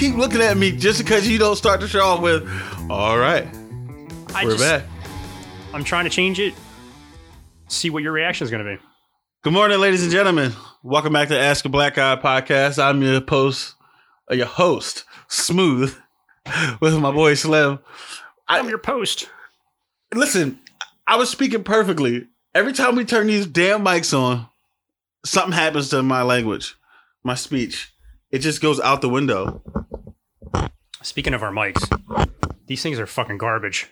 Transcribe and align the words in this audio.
keep 0.00 0.16
looking 0.16 0.40
at 0.40 0.56
me 0.56 0.72
just 0.72 0.98
because 0.98 1.28
you 1.28 1.38
don't 1.38 1.56
start 1.56 1.78
the 1.78 1.86
show 1.86 2.00
off 2.00 2.22
with, 2.22 2.48
all 2.88 3.18
right, 3.18 3.46
I 4.34 4.46
we're 4.46 4.52
just, 4.52 4.64
back. 4.64 4.84
I'm 5.74 5.84
trying 5.84 6.04
to 6.04 6.10
change 6.10 6.40
it. 6.40 6.54
See 7.68 7.90
what 7.90 8.02
your 8.02 8.12
reaction 8.12 8.46
is 8.46 8.50
going 8.50 8.64
to 8.64 8.76
be. 8.76 8.82
Good 9.42 9.52
morning, 9.52 9.78
ladies 9.78 10.02
and 10.02 10.10
gentlemen. 10.10 10.54
Welcome 10.82 11.12
back 11.12 11.28
to 11.28 11.38
Ask 11.38 11.66
a 11.66 11.68
Black 11.68 11.96
Guy 11.96 12.16
podcast. 12.16 12.82
I'm 12.82 13.02
your 13.02 13.20
post, 13.20 13.74
uh, 14.30 14.34
your 14.36 14.46
host, 14.46 15.04
Smooth, 15.28 15.94
with 16.80 16.98
my 16.98 17.12
boy 17.12 17.34
Slim. 17.34 17.78
I'm 18.48 18.70
your 18.70 18.78
post. 18.78 19.28
Listen, 20.14 20.60
I 21.06 21.16
was 21.16 21.28
speaking 21.28 21.62
perfectly. 21.62 22.26
Every 22.54 22.72
time 22.72 22.96
we 22.96 23.04
turn 23.04 23.26
these 23.26 23.46
damn 23.46 23.84
mics 23.84 24.18
on, 24.18 24.48
something 25.26 25.52
happens 25.52 25.90
to 25.90 26.02
my 26.02 26.22
language, 26.22 26.74
my 27.22 27.34
speech. 27.34 27.92
It 28.30 28.38
just 28.38 28.62
goes 28.62 28.80
out 28.80 29.02
the 29.02 29.08
window. 29.10 29.60
Speaking 31.02 31.34
of 31.34 31.42
our 31.42 31.50
mics, 31.50 31.86
these 32.66 32.82
things 32.82 32.98
are 32.98 33.06
fucking 33.06 33.38
garbage. 33.38 33.88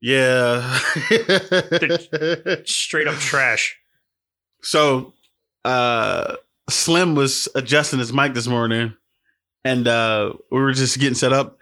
Yeah. 0.00 0.78
Straight 2.64 3.06
up 3.06 3.16
trash. 3.16 3.78
so, 4.62 5.12
uh, 5.64 6.36
Slim 6.68 7.14
was 7.14 7.48
adjusting 7.54 7.98
his 7.98 8.12
mic 8.12 8.32
this 8.34 8.46
morning, 8.46 8.94
and 9.64 9.86
uh, 9.86 10.32
we 10.50 10.60
were 10.60 10.72
just 10.72 10.98
getting 10.98 11.14
set 11.14 11.32
up, 11.32 11.58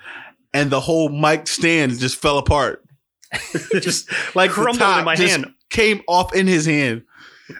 and 0.54 0.70
the 0.70 0.80
whole 0.80 1.08
mic 1.08 1.46
stand 1.46 1.98
just 1.98 2.16
fell 2.16 2.38
apart. 2.38 2.84
just 3.80 4.10
like 4.34 4.50
Crumbled 4.50 4.98
in 4.98 5.04
my 5.04 5.14
just 5.14 5.36
hand. 5.36 5.54
came 5.70 6.02
off 6.06 6.34
in 6.34 6.46
his 6.46 6.64
hand, 6.66 7.02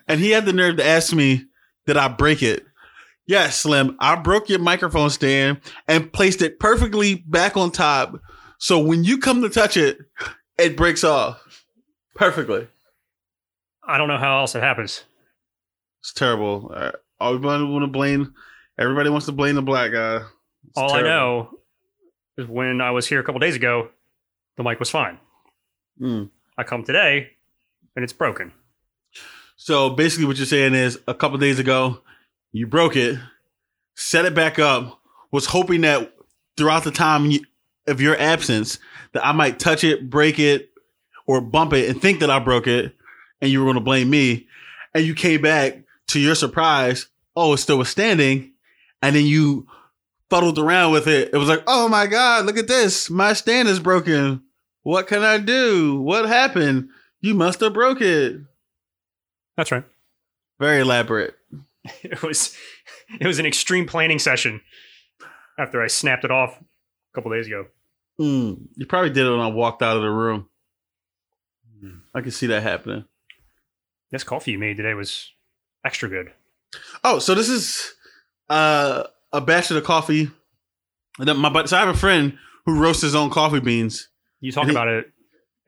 and 0.07 0.21
he 0.21 0.31
had 0.31 0.47
the 0.47 0.53
nerve 0.53 0.77
to 0.77 0.87
ask 0.87 1.13
me, 1.15 1.45
"Did 1.87 1.97
I 1.97 2.09
break 2.09 2.43
it?" 2.43 2.65
Yes, 3.29 3.61
Slim. 3.61 3.97
I 4.01 4.17
broke 4.17 4.49
your 4.49 4.59
microphone 4.59 5.11
stand 5.11 5.61
and 5.87 6.13
placed 6.13 6.43
it 6.43 6.59
perfectly 6.59 7.17
back 7.27 7.57
on 7.57 7.71
top, 7.71 8.21
so 8.59 8.79
when 8.81 9.05
you 9.05 9.19
come 9.19 9.43
to 9.43 9.51
touch 9.51 9.77
it, 9.77 9.99
it 10.59 10.77
breaks 10.77 11.05
off 11.05 11.41
perfectly. 12.19 12.67
I 13.87 13.97
don't 13.97 14.09
know 14.09 14.19
how 14.19 14.41
else 14.41 14.55
it 14.55 14.63
happens. 14.63 15.05
It's 16.01 16.13
terrible. 16.13 16.73
Uh, 16.75 16.93
everybody 17.21 17.65
want 17.65 17.85
to 17.85 17.87
blame. 17.87 18.35
Everybody 18.79 19.09
wants 19.09 19.27
to 19.27 19.33
blame 19.33 19.55
the 19.55 19.63
black 19.63 19.93
guy. 19.93 20.17
It's 20.67 20.77
All 20.77 20.93
I 20.93 21.03
know 21.03 21.59
is 22.37 22.47
when 22.47 22.81
I 22.81 22.91
was 22.91 23.07
here 23.07 23.21
a 23.21 23.25
couple 23.25 23.41
days 23.41 23.57
ago, 23.57 23.89
the 24.57 24.63
mic 24.63 24.79
was 24.79 24.91
fine. 24.91 25.19
Mm. 26.01 26.31
I 26.57 26.65
come 26.65 26.85
today 26.85 27.31
and 27.95 28.03
it's 28.03 28.13
broken. 28.13 28.53
So 29.57 29.91
basically, 29.91 30.27
what 30.27 30.37
you're 30.37 30.47
saying 30.47 30.75
is, 30.75 30.99
a 31.09 31.15
couple 31.15 31.39
days 31.39 31.59
ago, 31.59 32.03
you 32.53 32.67
broke 32.67 32.97
it, 32.97 33.19
set 33.95 34.25
it 34.25 34.35
back 34.35 34.59
up, 34.59 35.01
was 35.31 35.47
hoping 35.47 35.83
that 35.83 36.15
throughout 36.57 36.85
the 36.85 36.91
time 36.91 37.31
of 37.87 38.01
your 38.01 38.19
absence, 38.19 38.79
that 39.13 39.27
I 39.27 39.33
might 39.33 39.59
touch 39.59 39.85
it, 39.85 40.11
break 40.11 40.39
it, 40.39 40.71
or 41.27 41.41
bump 41.41 41.73
it, 41.73 41.89
and 41.89 42.01
think 42.01 42.21
that 42.21 42.31
I 42.31 42.39
broke 42.39 42.67
it, 42.67 42.95
and 43.41 43.51
you 43.51 43.61
were 43.61 43.67
going 43.67 43.75
to 43.75 43.81
blame 43.81 44.11
me, 44.11 44.47
and 44.95 45.05
you 45.05 45.15
came 45.15 45.43
back 45.43 45.79
to 46.09 46.21
your 46.21 46.35
surprise. 46.35 47.07
Oh, 47.37 47.53
it 47.53 47.59
still 47.59 47.79
was 47.79 47.89
standing, 47.89 48.53
and 49.03 49.15
then 49.15 49.27
you 49.27 49.67
fuddled 50.31 50.59
around 50.59 50.93
with 50.93 51.07
it. 51.07 51.31
It 51.33 51.37
was 51.37 51.49
like, 51.49 51.63
oh 51.67 51.89
my 51.89 52.07
god, 52.07 52.47
look 52.47 52.59
at 52.59 52.69
this, 52.69 53.09
my 53.09 53.33
stand 53.33 53.69
is 53.69 53.81
broken. 53.81 54.43
What 54.83 55.07
can 55.07 55.23
I 55.23 55.39
do? 55.39 56.01
What 56.01 56.27
happened? 56.27 56.89
You 57.21 57.35
must 57.35 57.61
have 57.61 57.75
broke 57.75 58.01
it. 58.01 58.41
That's 59.57 59.71
right. 59.71 59.85
Very 60.59 60.81
elaborate. 60.81 61.38
It 62.03 62.23
was 62.23 62.57
it 63.21 63.27
was 63.27 63.39
an 63.39 63.47
extreme 63.47 63.87
planning 63.87 64.19
session 64.19 64.61
after 65.59 65.83
I 65.83 65.87
snapped 65.89 66.25
it 66.25 66.31
off 66.31 66.59
a 66.61 66.65
couple 67.15 67.31
days 67.33 67.47
ago. 67.47 67.67
Mm, 68.21 68.69
you 68.77 68.87
probably 68.87 69.11
did 69.11 69.27
it 69.27 69.31
when 69.31 69.41
I 69.41 69.47
walked 69.49 69.83
out 69.83 69.97
of 69.97 70.03
the 70.03 70.11
room. 70.11 70.49
I 72.15 72.21
can 72.21 72.31
see 72.33 72.47
that 72.49 72.63
happening. 72.63 73.05
This 74.11 74.25
coffee 74.25 74.53
you 74.53 74.59
made 74.59 74.77
today 74.77 74.95
was 74.95 75.31
extra 75.85 76.09
good. 76.09 76.33
Oh, 77.05 77.19
so 77.19 77.35
this 77.35 77.49
is 77.49 77.95
uh, 78.49 79.05
a 79.33 79.41
batch 79.41 79.71
of 79.71 79.77
the 79.77 79.83
coffee. 79.83 80.29
And 81.21 81.39
my 81.39 81.65
so 81.67 81.77
I 81.77 81.81
have 81.81 81.95
a 81.95 81.99
friend 81.99 82.37
who 82.67 82.81
roasts 82.81 83.03
his 83.03 83.15
own 83.15 83.31
coffee 83.31 83.61
beans. 83.61 84.09
You 84.41 84.51
talk 84.53 84.63
And 84.65 84.71
he- 84.73 84.77
about 84.77 84.89
it 84.89 85.13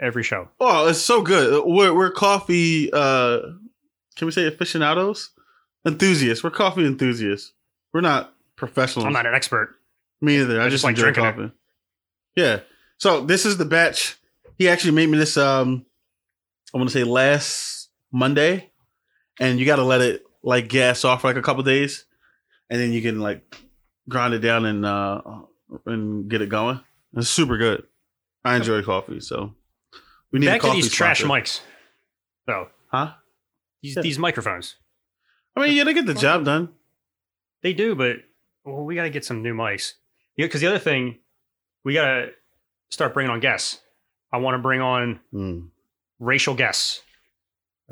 every 0.00 0.22
show. 0.22 0.48
Oh, 0.59 0.88
it's 0.88 1.00
so 1.00 1.22
good. 1.22 1.62
We're 1.64 1.94
we're 1.94 2.10
coffee. 2.10 2.91
Uh, 2.92 3.41
can 4.16 4.26
we 4.26 4.32
say 4.32 4.47
aficionados? 4.47 5.30
Enthusiasts. 5.86 6.44
We're 6.44 6.50
coffee 6.50 6.84
enthusiasts. 6.86 7.52
We're 7.92 8.00
not 8.02 8.34
professionals. 8.56 9.06
I'm 9.06 9.12
not 9.12 9.26
an 9.26 9.34
expert. 9.34 9.76
Me 10.20 10.38
either. 10.41 10.60
I, 10.60 10.66
I 10.66 10.68
just, 10.68 10.74
just 10.74 10.84
like 10.84 10.92
enjoy 10.92 11.12
drinking 11.12 11.24
it. 11.24 11.32
coffee. 11.32 11.52
Yeah. 12.36 12.60
So 12.98 13.24
this 13.24 13.46
is 13.46 13.56
the 13.56 13.64
batch. 13.64 14.16
He 14.58 14.68
actually 14.68 14.92
made 14.92 15.08
me 15.08 15.16
this. 15.18 15.36
Um, 15.36 15.86
I 16.74 16.78
want 16.78 16.91
to 16.91 16.92
say 16.92 17.04
last 17.04 17.88
Monday, 18.12 18.70
and 19.41 19.58
you 19.58 19.64
got 19.66 19.76
to 19.76 19.84
let 19.84 20.02
it 20.02 20.22
like 20.42 20.68
gas 20.68 21.04
off 21.04 21.22
for 21.22 21.28
like 21.28 21.36
a 21.36 21.42
couple 21.42 21.62
days, 21.62 22.04
and 22.68 22.78
then 22.80 22.92
you 22.92 23.00
can 23.00 23.20
like 23.20 23.56
grind 24.08 24.34
it 24.34 24.41
down 24.41 24.66
and 24.66 24.84
uh 24.84 25.22
and 25.86 26.28
get 26.28 26.42
it 26.42 26.48
going. 26.50 26.80
It's 27.16 27.28
super 27.28 27.56
good. 27.56 27.84
I 28.44 28.56
enjoy 28.56 28.82
coffee, 28.82 29.20
so 29.20 29.54
we 30.30 30.38
need 30.41 30.47
a 30.48 30.50
Back 30.50 30.60
to 30.60 30.66
coffee 30.68 30.82
these 30.82 30.92
trash 30.92 31.20
sponsor. 31.20 31.42
mics. 31.42 31.60
So 32.48 32.68
huh? 32.92 33.12
these 33.82 33.97
Yeah. 33.97 34.02
these 34.02 34.18
microphones. 34.18 34.76
I 35.56 35.61
mean, 35.66 35.77
yeah, 35.77 35.84
they 35.84 35.94
get 35.94 36.06
the 36.06 36.15
job 36.15 36.44
done. 36.44 36.71
They 37.62 37.72
do, 37.72 37.94
but 37.94 38.16
well, 38.65 38.84
we 38.84 38.94
got 38.94 39.03
to 39.05 39.11
get 39.11 39.25
some 39.25 39.43
new 39.43 39.55
mics. 39.55 39.94
Yeah, 40.37 40.47
because 40.47 40.61
the 40.61 40.66
other 40.69 40.78
thing, 40.78 41.19
we 41.84 41.94
got 41.94 42.05
to 42.06 42.28
start 42.91 43.12
bringing 43.15 43.31
on 43.31 43.41
guests. 43.41 43.81
I 44.33 44.39
want 44.39 44.55
to 44.55 44.59
bring 44.59 44.81
on 44.81 45.21
Hmm. 45.33 45.60
racial 46.19 46.55
guests. 46.55 47.03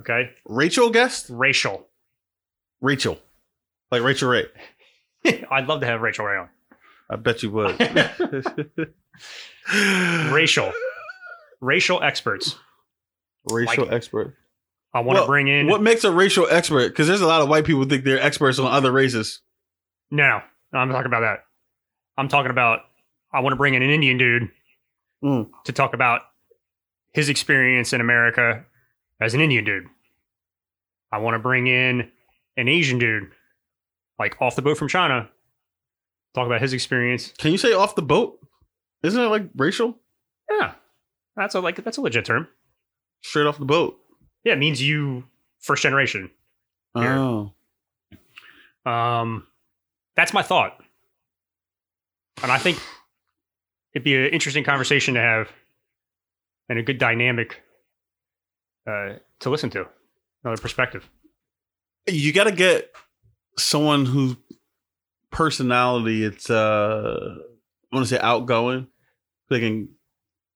Okay, 0.01 0.31
Rachel 0.47 0.91
guest, 0.91 1.27
racial. 1.29 1.87
Rachel, 2.81 3.19
like 3.91 4.03
Rachael 4.03 4.29
Ray. 4.29 4.45
I'd 5.51 5.67
love 5.67 5.81
to 5.81 5.87
have 5.87 6.01
Rachael 6.01 6.25
Ray 6.27 6.39
on. 6.39 6.49
I 7.11 7.17
bet 7.17 7.43
you 7.43 7.51
would. 7.51 7.77
Racial, 10.33 10.73
racial 11.61 12.03
experts. 12.03 12.57
racial 13.51 13.85
Like- 13.87 13.93
expert. 13.93 14.37
I 14.95 15.01
want 15.01 15.17
to 15.17 15.21
Well, 15.23 15.27
bring 15.29 15.49
in. 15.49 15.67
What 15.67 15.83
makes 15.83 16.05
a 16.05 16.13
racial 16.13 16.47
expert? 16.51 16.89
Because 16.89 17.07
there's 17.07 17.21
a 17.21 17.27
lot 17.27 17.43
of 17.43 17.49
white 17.49 17.65
people 17.65 17.83
who 17.83 17.89
think 17.89 18.05
they're 18.05 18.21
experts 18.21 18.59
on 18.59 18.67
other 18.73 18.91
races. 18.91 19.41
No, 20.11 20.41
no, 20.73 20.79
I'm 20.79 20.89
talking 20.91 21.07
about 21.07 21.21
that. 21.21 21.45
I'm 22.17 22.29
talking 22.29 22.51
about. 22.51 22.81
I 23.33 23.41
want 23.41 23.53
to 23.53 23.57
bring 23.57 23.75
in 23.75 23.83
an 23.83 23.91
Indian 23.91 24.17
dude 24.19 24.51
Mm. 25.23 25.51
to 25.65 25.73
talk 25.73 25.95
about 25.95 26.23
his 27.13 27.29
experience 27.29 27.93
in 27.93 28.01
America 28.01 28.65
as 29.21 29.35
an 29.35 29.41
Indian 29.41 29.65
dude. 29.65 29.85
I 31.13 31.19
want 31.19 31.35
to 31.35 31.39
bring 31.39 31.67
in 31.67 32.11
an 32.57 32.69
Asian 32.69 32.99
dude, 32.99 33.31
like 34.19 34.41
off 34.41 34.57
the 34.57 34.63
boat 34.63 34.79
from 34.79 34.89
China, 34.89 35.29
talk 36.35 36.47
about 36.47 36.61
his 36.63 36.73
experience. 36.73 37.33
Can 37.39 37.51
you 37.53 37.59
say 37.59 37.73
off 37.73 37.95
the 37.97 38.03
boat? 38.03 38.39
Isn't 39.03 39.21
it 39.21 39.27
like 39.29 39.49
racial? 39.57 39.97
Yeah, 40.51 40.73
that's 41.37 41.55
a 41.55 41.61
like 41.61 41.83
that's 41.85 41.97
a 41.99 42.01
legit 42.01 42.25
term. 42.25 42.49
Straight 43.23 43.47
off 43.47 43.59
the 43.59 43.65
boat. 43.65 43.99
Yeah, 44.49 44.55
it 44.55 44.59
means 44.59 44.81
you 44.81 45.25
first 45.59 45.83
generation. 45.83 46.31
Here. 46.95 47.13
Oh. 47.13 47.53
Um, 48.87 49.47
that's 50.17 50.33
my 50.33 50.43
thought, 50.43 50.83
and 52.43 52.51
I 52.51 52.57
think 52.57 52.81
it'd 53.93 54.05
be 54.05 54.17
an 54.17 54.33
interesting 54.33 54.65
conversation 54.65 55.13
to 55.15 55.21
have, 55.21 55.51
and 56.71 56.79
a 56.79 56.83
good 56.83 56.97
dynamic 56.97 57.61
uh, 58.87 59.17
to 59.41 59.51
listen 59.51 59.69
to. 59.69 59.87
Another 60.43 60.63
perspective. 60.63 61.07
You 62.07 62.33
got 62.33 62.45
to 62.45 62.53
get 62.53 62.91
someone 63.59 64.07
whose 64.07 64.37
personality 65.31 66.25
it's 66.25 66.49
uh 66.49 67.37
I 67.93 67.95
want 67.97 68.09
to 68.09 68.15
say 68.15 68.19
outgoing. 68.19 68.87
They 69.51 69.61
can 69.61 69.91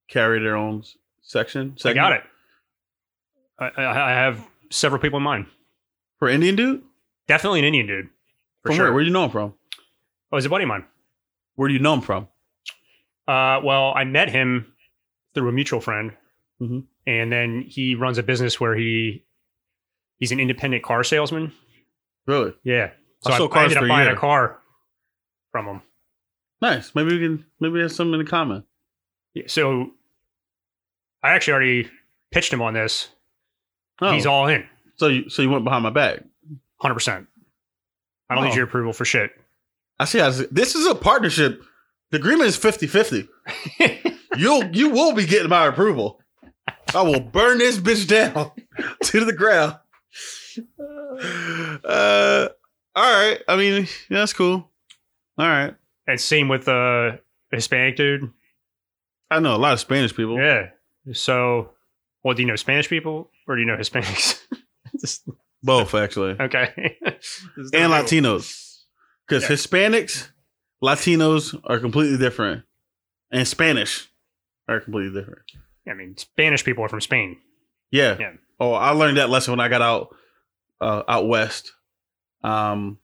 carry 0.08 0.40
their 0.40 0.56
own 0.56 0.82
section. 1.20 1.76
I 1.84 1.92
got 1.92 2.14
it. 2.14 2.22
I, 3.76 4.10
I, 4.10 4.10
have 4.10 4.46
several 4.70 5.00
people 5.00 5.18
in 5.18 5.22
mind. 5.22 5.46
For 6.18 6.28
Indian 6.28 6.56
dude? 6.56 6.82
Definitely 7.26 7.60
an 7.60 7.64
Indian 7.66 7.86
dude. 7.86 8.06
For 8.62 8.68
from 8.68 8.76
sure. 8.76 8.84
where? 8.86 8.92
Where 8.94 9.02
do 9.02 9.06
you 9.08 9.12
know 9.12 9.24
him 9.24 9.30
from? 9.30 9.54
Oh, 10.30 10.36
he's 10.36 10.44
a 10.46 10.48
buddy 10.48 10.64
of 10.64 10.68
mine. 10.68 10.84
Where 11.56 11.68
do 11.68 11.74
you 11.74 11.80
know 11.80 11.94
him 11.94 12.00
from? 12.00 12.28
Uh, 13.28 13.60
well, 13.62 13.92
I 13.94 14.04
met 14.04 14.28
him 14.30 14.72
through 15.34 15.48
a 15.48 15.52
mutual 15.52 15.80
friend, 15.80 16.12
Mhm. 16.60 16.84
and 17.06 17.32
then 17.32 17.62
he 17.62 17.94
runs 17.94 18.18
a 18.18 18.22
business 18.22 18.60
where 18.60 18.74
he 18.74 19.24
he's 20.18 20.32
an 20.32 20.40
independent 20.40 20.82
car 20.82 21.04
salesman. 21.04 21.52
Really? 22.26 22.54
Yeah, 22.64 22.90
so 23.20 23.32
I 23.32 23.36
I, 23.36 23.60
I 23.60 23.62
ended 23.64 23.78
up 23.78 23.88
buying 23.88 24.06
year. 24.06 24.16
a 24.16 24.18
car 24.18 24.60
from 25.50 25.66
him. 25.66 25.82
Nice. 26.60 26.94
Maybe 26.94 27.12
we 27.12 27.18
can 27.18 27.44
maybe 27.60 27.72
we 27.74 27.80
have 27.80 27.92
something 27.92 28.18
in 28.20 28.26
common. 28.26 28.64
Yeah, 29.34 29.44
So 29.46 29.90
I 31.22 31.30
actually 31.32 31.54
already 31.54 31.90
pitched 32.30 32.52
him 32.52 32.62
on 32.62 32.74
this. 32.74 33.08
Oh, 34.02 34.12
He's 34.12 34.26
all 34.26 34.48
in, 34.48 34.64
so 34.96 35.06
you 35.08 35.30
so 35.30 35.42
you 35.42 35.50
went 35.50 35.64
behind 35.64 35.82
my 35.82 35.90
back. 35.90 36.22
hundred 36.80 36.94
percent. 36.94 37.26
I 38.28 38.34
don't 38.34 38.44
Oh. 38.44 38.48
need 38.48 38.54
your 38.56 38.64
approval 38.64 38.92
for 38.92 39.04
shit. 39.04 39.30
I 40.00 40.04
see. 40.06 40.18
How 40.18 40.30
this, 40.30 40.46
this 40.50 40.74
is 40.74 40.86
a 40.86 40.94
partnership. 40.94 41.62
The 42.10 42.18
agreement 42.18 42.48
is 42.48 42.58
50-50. 42.58 43.28
You'll 44.36 44.64
you 44.74 44.90
will 44.90 45.12
be 45.12 45.24
getting 45.26 45.48
my 45.48 45.66
approval. 45.66 46.20
I 46.94 47.02
will 47.02 47.20
burn 47.20 47.58
this 47.58 47.78
bitch 47.78 48.06
down 48.08 48.50
to 49.04 49.24
the 49.24 49.32
ground. 49.32 49.76
Uh, 51.84 52.48
all 52.94 53.02
right. 53.28 53.38
I 53.48 53.56
mean, 53.56 53.82
yeah, 54.08 54.18
that's 54.18 54.32
cool. 54.32 54.68
All 55.38 55.46
right. 55.48 55.74
and 56.06 56.20
same 56.20 56.48
with 56.48 56.66
the 56.66 57.20
Hispanic 57.50 57.96
dude. 57.96 58.30
I 59.30 59.38
know 59.40 59.54
a 59.54 59.58
lot 59.58 59.72
of 59.72 59.80
Spanish 59.80 60.14
people. 60.14 60.38
Yeah. 60.38 60.68
So, 61.12 61.70
well, 62.22 62.34
do 62.34 62.42
you 62.42 62.48
know 62.48 62.56
Spanish 62.56 62.88
people 62.88 63.30
or 63.48 63.56
do 63.56 63.60
you 63.62 63.66
know 63.66 63.76
Hispanics? 63.76 64.40
Just- 65.00 65.28
Both 65.62 65.94
actually, 65.94 66.32
okay. 66.40 66.96
and 67.04 67.92
Latinos. 67.92 68.80
Because 69.26 69.44
Yeah. 69.44 69.50
Hispanics, 69.50 70.28
Latinos 70.82 71.58
are 71.64 71.78
completely 71.78 72.18
different, 72.18 72.64
and 73.30 73.46
Spanish 73.46 74.08
are 74.68 74.80
completely 74.80 75.18
different. 75.18 75.42
I 75.88 75.94
mean, 75.94 76.16
Spanish 76.16 76.64
people 76.64 76.84
are 76.84 76.88
from 76.88 77.00
Spain. 77.00 77.38
Yeah. 77.90 78.16
Yeah. 78.18 78.32
Oh, 78.60 78.72
I 78.72 78.90
learned 78.90 79.16
that 79.18 79.30
lesson 79.30 79.52
when 79.52 79.60
I 79.60 79.68
got 79.68 79.82
out 79.82 80.14
uh, 80.80 81.02
out 81.08 81.26
west. 81.28 81.72
Um, 82.44 82.98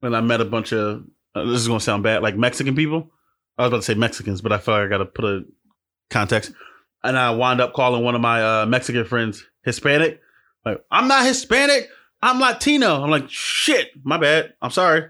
when 0.00 0.14
I 0.14 0.20
met 0.20 0.40
a 0.40 0.44
bunch 0.44 0.72
of 0.72 1.04
uh, 1.34 1.44
this 1.44 1.60
is 1.60 1.68
gonna 1.68 1.80
sound 1.80 2.02
bad, 2.02 2.22
like 2.22 2.36
Mexican 2.36 2.74
people. 2.74 3.10
I 3.58 3.62
was 3.62 3.68
about 3.68 3.76
to 3.78 3.82
say 3.82 3.94
Mexicans, 3.94 4.40
but 4.40 4.52
I 4.52 4.58
feel 4.58 4.74
like 4.74 4.84
I 4.84 4.88
got 4.88 4.98
to 4.98 5.04
put 5.06 5.24
a 5.24 5.42
context. 6.08 6.52
And 7.02 7.18
I 7.18 7.30
wound 7.30 7.60
up 7.60 7.72
calling 7.72 8.04
one 8.04 8.14
of 8.14 8.20
my 8.20 8.62
uh, 8.62 8.66
Mexican 8.66 9.04
friends 9.04 9.44
Hispanic. 9.64 10.20
Like, 10.64 10.84
I'm 10.90 11.08
not 11.08 11.24
Hispanic. 11.24 11.88
I'm 12.22 12.38
Latino. 12.38 13.02
I'm 13.02 13.10
like, 13.10 13.30
shit, 13.30 13.88
my 14.02 14.18
bad. 14.18 14.52
I'm 14.60 14.70
sorry. 14.70 15.08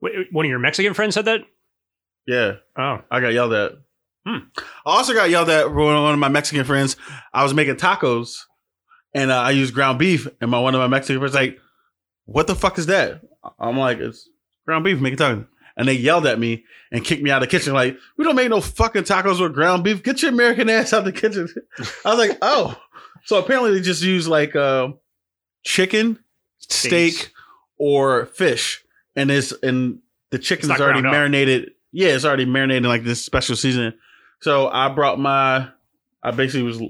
Wait, 0.00 0.12
one 0.32 0.44
of 0.44 0.50
your 0.50 0.58
Mexican 0.58 0.94
friends 0.94 1.14
said 1.14 1.26
that? 1.26 1.40
Yeah. 2.26 2.54
Oh, 2.76 2.98
I 3.10 3.20
got 3.20 3.32
yelled 3.32 3.52
at. 3.52 3.72
Hmm. 4.26 4.38
I 4.58 4.62
also 4.90 5.14
got 5.14 5.30
yelled 5.30 5.48
at 5.48 5.66
from 5.66 5.76
one 5.76 6.12
of 6.12 6.18
my 6.18 6.28
Mexican 6.28 6.64
friends. 6.64 6.96
I 7.32 7.44
was 7.44 7.54
making 7.54 7.76
tacos, 7.76 8.40
and 9.14 9.30
uh, 9.30 9.40
I 9.40 9.52
used 9.52 9.72
ground 9.72 10.00
beef, 10.00 10.26
and 10.40 10.50
my 10.50 10.58
one 10.58 10.74
of 10.74 10.80
my 10.80 10.88
Mexican 10.88 11.20
friends 11.20 11.34
like, 11.34 11.58
"What 12.24 12.48
the 12.48 12.56
fuck 12.56 12.76
is 12.78 12.86
that?" 12.86 13.20
I'm 13.60 13.78
like, 13.78 13.98
"It's 13.98 14.28
ground 14.66 14.82
beef 14.82 15.00
making 15.00 15.18
tacos," 15.18 15.46
and 15.76 15.86
they 15.88 15.92
yelled 15.94 16.26
at 16.26 16.38
me 16.38 16.64
and 16.90 17.04
kicked 17.04 17.22
me 17.22 17.30
out 17.30 17.42
of 17.42 17.48
the 17.48 17.56
kitchen. 17.58 17.74
Like, 17.74 17.96
we 18.16 18.24
don't 18.24 18.36
make 18.36 18.48
no 18.48 18.60
fucking 18.60 19.02
tacos 19.04 19.40
with 19.40 19.54
ground 19.54 19.84
beef. 19.84 20.02
Get 20.02 20.22
your 20.22 20.30
American 20.32 20.70
ass 20.70 20.92
out 20.92 21.00
of 21.00 21.04
the 21.06 21.12
kitchen. 21.12 21.48
I 22.04 22.14
was 22.14 22.18
like, 22.28 22.38
"Oh." 22.42 22.76
So 23.24 23.38
apparently 23.38 23.72
they 23.74 23.80
just 23.80 24.02
use 24.02 24.28
like 24.28 24.54
uh, 24.54 24.88
chicken, 25.64 26.18
steak, 26.58 27.12
Steaks. 27.14 27.30
or 27.78 28.26
fish, 28.26 28.84
and 29.16 29.30
it's 29.30 29.52
and 29.62 29.98
the 30.30 30.38
chicken's 30.38 30.68
not 30.68 30.80
already 30.80 31.00
ground 31.00 31.14
up. 31.14 31.20
marinated. 31.20 31.72
Yeah, 31.92 32.08
it's 32.08 32.24
already 32.24 32.44
marinated 32.44 32.84
in 32.84 32.88
like 32.88 33.04
this 33.04 33.24
special 33.24 33.56
seasoning. 33.56 33.92
So 34.40 34.68
I 34.68 34.88
brought 34.90 35.18
my, 35.18 35.68
I 36.22 36.30
basically 36.30 36.62
was 36.64 36.80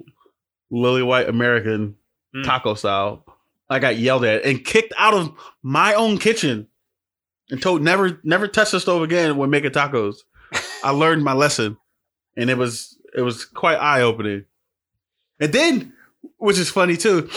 lily 0.71 1.03
white 1.03 1.29
American 1.29 1.97
Mm. 2.35 2.45
taco 2.45 2.75
style. 2.75 3.25
I 3.71 3.79
got 3.79 3.97
yelled 3.97 4.25
at 4.25 4.45
and 4.45 4.63
kicked 4.63 4.93
out 4.99 5.15
of 5.15 5.33
my 5.63 5.95
own 5.95 6.19
kitchen, 6.19 6.67
and 7.51 7.61
told 7.61 7.83
never 7.83 8.21
never 8.25 8.49
touch 8.49 8.71
the 8.73 8.81
stove 8.81 9.03
again 9.03 9.37
when 9.37 9.51
making 9.51 9.71
tacos. 9.71 10.17
I 10.83 10.91
learned 10.91 11.25
my 11.25 11.33
lesson, 11.33 11.77
and 12.37 12.51
it 12.51 12.59
was 12.59 12.97
it 13.17 13.23
was 13.23 13.45
quite 13.45 13.77
eye 13.77 14.03
opening. 14.03 14.45
And 15.41 15.53
then, 15.53 15.93
which 16.39 16.59
is 16.59 16.71
funny 16.71 16.97
too, 16.97 17.29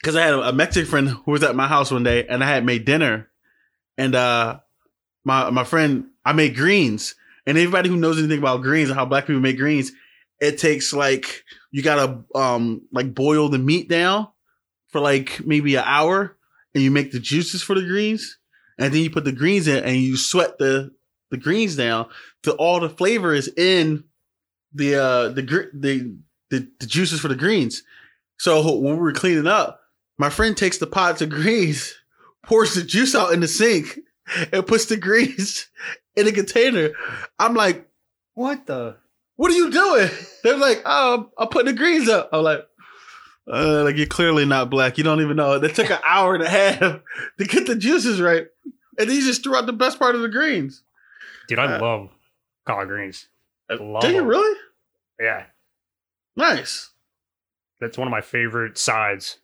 because 0.00 0.16
I 0.16 0.22
had 0.24 0.34
a 0.34 0.52
Mexican 0.52 0.88
friend 0.88 1.08
who 1.08 1.32
was 1.32 1.42
at 1.42 1.56
my 1.56 1.66
house 1.66 1.90
one 1.90 2.04
day, 2.04 2.26
and 2.26 2.42
I 2.42 2.48
had 2.48 2.64
made 2.64 2.84
dinner, 2.84 3.28
and 3.96 4.14
uh, 4.14 4.60
my 5.24 5.50
my 5.50 5.64
friend 5.64 6.06
I 6.24 6.32
made 6.32 6.56
greens, 6.56 7.14
and 7.46 7.58
anybody 7.58 7.88
who 7.88 7.96
knows 7.96 8.18
anything 8.18 8.38
about 8.38 8.62
greens 8.62 8.90
and 8.90 8.98
how 8.98 9.06
black 9.06 9.26
people 9.26 9.40
make 9.40 9.58
greens, 9.58 9.92
it 10.40 10.58
takes 10.58 10.92
like 10.92 11.44
you 11.70 11.82
gotta 11.82 12.22
um 12.34 12.82
like 12.92 13.14
boil 13.14 13.48
the 13.48 13.58
meat 13.58 13.88
down 13.88 14.28
for 14.88 15.00
like 15.00 15.44
maybe 15.44 15.74
an 15.76 15.84
hour, 15.86 16.36
and 16.74 16.82
you 16.82 16.90
make 16.90 17.12
the 17.12 17.20
juices 17.20 17.62
for 17.62 17.74
the 17.74 17.86
greens, 17.86 18.38
and 18.78 18.92
then 18.92 19.02
you 19.02 19.10
put 19.10 19.24
the 19.24 19.32
greens 19.32 19.68
in, 19.68 19.84
and 19.84 19.96
you 19.96 20.16
sweat 20.16 20.58
the 20.58 20.92
the 21.30 21.36
greens 21.36 21.76
down 21.76 22.08
till 22.42 22.54
all 22.54 22.80
the 22.80 22.88
flavor 22.88 23.34
is 23.34 23.48
in 23.56 24.04
the 24.72 24.96
uh 24.96 25.28
the 25.28 25.42
the 25.74 26.16
the, 26.50 26.68
the 26.78 26.86
juices 26.86 27.20
for 27.20 27.28
the 27.28 27.34
greens. 27.34 27.82
So 28.38 28.62
when 28.78 28.94
we 28.94 29.00
were 29.00 29.12
cleaning 29.12 29.46
up, 29.46 29.80
my 30.18 30.30
friend 30.30 30.56
takes 30.56 30.78
the 30.78 30.86
pots 30.86 31.22
of 31.22 31.30
greens, 31.30 31.94
pours 32.44 32.74
the 32.74 32.82
juice 32.82 33.14
out 33.14 33.32
in 33.32 33.40
the 33.40 33.48
sink, 33.48 33.98
and 34.52 34.66
puts 34.66 34.86
the 34.86 34.96
greens 34.96 35.68
in 36.16 36.28
a 36.28 36.32
container. 36.32 36.90
I'm 37.38 37.54
like, 37.54 37.88
what 38.34 38.66
the? 38.66 38.96
what 39.36 39.50
are 39.50 39.54
you 39.54 39.70
doing? 39.70 40.08
They're 40.42 40.56
like, 40.56 40.82
oh, 40.84 41.30
I'm 41.38 41.48
putting 41.48 41.66
the 41.66 41.78
greens 41.78 42.08
up. 42.08 42.30
I'm 42.32 42.42
like, 42.42 42.66
uh, 43.52 43.84
like 43.84 43.96
you're 43.96 44.06
clearly 44.06 44.44
not 44.44 44.70
black. 44.70 44.98
You 44.98 45.04
don't 45.04 45.20
even 45.20 45.36
know. 45.36 45.58
They 45.58 45.68
took 45.68 45.90
an 45.90 45.98
hour 46.04 46.34
and 46.34 46.42
a 46.42 46.48
half 46.48 46.78
to 47.38 47.44
get 47.44 47.66
the 47.66 47.76
juices 47.76 48.20
right, 48.20 48.46
and 48.98 49.08
then 49.08 49.16
you 49.16 49.22
just 49.22 49.42
threw 49.42 49.56
out 49.56 49.66
the 49.66 49.72
best 49.72 49.98
part 49.98 50.14
of 50.14 50.20
the 50.22 50.28
greens. 50.28 50.82
Dude, 51.48 51.58
I 51.58 51.76
Uh, 51.76 51.80
love 51.80 52.08
collard 52.66 52.88
greens. 52.88 53.28
I 53.70 53.74
love 53.74 54.02
Do 54.02 54.08
you 54.08 54.18
them. 54.18 54.26
really? 54.26 54.58
Yeah. 55.20 55.46
Nice. 56.36 56.90
That's 57.80 57.96
one 57.98 58.08
of 58.08 58.12
my 58.12 58.20
favorite 58.20 58.78
sides. 58.78 59.38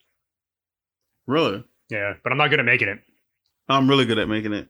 Really? 1.27 1.65
Yeah, 1.91 2.15
but 2.23 2.33
I'm 2.33 2.39
not 2.39 2.49
good 2.49 2.59
at 2.61 2.65
making 2.67 2.89
it. 2.89 3.01
I'm 3.69 3.89
really 3.89 4.05
good 4.07 4.19
at 4.19 4.29
making 4.29 4.53
it. 4.53 4.69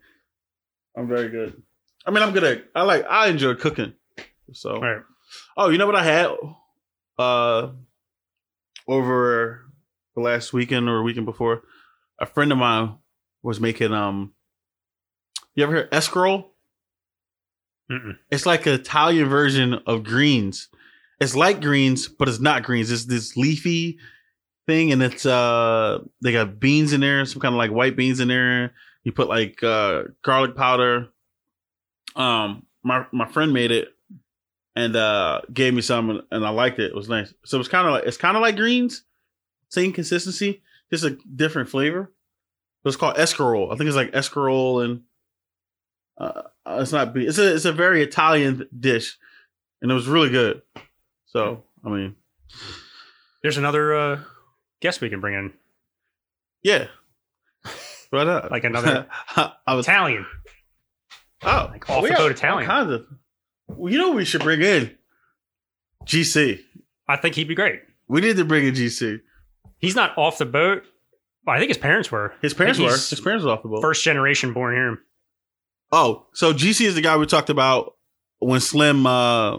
I'm 0.97 1.09
very 1.09 1.29
good. 1.31 1.63
I 2.05 2.11
mean, 2.11 2.23
I'm 2.23 2.33
good 2.33 2.45
at. 2.45 2.65
I 2.75 2.83
like. 2.83 3.07
I 3.09 3.29
enjoy 3.29 3.55
cooking. 3.55 3.95
So. 4.53 4.79
Right. 4.81 5.03
Oh, 5.57 5.71
you 5.71 5.79
know 5.79 5.87
what 5.87 5.97
I 5.97 6.03
had? 6.05 6.31
Uh, 7.19 7.71
over 8.89 9.67
the 10.15 10.21
last 10.21 10.53
weekend 10.53 10.89
or 10.89 11.03
weekend 11.03 11.27
before, 11.27 11.63
a 12.19 12.27
friend 12.27 12.53
of 12.53 12.59
mine 12.59 12.97
was 13.43 13.61
making. 13.61 13.93
Um, 13.93 14.35
you 15.55 15.65
ever 15.65 15.75
hear? 15.75 15.89
Mm-mm. 17.91 18.17
It's 18.31 18.47
like 18.47 18.67
an 18.67 18.75
Italian 18.75 19.29
version 19.29 19.75
of 19.87 20.05
greens. 20.05 20.69
It's 21.21 21.37
like 21.37 21.61
greens, 21.61 22.09
but 22.09 22.29
it's 22.29 22.41
not 22.41 22.63
greens. 22.63 22.91
It's 22.91 23.05
this 23.05 23.37
leafy 23.37 23.99
thing, 24.67 24.93
and 24.93 25.03
it's 25.03 25.27
uh 25.27 25.99
they 26.23 26.33
got 26.33 26.59
beans 26.59 26.93
in 26.93 27.01
there, 27.01 27.25
some 27.27 27.41
kind 27.41 27.55
of 27.55 27.59
like 27.59 27.71
white 27.71 27.97
beans 27.97 28.21
in 28.21 28.29
there. 28.29 28.73
You 29.05 29.13
put 29.13 29.29
like 29.29 29.63
uh 29.63 30.05
garlic 30.25 30.57
powder. 30.57 31.09
Um, 32.17 32.67
my 32.83 33.07
my 33.13 33.29
friend 33.29 33.53
made 33.53 33.71
it 33.71 33.89
and 34.77 34.97
uh 34.97 35.41
gave 35.53 35.75
me 35.75 35.83
some, 35.83 36.23
and- 36.31 36.45
I 36.47 36.51
liked 36.51 36.79
it. 36.79 36.87
It 36.91 36.95
was 36.95 37.09
nice. 37.09 37.33
So 37.45 37.59
it's 37.61 37.69
kind 37.69 37.87
of 37.87 37.93
like 37.95 38.05
it's 38.05 38.17
kind 38.17 38.37
of 38.37 38.43
like 38.43 38.57
greens, 38.57 39.05
same 39.69 39.93
consistency, 39.93 40.63
just 40.91 41.05
a 41.05 41.19
different 41.37 41.69
flavor. 41.69 42.11
But 42.83 42.89
it's 42.89 42.97
called 42.97 43.17
escarole. 43.17 43.73
I 43.73 43.77
think 43.77 43.87
it's 43.89 43.97
like 43.97 44.13
escarole 44.13 44.85
and 44.85 45.03
uh, 46.19 46.43
it's 46.67 46.93
not. 46.93 47.17
It's 47.17 47.39
a 47.39 47.55
it's 47.55 47.65
a 47.65 47.73
very 47.73 48.03
Italian 48.03 48.69
dish, 48.79 49.19
and 49.81 49.91
it 49.91 49.95
was 49.95 50.09
really 50.09 50.31
good. 50.31 50.63
So 51.27 51.63
I 51.85 51.89
mean, 51.89 52.17
There's 53.43 53.57
another 53.59 53.95
uh, 53.97 54.21
guest 54.81 55.01
we 55.01 55.09
can 55.11 55.21
bring 55.21 55.35
in. 55.35 55.53
yeah. 56.63 56.87
Why 58.11 58.25
not? 58.25 58.51
Like 58.51 58.65
another- 58.65 59.07
I 59.67 59.75
was 59.75 59.87
Italian. 59.87 60.27
oh 61.45 61.69
like 61.73 61.89
off 61.89 62.03
the 62.05 62.11
boat 62.11 62.21
all 62.21 62.27
Italian. 62.29 62.67
kinds 62.67 62.91
of- 62.93 63.07
you 63.79 63.99
know, 63.99 64.13
we 64.13 64.25
should 64.25 64.43
bring 64.43 64.63
in 64.63 64.97
GC. 66.07 66.61
I 67.09 67.17
think 67.17 67.35
he'd 67.35 67.49
be 67.49 67.55
great. 67.55 67.81
We 68.09 68.21
need 68.21 68.37
to 68.37 68.45
bring 68.45 68.67
in 68.67 68.75
GC. 68.75 69.21
He's 69.79 69.97
not 69.97 70.17
off 70.17 70.39
the 70.39 70.47
boat. 70.47 70.85
Well, 71.47 71.57
I 71.57 71.59
think 71.59 71.69
his 71.71 71.79
parents 71.79 72.11
were. 72.11 72.35
His 72.41 72.55
parents 72.55 72.79
were. 72.79 72.91
His 72.91 73.21
parents 73.21 73.45
were 73.45 73.51
off 73.51 73.63
the 73.63 73.69
boat. 73.69 73.83
First 73.83 74.05
generation 74.05 74.53
born 74.53 74.75
here. 74.75 74.99
Oh, 75.91 76.27
so 76.33 76.53
GC 76.55 76.87
is 76.87 76.95
the 76.95 77.01
guy 77.03 77.17
we 77.17 77.27
talked 77.27 77.51
about 77.51 77.97
when 78.39 78.61
Slim 78.61 79.07
uh, 79.07 79.59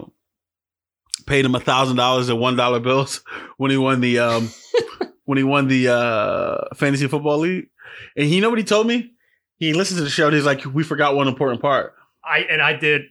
paid 1.26 1.44
him 1.44 1.54
a 1.54 1.60
thousand 1.60 1.96
dollars 1.96 2.28
in 2.28 2.38
one 2.38 2.56
dollar 2.56 2.80
bills 2.80 3.22
when 3.56 3.70
he 3.70 3.76
won 3.76 4.00
the 4.00 4.18
um, 4.18 4.50
when 5.24 5.38
he 5.38 5.44
won 5.44 5.68
the 5.68 5.88
uh, 5.88 6.74
fantasy 6.74 7.06
football 7.06 7.38
league. 7.38 7.68
And 8.16 8.28
you 8.28 8.40
know 8.40 8.50
what 8.50 8.58
he 8.58 8.64
told 8.64 8.86
me? 8.86 9.12
He 9.58 9.72
listened 9.72 9.98
to 9.98 10.04
the 10.04 10.10
show. 10.10 10.26
and 10.26 10.34
He's 10.34 10.46
like, 10.46 10.64
"We 10.64 10.82
forgot 10.84 11.14
one 11.14 11.28
important 11.28 11.60
part." 11.60 11.94
I 12.24 12.40
and 12.50 12.60
I 12.62 12.72
did. 12.74 13.02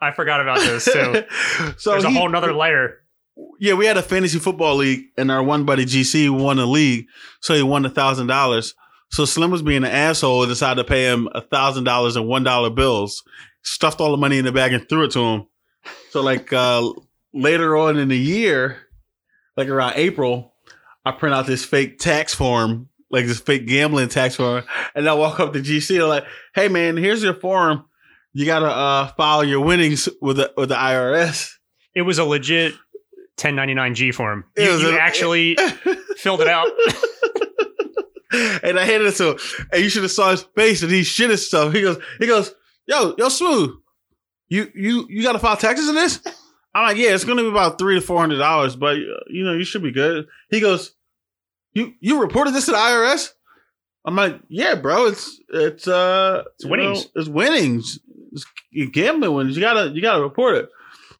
I 0.00 0.12
forgot 0.12 0.40
about 0.40 0.58
this 0.58 0.84
too. 0.84 1.24
so 1.76 1.90
There's 1.90 2.04
a 2.04 2.10
he- 2.10 2.16
whole 2.16 2.28
nother 2.28 2.52
layer. 2.52 2.98
Yeah, 3.60 3.74
we 3.74 3.86
had 3.86 3.96
a 3.96 4.02
fantasy 4.02 4.38
football 4.40 4.76
league, 4.76 5.06
and 5.16 5.30
our 5.30 5.42
one 5.42 5.64
buddy 5.64 5.84
GC 5.84 6.28
won 6.28 6.58
a 6.58 6.66
league, 6.66 7.06
so 7.40 7.54
he 7.54 7.62
won 7.62 7.86
a 7.86 7.90
thousand 7.90 8.26
dollars. 8.26 8.74
So 9.10 9.24
Slim 9.24 9.50
was 9.50 9.62
being 9.62 9.84
an 9.84 9.90
asshole 9.90 10.42
and 10.42 10.50
decided 10.50 10.82
to 10.82 10.88
pay 10.88 11.04
him 11.04 11.28
a 11.34 11.40
thousand 11.40 11.84
dollars 11.84 12.16
in 12.16 12.26
one 12.26 12.42
dollar 12.42 12.68
bills, 12.70 13.22
stuffed 13.62 14.00
all 14.00 14.10
the 14.10 14.16
money 14.16 14.38
in 14.38 14.44
the 14.44 14.52
bag 14.52 14.72
and 14.72 14.88
threw 14.88 15.04
it 15.04 15.12
to 15.12 15.20
him. 15.20 15.46
So 16.10 16.20
like 16.20 16.52
uh, 16.52 16.90
later 17.32 17.76
on 17.76 17.96
in 17.96 18.08
the 18.08 18.18
year, 18.18 18.78
like 19.56 19.68
around 19.68 19.92
April, 19.96 20.54
I 21.04 21.12
print 21.12 21.34
out 21.34 21.46
this 21.46 21.64
fake 21.64 21.98
tax 21.98 22.34
form 22.34 22.88
like 23.10 23.26
this 23.26 23.40
fake 23.40 23.66
gambling 23.66 24.08
tax 24.08 24.34
form, 24.36 24.64
and 24.94 25.08
I 25.08 25.14
walk 25.14 25.40
up 25.40 25.52
to 25.54 25.60
GC 25.60 25.94
and 25.94 26.02
I'm 26.02 26.08
like, 26.08 26.24
"Hey 26.54 26.68
man, 26.68 26.96
here's 26.96 27.22
your 27.22 27.34
form. 27.34 27.84
You 28.38 28.46
gotta 28.46 28.66
uh, 28.66 29.06
file 29.14 29.42
your 29.42 29.60
winnings 29.60 30.08
with 30.20 30.36
the 30.36 30.52
with 30.56 30.68
the 30.68 30.76
IRS." 30.76 31.50
It 31.94 32.02
was 32.02 32.18
a 32.18 32.24
legit 32.24 32.74
1099G 33.38 34.14
form. 34.14 34.44
It 34.56 34.62
You, 34.80 34.90
you 34.90 34.96
a- 34.96 35.00
actually 35.00 35.56
filled 36.18 36.40
it 36.40 36.46
out. 36.48 36.68
and 38.62 38.78
I 38.78 38.84
handed 38.84 39.08
it 39.08 39.16
to 39.16 39.30
him, 39.32 39.38
and 39.72 39.82
you 39.82 39.88
should 39.88 40.02
have 40.02 40.12
saw 40.12 40.30
his 40.30 40.42
face, 40.54 40.82
and 40.82 40.92
he 40.92 41.02
shit 41.02 41.30
himself. 41.30 41.72
He 41.72 41.80
goes, 41.82 41.98
he 42.20 42.26
goes, 42.26 42.54
"Yo, 42.86 43.14
yo, 43.18 43.28
smooth, 43.28 43.74
you 44.48 44.70
you 44.74 45.06
you 45.08 45.22
got 45.22 45.32
to 45.32 45.38
file 45.38 45.56
taxes 45.56 45.88
in 45.88 45.94
this?" 45.94 46.20
I'm 46.74 46.84
like, 46.86 46.96
"Yeah, 46.96 47.14
it's 47.14 47.24
gonna 47.24 47.42
be 47.42 47.48
about 47.48 47.78
three 47.78 47.94
to 47.96 48.00
four 48.00 48.20
hundred 48.20 48.38
dollars, 48.38 48.76
but 48.76 48.96
uh, 48.98 49.24
you 49.28 49.44
know, 49.44 49.54
you 49.54 49.64
should 49.64 49.82
be 49.82 49.90
good." 49.92 50.26
He 50.50 50.60
goes, 50.60 50.94
"You 51.72 51.94
you 52.00 52.20
reported 52.20 52.52
this 52.54 52.66
to 52.66 52.72
the 52.72 52.76
IRS?" 52.76 53.30
I'm 54.04 54.14
like, 54.14 54.38
"Yeah, 54.48 54.74
bro, 54.76 55.06
it's 55.06 55.40
it's 55.52 55.88
uh, 55.88 56.44
It's 56.54 56.64
winnings. 56.66 57.04
know, 57.06 57.10
it's 57.20 57.28
winnings, 57.28 57.98
gambling 58.92 59.32
winnings. 59.34 59.56
You 59.56 59.62
gotta 59.62 59.90
you 59.90 60.00
gotta 60.02 60.22
report 60.22 60.56
it." 60.56 60.70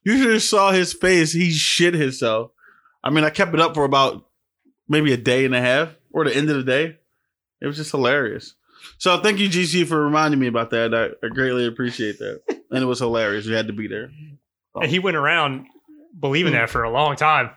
You 0.03 0.17
should 0.17 0.31
have 0.33 0.41
saw 0.43 0.71
his 0.71 0.93
face. 0.93 1.33
He 1.33 1.51
shit 1.51 1.93
himself. 1.93 2.51
I 3.03 3.09
mean, 3.09 3.23
I 3.25 3.29
kept 3.29 3.53
it 3.53 3.59
up 3.59 3.73
for 3.75 3.83
about 3.83 4.25
maybe 4.87 5.11
a 5.13 5.17
day 5.17 5.43
and 5.45 5.53
a 5.53 5.59
half, 5.61 5.89
or 6.11 6.23
the 6.25 6.35
end 6.35 6.49
of 6.49 6.55
the 6.57 6.63
day. 6.63 6.97
It 7.61 7.67
was 7.67 7.75
just 7.75 7.91
hilarious. 7.91 8.55
So 8.97 9.17
thank 9.19 9.39
you, 9.39 9.49
GC, 9.49 9.85
for 9.87 10.01
reminding 10.01 10.39
me 10.39 10.47
about 10.47 10.69
that. 10.71 10.95
I, 10.95 11.25
I 11.25 11.29
greatly 11.29 11.67
appreciate 11.67 12.17
that. 12.19 12.41
And 12.71 12.83
it 12.83 12.85
was 12.85 12.99
hilarious. 12.99 13.45
You 13.47 13.55
had 13.55 13.65
to 13.65 13.73
be 13.73 13.87
there. 13.87 14.11
And 14.75 14.91
he 14.91 14.99
went 14.99 15.17
around 15.17 15.65
believing 16.19 16.53
that 16.53 16.69
for 16.69 16.83
a 16.83 16.91
long 16.91 17.15
time 17.15 17.49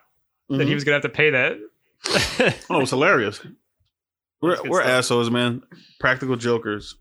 that 0.48 0.62
he 0.66 0.70
Mhm. 0.70 0.74
was 0.74 0.84
going 0.84 0.98
to 1.00 1.06
have 1.06 1.12
to 1.12 1.16
pay 1.16 1.30
that. 1.30 1.58
Oh, 2.70 2.76
it 2.78 2.80
was 2.80 2.88
hilarious. 2.90 3.38
We're 4.40 4.56
we're 4.66 4.80
stuff. 4.80 4.90
assholes, 4.90 5.30
man. 5.30 5.62
Practical 6.00 6.36
jokers. 6.36 6.96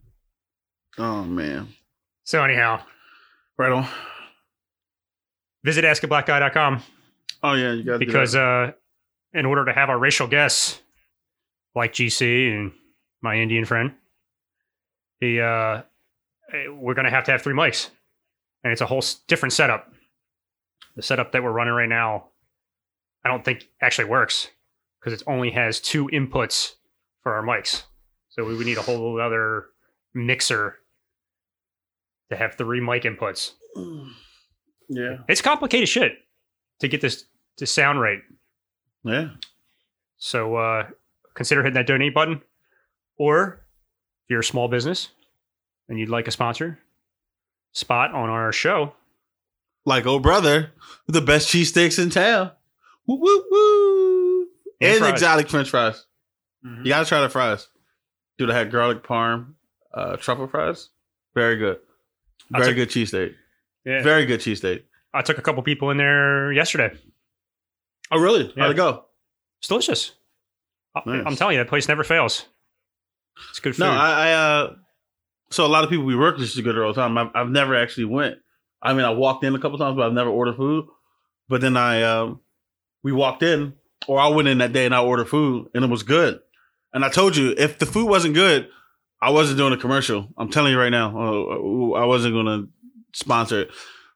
Oh 0.98 1.24
man. 1.24 1.70
So, 2.24 2.44
anyhow, 2.44 2.82
Right 3.58 3.72
on. 3.72 3.88
visit 5.64 5.86
askablackguy.com 5.86 6.82
Oh 7.44 7.54
yeah, 7.54 7.74
you 7.74 7.84
got 7.84 8.00
because 8.00 8.36
uh, 8.36 8.72
in 9.34 9.46
order 9.46 9.66
to 9.66 9.74
have 9.74 9.90
our 9.90 9.98
racial 9.98 10.28
guests 10.28 10.82
like 11.76 11.94
GC 11.94 12.52
and 12.56 12.72
my 13.22 13.36
Indian 13.36 13.66
friend, 13.66 13.94
the 15.20 15.42
uh, 15.42 15.82
eh, 16.56 16.68
we're 16.70 16.94
going 16.94 17.06
to 17.06 17.12
have 17.12 17.24
to 17.26 17.32
have 17.32 17.42
three 17.42 17.54
mics, 17.56 17.90
and 18.64 18.72
it's 18.72 18.82
a 18.82 18.86
whole 18.86 19.04
different 19.28 19.54
setup. 19.54 19.92
The 20.96 21.02
setup 21.02 21.32
that 21.32 21.42
we're 21.42 21.52
running 21.52 21.74
right 21.74 21.90
now, 21.90 22.26
I 23.26 23.30
don't 23.30 23.44
think 23.44 23.68
actually 23.82 24.06
works 24.06 24.50
because 25.00 25.20
it 25.20 25.26
only 25.26 25.52
has 25.52 25.80
two 25.80 26.08
inputs 26.08 26.76
for 27.24 27.34
our 27.34 27.44
mics. 27.44 27.84
So 28.30 28.44
we 28.46 28.56
would 28.56 28.68
need 28.68 28.78
a 28.78 28.82
whole 28.82 29.20
other 29.20 29.68
mixer 30.14 30.78
to 32.32 32.36
have 32.38 32.56
three 32.56 32.82
mic 32.82 33.04
inputs. 33.04 33.52
yeah, 34.90 35.18
It's 35.30 35.42
complicated 35.42 35.88
shit 35.88 36.14
to 36.80 36.88
get 36.88 37.02
this 37.02 37.26
to 37.58 37.66
sound 37.66 38.02
right. 38.02 38.20
yeah. 39.04 39.30
So 40.18 40.56
uh, 40.56 40.88
consider 41.34 41.62
hitting 41.64 41.76
that 41.76 41.88
donate 41.88 42.14
button. 42.14 42.42
Or 43.18 43.66
if 44.26 44.30
you're 44.30 44.40
a 44.42 44.44
small 44.44 44.68
business 44.68 45.10
and 45.90 46.00
you'd 46.00 46.10
like 46.10 46.28
a 46.28 46.32
sponsor 46.32 46.80
spot 47.72 48.14
on 48.14 48.30
our 48.30 48.52
show, 48.52 48.94
Like 49.86 50.06
oh 50.06 50.20
brother, 50.20 50.72
the 51.08 51.22
best 51.22 51.50
cheesesteaks 51.50 52.02
in 52.02 52.10
town. 52.10 52.52
Woo 53.08 53.16
woo 53.20 53.44
woo. 53.50 54.42
And 54.80 55.04
And, 55.04 55.14
exotic 55.14 55.50
French 55.50 55.70
fries. 55.70 56.06
You 56.64 56.86
gotta 56.86 57.06
try 57.08 57.22
the 57.22 57.30
fries. 57.30 57.68
Dude, 58.38 58.52
I 58.52 58.58
had 58.58 58.72
garlic 58.72 59.04
parm, 59.04 59.54
uh, 59.94 60.18
truffle 60.18 60.48
fries. 60.48 60.90
Very 61.34 61.58
good. 61.58 61.80
Very 62.50 62.68
take- 62.68 62.76
good 62.76 62.90
cheesesteak. 62.90 63.34
yeah. 63.86 64.02
Very 64.04 64.26
good 64.26 64.40
cheesesteak. 64.40 64.84
I 65.14 65.22
took 65.22 65.38
a 65.38 65.42
couple 65.42 65.62
people 65.64 65.90
in 65.92 65.98
there 65.98 66.52
yesterday. 66.52 66.92
Oh 68.12 68.20
really? 68.20 68.52
Yeah. 68.56 68.64
How'd 68.64 68.72
it 68.72 68.76
go? 68.78 69.06
It's 69.60 69.68
delicious. 69.68 70.12
I- 70.96 71.02
Nice. 71.06 71.24
I'm 71.26 71.36
telling 71.36 71.56
you, 71.58 71.64
that 71.64 71.70
place 71.70 71.88
never 71.88 72.04
fails. 72.04 72.46
It's 73.50 73.60
good 73.60 73.76
food. 73.76 73.84
No, 73.86 73.92
I, 73.92 74.30
I 74.30 74.34
uh 74.34 74.74
so 75.50 75.66
a 75.66 75.68
lot 75.68 75.84
of 75.84 75.90
people 75.90 76.06
we 76.06 76.16
work 76.16 76.36
with 76.36 76.42
used 76.44 76.56
to 76.56 76.62
go 76.62 76.72
there 76.74 76.84
all 76.86 76.94
the 76.94 77.02
time. 77.02 77.18
I've, 77.18 77.30
I've 77.36 77.50
never 77.50 77.76
actually 77.76 78.06
went. 78.06 78.38
I 78.82 78.94
mean, 78.94 79.04
I 79.06 79.10
walked 79.12 79.44
in 79.44 79.54
a 79.56 79.60
couple 79.60 79.78
times, 79.78 79.96
but 79.98 80.06
I've 80.06 80.14
never 80.14 80.30
ordered 80.30 80.56
food. 80.56 80.86
But 81.50 81.62
then 81.62 81.76
I 81.78 82.04
um 82.04 82.40
we 83.04 83.12
walked 83.12 83.44
in, 83.44 83.74
or 84.08 84.20
I 84.20 84.28
went 84.28 84.48
in 84.48 84.60
that 84.60 84.74
day 84.74 84.86
and 84.86 84.96
I 84.96 85.02
ordered 85.04 85.30
food, 85.30 85.70
and 85.74 85.84
it 85.84 85.90
was 85.90 86.04
good. 86.04 86.40
And 86.94 87.04
I 87.06 87.10
told 87.10 87.36
you, 87.38 87.54
if 87.58 87.80
the 87.80 87.86
food 87.86 88.08
wasn't 88.10 88.34
good, 88.36 88.68
I 89.22 89.30
wasn't 89.30 89.58
doing 89.58 89.74
a 89.74 89.78
commercial. 89.78 90.28
I'm 90.38 90.50
telling 90.50 90.72
you 90.72 90.80
right 90.80 90.90
now, 90.90 91.16
uh, 91.16 92.00
I 92.00 92.06
wasn't 92.06 92.34
going 92.34 92.46
to 92.46 92.70
sponsor 93.14 93.62
it. 93.62 93.72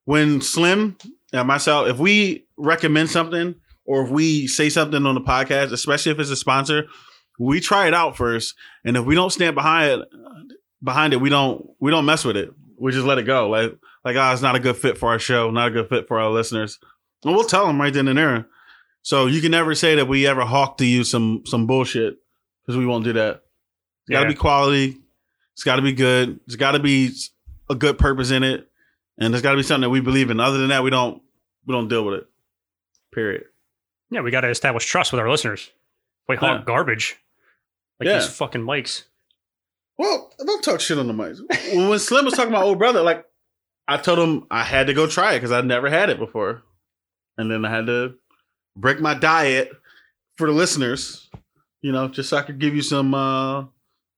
When 0.06 0.42
Slim 0.42 0.98
and 1.32 1.48
myself, 1.48 1.88
if 1.88 1.98
we 1.98 2.48
recommend 2.58 3.10
something 3.10 3.56
or 3.86 4.04
if 4.04 4.10
we 4.10 4.48
say 4.48 4.70
something 4.70 5.06
on 5.06 5.16
the 5.16 5.22
podcast, 5.22 5.72
especially 5.72 6.12
if 6.12 6.20
it's 6.20 6.32
a 6.32 6.36
sponsor, 6.36 6.88
we 7.38 7.60
try 7.60 7.88
it 7.88 7.94
out 7.94 8.16
first, 8.16 8.56
and 8.84 8.96
if 8.96 9.06
we 9.06 9.16
don't 9.16 9.32
stand 9.32 9.56
behind 9.56 10.02
it, 10.02 10.08
behind 10.84 11.14
it, 11.14 11.18
we 11.18 11.30
don't 11.30 11.70
we 11.80 11.92
don't 11.92 12.06
mess 12.06 12.24
with 12.24 12.38
it. 12.38 12.50
We 12.80 12.92
just 12.92 13.06
let 13.06 13.18
it 13.18 13.24
go. 13.24 13.50
Like 13.50 13.78
like, 14.04 14.16
ah, 14.18 14.32
it's 14.32 14.42
not 14.42 14.56
a 14.56 14.60
good 14.60 14.78
fit 14.78 14.98
for 14.98 15.10
our 15.10 15.20
show, 15.20 15.52
not 15.52 15.68
a 15.68 15.72
good 15.72 15.90
fit 15.90 16.08
for 16.08 16.20
our 16.20 16.30
listeners, 16.30 16.80
and 17.24 17.36
we'll 17.36 17.44
tell 17.44 17.68
them 17.68 17.82
right 17.82 17.94
then 17.94 18.08
and 18.08 18.18
there. 18.18 18.48
So 19.02 19.26
you 19.28 19.42
can 19.42 19.52
never 19.52 19.76
say 19.76 19.96
that 19.96 20.08
we 20.08 20.26
ever 20.26 20.46
hawk 20.46 20.78
to 20.78 20.86
you 20.86 21.04
some 21.04 21.44
some 21.46 21.68
bullshit 21.68 22.16
because 22.62 22.78
we 22.78 22.86
won't 22.86 23.04
do 23.04 23.14
that. 23.14 23.42
It's 24.08 24.12
got 24.14 24.20
to 24.22 24.26
Yeah. 24.26 24.32
be 24.34 24.36
quality. 24.36 24.98
It's 25.54 25.64
got 25.64 25.78
to 25.78 25.82
be 25.82 25.94
good. 25.94 26.40
It's 26.46 26.56
got 26.56 26.72
to 26.72 26.80
be 26.80 27.12
a 27.70 27.76
good 27.76 27.98
purpose 27.98 28.32
in 28.32 28.44
it, 28.44 28.70
and 29.18 29.34
there's 29.34 29.42
got 29.42 29.52
to 29.52 29.58
be 29.58 29.64
something 29.64 29.82
that 29.82 29.90
we 29.90 30.02
believe 30.02 30.30
in. 30.30 30.40
Other 30.40 30.58
than 30.58 30.70
that, 30.70 30.84
we 30.84 30.90
don't 30.90 31.22
we 31.66 31.74
don't 31.74 31.88
deal 31.88 32.06
with 32.06 32.16
it. 32.20 32.28
Period. 33.14 33.46
yeah, 34.12 34.22
we 34.22 34.30
got 34.32 34.42
to 34.42 34.50
establish 34.50 34.86
trust 34.86 35.12
with 35.12 35.20
our 35.20 35.30
listeners. 35.30 35.72
We 36.30 36.36
hog 36.36 36.60
Yeah. 36.60 36.66
garbage 36.66 37.18
like 38.00 38.08
Yeah. 38.08 38.20
these 38.20 38.30
fucking 38.30 38.62
mics. 38.62 39.04
Well, 39.98 40.32
don't 40.38 40.64
talk 40.64 40.80
shit 40.82 40.98
on 41.00 41.08
the 41.08 41.14
mics. 41.14 41.40
When 41.74 41.98
Slim 42.00 42.26
was 42.26 42.34
talking 42.34 42.50
about 42.52 42.64
old 42.66 42.78
brother, 42.78 43.02
like 43.02 43.26
I 43.88 43.98
told 43.98 44.20
him 44.20 44.46
I 44.52 44.64
had 44.64 44.88
to 44.88 44.94
go 44.94 45.08
try 45.08 45.34
it 45.34 45.38
because 45.38 45.52
I'd 45.52 45.66
never 45.66 45.90
had 45.90 46.10
it 46.10 46.20
before, 46.20 46.64
and 47.38 47.50
then 47.50 47.64
I 47.66 47.70
had 47.70 47.86
to 47.88 48.16
break 48.76 49.00
my 49.00 49.14
diet 49.14 49.72
for 50.38 50.48
the 50.48 50.54
listeners, 50.54 51.30
you 51.82 51.92
know, 51.94 52.08
just 52.10 52.30
so 52.30 52.38
I 52.38 52.42
could 52.42 52.60
give 52.60 52.76
you 52.76 52.82
some 52.82 53.14
uh, 53.14 53.66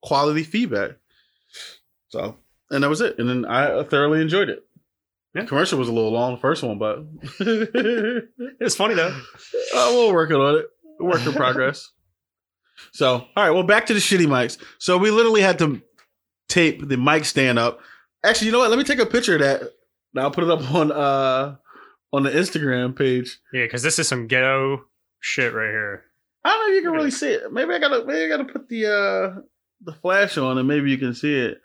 quality 0.02 0.44
feedback. 0.44 0.92
So, 2.10 2.38
and 2.70 2.84
that 2.84 2.90
was 2.90 3.02
it. 3.02 3.20
And 3.20 3.30
then 3.30 3.46
I 3.46 3.84
thoroughly 3.84 4.22
enjoyed 4.22 4.50
it. 4.50 4.66
Yeah. 5.36 5.46
Commercial 5.46 5.78
was 5.78 5.88
a 5.90 5.94
little 5.94 6.12
long, 6.12 6.36
the 6.36 6.42
first 6.42 6.64
one, 6.64 6.80
but 6.80 7.06
It's 8.60 8.76
funny 8.76 8.96
though. 8.96 9.16
Uh, 9.76 9.90
we'll 9.92 10.14
work 10.14 10.32
on 10.32 10.56
it. 10.56 10.66
Work 11.00 11.26
in 11.26 11.34
progress. 11.34 11.92
So, 12.92 13.14
all 13.16 13.28
right. 13.36 13.52
Well, 13.52 13.64
back 13.64 13.86
to 13.88 13.94
the 13.94 14.00
shitty 14.00 14.26
mics. 14.26 14.58
So 14.80 14.98
we 14.98 15.12
literally 15.12 15.42
had 15.42 15.60
to 15.60 15.82
tape 16.48 16.88
the 16.88 16.98
mic 16.98 17.26
stand 17.26 17.60
up. 17.60 17.80
Actually, 18.24 18.48
you 18.48 18.52
know 18.54 18.60
what? 18.60 18.70
Let 18.70 18.80
me 18.80 18.86
take 18.86 19.00
a 19.00 19.06
picture 19.06 19.36
of 19.36 19.42
that. 19.42 19.74
Now 20.14 20.24
I'll 20.24 20.32
put 20.32 20.44
it 20.44 20.50
up 20.50 20.74
on 20.74 20.92
uh 20.92 21.56
on 22.14 22.24
the 22.24 22.32
Instagram 22.32 22.98
page. 22.98 23.40
Yeah, 23.54 23.64
because 23.64 23.84
this 23.84 24.00
is 24.00 24.08
some 24.08 24.28
ghetto 24.28 24.86
shit 25.20 25.54
right 25.54 25.70
here. 25.70 26.04
I 26.44 26.50
don't 26.50 26.60
know 26.60 26.72
if 26.72 26.76
you 26.76 26.82
can 26.90 26.98
really 26.98 27.12
see 27.12 27.30
it. 27.30 27.52
Maybe 27.52 27.74
I 27.74 27.80
gotta 27.80 28.06
maybe 28.06 28.24
I 28.24 28.38
gotta 28.38 28.52
put 28.52 28.70
the 28.70 28.86
uh 28.86 29.42
the 29.82 29.94
flash 29.94 30.38
on 30.38 30.58
and 30.58 30.68
maybe 30.68 30.92
you 30.92 30.98
can 30.98 31.14
see 31.14 31.34
it. 31.36 31.62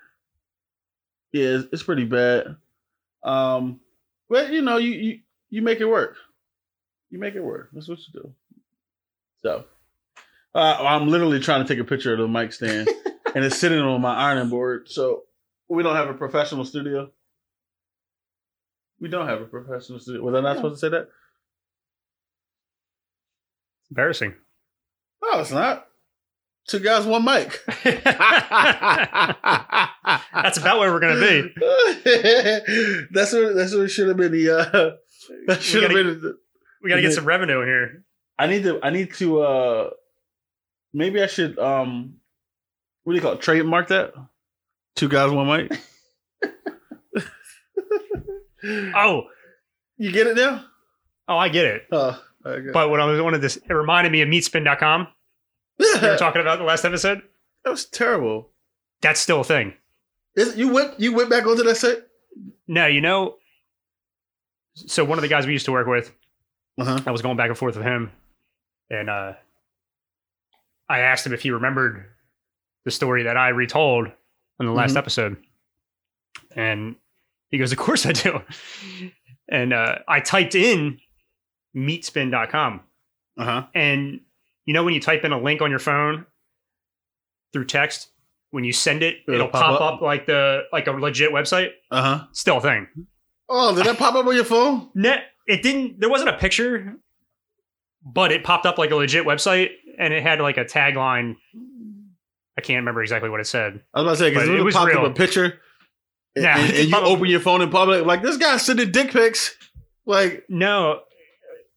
Yeah, 1.33 1.57
it's, 1.57 1.69
it's 1.73 1.83
pretty 1.83 2.05
bad. 2.05 2.57
Um, 3.23 3.81
but 4.29 4.51
you 4.51 4.63
know, 4.63 4.77
you 4.77 4.91
you 4.91 5.19
you 5.51 5.63
make 5.63 5.81
it 5.81 5.87
work. 5.87 6.17
You 7.11 7.19
make 7.19 7.35
it 7.35 7.43
work. 7.43 7.71
That's 7.73 7.89
what 7.89 7.99
you 7.99 8.21
do. 8.21 8.35
So, 9.43 9.65
uh, 10.55 10.77
I'm 10.81 11.09
literally 11.09 11.41
trying 11.41 11.65
to 11.65 11.69
take 11.69 11.81
a 11.81 11.89
picture 11.89 12.13
of 12.13 12.19
the 12.19 12.29
mic 12.29 12.53
stand, 12.53 12.89
and 13.35 13.45
it's 13.45 13.59
sitting 13.59 13.79
on 13.79 14.01
my 14.01 14.15
ironing 14.15 14.49
board. 14.49 14.89
So 14.89 15.25
we 15.69 15.83
don't 15.83 15.97
have 15.97 16.09
a 16.09 16.15
professional 16.15 16.65
studio. 16.65 17.11
We 19.01 19.09
don't 19.09 19.27
have 19.27 19.41
a 19.41 19.47
professional 19.47 19.99
studio. 19.99 20.23
Was 20.23 20.35
I 20.35 20.41
not 20.41 20.57
supposed 20.57 20.77
to 20.77 20.87
say 20.87 20.91
that? 20.91 21.09
Embarrassing. 23.91 24.35
No, 25.23 25.41
it's 25.41 25.51
not. 25.51 25.89
Two 26.69 26.79
guys, 26.79 27.05
one 27.07 27.25
mic. 27.25 27.61
That's 30.33 30.59
about 30.59 30.79
where 30.79 30.93
we're 30.93 31.01
gonna 31.01 31.21
be. 31.21 31.53
that's 33.11 33.33
what 33.33 33.55
that's 33.55 33.75
what 33.75 33.83
it 33.85 33.89
should 33.89 34.09
have 34.09 34.17
been. 34.17 34.33
The 34.33 34.51
uh, 34.51 34.65
that 34.71 34.99
We 35.49 35.55
should 35.57 35.83
have 35.83 35.91
gotta, 35.93 36.05
been. 36.05 36.21
The, 36.23 36.39
we 36.83 36.89
gotta 36.91 37.03
get 37.03 37.13
some 37.15 37.25
revenue 37.25 37.65
here. 37.65 38.05
I 38.39 38.47
need 38.47 38.63
to. 38.65 38.79
I 38.83 38.91
need 38.91 39.13
to. 39.15 39.41
uh 39.43 39.91
Maybe 40.95 41.21
I 41.23 41.27
should. 41.27 41.59
um 41.59 42.17
What 43.05 43.13
do 43.13 43.17
you 43.17 43.23
call 43.23 43.33
it? 43.33 43.41
Trademark 43.41 43.89
that. 43.89 44.15
Two 44.95 45.09
guys, 45.09 45.31
one 45.33 45.47
mic. 45.47 45.81
Oh, 48.65 49.25
you 49.97 50.13
get 50.13 50.29
it 50.29 50.37
now? 50.37 50.65
oh, 51.27 51.37
I 51.37 51.49
get 51.49 51.65
it. 51.65 51.83
Oh, 51.91 52.23
okay. 52.47 52.71
But 52.73 52.91
what 52.91 53.01
I 53.01 53.07
was 53.07 53.21
wanted 53.21 53.41
this, 53.41 53.57
it 53.57 53.73
reminded 53.73 54.13
me 54.13 54.23
of 54.23 54.29
meatspin.com. 54.29 55.09
we 55.79 55.87
were 56.01 56.17
talking 56.19 56.41
about 56.41 56.59
the 56.59 56.65
last 56.65 56.85
episode. 56.85 57.23
that 57.65 57.71
was 57.71 57.85
terrible. 57.87 58.51
That's 59.01 59.21
still 59.21 59.41
a 59.41 59.45
thing. 59.45 59.75
Is, 60.37 60.57
you 60.57 60.73
went 60.73 60.99
you 60.99 61.13
went 61.15 61.29
back 61.31 61.47
onto 61.47 61.63
that 61.65 61.77
site? 61.77 61.99
No, 62.69 62.87
you 62.87 63.01
know. 63.01 63.37
So 64.75 65.05
one 65.05 65.19
of 65.19 65.23
the 65.23 65.29
guys 65.29 65.47
we 65.47 65.53
used 65.53 65.67
to 65.67 65.73
work 65.73 65.87
with, 65.87 66.13
Uh 66.79 66.85
huh. 66.85 67.01
I 67.07 67.11
was 67.11 67.21
going 67.23 67.37
back 67.37 67.49
and 67.49 67.59
forth 67.59 67.77
with 67.77 67.85
him, 67.85 68.11
and 68.89 69.11
uh, 69.11 69.35
I 70.89 71.01
asked 71.01 71.27
him 71.27 71.35
if 71.35 71.43
he 71.43 71.51
remembered 71.51 72.07
the 72.85 72.91
story 72.91 73.25
that 73.25 73.37
I 73.37 73.49
retold 73.51 74.09
in 74.59 74.67
the 74.67 74.73
last 74.73 74.95
Mhm. 74.95 74.99
episode, 74.99 75.37
and 76.57 76.97
he 77.51 77.59
goes, 77.59 77.73
"Of 77.73 77.79
course 77.79 78.07
I 78.07 78.13
do." 78.13 78.41
And 79.49 79.73
uh, 79.75 79.99
I 80.09 80.21
typed 80.21 80.55
in 80.55 80.99
meatspin.com, 81.77 82.81
Uh 83.37 83.45
huh. 83.45 83.67
and 83.75 84.21
you 84.67 84.75
know 84.75 84.85
when 84.85 84.95
you 84.95 85.01
type 85.01 85.25
in 85.25 85.33
a 85.33 85.41
link 85.41 85.61
on 85.63 85.71
your 85.71 85.79
phone 85.79 86.27
through 87.53 87.67
text, 87.67 88.09
when 88.51 88.65
you 88.65 88.73
send 88.73 89.03
it, 89.03 89.17
It'll 89.27 89.35
it'll, 89.35 89.49
pop 89.49 89.79
pop, 89.79 89.81
up? 89.81 89.95
up 89.95 90.01
like 90.03 90.27
the 90.27 90.63
like 90.73 90.87
a 90.87 90.93
legit 90.93 91.33
website. 91.33 91.71
Uh 91.91 92.03
huh. 92.19 92.27
Still 92.33 92.59
a 92.59 92.61
thing. 92.61 92.89
Oh, 93.49 93.75
did 93.75 93.85
that 93.87 93.99
pop 93.99 94.15
up 94.15 94.27
on 94.27 94.35
your 94.35 94.45
phone? 94.45 94.89
Net 94.95 95.25
it 95.47 95.63
didn't 95.63 96.01
there 96.01 96.09
wasn't 96.11 96.31
a 96.31 96.39
picture, 96.39 96.95
but 98.05 98.33
it 98.33 98.45
popped 98.45 98.67
up 98.67 98.79
like 98.79 98.91
a 98.91 98.97
legit 98.97 99.27
website 99.27 99.71
and 99.99 100.13
it 100.15 100.23
had 100.23 100.41
like 100.41 100.57
a 100.57 100.65
tagline. 100.65 101.37
I 102.57 102.61
can't 102.61 102.77
remember 102.79 103.03
exactly 103.03 103.31
what 103.31 103.41
it 103.41 103.47
said. 103.47 103.81
I 103.95 104.03
was 104.03 104.05
about 104.07 104.11
to 104.13 104.17
say 104.19 104.31
because 104.31 104.49
it, 104.49 104.55
it 104.59 104.63
was 104.63 104.75
popped 104.75 104.89
real. 104.93 104.99
up 104.99 105.11
a 105.11 105.15
picture, 105.15 105.59
and, 106.37 106.45
Yeah, 106.45 106.59
and- 106.59 106.75
and 106.77 106.89
you 106.91 106.97
open 106.99 107.27
your 107.27 107.41
phone 107.41 107.63
in 107.63 107.71
public 107.71 108.05
like 108.05 108.23
this 108.23 108.37
guy's 108.37 108.63
sending 108.65 108.91
dick 108.93 109.11
pics. 109.11 109.57
Like, 110.05 110.45
No, 110.49 111.01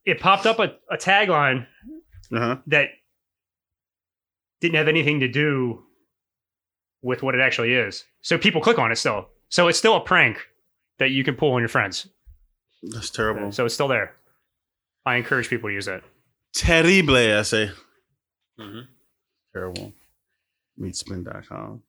it 0.06 0.20
popped 0.20 0.46
up 0.46 0.60
a, 0.60 0.74
a 0.92 0.98
tagline 0.98 1.66
uh 2.34 2.40
huh. 2.40 2.58
that 2.68 2.90
didn't 4.62 4.76
have 4.76 4.88
anything 4.88 5.20
to 5.20 5.28
do 5.28 5.84
with 7.02 7.22
what 7.22 7.36
it 7.36 7.42
actually 7.42 7.74
is. 7.74 8.04
So 8.22 8.38
people 8.38 8.62
click 8.62 8.80
on 8.80 8.92
it 8.92 8.96
still. 8.96 9.30
So 9.50 9.68
it's 9.68 9.78
still 9.78 9.96
a 9.96 10.02
prank 10.02 10.40
that 10.98 11.12
you 11.12 11.24
can 11.24 11.36
pull 11.36 11.52
on 11.54 11.62
your 11.62 11.70
friends. 11.70 12.08
That's 12.82 13.10
terrible. 13.10 13.52
So 13.52 13.66
it's 13.66 13.74
still 13.74 13.88
there. 13.88 14.14
I 15.06 15.18
encourage 15.18 15.50
people 15.50 15.70
to 15.70 15.74
use 15.74 15.86
that. 15.86 16.04
Terrible, 16.56 17.16
I 17.16 17.42
say. 17.44 17.72
Mm-hmm. 18.60 18.80
Terrible. 19.54 19.94
Meatspin.com. 20.80 21.84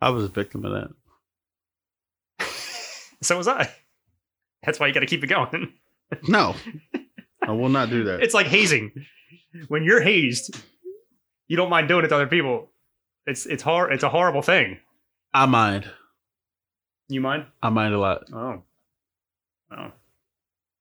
I 0.00 0.10
was 0.10 0.24
a 0.24 0.28
victim 0.28 0.64
of 0.64 0.72
that. 0.72 0.88
So 3.20 3.36
was 3.36 3.48
I. 3.48 3.68
That's 4.64 4.78
why 4.78 4.86
you 4.86 4.94
got 4.94 5.00
to 5.00 5.06
keep 5.06 5.24
it 5.24 5.26
going. 5.26 5.72
No, 6.28 6.54
I 7.42 7.50
will 7.50 7.68
not 7.68 7.90
do 7.90 8.04
that. 8.04 8.22
It's 8.22 8.32
like 8.32 8.46
hazing. 8.46 8.92
When 9.68 9.84
you're 9.84 10.00
hazed, 10.02 10.56
you 11.46 11.56
don't 11.56 11.70
mind 11.70 11.88
doing 11.88 12.04
it 12.04 12.08
to 12.08 12.14
other 12.14 12.26
people. 12.26 12.68
It's 13.26 13.46
it's 13.46 13.62
hard. 13.62 13.92
It's 13.92 14.02
a 14.02 14.08
horrible 14.08 14.42
thing. 14.42 14.78
I 15.34 15.46
mind. 15.46 15.90
You 17.08 17.20
mind? 17.20 17.46
I 17.62 17.70
mind 17.70 17.94
a 17.94 17.98
lot. 17.98 18.24
Oh, 18.32 18.62
oh, 19.70 19.92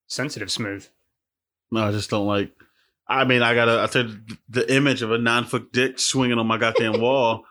sensitive, 0.08 0.52
smooth. 0.52 0.86
No, 1.72 1.86
I 1.86 1.92
just 1.92 2.10
don't 2.10 2.28
like. 2.28 2.52
I 3.08 3.24
mean, 3.24 3.42
I 3.42 3.54
gotta. 3.56 3.80
I 3.82 3.86
said 3.88 4.38
the 4.50 4.74
image 4.74 5.02
of 5.02 5.12
a 5.12 5.18
nine 5.18 5.46
foot 5.46 5.72
dick 5.72 6.00
swinging 6.00 6.38
on 6.38 6.48
my 6.48 6.58
goddamn 6.58 7.00
wall 7.02 7.46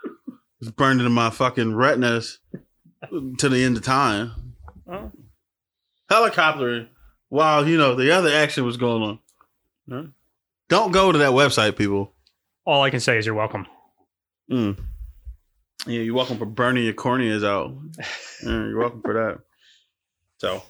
is 0.60 0.70
burned 0.70 1.00
into 1.00 1.10
my 1.10 1.30
fucking 1.30 1.74
retinas 1.74 2.38
to 3.38 3.48
the 3.48 3.64
end 3.64 3.76
of 3.76 3.82
time. 3.82 4.54
Oh, 4.88 5.10
Helicoptering 6.10 6.88
while 7.28 7.66
you 7.66 7.76
know 7.76 7.94
the 7.94 8.10
other 8.12 8.30
action 8.30 8.64
was 8.64 8.76
going 8.76 9.02
on. 9.02 9.18
no. 9.86 10.08
Don't 10.68 10.92
go 10.92 11.12
to 11.12 11.18
that 11.18 11.30
website, 11.30 11.76
people. 11.76 12.12
All 12.64 12.82
I 12.82 12.90
can 12.90 13.00
say 13.00 13.18
is 13.18 13.26
you're 13.26 13.34
welcome. 13.34 13.66
Mm. 14.50 14.78
Yeah, 15.86 16.00
you're 16.00 16.14
welcome 16.14 16.38
for 16.38 16.46
burning 16.46 16.84
your 16.84 16.94
corneas 16.94 17.44
out. 17.44 17.76
Yeah, 18.42 18.50
you're 18.50 18.78
welcome 18.78 19.00
for 19.00 19.14
that. 19.14 19.38
So, 20.36 20.62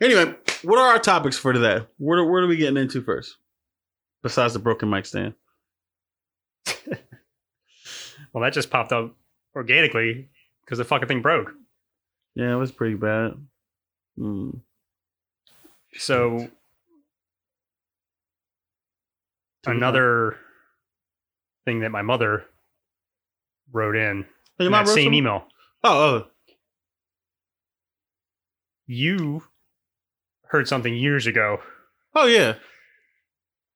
anyway, 0.00 0.36
what 0.62 0.78
are 0.78 0.92
our 0.92 1.00
topics 1.00 1.36
for 1.36 1.52
today? 1.52 1.84
Where, 1.96 2.24
where 2.24 2.44
are 2.44 2.46
we 2.46 2.56
getting 2.56 2.76
into 2.76 3.02
first? 3.02 3.36
Besides 4.22 4.52
the 4.52 4.60
broken 4.60 4.88
mic 4.88 5.04
stand. 5.06 5.34
Well, 8.32 8.44
that 8.44 8.52
just 8.52 8.70
popped 8.70 8.92
up 8.92 9.16
organically 9.56 10.28
because 10.64 10.78
the 10.78 10.84
fucking 10.84 11.08
thing 11.08 11.22
broke. 11.22 11.52
Yeah, 12.34 12.52
it 12.52 12.56
was 12.58 12.72
pretty 12.72 12.94
bad. 12.94 13.32
Mm. 14.18 14.60
So 15.94 16.48
another 19.66 20.36
thing 21.64 21.80
that 21.80 21.90
my 21.90 22.02
mother 22.02 22.44
wrote 23.72 23.96
in 23.96 24.24
Hey, 24.58 24.66
in 24.66 24.70
Mom 24.72 24.84
that 24.84 24.90
wrote 24.90 24.94
same 24.94 25.06
some- 25.06 25.14
email. 25.14 25.46
Oh, 25.84 26.24
oh, 26.24 26.26
You 28.86 29.44
heard 30.46 30.66
something 30.68 30.94
years 30.94 31.26
ago. 31.26 31.58
oh, 32.14 32.26
yeah. 32.26 32.54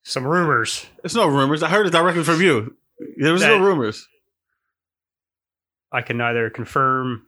Some 0.05 0.25
rumors. 0.27 0.87
It's 1.05 1.15
no 1.15 1.29
rumors. 1.29 1.63
I 1.63 1.69
heard 1.69 1.87
it 1.87 1.91
directly 1.91 2.25
from 2.25 2.41
you. 2.43 2.77
There 3.19 3.33
was 3.33 3.43
no 3.43 3.59
rumors. 3.63 4.09
I 5.93 6.03
can 6.03 6.17
neither 6.17 6.51
confirm 6.51 7.25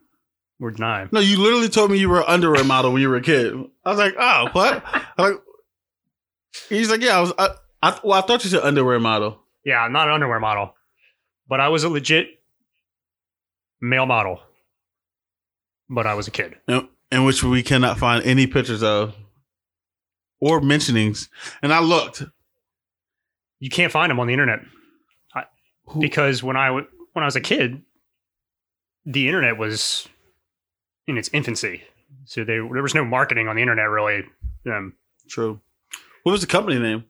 or 0.59 0.71
deny. 0.71 1.07
No, 1.11 1.19
you 1.21 1.41
literally 1.41 1.69
told 1.69 1.91
me 1.91 1.99
you 1.99 2.09
were 2.09 2.19
an 2.19 2.25
underwear 2.27 2.63
model 2.65 2.91
when 2.91 3.01
you 3.01 3.07
were 3.09 3.15
a 3.17 3.21
kid. 3.21 3.53
I 3.85 3.89
was 3.89 3.97
like, 3.99 4.15
oh, 4.19 4.49
what? 4.51 4.83
I'm 4.85 5.03
like, 5.31 5.41
he's 6.67 6.89
like, 6.89 7.01
yeah, 7.01 7.17
I 7.17 7.21
was. 7.21 7.31
I, 7.37 7.49
I, 7.85 7.99
well, 8.03 8.17
I 8.17 8.21
thought 8.25 8.43
you 8.43 8.49
said 8.49 8.63
underwear 8.63 8.99
model. 8.99 9.39
Yeah, 9.63 9.79
I'm 9.79 9.91
not 9.91 10.07
an 10.07 10.13
underwear 10.15 10.39
model, 10.39 10.75
but 11.47 11.59
I 11.59 11.69
was 11.69 11.83
a 11.83 11.89
legit 11.89 12.27
male 13.81 14.05
model. 14.05 14.41
But 15.89 16.07
I 16.07 16.15
was 16.15 16.27
a 16.27 16.31
kid. 16.31 16.55
in, 16.67 16.87
in 17.11 17.25
which 17.25 17.43
we 17.43 17.61
cannot 17.61 17.99
find 17.99 18.23
any 18.25 18.47
pictures 18.47 18.81
of 18.81 19.15
or 20.39 20.59
mentionings. 20.61 21.29
And 21.61 21.71
I 21.73 21.79
looked. 21.79 22.23
You 23.59 23.69
can't 23.69 23.91
find 23.91 24.09
them 24.09 24.19
on 24.19 24.27
the 24.27 24.33
internet 24.33 24.61
Who- 25.87 25.99
because 26.01 26.41
when 26.43 26.57
I 26.57 26.67
w- 26.67 26.87
when 27.13 27.23
I 27.23 27.27
was 27.27 27.35
a 27.35 27.41
kid, 27.41 27.81
the 29.05 29.27
internet 29.27 29.57
was 29.57 30.07
in 31.07 31.17
its 31.17 31.29
infancy. 31.33 31.83
So 32.25 32.43
they, 32.43 32.55
there 32.55 32.81
was 32.81 32.95
no 32.95 33.05
marketing 33.05 33.47
on 33.47 33.55
the 33.55 33.61
internet 33.61 33.87
really. 33.89 34.23
Um, 34.65 34.93
True. 35.29 35.61
What 36.23 36.31
was 36.31 36.41
the 36.41 36.47
company 36.47 36.79
name? 36.79 37.05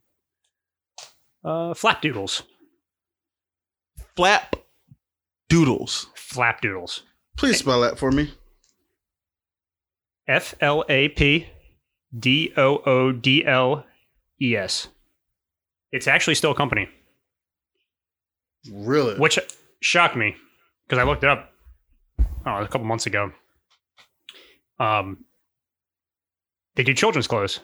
Uh, 1.46 1.74
flapdoodles, 1.74 2.42
Flap 4.16 4.56
Doodles. 5.50 6.08
flapdoodles, 6.16 7.02
Please 7.38 7.60
spell 7.60 7.82
that 7.82 7.98
for 8.00 8.12
me. 8.12 8.34
F 10.28 10.56
L 10.60 10.84
A 10.90 11.10
P 11.10 11.48
D 12.18 12.52
O 12.58 12.78
O 12.86 13.12
D 13.12 13.46
L 13.46 13.86
E 14.42 14.56
S. 14.56 14.88
It's 15.92 16.08
actually 16.08 16.36
still 16.36 16.52
a 16.52 16.56
company, 16.56 16.90
Really? 18.72 19.18
which 19.20 19.38
shocked 19.82 20.16
me 20.16 20.36
because 20.88 20.98
I 21.00 21.04
looked 21.04 21.24
it 21.24 21.30
up 21.30 21.52
oh, 22.46 22.58
a 22.62 22.68
couple 22.68 22.86
months 22.88 23.06
ago. 23.06 23.32
Um, 24.80 25.24
they 26.76 26.84
do 26.84 26.94
children's 26.94 27.28
clothes. 27.28 27.60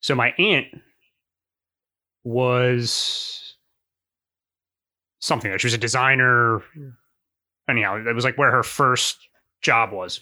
So 0.00 0.14
my 0.14 0.30
aunt 0.38 0.66
was 2.24 3.56
something. 5.20 5.50
That 5.50 5.60
she 5.60 5.66
was 5.66 5.74
a 5.74 5.78
designer. 5.78 6.62
Anyhow, 7.68 7.96
it 8.06 8.14
was 8.14 8.24
like 8.24 8.36
where 8.38 8.50
her 8.50 8.62
first 8.62 9.18
job 9.60 9.92
was, 9.92 10.20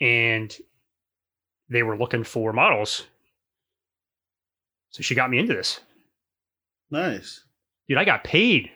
and 0.00 0.54
they 1.68 1.82
were 1.82 1.96
looking 1.96 2.24
for 2.24 2.52
models. 2.52 3.06
So 4.90 5.02
she 5.02 5.14
got 5.14 5.30
me 5.30 5.38
into 5.38 5.52
this, 5.54 5.80
Nice. 6.90 7.42
dude. 7.88 7.98
I 7.98 8.04
got 8.04 8.24
paid. 8.24 8.70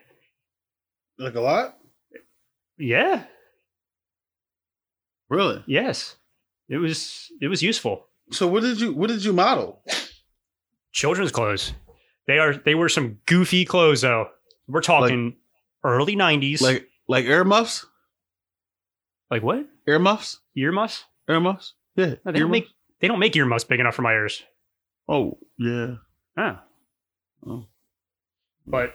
Like 1.19 1.35
a 1.35 1.41
lot? 1.41 1.79
Yeah. 2.79 3.25
Really? 5.29 5.63
Yes. 5.67 6.17
It 6.69 6.79
was 6.79 7.31
it 7.41 7.49
was 7.49 7.63
useful. 7.63 8.07
So 8.33 8.47
what 8.49 8.63
did 8.63 8.81
you 8.81 8.93
what 8.93 9.09
did 9.09 9.25
you 9.25 9.33
model? 9.33 9.83
Children's 10.93 11.33
clothes. 11.33 11.73
They 12.27 12.39
are 12.39 12.55
they 12.55 12.75
were 12.75 12.89
some 12.89 13.19
goofy 13.27 13.65
clothes 13.65 14.03
though. 14.03 14.29
We're 14.69 14.83
talking 14.83 15.37
early 15.85 16.17
nineties. 16.17 16.63
Like 16.63 16.89
like 17.09 17.27
air 17.27 17.45
muffs? 17.45 17.87
like 19.31 19.43
what? 19.43 19.67
Air 19.87 19.99
muffs? 19.99 20.41
Earmuffs? 20.57 21.05
Muffs? 21.29 21.75
Yeah. 21.97 22.15
No, 22.25 22.33
they 22.33 22.39
ear 22.39 22.45
don't 22.45 22.51
make 22.51 22.67
they 23.01 23.09
don't 23.09 23.21
make 23.21 23.37
earmuffs 23.37 23.65
big 23.65 23.81
enough 23.81 23.95
for 23.95 24.03
my 24.03 24.13
ears. 24.13 24.43
Oh, 25.09 25.39
yeah. 25.59 25.95
Oh. 26.37 26.59
Oh. 27.47 27.67
But 28.67 28.95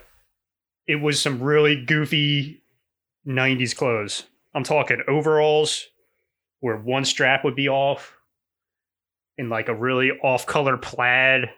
it 0.87 0.97
was 0.97 1.21
some 1.21 1.41
really 1.41 1.83
goofy 1.83 2.61
90s 3.27 3.75
clothes. 3.75 4.23
I'm 4.53 4.63
talking 4.63 5.01
overalls 5.07 5.87
where 6.59 6.77
one 6.77 7.05
strap 7.05 7.43
would 7.43 7.55
be 7.55 7.67
off 7.67 8.15
in 9.37 9.49
like 9.49 9.67
a 9.67 9.75
really 9.75 10.11
off 10.11 10.45
color 10.45 10.77
plaid. 10.77 11.49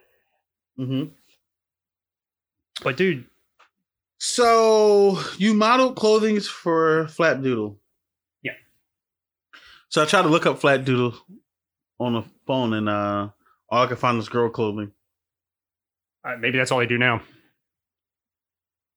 Mm-hmm. 0.80 1.06
But 2.84 2.98
dude, 2.98 3.26
So 4.20 5.20
you 5.38 5.54
modeled 5.54 5.96
clothing 5.96 6.40
for 6.40 7.08
Flat 7.08 7.42
Doodle. 7.42 7.78
Yeah. 8.42 8.54
So 9.90 10.02
I 10.02 10.06
tried 10.06 10.24
to 10.24 10.30
look 10.30 10.46
up 10.46 10.60
Flat 10.60 10.86
Doodle 10.86 11.16
on 12.00 12.13
the 12.13 12.24
phone, 12.46 12.74
and 12.74 12.90
uh, 12.90 13.30
all 13.70 13.84
I 13.84 13.88
could 13.88 14.00
find 14.00 14.18
was 14.18 14.30
girl 14.30 14.50
clothing. 14.50 14.92
Uh, 16.24 16.36
maybe 16.40 16.58
that's 16.58 16.72
all 16.72 16.80
I 16.80 16.86
do 16.86 16.98
now. 16.98 17.22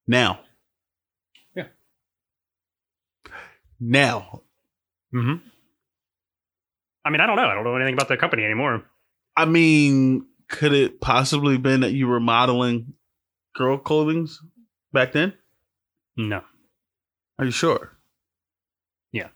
Now. 0.07 0.40
Yeah. 1.55 1.66
Now. 3.79 4.43
Mm-hmm. 5.14 5.47
I 7.05 7.11
mean, 7.11 7.21
I 7.21 7.27
don't 7.27 7.37
know. 7.37 7.47
I 7.47 7.55
don't 7.55 7.64
know 7.64 7.77
anything 7.77 7.95
about 7.95 8.09
the 8.09 8.16
company 8.16 8.45
anymore. 8.45 8.85
I 9.37 9.45
mean, 9.45 10.27
could 10.51 10.73
it 10.75 11.01
possibly 11.01 11.57
been 11.57 11.81
that 11.81 11.93
you 11.93 12.07
were 12.09 12.21
modeling 12.21 12.93
girl 13.55 13.79
clothing 13.79 14.29
back 14.93 15.13
then? 15.13 15.33
No. 16.17 16.43
Are 17.39 17.45
you 17.47 17.51
sure? 17.51 17.97
yeah 19.13 19.29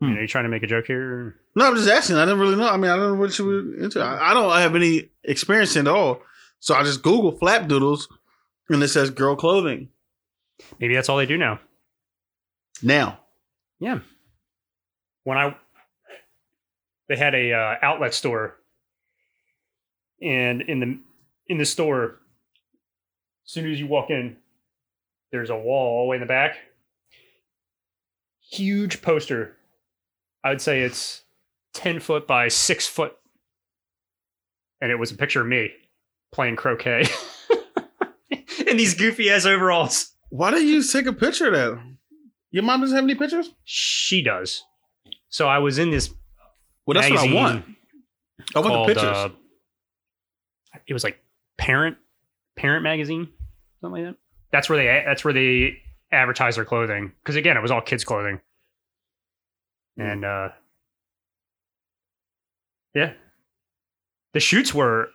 I 0.00 0.04
mean, 0.04 0.12
Hmm. 0.14 0.18
are 0.18 0.22
you 0.22 0.26
trying 0.28 0.44
to 0.44 0.50
make 0.50 0.62
a 0.62 0.66
joke 0.66 0.86
here? 0.86 1.36
No, 1.54 1.66
I'm 1.66 1.76
just 1.76 1.88
asking. 1.88 2.16
I 2.16 2.24
didn't 2.24 2.40
really 2.40 2.56
know. 2.56 2.68
I 2.68 2.76
mean, 2.76 2.90
I 2.90 2.96
don't 2.96 3.12
know 3.14 3.20
what 3.20 3.38
you 3.38 3.44
were 3.44 3.84
into. 3.84 4.00
I, 4.00 4.30
I 4.30 4.34
don't 4.34 4.50
have 4.56 4.74
any 4.74 5.10
experience 5.24 5.76
at 5.76 5.86
all. 5.86 6.22
So 6.58 6.74
I 6.74 6.82
just 6.82 7.02
Google 7.02 7.36
flap 7.38 7.68
doodles 7.68 8.08
and 8.68 8.82
it 8.82 8.88
says 8.88 9.10
girl 9.10 9.36
clothing. 9.36 9.88
Maybe 10.78 10.94
that's 10.94 11.08
all 11.08 11.16
they 11.16 11.26
do 11.26 11.38
now. 11.38 11.60
Now. 12.82 13.20
Yeah. 13.78 14.00
When 15.24 15.38
I 15.38 15.56
they 17.08 17.16
had 17.16 17.34
a 17.34 17.52
uh, 17.52 17.74
outlet 17.82 18.14
store, 18.14 18.56
and 20.22 20.62
in 20.62 20.80
the 20.80 20.98
in 21.48 21.58
the 21.58 21.64
store, 21.66 22.18
as 23.46 23.52
soon 23.52 23.70
as 23.70 23.78
you 23.80 23.86
walk 23.86 24.10
in, 24.10 24.36
there's 25.32 25.50
a 25.50 25.56
wall 25.56 25.98
all 25.98 26.04
the 26.04 26.08
way 26.10 26.16
in 26.16 26.20
the 26.20 26.26
back. 26.26 26.56
Huge 28.50 29.00
poster. 29.02 29.56
I 30.42 30.50
would 30.50 30.60
say 30.60 30.80
it's 30.82 31.22
ten 31.74 32.00
foot 32.00 32.26
by 32.26 32.48
six 32.48 32.86
foot, 32.86 33.16
and 34.80 34.90
it 34.90 34.96
was 34.98 35.12
a 35.12 35.16
picture 35.16 35.40
of 35.42 35.46
me 35.46 35.70
playing 36.32 36.56
croquet 36.56 37.04
in 38.66 38.76
these 38.76 38.94
goofy 38.94 39.30
ass 39.30 39.46
overalls. 39.46 40.12
Why 40.30 40.50
did 40.52 40.62
you 40.66 40.82
take 40.82 41.06
a 41.06 41.12
picture 41.12 41.48
of 41.48 41.52
that? 41.54 41.96
Your 42.52 42.62
mom 42.64 42.80
doesn't 42.80 42.96
have 42.96 43.04
any 43.04 43.14
pictures? 43.14 43.50
She 43.64 44.22
does. 44.22 44.64
So 45.28 45.48
I 45.48 45.58
was 45.58 45.78
in 45.78 45.90
this 45.90 46.10
Well, 46.86 46.94
that's 47.00 47.10
what 47.10 47.28
I 47.28 47.32
want. 47.34 47.64
I 48.54 48.60
want 48.60 48.86
the 48.86 48.94
pictures. 48.94 49.16
uh, 49.16 49.28
it 50.86 50.92
was 50.92 51.04
like 51.04 51.18
Parent 51.58 51.96
Parent 52.56 52.82
magazine, 52.82 53.28
something 53.80 54.04
like 54.04 54.12
that. 54.12 54.18
That's 54.52 54.68
where 54.68 54.78
they 54.78 55.02
that's 55.06 55.24
where 55.24 55.32
they 55.34 55.78
advertise 56.12 56.56
their 56.56 56.64
clothing 56.64 57.12
because 57.22 57.36
again, 57.36 57.56
it 57.56 57.60
was 57.60 57.70
all 57.70 57.80
kids 57.80 58.04
clothing, 58.04 58.40
Mm. 59.98 60.12
and 60.12 60.24
uh, 60.24 60.48
yeah, 62.94 63.12
the 64.34 64.40
shoots 64.40 64.74
were 64.74 65.10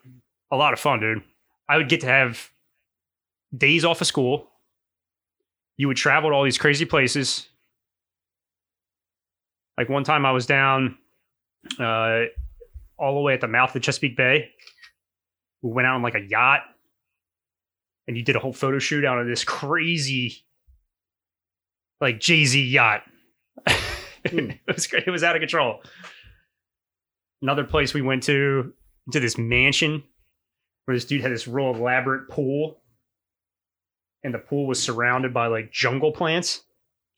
a 0.51 0.55
lot 0.55 0.73
of 0.73 0.79
fun, 0.79 0.99
dude. 0.99 1.21
I 1.67 1.77
would 1.77 1.89
get 1.89 2.01
to 2.01 2.07
have 2.07 2.49
days 3.55 3.83
off 3.83 4.01
of 4.01 4.07
school. 4.07 4.49
You 5.77 5.87
would 5.87 5.97
travel 5.97 6.29
to 6.29 6.33
all 6.35 6.43
these 6.43 6.57
crazy 6.57 6.85
places. 6.85 7.47
Like 9.77 9.89
one 9.89 10.03
time, 10.05 10.25
I 10.25 10.31
was 10.31 10.45
down 10.45 10.97
uh, 11.79 12.23
all 12.97 13.15
the 13.15 13.21
way 13.21 13.33
at 13.33 13.41
the 13.41 13.47
mouth 13.47 13.75
of 13.75 13.81
Chesapeake 13.81 14.15
Bay. 14.15 14.51
We 15.65 15.71
went 15.71 15.87
out 15.87 15.95
on 15.95 16.03
like 16.03 16.13
a 16.13 16.21
yacht, 16.21 16.61
and 18.07 18.15
you 18.15 18.23
did 18.23 18.35
a 18.35 18.39
whole 18.39 18.53
photo 18.53 18.77
shoot 18.77 19.03
out 19.03 19.17
of 19.17 19.25
this 19.25 19.43
crazy, 19.43 20.45
like 21.99 22.19
Jay 22.19 22.45
Z 22.45 22.63
yacht. 22.63 23.01
Hmm. 24.27 24.49
it 24.49 24.73
was 24.73 24.87
great. 24.87 25.03
It 25.05 25.11
was 25.11 25.23
out 25.23 25.35
of 25.35 25.39
control. 25.39 25.83
Another 27.43 27.63
place 27.63 27.93
we 27.93 28.01
went 28.01 28.23
to 28.23 28.73
to 29.11 29.19
this 29.19 29.37
mansion 29.37 30.01
where 30.85 30.97
this 30.97 31.05
dude 31.05 31.21
had 31.21 31.31
this 31.31 31.47
real 31.47 31.75
elaborate 31.75 32.27
pool, 32.27 32.81
and 34.23 34.33
the 34.33 34.39
pool 34.39 34.65
was 34.65 34.81
surrounded 34.81 35.31
by 35.31 35.45
like 35.45 35.71
jungle 35.71 36.11
plants. 36.11 36.63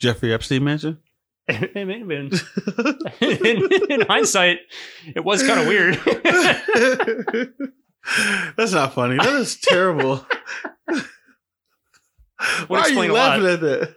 Jeffrey 0.02 0.34
Epstein 0.34 0.66
mansion? 0.66 1.00
it 1.48 1.88
may 1.88 2.00
have 2.00 2.08
been. 2.10 2.30
in, 3.22 3.90
in 3.90 4.02
hindsight, 4.02 4.58
it 5.16 5.24
was 5.24 5.44
kind 5.44 5.62
of 5.62 5.68
weird. 5.68 7.54
That's 8.56 8.72
not 8.74 8.94
funny. 8.94 9.18
That 9.18 9.34
is 9.34 9.60
terrible. 9.60 10.26
Why 12.68 12.82
are 12.82 12.90
you 12.90 13.12
laughing 13.12 13.44
lot. 13.44 13.54
at 13.54 13.62
that? 13.62 13.96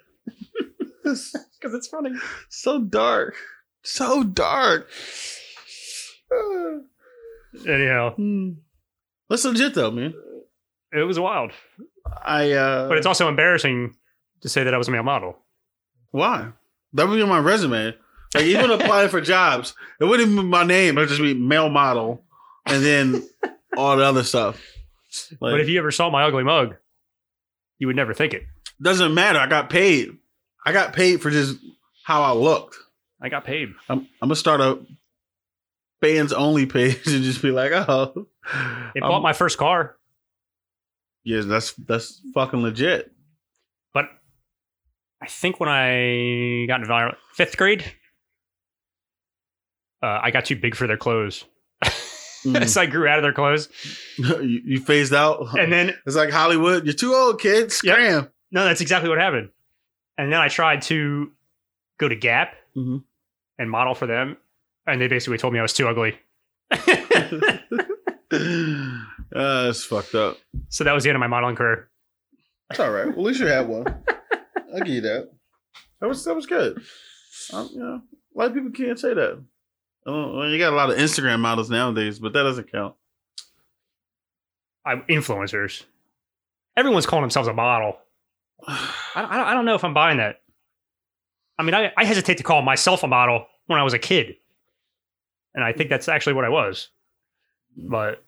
Because 1.03 1.35
it's 1.75 1.88
funny. 1.88 2.11
so 2.49 2.81
dark. 2.81 3.35
So 3.83 4.23
dark. 4.25 4.88
Anyhow, 7.66 8.14
hmm. 8.14 8.51
That's 9.29 9.44
legit 9.44 9.75
though, 9.75 9.90
man. 9.90 10.14
it 10.92 11.03
was 11.03 11.18
wild. 11.18 11.53
I 12.25 12.53
uh 12.53 12.88
But 12.88 12.99
it's 12.99 13.07
also 13.07 13.29
embarrassing 13.29 13.94
to 14.40 14.49
say 14.49 14.64
that 14.64 14.75
I 14.75 14.79
was 14.79 14.88
a 14.88 14.90
male 14.90 15.03
model. 15.03 15.37
why? 16.11 16.49
That 16.94 17.09
would 17.09 17.16
be 17.16 17.23
on 17.23 17.29
my 17.29 17.38
resume. 17.38 17.94
Like 18.35 18.44
even 18.44 18.70
applying 18.70 19.09
for 19.09 19.20
jobs, 19.35 19.75
it 20.01 20.05
wouldn't 20.05 20.31
even 20.31 20.44
be 20.44 20.49
my 20.49 20.64
name. 20.64 20.96
It 20.96 21.01
would 21.03 21.09
just 21.09 21.20
be 21.20 21.35
male 21.35 21.68
model, 21.68 22.23
and 22.66 22.85
then 22.85 23.29
all 23.76 23.96
the 23.96 24.04
other 24.04 24.22
stuff. 24.24 24.61
Like, 25.40 25.52
but 25.52 25.61
if 25.61 25.68
you 25.68 25.78
ever 25.78 25.90
saw 25.90 26.11
my 26.11 26.24
ugly 26.24 26.44
mug, 26.44 26.76
you 27.78 27.87
would 27.87 27.96
never 27.96 28.14
think 28.14 28.35
it. 28.35 28.44
doesn't 28.83 29.12
matter. 29.14 29.38
I 29.38 29.46
got 29.46 29.70
paid. 29.70 30.11
I 30.64 30.72
got 30.72 30.92
paid 30.92 31.20
for 31.22 31.30
just 31.30 31.59
how 32.04 32.22
I 32.22 32.33
looked. 32.33 32.76
I 33.20 33.28
got 33.28 33.44
paid. 33.44 33.70
I'm, 33.88 34.00
I'm 34.20 34.28
gonna 34.28 34.37
start 34.37 34.61
a 34.61 34.78
fans 36.00 36.33
only 36.33 36.66
page 36.66 37.06
and 37.06 37.22
just 37.24 37.42
be 37.42 37.50
like, 37.50 37.72
oh, 37.72 38.26
It 38.94 39.02
I'm- 39.02 39.11
bought 39.11 39.22
my 39.22 39.33
first 39.33 39.59
car, 39.59 39.96
yeah, 41.24 41.42
that's 41.42 41.72
that's 41.72 42.20
fucking 42.35 42.62
legit. 42.62 43.11
but 43.92 44.06
I 45.22 45.26
think 45.26 45.61
when 45.61 45.68
I 45.68 46.64
got 46.66 46.80
into 46.80 47.16
fifth 47.35 47.56
grade, 47.59 47.85
uh, 50.02 50.20
I 50.22 50.30
got 50.30 50.46
too 50.46 50.56
big 50.56 50.74
for 50.74 50.87
their 50.87 50.96
clothes. 50.96 51.44
Mm. 52.44 52.68
so 52.68 52.81
I 52.81 52.87
grew 52.87 53.07
out 53.07 53.18
of 53.18 53.22
their 53.22 53.33
clothes. 53.33 53.68
you, 54.18 54.62
you 54.64 54.81
phased 54.81 55.12
out, 55.12 55.59
And 55.59 55.70
then 55.72 55.92
it's 56.07 56.16
like 56.16 56.31
Hollywood. 56.31 56.85
You're 56.85 56.94
too 56.94 57.12
old, 57.14 57.40
kid. 57.40 57.64
Yep. 57.64 57.72
Scram. 57.72 58.29
No, 58.50 58.64
that's 58.64 58.81
exactly 58.81 59.09
what 59.11 59.18
happened. 59.18 59.50
And 60.18 60.33
then 60.33 60.40
I 60.40 60.48
tried 60.48 60.83
to 60.83 61.31
go 61.98 62.09
to 62.09 62.16
Gap 62.16 62.55
Mhm. 62.76 63.03
and 63.59 63.70
model 63.70 63.94
for 63.94 64.07
them, 64.07 64.37
and 64.87 65.00
they 65.00 65.09
basically 65.09 65.38
told 65.38 65.53
me 65.53 65.59
I 65.59 65.62
was 65.62 65.72
too 65.72 65.87
ugly. 65.88 66.18
uh, 66.70 67.59
that's 69.33 69.85
fucked 69.85 70.14
up. 70.14 70.38
so 70.68 70.85
that 70.85 70.92
was 70.92 71.05
the 71.05 71.11
end 71.11 71.16
of 71.16 71.20
my 71.20 71.26
modeling 71.26 71.57
career. 71.57 71.88
That's 72.68 72.81
all 72.81 72.90
right. 72.90 73.07
Well, 73.07 73.18
at 73.18 73.24
least 73.24 73.40
you 73.40 73.46
had 73.46 73.66
one. 73.68 73.85
I'll 74.72 74.79
give 74.81 74.88
you 74.94 75.00
that. 75.03 75.31
That 76.00 76.07
was 76.07 76.24
that 76.24 76.35
was 76.37 76.46
good. 76.46 76.81
Um, 77.53 77.68
you 77.72 77.81
know, 77.81 78.00
a 78.35 78.38
lot 78.38 78.48
of 78.48 78.55
people 78.55 78.70
can't 78.70 78.98
say 78.98 79.12
that. 79.14 79.42
Don't- 80.06 80.36
well, 80.36 80.48
you 80.48 80.58
got 80.58 80.72
a 80.72 80.76
lot 80.76 80.90
of 80.90 80.96
Instagram 80.96 81.40
models 81.40 81.70
nowadays, 81.70 82.18
but 82.18 82.32
that 82.32 82.42
doesn't 82.42 82.70
count. 82.72 82.94
I, 84.84 84.96
influencers. 85.10 85.84
Everyone's 86.76 87.06
calling 87.06 87.22
themselves 87.22 87.48
a 87.48 87.52
model. 87.52 87.98
I, 88.66 88.88
I, 89.14 89.36
don't- 89.36 89.46
I 89.48 89.54
don't 89.54 89.64
know 89.64 89.74
if 89.74 89.84
I'm 89.84 89.94
buying 89.94 90.18
that. 90.18 90.40
I 91.58 91.62
mean, 91.62 91.74
I, 91.74 91.92
I 91.96 92.04
hesitate 92.04 92.38
to 92.38 92.42
call 92.42 92.62
myself 92.62 93.02
a 93.02 93.06
model 93.06 93.46
when 93.66 93.78
I 93.78 93.82
was 93.82 93.92
a 93.92 93.98
kid. 93.98 94.36
And 95.54 95.62
I 95.64 95.72
think 95.72 95.90
that's 95.90 96.08
actually 96.08 96.32
what 96.34 96.44
I 96.44 96.48
was. 96.48 96.88
But 97.76 98.24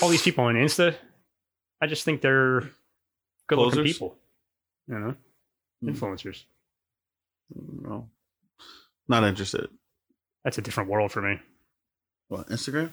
all 0.00 0.08
these 0.08 0.22
people 0.22 0.44
on 0.44 0.54
Insta, 0.54 0.94
I 1.82 1.86
just 1.86 2.04
think 2.04 2.22
they're 2.22 2.60
good 3.48 3.58
looking 3.58 3.84
people. 3.84 4.16
You 4.86 4.98
know, 4.98 5.14
Hmm. 5.82 5.88
influencers. 5.90 6.44
No, 7.54 8.08
not 9.08 9.24
interested. 9.24 9.68
That's 10.48 10.56
a 10.56 10.62
different 10.62 10.88
world 10.88 11.12
for 11.12 11.20
me. 11.20 11.38
What 12.28 12.48
Instagram? 12.48 12.88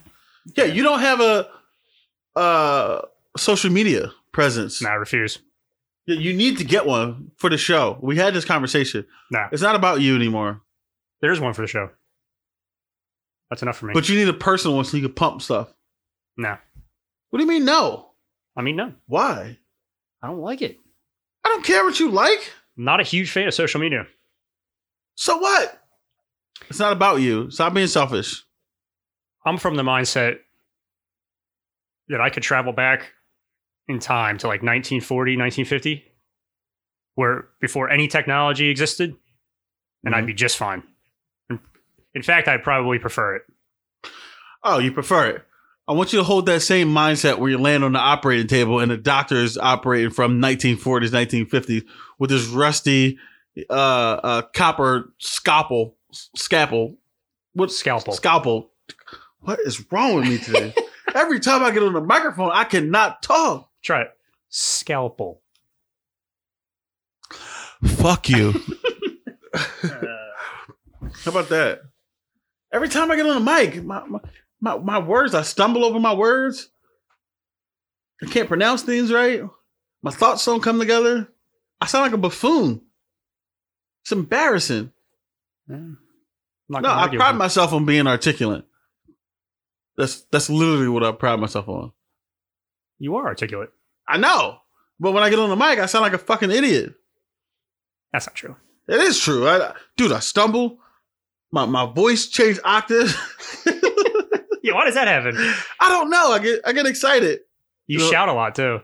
Yeah, 0.57 0.65
you 0.65 0.83
don't 0.83 0.99
have 0.99 1.21
a 1.21 1.47
uh 2.37 3.01
social 3.37 3.71
media 3.71 4.11
presence. 4.33 4.81
Nah, 4.81 4.89
I 4.89 4.95
refuse. 4.95 5.39
Yeah, 6.05 6.17
You 6.17 6.33
need 6.33 6.57
to 6.57 6.65
get 6.65 6.85
one 6.85 7.31
for 7.37 7.49
the 7.49 7.57
show. 7.57 7.97
We 8.01 8.17
had 8.17 8.33
this 8.33 8.43
conversation. 8.43 9.05
Nah. 9.31 9.47
It's 9.53 9.61
not 9.61 9.77
about 9.77 10.01
you 10.01 10.17
anymore. 10.17 10.63
There's 11.21 11.39
one 11.39 11.53
for 11.53 11.61
the 11.61 11.69
show. 11.69 11.91
That's 13.49 13.61
enough 13.61 13.77
for 13.77 13.85
me. 13.85 13.93
But 13.93 14.09
you 14.09 14.17
need 14.17 14.27
a 14.27 14.33
personal 14.33 14.75
one 14.75 14.83
so 14.83 14.97
you 14.97 15.03
can 15.07 15.13
pump 15.15 15.41
stuff. 15.41 15.73
nah. 16.35 16.57
What 17.29 17.39
do 17.39 17.45
you 17.45 17.49
mean 17.49 17.63
no? 17.63 18.09
I 18.57 18.63
mean, 18.63 18.75
no. 18.75 18.91
Why? 19.07 19.57
I 20.21 20.27
don't 20.27 20.39
like 20.41 20.61
it. 20.61 20.77
I 21.45 21.47
don't 21.47 21.63
care 21.63 21.85
what 21.85 22.01
you 22.01 22.11
like. 22.11 22.51
I'm 22.77 22.83
not 22.83 22.99
a 22.99 23.03
huge 23.03 23.31
fan 23.31 23.47
of 23.47 23.53
social 23.53 23.79
media. 23.79 24.07
So 25.15 25.37
what? 25.37 25.84
It's 26.69 26.79
not 26.79 26.93
about 26.93 27.21
you. 27.21 27.49
Stop 27.51 27.73
being 27.73 27.87
selfish. 27.87 28.43
I'm 29.45 29.57
from 29.57 29.75
the 29.75 29.83
mindset 29.83 30.39
that 32.07 32.21
I 32.21 32.29
could 32.29 32.43
travel 32.43 32.73
back 32.73 33.11
in 33.87 33.99
time 33.99 34.37
to 34.39 34.47
like 34.47 34.61
1940, 34.63 35.37
1950 35.37 36.03
where 37.15 37.45
before 37.61 37.89
any 37.89 38.07
technology 38.09 38.67
existed, 38.69 39.15
and 40.03 40.13
I'd 40.13 40.25
Mhm. 40.25 40.27
be 40.27 40.33
just 40.33 40.57
fine. 40.57 40.83
In- 41.49 41.59
In 42.13 42.23
fact, 42.23 42.47
I'd 42.49 42.63
probably 42.63 42.99
prefer 42.99 43.35
it. 43.37 43.43
Oh, 44.63 44.79
you 44.79 44.91
prefer 44.91 45.27
it. 45.27 45.45
I 45.87 45.93
want 45.93 46.11
you 46.11 46.19
to 46.19 46.23
hold 46.23 46.45
that 46.47 46.61
same 46.61 46.93
mindset 46.93 47.37
where 47.37 47.49
you 47.49 47.57
land 47.57 47.83
on 47.85 47.93
the 47.93 47.99
operating 47.99 48.47
table 48.47 48.79
and 48.79 48.89
the 48.91 48.97
doctor 48.97 49.35
is 49.37 49.57
operating 49.57 50.09
from 50.09 50.39
1940s, 50.41 51.11
1950s 51.13 51.83
with 52.19 52.31
this 52.31 52.47
rusty 52.47 53.17
uh, 53.69 53.73
uh, 53.73 54.41
copper 54.53 55.13
scalpel, 55.19 55.94
scalpel. 56.35 56.97
What 57.53 57.71
Scalpel. 57.71 58.13
Scalpel. 58.13 58.69
What 59.39 59.59
is 59.61 59.85
wrong 59.91 60.15
with 60.15 60.27
me 60.27 60.37
today? 60.37 60.73
Every 61.15 61.39
time 61.39 61.63
I 61.63 61.71
get 61.71 61.83
on 61.83 61.93
the 61.93 62.01
microphone, 62.01 62.51
I 62.53 62.63
cannot 62.65 63.21
talk. 63.23 63.69
Try 63.81 64.01
it. 64.01 64.17
Scalpel. 64.49 65.41
Fuck 67.83 68.29
you. 68.29 68.53
Uh, 69.55 71.07
How 71.23 71.31
about 71.31 71.47
that? 71.47 71.79
Every 72.73 72.89
time 72.89 73.09
I 73.09 73.15
get 73.15 73.25
on 73.25 73.45
the 73.45 73.51
mic, 73.51 73.81
my, 73.85 74.03
my, 74.05 74.19
my, 74.59 74.77
my 74.77 74.99
words, 74.99 75.33
I 75.33 75.43
stumble 75.43 75.85
over 75.85 75.97
my 75.97 76.13
words. 76.13 76.67
I 78.21 78.25
can't 78.25 78.49
pronounce 78.49 78.81
things 78.81 79.13
right. 79.13 79.43
My 80.01 80.11
thoughts 80.11 80.43
don't 80.43 80.61
come 80.61 80.77
together. 80.77 81.29
I 81.79 81.85
sound 81.85 82.03
like 82.03 82.11
a 82.11 82.17
buffoon. 82.17 82.81
It's 84.03 84.11
embarrassing. 84.11 84.91
I'm 85.69 85.91
not 85.91 85.99
No, 86.69 86.79
I 86.89 87.07
pride 87.15 87.35
myself 87.35 87.73
on 87.73 87.85
being 87.85 88.07
articulate. 88.07 88.65
That's 89.97 90.21
that's 90.31 90.49
literally 90.49 90.87
what 90.89 91.03
I 91.03 91.11
pride 91.11 91.39
myself 91.39 91.67
on. 91.69 91.91
you. 92.99 93.11
You 93.11 93.15
are 93.17 93.27
articulate. 93.27 93.69
I 94.07 94.17
know, 94.17 94.57
but 94.99 95.11
when 95.13 95.23
I 95.23 95.29
get 95.29 95.39
on 95.39 95.49
the 95.49 95.55
mic, 95.55 95.79
I 95.79 95.85
sound 95.85 96.03
like 96.03 96.13
a 96.13 96.17
fucking 96.17 96.51
idiot. 96.51 96.93
That's 98.13 98.27
not 98.27 98.35
true. 98.35 98.55
It 98.87 98.99
is 98.99 99.19
true, 99.19 99.47
I, 99.47 99.73
dude. 99.97 100.11
I 100.11 100.19
stumble. 100.19 100.79
My 101.51 101.65
my 101.65 101.85
voice 101.85 102.27
changed 102.27 102.59
octaves. 102.63 103.15
Yeah, 104.63 104.73
why 104.73 104.85
does 104.85 104.95
that 104.95 105.07
happen? 105.07 105.35
I 105.79 105.89
don't 105.89 106.09
know. 106.09 106.31
I 106.31 106.39
get 106.39 106.59
I 106.65 106.73
get 106.73 106.87
excited. 106.87 107.41
You 107.85 107.99
No. 107.99 108.09
shout 108.09 108.29
a 108.29 108.33
lot 108.33 108.55
too. 108.55 108.79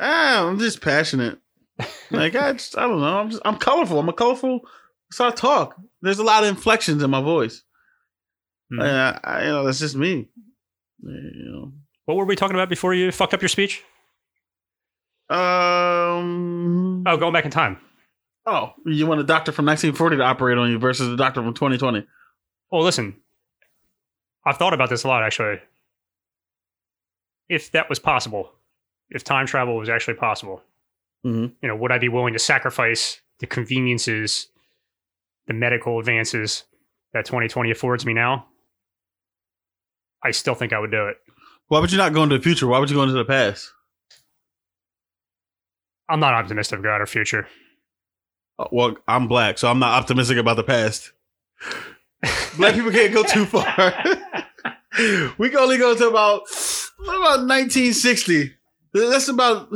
Ah, 0.00 0.46
I'm 0.48 0.58
just 0.58 0.80
passionate. 0.80 1.38
Like 2.10 2.34
I, 2.34 2.54
just, 2.54 2.78
I 2.78 2.88
don't 2.88 3.00
know. 3.02 3.18
I'm 3.18 3.28
just, 3.28 3.42
I'm 3.44 3.56
colorful. 3.58 3.98
I'm 3.98 4.08
a 4.08 4.14
colorful. 4.14 4.60
So 5.14 5.28
I 5.28 5.30
talk. 5.30 5.76
There's 6.02 6.18
a 6.18 6.24
lot 6.24 6.42
of 6.42 6.48
inflections 6.48 7.00
in 7.00 7.08
my 7.08 7.20
voice. 7.20 7.62
And 8.68 8.82
I, 8.82 9.20
I, 9.22 9.42
you 9.44 9.48
know, 9.50 9.64
that's 9.64 9.78
just 9.78 9.94
me. 9.94 10.28
You 11.04 11.32
know. 11.52 11.72
What 12.06 12.16
were 12.16 12.24
we 12.24 12.34
talking 12.34 12.56
about 12.56 12.68
before 12.68 12.94
you 12.94 13.12
fucked 13.12 13.32
up 13.32 13.40
your 13.40 13.48
speech? 13.48 13.84
Um. 15.30 17.04
Oh, 17.06 17.16
going 17.16 17.32
back 17.32 17.44
in 17.44 17.52
time. 17.52 17.78
Oh, 18.44 18.72
you 18.84 19.06
want 19.06 19.20
a 19.20 19.24
doctor 19.24 19.52
from 19.52 19.66
1940 19.66 20.16
to 20.16 20.22
operate 20.24 20.58
on 20.58 20.68
you 20.68 20.78
versus 20.80 21.08
a 21.08 21.16
doctor 21.16 21.40
from 21.42 21.54
2020? 21.54 22.04
Well, 22.72 22.82
listen, 22.82 23.14
I've 24.44 24.56
thought 24.56 24.74
about 24.74 24.90
this 24.90 25.04
a 25.04 25.08
lot 25.08 25.22
actually. 25.22 25.60
If 27.48 27.70
that 27.70 27.88
was 27.88 28.00
possible, 28.00 28.50
if 29.10 29.22
time 29.22 29.46
travel 29.46 29.76
was 29.76 29.88
actually 29.88 30.14
possible, 30.14 30.60
Mhm. 31.24 31.52
you 31.62 31.68
know, 31.68 31.76
would 31.76 31.92
I 31.92 31.98
be 31.98 32.08
willing 32.08 32.32
to 32.32 32.38
sacrifice 32.40 33.20
the 33.38 33.46
conveniences, 33.46 34.48
the 35.46 35.54
medical 35.54 35.98
advances 35.98 36.64
that 37.12 37.24
2020 37.24 37.70
affords 37.70 38.04
me 38.04 38.14
now? 38.14 38.46
I 40.22 40.30
still 40.30 40.54
think 40.54 40.72
I 40.72 40.78
would 40.78 40.90
do 40.90 41.06
it. 41.06 41.16
Why 41.68 41.80
would 41.80 41.92
you 41.92 41.98
not 41.98 42.12
go 42.12 42.22
into 42.22 42.36
the 42.36 42.42
future? 42.42 42.66
Why 42.66 42.78
would 42.78 42.90
you 42.90 42.96
go 42.96 43.02
into 43.02 43.14
the 43.14 43.24
past? 43.24 43.72
I'm 46.08 46.20
not 46.20 46.34
optimistic 46.34 46.78
about 46.78 47.00
our 47.00 47.06
future. 47.06 47.46
Oh, 48.58 48.68
well, 48.70 48.96
I'm 49.08 49.26
black, 49.26 49.58
so 49.58 49.68
I'm 49.68 49.78
not 49.78 50.00
optimistic 50.00 50.38
about 50.38 50.56
the 50.56 50.62
past. 50.62 51.12
Black 52.56 52.74
people 52.74 52.90
can't 52.90 53.12
go 53.12 53.22
too 53.22 53.44
far. 53.44 53.64
we 55.38 55.50
can 55.50 55.58
only 55.58 55.76
go 55.76 55.94
to 55.94 56.08
about 56.08 56.42
what 56.98 57.16
about 57.16 57.46
1960. 57.46 58.54
That's 58.92 59.28
about 59.28 59.68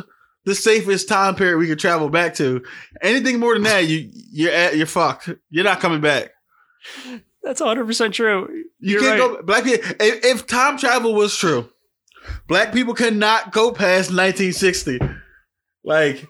the 0.49 0.55
safest 0.55 1.09
time 1.09 1.35
period 1.35 1.59
we 1.59 1.67
could 1.67 1.79
travel 1.79 2.09
back 2.09 2.35
to. 2.37 2.65
Anything 3.03 3.39
more 3.39 3.55
than 3.55 3.65
that, 3.65 3.87
you 3.87 4.11
you're 4.33 4.53
at, 4.53 4.77
you're 4.77 4.87
fucked. 4.87 5.31
You're 5.51 5.65
not 5.65 5.81
coming 5.81 6.01
back. 6.01 6.31
That's 7.43 7.61
100% 7.61 8.13
true. 8.13 8.49
You 8.81 8.93
You're 8.93 9.01
can't 9.01 9.21
right. 9.21 9.37
go 9.37 9.43
black 9.43 9.65
people. 9.65 9.91
If, 10.01 10.25
if 10.25 10.47
time 10.47 10.79
travel 10.79 11.15
was 11.15 11.37
true, 11.37 11.69
black 12.47 12.73
people 12.73 12.95
cannot 12.95 13.53
go 13.53 13.71
past 13.71 14.11
1960. 14.11 14.99
Like 15.85 16.27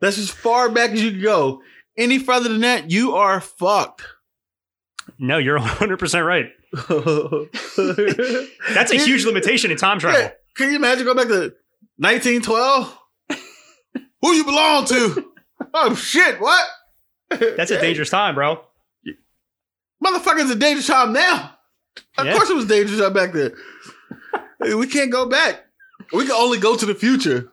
that's 0.00 0.18
as 0.18 0.30
far 0.30 0.70
back 0.70 0.90
as 0.90 1.02
you 1.02 1.12
can 1.12 1.22
go. 1.22 1.62
Any 1.96 2.18
further 2.18 2.48
than 2.48 2.60
that, 2.60 2.90
you 2.90 3.16
are 3.16 3.40
fucked. 3.40 4.02
No, 5.18 5.38
you're 5.38 5.58
100% 5.58 6.26
right. 6.26 6.50
That's 8.74 8.92
a 8.92 8.96
huge 8.96 9.26
limitation 9.26 9.70
in 9.70 9.76
time 9.76 9.98
travel. 9.98 10.20
Yeah. 10.20 10.30
Can 10.56 10.70
you 10.70 10.76
imagine 10.76 11.04
going 11.04 11.18
back 11.18 11.28
to 11.28 11.52
1912? 11.98 12.98
Who 14.22 14.32
you 14.32 14.44
belong 14.44 14.86
to? 14.86 15.28
Oh 15.74 15.94
shit! 15.94 16.40
What? 16.40 16.66
That's 17.30 17.70
a 17.70 17.80
dangerous 17.80 18.10
time, 18.10 18.34
bro. 18.34 18.62
Motherfucker's 20.04 20.50
a 20.50 20.56
dangerous 20.56 20.86
time 20.88 21.12
now. 21.12 21.54
Of 22.18 22.26
Yeah. 22.26 22.32
course, 22.34 22.50
it 22.50 22.56
was 22.56 22.66
dangerous 22.66 23.00
time 23.00 23.12
back 23.12 23.32
then. 23.32 23.52
We 24.60 24.86
can't 24.88 25.10
go 25.12 25.26
back. 25.28 25.64
We 26.12 26.22
can 26.24 26.32
only 26.32 26.58
go 26.58 26.76
to 26.76 26.84
the 26.84 26.94
future. 26.96 27.52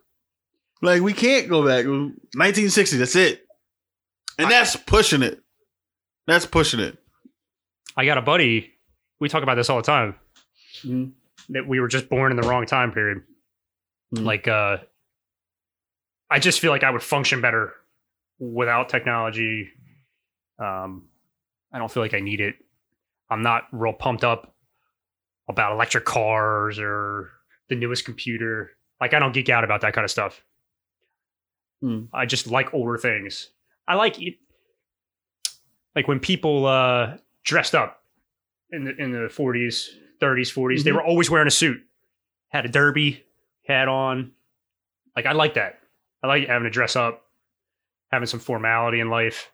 Like 0.82 1.02
we 1.02 1.14
can't 1.14 1.48
go 1.50 1.64
back. 1.66 1.86
1960. 1.86 2.98
That's 2.98 3.16
it. 3.16 3.46
And 4.38 4.50
that's 4.50 4.76
pushing 4.76 5.22
it. 5.22 5.42
That's 6.28 6.46
pushing 6.48 6.80
it. 6.80 6.98
I 7.96 8.06
got 8.06 8.18
a 8.18 8.22
buddy. 8.22 8.74
We 9.20 9.30
talk 9.30 9.44
about 9.44 9.56
this 9.56 9.70
all 9.70 9.78
the 9.78 9.84
time. 9.84 10.16
Mhm. 10.84 11.12
That 11.50 11.68
we 11.68 11.80
were 11.80 11.88
just 11.88 12.10
born 12.10 12.32
in 12.32 12.42
the 12.42 12.48
wrong 12.48 12.66
time 12.66 12.92
period. 12.92 13.22
Mhm. 14.16 14.24
Like, 14.26 14.48
uh, 14.48 14.78
I 16.30 16.40
just 16.40 16.60
feel 16.60 16.72
like 16.72 16.84
I 16.84 16.92
would 16.92 17.04
function 17.04 17.42
better 17.42 17.74
without 18.40 18.90
technology. 18.90 19.70
Um, 20.60 21.08
I 21.74 21.80
don't 21.80 21.92
feel 21.92 22.04
like 22.04 22.14
I 22.14 22.20
need 22.20 22.40
it. 22.42 22.56
I'm 23.30 23.42
not 23.42 23.64
real 23.72 23.94
pumped 23.94 24.24
up 24.24 24.56
about 25.48 25.72
electric 25.74 26.06
cars 26.06 26.80
or 26.80 27.32
the 27.70 27.76
newest 27.76 28.06
computer. 28.06 28.72
Like, 29.02 29.14
I 29.14 29.20
don't 29.20 29.32
geek 29.34 29.50
out 29.50 29.64
about 29.64 29.82
that 29.82 29.94
kind 29.94 30.06
of 30.06 30.12
stuff. 30.12 30.44
Hmm. 31.82 32.06
I 32.14 32.26
just 32.26 32.48
like 32.48 32.74
older 32.74 32.98
things. 32.98 33.50
I 33.88 33.96
like 33.96 34.22
it. 34.22 34.36
Like 35.96 36.08
when 36.08 36.20
people 36.20 36.66
uh, 36.66 37.18
dressed 37.44 37.74
up 37.74 38.04
in 38.72 38.84
the 38.84 38.96
in 38.98 39.12
the 39.12 39.28
40s, 39.30 39.88
30s, 40.22 40.54
40s, 40.54 40.84
they 40.84 40.92
Mhm. 40.92 40.96
were 40.96 41.04
always 41.04 41.30
wearing 41.30 41.48
a 41.48 41.52
suit. 41.52 41.82
Had 42.50 42.66
a 42.66 42.70
derby 42.70 43.24
hat 43.66 43.88
on. 43.88 44.34
Like 45.16 45.26
I 45.26 45.32
like 45.32 45.56
that. 45.56 45.79
I 46.24 46.28
like 46.28 46.48
having 46.48 46.66
to 46.66 46.70
dress 46.70 46.96
up, 46.96 47.24
having 48.12 48.28
some 48.28 48.40
formality 48.40 49.00
in 49.00 49.10
life. 49.10 49.52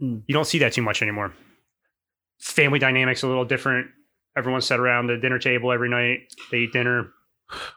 Hmm. 0.00 0.18
You 0.26 0.32
don't 0.34 0.46
see 0.46 0.58
that 0.60 0.72
too 0.72 0.82
much 0.82 1.02
anymore. 1.02 1.32
Family 2.38 2.78
dynamics 2.78 3.22
a 3.22 3.28
little 3.28 3.44
different. 3.44 3.88
Everyone's 4.36 4.66
sat 4.66 4.80
around 4.80 5.06
the 5.06 5.16
dinner 5.18 5.38
table 5.38 5.70
every 5.72 5.88
night. 5.88 6.20
They 6.50 6.58
eat 6.58 6.72
dinner. 6.72 7.12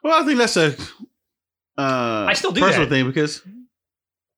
Well, 0.04 0.21
I 0.21 0.26
think 0.26 0.39
that's 0.39 0.58
a 0.58 0.76
uh, 1.78 2.26
I 2.30 2.34
still 2.34 2.52
do 2.52 2.62
personal 2.62 2.88
that. 2.88 2.95
thing 2.95 3.06
because 3.06 3.41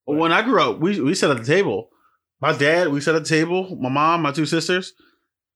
when 0.05 0.31
I 0.31 0.41
grew 0.41 0.62
up, 0.62 0.79
we 0.79 0.99
we 0.99 1.13
sat 1.13 1.29
at 1.29 1.38
the 1.38 1.43
table. 1.45 1.89
My 2.41 2.55
dad, 2.57 2.89
we 2.89 3.01
sat 3.01 3.15
at 3.15 3.23
the 3.23 3.29
table. 3.29 3.75
My 3.79 3.89
mom, 3.89 4.23
my 4.23 4.31
two 4.31 4.45
sisters. 4.45 4.93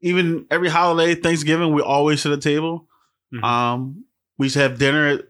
Even 0.01 0.45
every 0.49 0.69
holiday, 0.69 1.13
Thanksgiving, 1.19 1.73
we 1.73 1.81
always 1.81 2.21
sit 2.21 2.31
at 2.31 2.41
the 2.41 2.49
table. 2.49 2.87
Mhm. 3.33 3.43
Um, 3.43 4.05
we 4.37 4.45
used 4.47 4.55
to 4.55 4.61
have 4.61 4.79
dinner 4.79 5.07
at 5.07 5.21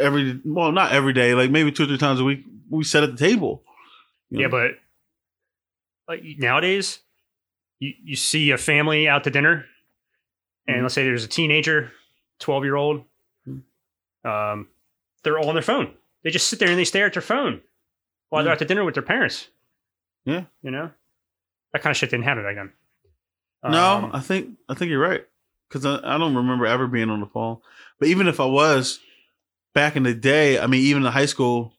every 0.00 0.40
well, 0.44 0.72
not 0.72 0.92
every 0.92 1.12
day, 1.12 1.34
like 1.34 1.50
maybe 1.50 1.70
two 1.72 1.84
or 1.84 1.86
three 1.86 1.98
times 1.98 2.20
a 2.20 2.24
week. 2.24 2.44
We 2.70 2.84
sit 2.84 3.02
at 3.02 3.10
the 3.16 3.16
table. 3.16 3.62
You 4.30 4.40
Yeah, 4.42 4.48
but 4.48 4.72
like 6.08 6.22
nowadays, 6.38 6.98
you, 7.78 7.92
you 8.02 8.16
see 8.16 8.50
a 8.50 8.58
family 8.58 9.08
out 9.08 9.24
to 9.24 9.30
dinner, 9.30 9.66
and 10.66 10.78
Mhm. 10.78 10.82
let's 10.82 10.94
say 10.94 11.04
there's 11.04 11.24
a 11.24 11.28
teenager, 11.28 11.92
twelve 12.38 12.64
year 12.64 12.76
old, 12.76 13.04
um, 14.24 14.68
they're 15.22 15.38
all 15.38 15.48
on 15.48 15.54
their 15.54 15.62
phone. 15.62 15.94
They 16.22 16.30
just 16.30 16.48
sit 16.48 16.58
there 16.58 16.68
and 16.68 16.78
they 16.78 16.84
stare 16.84 17.06
at 17.06 17.12
their 17.12 17.22
phone 17.22 17.60
while 18.30 18.42
they're 18.42 18.52
out 18.52 18.58
to 18.60 18.64
dinner 18.64 18.84
with 18.84 18.94
their 18.94 19.02
parents. 19.02 19.48
Yeah. 20.24 20.44
you 20.62 20.70
know 20.70 20.90
that 21.74 21.82
kind 21.82 21.90
of 21.90 21.98
shit 21.98 22.08
didn't 22.10 22.24
happen 22.24 22.44
back 22.44 22.54
then. 22.54 22.72
No, 23.62 23.96
Um, 24.04 24.10
I 24.14 24.20
think 24.20 24.56
I 24.68 24.74
think 24.74 24.90
you're 24.90 24.98
right 25.00 25.26
because 25.68 25.84
I, 25.84 25.96
I 26.02 26.16
don't 26.18 26.34
remember 26.34 26.66
ever 26.66 26.86
being 26.86 27.10
on 27.10 27.20
the 27.20 27.26
phone. 27.26 27.58
But 27.98 28.08
even 28.08 28.26
if 28.28 28.40
I 28.40 28.46
was 28.46 29.00
back 29.74 29.96
in 29.96 30.02
the 30.04 30.14
day, 30.14 30.58
I 30.58 30.66
mean, 30.66 30.80
even 30.82 31.04
in 31.04 31.12
high 31.12 31.26
school 31.26 31.72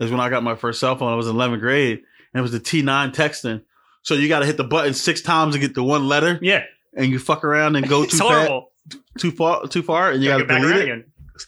is 0.00 0.10
when 0.10 0.20
I 0.20 0.28
got 0.28 0.42
my 0.42 0.54
first 0.56 0.80
cell 0.80 0.96
phone. 0.96 1.12
I 1.12 1.14
was 1.16 1.28
in 1.28 1.36
11th 1.36 1.60
grade, 1.60 1.98
and 1.98 2.38
it 2.38 2.42
was 2.42 2.52
the 2.52 2.60
T9 2.60 3.14
texting. 3.14 3.62
So 4.02 4.14
you 4.14 4.28
got 4.28 4.40
to 4.40 4.46
hit 4.46 4.56
the 4.56 4.64
button 4.64 4.92
six 4.94 5.22
times 5.22 5.54
to 5.54 5.60
get 5.60 5.74
the 5.74 5.82
one 5.84 6.08
letter, 6.08 6.38
yeah, 6.42 6.64
and 6.96 7.06
you 7.10 7.18
fuck 7.18 7.44
around 7.44 7.76
and 7.76 7.88
go 7.88 8.04
too 8.04 8.18
horrible. 8.18 8.70
too 9.18 9.30
far, 9.30 9.66
too 9.68 9.82
far, 9.82 10.10
and 10.10 10.22
you 10.22 10.28
got 10.28 10.38
to 10.38 10.42
get 10.42 10.48
back 10.48 10.60
delete 10.62 10.76
it. 10.76 10.82
again. 10.82 11.04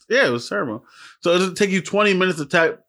Yeah, 0.08 0.26
it 0.26 0.30
was 0.30 0.48
terrible. 0.48 0.84
So 1.20 1.30
it'll 1.34 1.52
take 1.54 1.70
you 1.70 1.80
20 1.82 2.14
minutes 2.14 2.38
to 2.38 2.46
type 2.46 2.82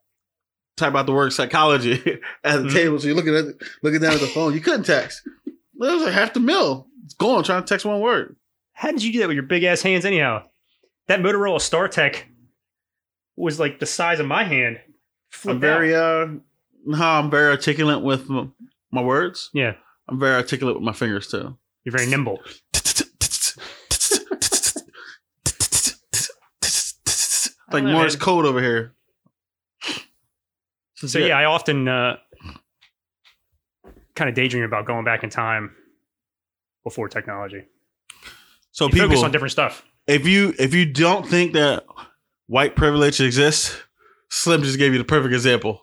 type 0.78 0.96
out 0.96 1.06
the 1.08 1.12
word 1.12 1.34
psychology 1.34 1.94
at 2.44 2.62
the 2.64 2.70
Mhm. 2.70 2.74
table. 2.74 3.00
So 3.00 3.08
you're 3.08 3.16
looking 3.16 3.36
at 3.36 3.46
looking 3.84 4.00
down 4.00 4.14
at 4.14 4.20
the 4.20 4.28
phone. 4.28 4.54
You 4.54 4.62
couldn't 4.62 4.84
text. 4.86 5.22
It 5.46 5.54
was 5.76 6.04
like 6.04 6.14
half 6.14 6.34
the 6.34 6.40
mill. 6.40 6.88
It's 7.06 7.14
gone 7.16 7.44
trying 7.44 7.62
to 7.64 7.68
text 7.68 7.86
one 7.86 8.00
word. 8.00 8.36
How 8.74 8.92
did 8.92 9.04
you 9.04 9.12
do 9.12 9.20
that 9.20 9.28
with 9.28 9.36
your 9.36 9.44
big 9.44 9.64
ass 9.64 9.82
hands, 9.82 10.06
anyhow? 10.06 10.44
That 11.08 11.20
Motorola 11.20 11.58
StarTAC 11.60 12.24
was 13.38 13.60
like 13.60 13.80
the 13.80 13.86
size 13.86 14.20
of 14.20 14.26
my 14.28 14.44
hand. 14.44 14.80
I'm 15.46 15.60
very 15.60 15.96
out. 15.96 16.30
uh 16.30 16.32
no, 16.86 17.02
I'm 17.04 17.30
very 17.30 17.52
articulate 17.52 18.02
with 18.02 18.30
m- 18.30 18.54
my 18.92 19.02
words. 19.02 19.50
Yeah, 19.54 19.74
I'm 20.10 20.20
very 20.20 20.36
articulate 20.36 20.76
with 20.76 20.84
my 20.84 20.94
fingers 20.94 21.28
too. 21.28 21.58
you're 21.84 21.96
very 21.96 22.08
nimble. 22.10 22.40
like 27.72 27.84
know, 27.84 27.92
Morse 27.94 28.16
code 28.16 28.46
over 28.46 28.62
here. 28.62 28.94
So 30.96 31.20
yeah, 31.20 31.38
I 31.38 31.46
often 31.46 31.88
uh, 31.88 32.18
kind 34.16 34.30
of 34.30 34.36
daydream 34.36 34.64
about 34.64 34.86
going 34.86 35.06
back 35.06 35.24
in 35.24 35.30
time 35.30 35.76
before 36.84 37.08
technology. 37.10 37.64
So 38.72 38.86
You 38.86 38.92
people, 38.92 39.08
focus 39.10 39.24
on 39.24 39.32
different 39.32 39.52
stuff. 39.52 39.84
if 40.08 40.26
you 40.26 40.54
if 40.58 40.74
you 40.74 40.86
don't 40.92 41.28
think 41.28 41.54
that 41.54 41.84
white 42.48 42.76
privilege 42.76 43.22
exists, 43.22 43.76
Slim 44.30 44.64
just 44.64 44.78
gave 44.78 44.92
you 44.94 44.98
the 44.98 45.06
perfect 45.06 45.34
example. 45.34 45.82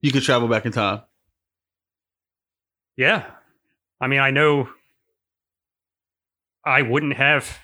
You 0.00 0.12
could 0.12 0.22
travel 0.22 0.48
back 0.48 0.64
in 0.64 0.72
time. 0.72 1.02
Yeah, 2.96 3.26
I 4.00 4.06
mean, 4.06 4.20
I 4.20 4.30
know 4.30 4.68
I 6.64 6.82
wouldn't 6.82 7.16
have 7.16 7.58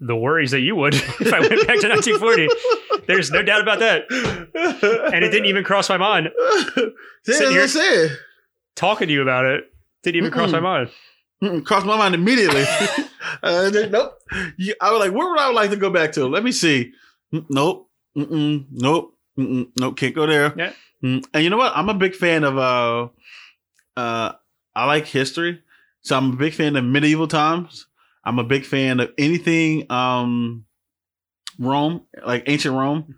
the 0.00 0.16
worries 0.16 0.50
that 0.52 0.60
you 0.60 0.74
would 0.76 0.94
if 1.20 1.32
I 1.32 1.40
went 1.40 1.66
back 1.66 1.80
to 1.80 1.88
1940. 1.88 2.48
There's 3.06 3.30
no 3.30 3.42
doubt 3.42 3.60
about 3.60 3.80
that. 3.80 4.04
And 5.12 5.24
it 5.24 5.30
didn't 5.30 5.46
even 5.46 5.64
cross 5.64 5.88
my 5.88 5.96
mind. 5.96 6.30
Sitting 7.24 7.56
I. 7.56 8.16
Talking 8.76 9.08
to 9.08 9.12
you 9.12 9.22
about 9.22 9.44
it 9.44 9.64
didn't 10.02 10.16
even 10.16 10.30
cross 10.30 10.52
my 10.52 10.58
Mm-mm. 10.58 10.62
mind. 10.62 10.90
Mm-mm, 11.42 11.64
Crossed 11.64 11.86
my 11.86 11.96
mind 11.96 12.14
immediately. 12.14 12.62
uh, 13.42 13.70
nope. 13.90 14.18
I 14.80 14.90
was 14.90 15.00
like, 15.00 15.12
where 15.12 15.28
would 15.30 15.38
I 15.38 15.50
like 15.52 15.70
to 15.70 15.76
go 15.76 15.90
back 15.90 16.12
to? 16.12 16.26
Let 16.26 16.44
me 16.44 16.52
see. 16.52 16.92
Mm, 17.32 17.46
Nope. 17.50 17.88
Mm-mm, 18.16 18.66
nope. 18.72 19.14
Mm-mm, 19.38 19.68
nope. 19.78 19.96
Can't 19.96 20.14
go 20.14 20.26
there. 20.26 20.52
Yeah. 20.56 20.72
Mm, 21.02 21.24
And 21.32 21.44
you 21.44 21.50
know 21.50 21.56
what? 21.56 21.72
I'm 21.76 21.88
a 21.88 21.94
big 21.94 22.14
fan 22.14 22.42
of. 22.44 22.58
uh 22.58 23.08
uh 23.96 24.32
I 24.74 24.86
like 24.86 25.06
history, 25.06 25.62
so 26.02 26.16
I'm 26.16 26.32
a 26.32 26.36
big 26.36 26.54
fan 26.54 26.76
of 26.76 26.84
medieval 26.84 27.26
times. 27.28 27.86
I'm 28.24 28.38
a 28.38 28.44
big 28.44 28.64
fan 28.64 29.00
of 29.00 29.12
anything 29.18 29.90
um 29.90 30.64
Rome, 31.58 32.02
like 32.26 32.44
ancient 32.46 32.74
Rome, 32.74 33.16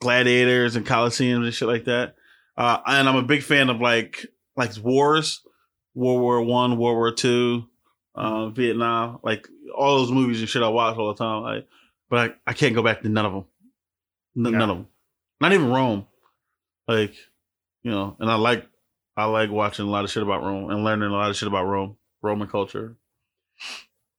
gladiators 0.00 0.76
and 0.76 0.86
coliseums 0.86 1.44
and 1.44 1.54
shit 1.54 1.68
like 1.68 1.84
that. 1.84 2.16
Uh, 2.56 2.78
and 2.86 3.08
I'm 3.08 3.16
a 3.16 3.22
big 3.22 3.42
fan 3.42 3.70
of 3.70 3.80
like 3.80 4.26
like 4.56 4.76
wars, 4.82 5.40
World 5.94 6.20
War 6.20 6.42
One, 6.42 6.76
World 6.78 6.96
War 6.96 7.12
Two, 7.12 7.64
uh, 8.14 8.48
Vietnam, 8.50 9.20
like 9.22 9.48
all 9.74 9.98
those 9.98 10.12
movies 10.12 10.40
and 10.40 10.48
shit 10.48 10.62
I 10.62 10.68
watch 10.68 10.96
all 10.96 11.08
the 11.14 11.24
time. 11.24 11.42
Like, 11.42 11.68
but 12.10 12.18
I, 12.46 12.50
I 12.50 12.52
can't 12.52 12.74
go 12.74 12.82
back 12.82 13.02
to 13.02 13.08
none 13.08 13.26
of 13.26 13.32
them. 13.32 13.44
N- 14.36 14.42
No. 14.42 14.50
None 14.50 14.70
of 14.70 14.76
them. 14.78 14.86
Not 15.40 15.52
even 15.52 15.70
Rome. 15.70 16.06
Like, 16.88 17.14
you 17.82 17.90
know, 17.90 18.16
and 18.20 18.30
I 18.30 18.34
like 18.36 18.66
I 19.16 19.24
like 19.26 19.50
watching 19.50 19.86
a 19.86 19.90
lot 19.90 20.04
of 20.04 20.10
shit 20.10 20.22
about 20.22 20.42
Rome 20.42 20.70
and 20.70 20.84
learning 20.84 21.08
a 21.10 21.12
lot 21.12 21.30
of 21.30 21.36
shit 21.36 21.48
about 21.48 21.64
Rome, 21.66 21.96
Roman 22.22 22.48
culture. 22.48 22.96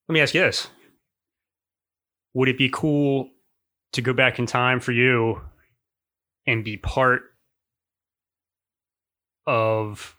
Let 0.08 0.14
me 0.14 0.22
ask 0.22 0.34
you 0.34 0.42
this: 0.42 0.68
Would 2.34 2.50
it 2.50 2.58
be 2.58 2.70
cool 2.72 3.30
to 3.94 4.02
go 4.02 4.14
back 4.14 4.40
in 4.40 4.46
time 4.46 4.80
for 4.80 4.92
you 4.92 5.42
and 6.48 6.64
be 6.64 6.78
part 6.78 7.24
of, 9.48 10.16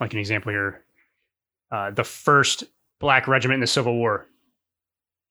like 0.00 0.12
an 0.12 0.18
example 0.18 0.52
here, 0.52 0.84
uh, 1.72 1.90
the 1.90 2.04
first 2.04 2.64
black 3.00 3.26
regiment 3.28 3.56
in 3.56 3.60
the 3.60 3.66
Civil 3.66 3.94
War, 3.96 4.26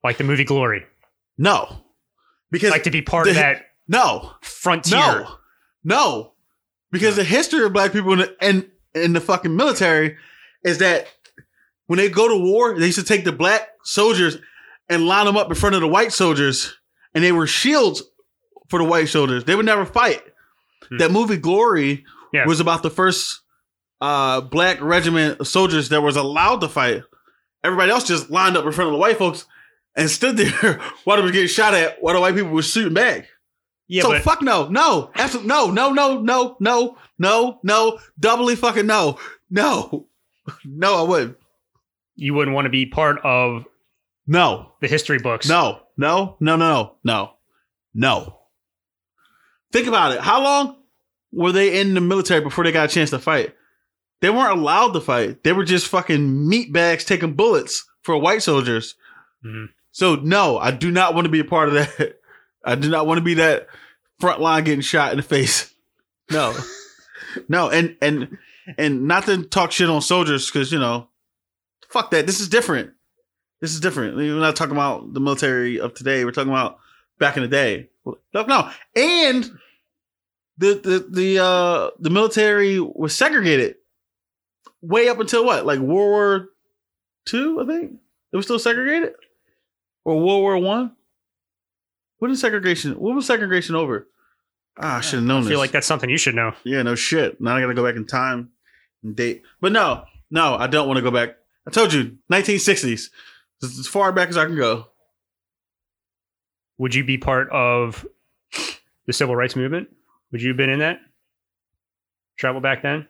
like 0.03 0.17
the 0.17 0.23
movie 0.23 0.43
Glory, 0.43 0.85
No, 1.37 1.82
because 2.53 2.71
like 2.71 2.83
to 2.83 2.91
be 2.91 3.01
part 3.01 3.27
of 3.27 3.35
that 3.35 3.65
no, 3.87 4.31
frontier? 4.41 4.97
No, 4.97 5.35
no, 5.83 6.33
because 6.91 7.17
the 7.17 7.23
history 7.25 7.65
of 7.65 7.73
black 7.73 7.91
people 7.91 8.13
in 8.13 8.19
the, 8.19 8.35
in, 8.41 8.71
in 8.95 9.11
the 9.13 9.19
fucking 9.19 9.53
military 9.55 10.15
is 10.63 10.77
that 10.77 11.07
when 11.87 11.97
they 11.97 12.07
go 12.07 12.29
to 12.29 12.37
war, 12.37 12.79
they 12.79 12.85
used 12.85 12.99
to 12.99 13.03
take 13.05 13.25
the 13.25 13.31
black 13.33 13.67
soldiers 13.83 14.37
and 14.87 15.05
line 15.05 15.25
them 15.25 15.35
up 15.35 15.49
in 15.49 15.55
front 15.55 15.75
of 15.75 15.81
the 15.81 15.87
white 15.87 16.13
soldiers, 16.13 16.77
and 17.13 17.23
they 17.23 17.31
were 17.31 17.47
shields 17.47 18.03
for 18.69 18.79
the 18.79 18.85
white 18.85 19.09
soldiers. 19.09 19.43
They 19.43 19.55
would 19.55 19.65
never 19.65 19.85
fight. 19.85 20.21
Hmm. 20.89 20.97
That 20.97 21.11
movie 21.11 21.37
Glory 21.37 22.05
Yeah. 22.31 22.45
was 22.45 22.59
about 22.59 22.83
the 22.83 22.89
first 22.89 23.41
uh, 23.99 24.41
black 24.41 24.81
regiment 24.81 25.39
of 25.39 25.47
soldiers 25.47 25.89
that 25.89 26.01
was 26.01 26.15
allowed 26.15 26.61
to 26.61 26.69
fight. 26.69 27.03
Everybody 27.63 27.91
else 27.91 28.05
just 28.05 28.29
lined 28.29 28.57
up 28.57 28.65
in 28.65 28.71
front 28.71 28.89
of 28.89 28.93
the 28.93 28.99
white 28.99 29.17
folks 29.17 29.45
and 29.95 30.09
stood 30.09 30.37
there 30.37 30.81
while 31.03 31.17
they 31.17 31.23
were 31.23 31.31
getting 31.31 31.47
shot 31.47 31.73
at, 31.73 32.01
while 32.01 32.13
the 32.15 32.19
white 32.21 32.35
people 32.35 32.51
were 32.51 32.61
shooting 32.61 32.93
back 32.93 33.27
Yeah, 33.87 34.03
so 34.03 34.09
but 34.11 34.21
fuck 34.23 34.41
no, 34.41 34.67
no, 34.69 35.11
absolutely 35.15 35.49
no, 35.49 35.69
no, 35.71 35.91
no, 35.93 36.21
no, 36.21 36.57
no, 36.59 36.97
no, 37.19 37.59
no, 37.63 37.99
doubly 38.19 38.55
fucking 38.55 38.85
no, 38.87 39.19
no, 39.49 40.07
no, 40.65 40.95
I 41.05 41.07
wouldn't. 41.07 41.37
you 42.15 42.33
wouldn't 42.33 42.55
want 42.55 42.65
to 42.65 42.69
be 42.71 42.85
part 42.85 43.19
of 43.23 43.65
No, 44.27 44.71
the 44.81 44.87
history 44.87 45.19
books. 45.19 45.47
no, 45.47 45.81
no, 45.97 46.37
no, 46.39 46.55
no, 46.55 46.95
no, 47.03 47.33
no. 47.93 48.39
Think 49.71 49.87
about 49.87 50.11
it. 50.13 50.19
How 50.21 50.43
long 50.43 50.77
were 51.31 51.51
they 51.51 51.79
in 51.81 51.93
the 51.95 52.01
military 52.01 52.41
before 52.41 52.63
they 52.63 52.71
got 52.71 52.89
a 52.89 52.93
chance 52.93 53.09
to 53.09 53.19
fight? 53.19 53.55
They 54.21 54.29
weren't 54.29 54.59
allowed 54.59 54.91
to 54.93 55.01
fight. 55.01 55.43
They 55.43 55.51
were 55.51 55.65
just 55.65 55.87
fucking 55.87 56.47
meat 56.47 56.71
bags 56.71 57.03
taking 57.05 57.33
bullets 57.33 57.83
for 58.03 58.17
white 58.17 58.43
soldiers. 58.43 58.95
Mhm. 59.45 59.69
So 59.93 60.15
no, 60.15 60.57
I 60.57 60.71
do 60.71 60.91
not 60.91 61.13
want 61.13 61.25
to 61.25 61.31
be 61.31 61.39
a 61.39 61.45
part 61.45 61.69
of 61.69 61.75
that. 61.75 62.19
I 62.65 62.75
do 62.75 62.89
not 62.89 63.07
want 63.07 63.19
to 63.19 63.23
be 63.23 63.35
that 63.35 63.67
front 64.19 64.41
line 64.41 64.63
getting 64.63 64.81
shot 64.81 65.11
in 65.11 65.17
the 65.17 65.23
face. 65.23 65.73
No, 66.31 66.57
no, 67.47 67.69
and 67.69 67.95
and 68.01 68.37
and 68.77 69.07
not 69.07 69.25
to 69.25 69.43
talk 69.43 69.71
shit 69.71 69.89
on 69.89 70.01
soldiers 70.01 70.49
because 70.49 70.71
you 70.71 70.79
know, 70.79 71.07
fuck 71.89 72.11
that. 72.11 72.25
This 72.25 72.41
is 72.41 72.49
different. 72.49 72.91
This 73.61 73.73
is 73.73 73.79
different. 73.79 74.17
We're 74.17 74.39
not 74.39 74.55
talking 74.55 74.75
about 74.75 75.13
the 75.13 75.19
military 75.19 75.79
of 75.79 75.93
today. 75.93 76.25
We're 76.25 76.31
talking 76.31 76.51
about 76.51 76.79
back 77.19 77.37
in 77.37 77.43
the 77.43 77.49
day. 77.49 77.89
No, 78.33 78.43
no, 78.45 78.71
and 78.95 79.43
the 80.57 80.73
the 80.73 81.05
the 81.09 81.43
uh 81.43 81.91
the 81.99 82.09
military 82.09 82.79
was 82.79 83.15
segregated 83.15 83.75
way 84.81 85.07
up 85.07 85.19
until 85.19 85.45
what, 85.45 85.65
like 85.65 85.79
World 85.79 85.89
War 86.09 86.49
Two, 87.25 87.61
I 87.61 87.65
think 87.65 87.99
it 88.31 88.35
was 88.35 88.45
still 88.45 88.59
segregated, 88.59 89.13
or 90.05 90.15
World 90.15 90.41
War 90.41 90.57
One. 90.57 90.95
What 92.19 92.31
is 92.31 92.39
segregation? 92.41 92.93
What 92.93 93.15
was 93.15 93.25
segregation 93.25 93.75
over? 93.75 94.07
Ah, 94.79 94.97
I 94.97 95.01
should 95.01 95.19
have 95.19 95.23
known 95.27 95.39
I 95.39 95.41
this. 95.41 95.49
feel 95.49 95.59
like 95.59 95.71
that's 95.71 95.87
something 95.87 96.09
you 96.09 96.17
should 96.17 96.35
know. 96.35 96.53
Yeah, 96.63 96.81
no 96.81 96.95
shit. 96.95 97.39
Now 97.41 97.55
I 97.55 97.61
gotta 97.61 97.73
go 97.73 97.83
back 97.85 97.95
in 97.95 98.05
time 98.07 98.49
and 99.03 99.15
date. 99.15 99.43
But 99.61 99.71
no, 99.71 100.05
no, 100.31 100.55
I 100.55 100.67
don't 100.67 100.87
want 100.87 100.97
to 100.97 101.03
go 101.03 101.11
back. 101.11 101.35
I 101.67 101.71
told 101.71 101.93
you, 101.93 102.17
1960s. 102.31 103.09
It's 103.61 103.79
as 103.79 103.87
far 103.87 104.11
back 104.11 104.29
as 104.29 104.37
I 104.37 104.45
can 104.45 104.55
go. 104.55 104.87
Would 106.77 106.95
you 106.95 107.03
be 107.03 107.17
part 107.17 107.49
of 107.51 108.05
the 109.05 109.13
civil 109.13 109.35
rights 109.35 109.55
movement? 109.55 109.89
Would 110.31 110.41
you 110.41 110.49
have 110.49 110.57
been 110.57 110.69
in 110.69 110.79
that? 110.79 110.99
Travel 112.37 112.61
back 112.61 112.81
then? 112.81 113.07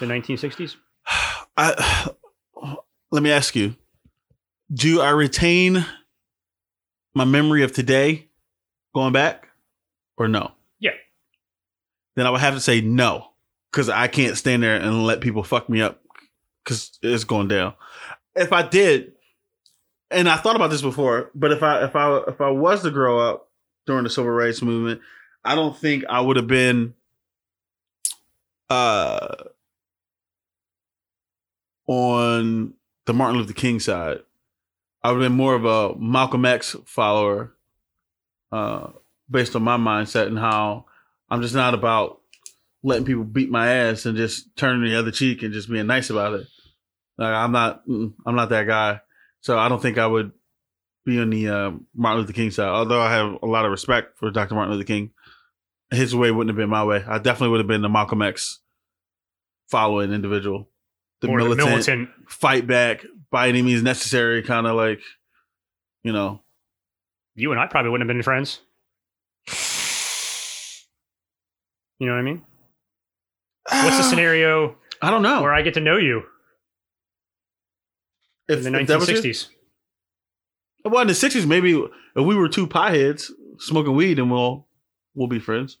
The 0.00 0.06
1960s? 0.06 0.76
I 1.56 2.10
let 3.10 3.22
me 3.22 3.30
ask 3.30 3.54
you: 3.54 3.76
Do 4.72 5.00
I 5.00 5.10
retain 5.10 5.86
my 7.14 7.24
memory 7.24 7.62
of 7.62 7.72
today, 7.72 8.28
going 8.94 9.12
back, 9.12 9.48
or 10.16 10.28
no? 10.28 10.52
Yeah. 10.78 10.92
Then 12.16 12.26
I 12.26 12.30
would 12.30 12.40
have 12.40 12.54
to 12.54 12.60
say 12.60 12.80
no, 12.80 13.30
because 13.70 13.88
I 13.88 14.08
can't 14.08 14.36
stand 14.36 14.62
there 14.62 14.76
and 14.76 15.06
let 15.06 15.20
people 15.20 15.42
fuck 15.42 15.68
me 15.68 15.80
up, 15.80 16.02
because 16.64 16.98
it's 17.02 17.24
going 17.24 17.48
down. 17.48 17.74
If 18.34 18.52
I 18.52 18.62
did, 18.62 19.12
and 20.10 20.28
I 20.28 20.36
thought 20.36 20.56
about 20.56 20.70
this 20.70 20.82
before, 20.82 21.30
but 21.34 21.52
if 21.52 21.62
I 21.62 21.84
if 21.84 21.94
I 21.96 22.18
if 22.28 22.40
I 22.40 22.50
was 22.50 22.82
to 22.82 22.90
grow 22.90 23.18
up 23.18 23.48
during 23.86 24.04
the 24.04 24.10
civil 24.10 24.30
rights 24.30 24.62
movement, 24.62 25.00
I 25.44 25.54
don't 25.54 25.76
think 25.76 26.04
I 26.08 26.20
would 26.20 26.36
have 26.36 26.46
been 26.46 26.94
uh 28.68 29.34
on 31.86 32.74
the 33.06 33.14
Martin 33.14 33.38
Luther 33.38 33.52
King 33.52 33.80
side. 33.80 34.20
I 35.02 35.10
would 35.10 35.22
have 35.22 35.30
been 35.30 35.36
more 35.36 35.54
of 35.54 35.64
a 35.64 35.98
Malcolm 35.98 36.44
X 36.44 36.76
follower, 36.84 37.54
uh, 38.52 38.88
based 39.30 39.56
on 39.56 39.62
my 39.62 39.76
mindset 39.76 40.26
and 40.26 40.38
how 40.38 40.86
I'm 41.30 41.42
just 41.42 41.54
not 41.54 41.74
about 41.74 42.20
letting 42.82 43.04
people 43.04 43.24
beat 43.24 43.50
my 43.50 43.70
ass 43.70 44.06
and 44.06 44.16
just 44.16 44.56
turning 44.56 44.90
the 44.90 44.98
other 44.98 45.10
cheek 45.10 45.42
and 45.42 45.52
just 45.52 45.70
being 45.70 45.86
nice 45.86 46.10
about 46.10 46.34
it. 46.34 46.46
Like 47.16 47.34
I'm 47.34 47.52
not, 47.52 47.82
I'm 47.86 48.34
not 48.34 48.48
that 48.50 48.66
guy. 48.66 49.00
So 49.40 49.58
I 49.58 49.68
don't 49.68 49.80
think 49.80 49.98
I 49.98 50.06
would 50.06 50.32
be 51.04 51.20
on 51.20 51.30
the 51.30 51.48
uh, 51.48 51.70
Martin 51.94 52.22
Luther 52.22 52.32
King 52.32 52.50
side. 52.50 52.68
Although 52.68 53.00
I 53.00 53.12
have 53.12 53.38
a 53.42 53.46
lot 53.46 53.64
of 53.64 53.70
respect 53.70 54.18
for 54.18 54.30
Dr. 54.30 54.54
Martin 54.54 54.74
Luther 54.74 54.86
King 54.86 55.12
his 55.90 56.14
way 56.14 56.30
wouldn't 56.30 56.50
have 56.50 56.56
been 56.56 56.70
my 56.70 56.84
way. 56.84 57.04
I 57.06 57.18
definitely 57.18 57.50
would 57.50 57.60
have 57.60 57.66
been 57.66 57.82
the 57.82 57.88
Malcolm 57.88 58.22
X 58.22 58.60
following 59.68 60.12
individual, 60.12 60.68
the 61.20 61.28
militant, 61.28 61.58
the 61.58 61.66
militant. 61.66 62.10
fight 62.28 62.66
back 62.66 63.04
by 63.30 63.48
any 63.48 63.62
means 63.62 63.82
necessary, 63.82 64.42
kind 64.42 64.66
of 64.66 64.76
like, 64.76 65.00
you 66.02 66.12
know. 66.12 66.40
You 67.34 67.52
and 67.52 67.60
I 67.60 67.66
probably 67.66 67.90
wouldn't 67.90 68.08
have 68.08 68.14
been 68.14 68.22
friends. 68.22 68.60
You 71.98 72.06
know 72.06 72.12
what 72.12 72.20
I 72.20 72.22
mean? 72.22 72.42
What's 73.68 73.98
the 73.98 74.02
ah. 74.04 74.08
scenario 74.08 74.76
I 75.02 75.10
don't 75.10 75.22
know. 75.22 75.42
where 75.42 75.52
I 75.52 75.62
get 75.62 75.74
to 75.74 75.80
know 75.80 75.96
you 75.96 76.22
if, 78.48 78.66
in 78.66 78.72
the 78.72 78.80
if 78.80 78.88
that 78.88 78.98
was 78.98 79.08
it- 79.08 79.16
1960s? 79.16 79.48
well, 80.84 81.02
in 81.02 81.08
the 81.08 81.14
sixties, 81.14 81.46
maybe 81.46 81.72
if 81.72 82.24
we 82.24 82.34
were 82.34 82.48
two 82.48 82.66
pieheads 82.66 83.30
smoking 83.58 83.94
weed, 83.94 84.18
and 84.18 84.30
we'll 84.30 84.66
we'll 85.14 85.28
be 85.28 85.38
friends. 85.38 85.76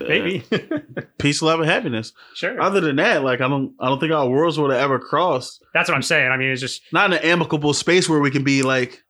Maybe. 0.00 0.44
Uh, 0.52 0.58
peace, 1.18 1.40
love, 1.42 1.60
and 1.60 1.68
happiness. 1.68 2.12
sure. 2.34 2.60
Other 2.60 2.80
than 2.80 2.96
that, 2.96 3.22
like 3.24 3.40
I 3.40 3.48
don't, 3.48 3.74
I 3.80 3.88
don't 3.88 3.98
think 4.00 4.12
our 4.12 4.28
worlds 4.28 4.58
would 4.58 4.70
have 4.70 4.80
ever 4.80 4.98
crossed. 4.98 5.62
That's 5.72 5.88
what 5.88 5.94
I'm 5.94 6.02
saying. 6.02 6.30
I 6.30 6.36
mean, 6.36 6.48
it's 6.50 6.60
just 6.60 6.82
Not 6.92 7.12
an 7.12 7.18
amicable 7.20 7.72
space 7.74 8.08
where 8.08 8.20
we 8.20 8.30
can 8.30 8.44
be 8.44 8.62
like, 8.62 9.02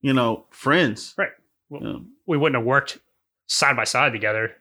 you 0.00 0.12
know, 0.12 0.46
friends. 0.50 1.14
Right. 1.16 1.30
Well, 1.68 1.82
Yeah. 1.82 1.98
we 2.26 2.36
wouldn't 2.36 2.58
have 2.58 2.66
worked 2.66 2.98
side 3.46 3.76
by 3.76 3.84
side 3.84 4.12
together. 4.12 4.52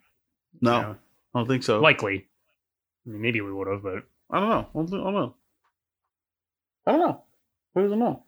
No, 0.62 0.76
you 0.76 0.82
know, 0.84 0.96
I 1.34 1.40
don't 1.40 1.48
think 1.48 1.64
so. 1.64 1.80
likely. 1.80 2.28
I 3.06 3.10
mean, 3.10 3.22
maybe 3.22 3.42
we 3.42 3.52
would 3.52 3.68
have, 3.68 3.82
but 3.84 4.04
I 4.32 4.40
don't 4.40 4.50
know. 4.50 4.60
I 4.60 4.74
don't, 4.74 4.88
think- 4.90 5.02
I 5.02 5.04
don't 5.06 5.14
know. 5.14 5.36
I 6.88 6.92
don't 6.92 7.00
know. 7.02 7.22
Who 7.74 7.82
doesn't 7.84 8.00
know? 8.00 8.24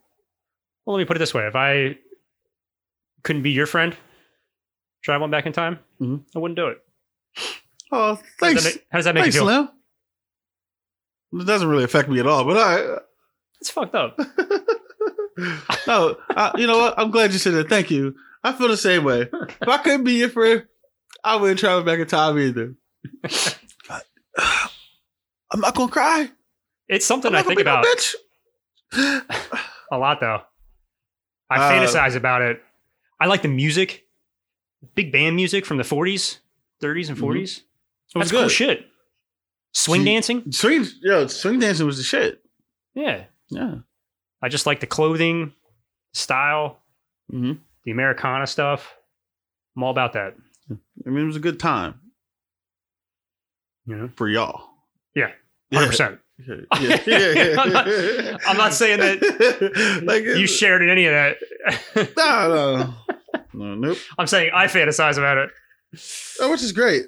well, 0.86 0.96
let 0.96 1.02
me 1.02 1.06
put 1.06 1.18
it 1.18 1.20
this 1.20 1.34
way: 1.34 1.46
if 1.48 1.56
I 1.56 1.98
couldn't 3.24 3.44
be 3.44 3.52
your 3.52 3.66
friend, 3.68 3.96
traveling 5.04 5.32
back 5.32 5.46
in 5.46 5.54
time, 5.54 5.80
Mhm. 6.02 6.24
I 6.36 6.40
wouldn't 6.40 6.56
do 6.58 6.68
it. 6.68 6.84
Oh, 7.92 8.16
How 8.16 8.16
does 8.16 8.24
thanks. 8.40 8.64
that 8.64 8.70
make, 8.76 8.86
how 8.92 8.98
does 8.98 9.06
that 9.06 9.16
make 9.16 9.24
thanks, 9.24 9.36
you 9.36 9.42
feel? 9.42 9.68
Slim. 11.32 11.42
It 11.42 11.46
doesn't 11.48 11.68
really 11.68 11.84
affect 11.84 12.10
me 12.10 12.20
at 12.20 12.28
all, 12.28 12.44
but 12.46 12.58
I. 12.58 12.98
It's 13.60 13.70
fucked 13.70 13.96
up. 13.96 14.18
no, 15.88 16.18
I, 16.30 16.52
you 16.58 16.68
know 16.68 16.78
what? 16.78 16.94
I'm 16.98 17.12
glad 17.12 17.32
you 17.34 17.40
said 17.40 17.54
that. 17.54 17.70
Thank 17.70 17.90
you. 17.92 18.16
I 18.44 18.54
feel 18.54 18.68
the 18.68 18.78
same 18.78 19.04
way. 19.04 19.22
If 19.62 19.68
I 19.68 19.78
couldn't 19.80 20.04
be 20.04 20.14
your 20.14 20.30
friend, 20.30 20.66
I 21.24 21.36
wouldn't 21.38 21.60
travel 21.60 21.84
back 21.84 22.00
in 22.00 22.08
time 22.08 22.38
either. 22.40 22.76
I'm 25.52 25.60
not 25.62 25.76
gonna 25.76 25.92
cry. 25.92 26.30
It's 26.88 27.06
something 27.06 27.32
gonna 27.32 27.44
think 27.44 27.58
no 27.58 27.62
about 27.62 27.86
bitch. 27.86 28.16
a 29.92 29.98
lot, 29.98 30.20
though. 30.20 30.42
I 31.50 31.58
Uh, 31.58 31.72
fantasize 31.72 32.16
about 32.16 32.42
it. 32.42 32.62
I 33.20 33.26
like 33.28 33.42
the 33.42 33.48
music, 33.48 34.06
big 34.96 35.12
band 35.12 35.36
music 35.36 35.66
from 35.66 35.78
the 35.78 35.84
40s, 35.84 36.38
30s, 36.82 37.10
and 37.10 37.18
Mhm. 37.18 37.22
40s. 37.22 37.62
It 38.16 38.20
was 38.20 38.30
That's 38.30 38.32
cool 38.32 38.42
good. 38.48 38.52
shit. 38.52 38.86
Swing 39.74 40.04
dancing, 40.06 40.52
Swing, 40.52 40.86
yo, 41.02 41.28
swing 41.28 41.60
dancing 41.60 41.86
was 41.86 41.98
the 41.98 42.04
shit. 42.04 42.42
yeah. 42.96 43.26
Yeah. 43.50 43.76
I 44.42 44.50
just 44.50 44.66
like 44.66 44.80
the 44.82 44.88
clothing, 44.88 45.54
style, 46.14 46.80
hmm 47.30 47.54
the 47.86 47.92
Americana 47.92 48.46
stuff. 48.48 48.94
I'm 49.76 49.84
all 49.84 49.92
about 49.92 50.14
that. 50.14 50.36
I 50.70 51.10
mean, 51.10 51.24
it 51.24 51.28
was 51.28 51.38
a 51.38 51.40
good 51.42 51.60
time 51.60 52.02
You 53.86 53.96
know, 53.96 54.10
for 54.16 54.28
y'all. 54.28 54.68
Yeah, 55.16 55.32
Yeah. 55.72 55.80
hundred 55.80 55.90
percent. 55.92 56.20
Yeah. 56.46 56.56
Yeah. 56.82 57.00
Yeah. 57.08 57.34
Yeah. 57.54 57.56
I'm 57.62 57.72
not- 57.74 58.48
I'm 58.48 58.58
not 58.58 58.74
saying 58.74 59.00
that. 59.00 60.02
like 60.06 60.24
You 60.24 60.46
shared 60.48 60.82
in 60.82 60.90
any 60.90 61.06
of 61.06 61.14
that. 61.14 61.38
No, 62.18 62.94
no, 63.34 63.42
no, 63.54 63.76
nope. 63.76 63.98
I'm 64.18 64.28
saying 64.28 64.52
I 64.54 64.66
fantasize 64.68 65.18
about 65.18 65.38
it. 65.38 65.50
Oh, 66.42 66.52
which 66.52 66.62
is 66.64 66.72
great. 66.74 67.06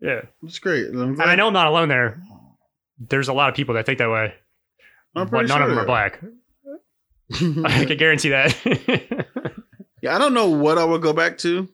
Yeah, 0.00 0.22
It's 0.42 0.58
great. 0.58 0.86
And, 0.86 1.20
I 1.20 1.34
know 1.34 1.48
I'm 1.48 1.52
not 1.52 1.66
alone 1.66 1.88
there. 1.88 2.22
There's 2.98 3.28
a 3.28 3.32
lot 3.32 3.48
of 3.48 3.54
people 3.54 3.74
that 3.74 3.86
think 3.86 3.98
that 3.98 4.10
way, 4.10 4.34
I'm 5.14 5.28
but 5.28 5.46
none 5.46 5.62
of 5.62 5.68
them 5.68 5.78
are 5.78 5.84
black. 5.86 6.20
I 7.32 7.84
can 7.84 7.96
guarantee 7.96 8.30
that. 8.30 8.56
yeah, 10.02 10.14
I 10.14 10.18
don't 10.18 10.34
know 10.34 10.50
what 10.50 10.78
I 10.78 10.84
would 10.84 11.02
go 11.02 11.12
back 11.12 11.38
to. 11.38 11.68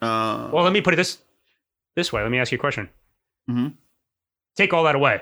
Uh, 0.00 0.50
well, 0.52 0.62
let 0.64 0.72
me 0.72 0.80
put 0.80 0.94
it 0.94 0.96
this 0.98 1.18
this 1.94 2.12
way. 2.12 2.22
Let 2.22 2.30
me 2.30 2.38
ask 2.38 2.52
you 2.52 2.58
a 2.58 2.60
question. 2.60 2.88
Mhm. 3.50 3.74
Take 4.56 4.72
all 4.72 4.84
that 4.84 4.94
away. 4.94 5.20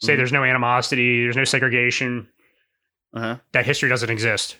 Say 0.00 0.14
Mhm. 0.14 0.16
there's 0.18 0.32
no 0.32 0.44
animosity, 0.44 1.22
there's 1.24 1.36
no 1.36 1.44
segregation, 1.44 2.28
uh-huh, 3.14 3.38
that 3.52 3.66
history 3.66 3.88
doesn't 3.88 4.10
exist 4.10 4.56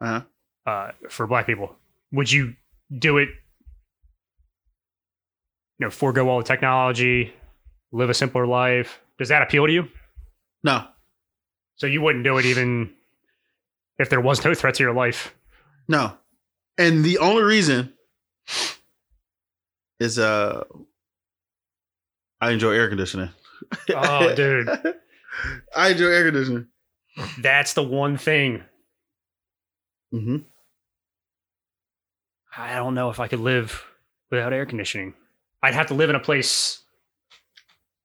uh-huh. 0.00 0.22
uh, 0.66 0.92
for 1.08 1.26
black 1.26 1.46
people. 1.46 1.76
Would 2.12 2.30
you 2.30 2.54
do 2.96 3.18
it? 3.18 3.28
You 5.80 5.86
know, 5.86 5.90
forego 5.90 6.28
all 6.28 6.38
the 6.38 6.44
technology, 6.44 7.32
live 7.90 8.10
a 8.10 8.14
simpler 8.14 8.46
life. 8.46 9.00
Does 9.18 9.30
that 9.30 9.40
appeal 9.42 9.66
to 9.66 9.72
you? 9.72 9.88
No, 10.62 10.86
So 11.76 11.86
you 11.86 12.02
wouldn't 12.02 12.22
do 12.22 12.36
it 12.36 12.44
even 12.44 12.92
if 13.98 14.10
there 14.10 14.20
was 14.20 14.44
no 14.44 14.52
threat 14.52 14.74
to 14.74 14.82
your 14.82 14.92
life. 14.92 15.34
no. 15.88 16.12
And 16.78 17.02
the 17.04 17.18
only 17.18 17.42
reason 17.42 17.92
is 19.98 20.18
uh, 20.18 20.64
I 22.40 22.50
enjoy 22.52 22.72
air 22.72 22.88
conditioning. 22.88 23.30
Oh, 23.94 24.34
dude. 24.34 24.68
I 25.76 25.88
enjoy 25.90 26.06
air 26.06 26.24
conditioning. 26.24 26.68
That's 27.38 27.72
the 27.74 27.82
one 27.82 28.16
thing. 28.18 28.62
hmm 30.10 30.38
I 32.56 32.74
don't 32.76 32.94
know 32.94 33.10
if 33.10 33.20
I 33.20 33.28
could 33.28 33.40
live 33.40 33.84
without 34.30 34.52
air 34.52 34.66
conditioning. 34.66 35.14
I'd 35.62 35.74
have 35.74 35.86
to 35.88 35.94
live 35.94 36.10
in 36.10 36.16
a 36.16 36.20
place 36.20 36.80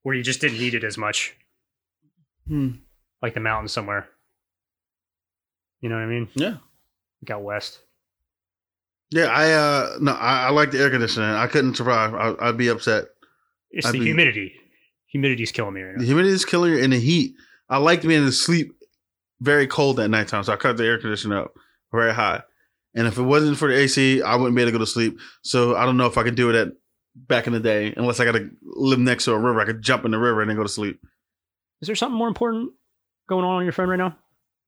where 0.03 0.16
you 0.16 0.24
just 0.24 0.41
didn't 0.41 0.60
need 0.60 0.74
it 0.74 0.84
as 0.84 0.97
much, 0.97 1.34
Hmm. 2.47 2.72
like 3.22 3.34
the 3.34 3.39
mountains 3.39 3.72
somewhere. 3.72 4.08
You 5.82 5.89
know 5.89 5.95
what 5.95 6.03
I 6.03 6.08
mean? 6.08 6.28
Yeah. 6.36 6.58
Like 7.22 7.32
out 7.32 7.43
west. 7.43 7.80
Yeah, 9.12 9.26
I 9.28 9.51
uh 9.51 9.97
no, 10.01 10.12
I, 10.14 10.47
I 10.47 10.49
like 10.49 10.72
the 10.72 10.80
air 10.80 10.89
conditioning. 10.89 11.30
I 11.30 11.47
couldn't 11.47 11.76
survive. 11.76 12.14
I, 12.14 12.34
I'd 12.49 12.58
be 12.58 12.68
upset. 12.70 13.06
It's 13.72 13.86
I'd 13.86 13.93
the 13.93 13.99
be- 13.99 14.06
humidity. 14.06 14.53
Humidity's 15.08 15.51
killing 15.51 15.74
me 15.74 15.82
right 15.82 15.93
The 15.95 15.99
now. 16.01 16.06
humidity 16.08 16.34
is 16.34 16.43
killing 16.45 16.74
you, 16.74 16.84
and 16.84 16.91
the 16.91 16.99
heat. 16.99 17.36
I 17.70 17.78
like 17.78 18.01
being 18.01 18.26
to 18.26 18.32
sleep 18.32 18.74
very 19.41 19.66
cold 19.68 19.99
at 19.99 20.10
nighttime, 20.10 20.43
so 20.43 20.53
I 20.53 20.56
cut 20.58 20.78
the 20.78 20.86
air 20.86 20.99
conditioner 20.99 21.39
up 21.43 21.53
very 21.91 22.14
high. 22.14 22.41
And 22.95 23.08
if 23.08 23.18
it 23.18 23.22
wasn't 23.24 23.58
for 23.58 23.68
the 23.70 23.76
AC, 23.78 24.22
I 24.22 24.36
wouldn't 24.36 24.56
be 24.56 24.62
able 24.62 24.72
to 24.72 24.78
go 24.78 24.84
to 24.84 24.89
sleep. 24.89 25.18
So 25.41 25.76
I 25.76 25.86
don't 25.86 25.97
know 25.97 26.06
if 26.06 26.18
I 26.18 26.24
could 26.24 26.36
do 26.36 26.49
it 26.49 26.56
at 26.56 26.74
back 27.16 27.47
in 27.47 27.53
the 27.53 27.59
day, 27.59 27.93
unless 27.95 28.20
I 28.20 28.26
got 28.26 28.34
to 28.34 28.49
live 28.61 28.99
next 28.99 29.26
to 29.26 29.32
a 29.34 29.39
river. 29.39 29.59
I 29.61 29.66
could 29.66 29.82
jump 29.82 30.05
in 30.05 30.11
the 30.11 30.20
river 30.20 30.41
and 30.41 30.49
then 30.49 30.57
go 30.57 30.63
to 30.63 30.70
sleep. 30.70 30.99
Is 31.82 31.88
there 31.88 31.95
something 31.95 32.18
more 32.18 32.28
important 32.28 32.72
going 33.28 33.45
on 33.45 33.55
on 33.57 33.63
your 33.63 33.72
phone 33.74 33.89
right 33.89 33.97
now? 33.97 34.18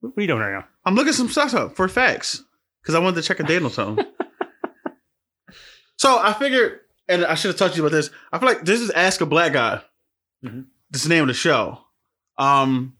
What 0.01 0.13
are 0.17 0.21
you 0.21 0.27
doing 0.27 0.39
right 0.39 0.53
now? 0.53 0.65
I'm 0.85 0.95
looking 0.95 1.13
some 1.13 1.29
stuff 1.29 1.53
up 1.53 1.75
for 1.75 1.87
facts 1.87 2.43
because 2.81 2.95
I 2.95 2.99
wanted 2.99 3.21
to 3.21 3.27
check 3.27 3.39
a 3.39 3.43
date 3.43 3.61
on 3.63 3.69
something. 3.71 4.05
so 5.97 6.17
I 6.19 6.33
figured, 6.33 6.79
and 7.07 7.25
I 7.25 7.35
should 7.35 7.49
have 7.49 7.57
talked 7.57 7.73
to 7.73 7.77
you 7.81 7.85
about 7.85 7.95
this. 7.95 8.09
I 8.31 8.39
feel 8.39 8.47
like 8.49 8.63
this 8.63 8.79
is 8.79 8.91
Ask 8.91 9.21
a 9.21 9.25
Black 9.25 9.53
Guy. 9.53 9.81
Mhm. 10.43 10.65
This 10.89 11.01
is 11.01 11.07
the 11.09 11.15
name 11.15 11.23
of 11.23 11.27
the 11.27 11.33
show. 11.33 11.79
Um, 12.37 12.93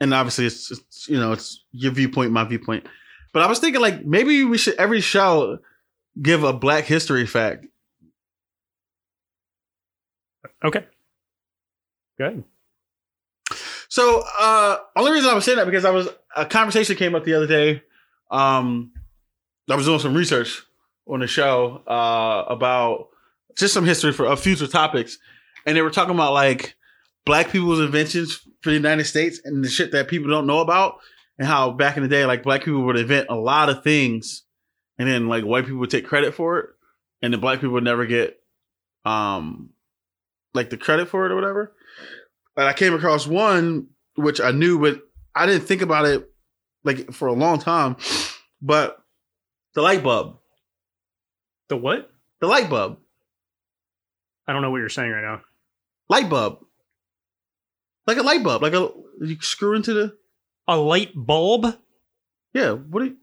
and 0.00 0.14
obviously 0.14 0.46
it's, 0.46 0.70
it's 0.70 1.08
you 1.08 1.18
know 1.18 1.32
it's 1.32 1.64
your 1.72 1.92
viewpoint, 1.92 2.32
my 2.32 2.44
viewpoint. 2.44 2.86
But 3.32 3.42
I 3.42 3.46
was 3.48 3.58
thinking 3.58 3.80
like 3.82 4.04
maybe 4.04 4.44
we 4.44 4.58
should 4.58 4.74
every 4.74 5.00
show 5.00 5.58
give 6.20 6.44
a 6.44 6.52
Black 6.52 6.84
History 6.84 7.26
fact. 7.26 7.66
Okay. 10.64 10.84
Good. 12.18 12.44
So, 13.88 14.24
uh, 14.38 14.78
only 14.96 15.12
reason 15.12 15.30
I 15.30 15.34
was 15.34 15.44
saying 15.44 15.58
that 15.58 15.66
because 15.66 15.84
I 15.84 15.90
was 15.90 16.08
a 16.36 16.46
conversation 16.46 16.96
came 16.96 17.14
up 17.14 17.24
the 17.24 17.34
other 17.34 17.46
day. 17.46 17.82
Um, 18.30 18.92
I 19.70 19.76
was 19.76 19.86
doing 19.86 20.00
some 20.00 20.14
research 20.14 20.62
on 21.06 21.20
the 21.20 21.26
show 21.26 21.82
uh, 21.86 22.44
about 22.48 23.08
just 23.56 23.74
some 23.74 23.84
history 23.84 24.12
for 24.12 24.26
of 24.26 24.40
future 24.40 24.66
topics, 24.66 25.18
and 25.66 25.76
they 25.76 25.82
were 25.82 25.90
talking 25.90 26.14
about 26.14 26.32
like 26.32 26.74
black 27.24 27.50
people's 27.50 27.80
inventions 27.80 28.40
for 28.62 28.70
the 28.70 28.76
United 28.76 29.04
States 29.04 29.40
and 29.44 29.62
the 29.64 29.68
shit 29.68 29.92
that 29.92 30.08
people 30.08 30.30
don't 30.30 30.46
know 30.46 30.60
about, 30.60 30.98
and 31.38 31.46
how 31.46 31.70
back 31.70 31.96
in 31.96 32.02
the 32.02 32.08
day, 32.08 32.26
like 32.26 32.42
black 32.42 32.64
people 32.64 32.82
would 32.82 32.96
invent 32.96 33.28
a 33.30 33.36
lot 33.36 33.68
of 33.68 33.84
things, 33.84 34.42
and 34.98 35.08
then 35.08 35.28
like 35.28 35.44
white 35.44 35.64
people 35.64 35.80
would 35.80 35.90
take 35.90 36.06
credit 36.06 36.34
for 36.34 36.58
it, 36.58 36.70
and 37.22 37.32
the 37.32 37.38
black 37.38 37.60
people 37.60 37.74
would 37.74 37.84
never 37.84 38.06
get 38.06 38.40
um 39.04 39.70
like 40.54 40.70
the 40.70 40.76
credit 40.76 41.08
for 41.08 41.26
it 41.26 41.32
or 41.32 41.34
whatever. 41.34 41.72
But 42.56 42.66
I 42.66 42.72
came 42.72 42.94
across 42.94 43.26
one 43.26 43.88
which 44.16 44.40
I 44.40 44.52
knew, 44.52 44.78
but 44.80 45.00
I 45.34 45.44
didn't 45.46 45.66
think 45.66 45.82
about 45.82 46.06
it 46.06 46.30
like 46.84 47.12
for 47.12 47.26
a 47.28 47.32
long 47.32 47.58
time. 47.58 47.96
But 48.62 48.96
the 49.74 49.82
light 49.82 50.02
bulb, 50.04 50.38
The 51.68 51.76
what? 51.76 52.10
the 52.40 52.46
light 52.46 52.70
bulb, 52.70 52.98
I 54.46 54.52
don't 54.52 54.62
know 54.62 54.70
what 54.70 54.78
you're 54.78 54.88
saying 54.88 55.10
right 55.10 55.22
now. 55.22 55.40
light 56.08 56.28
bulb, 56.28 56.58
like 58.06 58.18
a 58.18 58.22
light 58.22 58.42
bulb, 58.44 58.62
like 58.62 58.74
a 58.74 58.90
you 59.20 59.36
screw 59.40 59.74
into 59.74 59.94
the 59.94 60.16
A 60.68 60.76
light 60.76 61.10
bulb? 61.14 61.66
yeah. 62.52 62.72
What 62.72 63.00
do 63.00 63.06
you, 63.06 63.16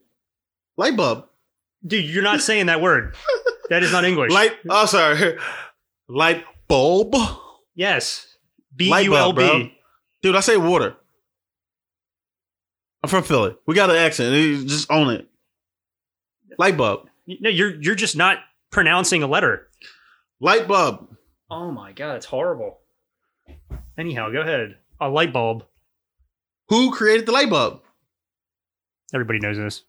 light 0.77 0.97
bulb? 0.97 1.25
Dude, 1.85 2.05
you're 2.05 2.23
not 2.23 2.41
saying 2.41 2.65
that 2.67 2.81
word. 2.81 3.15
That 3.69 3.81
is 3.83 3.91
not 3.93 4.03
English. 4.05 4.31
Light. 4.33 4.51
Oh, 4.69 4.85
sorry. 4.85 5.37
Light 6.09 6.43
bulb. 6.71 7.15
yes. 7.75 8.27
B 8.73 8.89
Light 8.89 9.09
bulb, 9.09 9.37
Dude, 10.21 10.35
I 10.35 10.39
say 10.39 10.55
water. 10.55 10.95
I'm 13.03 13.09
from 13.09 13.23
Philly. 13.23 13.55
We 13.65 13.75
got 13.75 13.89
an 13.89 13.97
accent. 13.97 14.33
You 14.33 14.65
Just 14.65 14.89
own 14.89 15.09
it. 15.09 15.27
Light 16.57 16.77
bulb. 16.77 17.09
No, 17.27 17.49
you're 17.49 17.81
you're 17.81 17.95
just 17.95 18.15
not 18.15 18.37
pronouncing 18.69 19.23
a 19.23 19.27
letter. 19.27 19.67
Light 20.39 20.67
bulb. 20.67 21.15
Oh 21.49 21.71
my 21.71 21.91
god, 21.91 22.15
it's 22.15 22.25
horrible. 22.25 22.79
Anyhow, 23.97 24.31
go 24.31 24.41
ahead. 24.41 24.77
A 24.99 25.09
light 25.09 25.33
bulb. 25.33 25.65
Who 26.69 26.91
created 26.91 27.25
the 27.25 27.31
light 27.33 27.49
bulb? 27.49 27.81
Everybody 29.13 29.39
knows 29.39 29.57
this. 29.57 29.83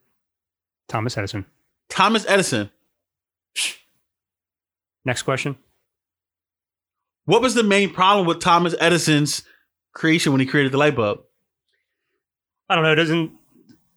Thomas 0.89 1.17
Edison. 1.17 1.47
Thomas 1.89 2.27
Edison. 2.29 2.71
Next 5.05 5.23
question. 5.23 5.57
What 7.25 7.43
was 7.43 7.55
the 7.55 7.63
main 7.63 7.93
problem 7.93 8.27
with 8.27 8.41
Thomas 8.41 8.75
Edison's 8.81 9.43
creation 9.95 10.33
when 10.33 10.41
he 10.41 10.47
created 10.47 10.73
the 10.73 10.79
light 10.79 10.97
bulb? 10.97 11.21
I 12.69 12.75
don't 12.75 12.85
know. 12.85 12.95
Doesn't 12.95 13.33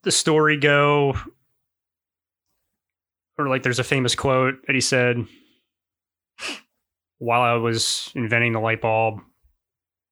the 0.04 0.12
story 0.12 0.58
go, 0.58 1.16
or 3.38 3.48
like 3.48 3.64
there's 3.64 3.80
a 3.80 3.84
famous 3.84 4.16
quote 4.16 4.56
that 4.68 4.76
he 4.76 4.82
said, 4.82 5.26
while 7.18 7.42
I 7.42 7.54
was 7.54 8.12
inventing 8.16 8.54
the 8.54 8.60
light 8.60 8.82
bulb, 8.82 9.22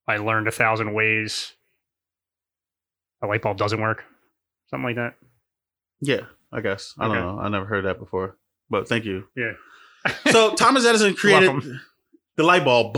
I 0.07 0.17
learned 0.17 0.47
a 0.47 0.51
thousand 0.51 0.93
ways 0.93 1.53
a 3.23 3.27
light 3.27 3.41
bulb 3.41 3.57
doesn't 3.57 3.79
work. 3.81 4.03
Something 4.67 4.85
like 4.85 4.95
that. 4.97 5.15
Yeah, 6.01 6.25
I 6.51 6.61
guess. 6.61 6.93
I 6.99 7.07
don't 7.07 7.15
know. 7.15 7.39
I 7.39 7.49
never 7.49 7.65
heard 7.65 7.85
that 7.85 7.99
before. 7.99 8.37
But 8.69 8.87
thank 8.87 9.05
you. 9.05 9.25
Yeah. 9.35 9.53
So 10.31 10.53
Thomas 10.55 10.85
Edison 10.85 11.13
created. 11.15 11.49
The 12.35 12.43
light 12.43 12.63
bulb. 12.65 12.97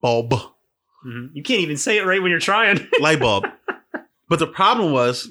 Bulb. 0.00 0.32
Mhm. 1.06 1.30
You 1.34 1.42
can't 1.42 1.60
even 1.60 1.76
say 1.76 1.98
it 1.98 2.06
right 2.06 2.20
when 2.22 2.30
you're 2.30 2.40
trying. 2.40 2.86
light 3.00 3.20
bulb. 3.20 3.44
But 4.28 4.38
the 4.38 4.46
problem 4.46 4.92
was 4.92 5.28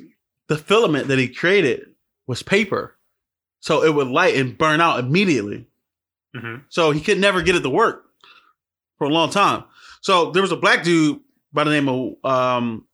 the 0.47 0.57
filament 0.57 1.07
that 1.07 1.19
he 1.19 1.27
created 1.27 1.87
was 2.27 2.43
paper. 2.43 2.95
So 3.59 3.83
it 3.83 3.93
would 3.93 4.07
light 4.07 4.35
and 4.35 4.57
burn 4.57 4.81
out 4.81 4.99
immediately. 4.99 5.67
Mhm. 6.35 6.63
So 6.69 6.91
he 6.91 7.01
could 7.01 7.19
never 7.19 7.41
get 7.41 7.55
it 7.55 7.61
to 7.61 7.69
work 7.69 8.05
for 8.97 9.05
a 9.05 9.09
long 9.13 9.29
time. 9.29 9.63
So 10.01 10.31
there 10.31 10.41
was 10.41 10.51
a 10.51 10.55
black 10.57 10.83
dude 10.83 11.19
by 11.51 11.63
the 11.63 11.71
name 11.71 11.89
of 11.89 12.23
um, 12.23 12.85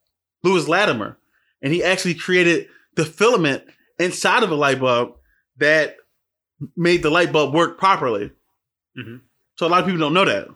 Lewis 0.44 0.68
Latimer, 0.68 1.18
and 1.62 1.74
he 1.74 1.84
actually 1.84 2.16
created 2.16 2.68
the 2.96 3.06
filament 3.06 3.64
inside 4.00 4.44
of 4.44 4.52
a 4.52 4.56
light 4.56 4.80
bulb 4.80 5.16
that 5.58 5.98
made 6.78 7.04
the 7.04 7.10
light 7.10 7.32
bulb 7.34 7.54
work 7.54 7.78
properly. 7.78 8.32
Mhm. 8.98 9.22
So 9.58 9.68
a 9.68 9.70
lot 9.70 9.80
of 9.82 9.86
people 9.86 10.00
don't 10.00 10.14
know 10.14 10.26
that. 10.26 10.48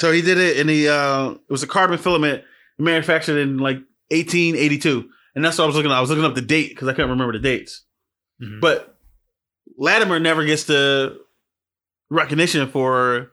So 0.00 0.12
he 0.12 0.22
did 0.22 0.38
it, 0.38 0.58
and 0.58 0.68
he 0.70 0.88
uh, 0.88 1.30
it 1.32 1.50
was 1.50 1.62
a 1.62 1.66
carbon 1.66 1.98
filament 1.98 2.42
manufactured 2.78 3.38
in 3.38 3.58
like 3.58 3.76
1882, 4.10 5.08
and 5.34 5.44
that's 5.44 5.58
what 5.58 5.64
I 5.64 5.66
was 5.66 5.76
looking. 5.76 5.90
At. 5.90 5.96
I 5.96 6.00
was 6.00 6.10
looking 6.10 6.24
up 6.24 6.34
the 6.34 6.40
date 6.40 6.70
because 6.70 6.88
I 6.88 6.92
couldn't 6.92 7.10
remember 7.10 7.32
the 7.34 7.38
dates. 7.38 7.84
Mhm. 8.42 8.60
But 8.60 8.96
Latimer 9.76 10.18
never 10.18 10.44
gets 10.44 10.64
the 10.64 11.18
recognition 12.08 12.68
for 12.70 13.30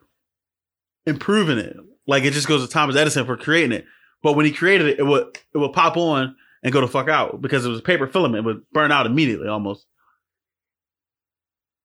improving 1.05 1.57
it. 1.57 1.77
Like 2.05 2.23
it 2.23 2.33
just 2.33 2.47
goes 2.47 2.65
to 2.65 2.71
Thomas 2.71 2.95
Edison 2.95 3.25
for 3.25 3.37
creating 3.37 3.71
it. 3.71 3.85
But 4.21 4.33
when 4.33 4.45
he 4.45 4.51
created 4.51 4.87
it, 4.87 4.99
it 4.99 5.03
would 5.03 5.37
it 5.53 5.57
would 5.57 5.73
pop 5.73 5.95
on 5.97 6.35
and 6.63 6.73
go 6.73 6.81
to 6.81 6.87
fuck 6.87 7.07
out 7.07 7.41
because 7.41 7.65
it 7.65 7.69
was 7.69 7.79
a 7.79 7.83
paper 7.83 8.07
filament. 8.07 8.45
It 8.45 8.45
would 8.45 8.69
burn 8.73 8.91
out 8.91 9.05
immediately 9.05 9.47
almost. 9.47 9.85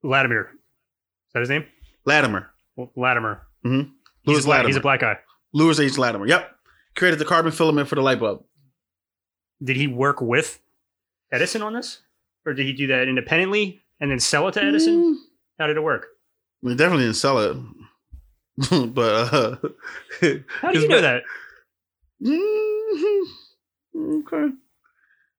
Latimer. 0.02 0.50
Is 0.52 1.32
that 1.34 1.40
his 1.40 1.48
name? 1.50 1.64
Latimer. 2.04 2.50
Latimer. 2.96 3.42
Mhm. 3.64 3.90
He's, 4.22 4.26
Lewis 4.34 4.44
a 4.44 4.46
black, 4.46 4.56
Latimer. 4.58 4.68
he's 4.68 4.76
a 4.76 4.80
black 4.80 5.00
guy. 5.00 5.18
Lewis 5.52 5.78
H. 5.80 5.98
Latimer. 5.98 6.26
Yep. 6.26 6.50
Created 6.96 7.18
the 7.18 7.24
carbon 7.24 7.52
filament 7.52 7.88
for 7.88 7.94
the 7.94 8.00
light 8.02 8.18
bulb. 8.20 8.44
Did 9.62 9.76
he 9.76 9.86
work 9.86 10.20
with 10.20 10.60
Edison 11.30 11.62
on 11.62 11.74
this? 11.74 12.00
Or 12.44 12.54
did 12.54 12.66
he 12.66 12.72
do 12.72 12.86
that 12.88 13.08
independently 13.08 13.80
and 14.00 14.10
then 14.10 14.18
sell 14.18 14.48
it 14.48 14.52
to 14.52 14.62
Edison? 14.62 15.14
Mm, 15.14 15.16
How 15.58 15.66
did 15.68 15.76
it 15.76 15.82
work? 15.82 16.06
We 16.62 16.74
definitely 16.74 17.04
didn't 17.04 17.16
sell 17.16 17.38
it. 17.38 17.56
but 18.94 19.32
uh 19.32 19.56
How 20.60 20.72
do 20.72 20.80
you 20.80 20.88
know 20.88 21.00
that? 21.00 21.22
Mhm. 22.22 23.22
Okay. 24.20 24.48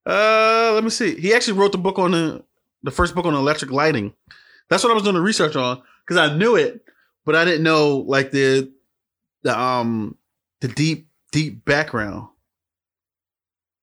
Uh, 0.06 0.72
let 0.74 0.84
me 0.84 0.90
see. 0.90 1.16
He 1.20 1.34
actually 1.34 1.58
wrote 1.58 1.72
the 1.72 1.78
book 1.78 1.98
on 2.00 2.12
the 2.12 2.44
the 2.84 2.92
first 2.92 3.16
book 3.16 3.26
on 3.26 3.34
electric 3.34 3.72
lighting. 3.72 4.14
That's 4.70 4.84
what 4.84 4.92
I 4.92 4.94
was 4.94 5.04
doing 5.04 5.16
the 5.16 5.22
research 5.22 5.56
on 5.56 5.82
because 6.06 6.18
I 6.18 6.36
knew 6.36 6.56
it, 6.56 6.84
but 7.26 7.36
I 7.36 7.46
didn't 7.46 7.64
know 7.64 7.98
like 7.98 8.32
the 8.32 8.72
the 9.44 9.58
um 9.60 10.18
the 10.62 10.68
deep 10.68 11.08
deep 11.32 11.66
background. 11.66 12.28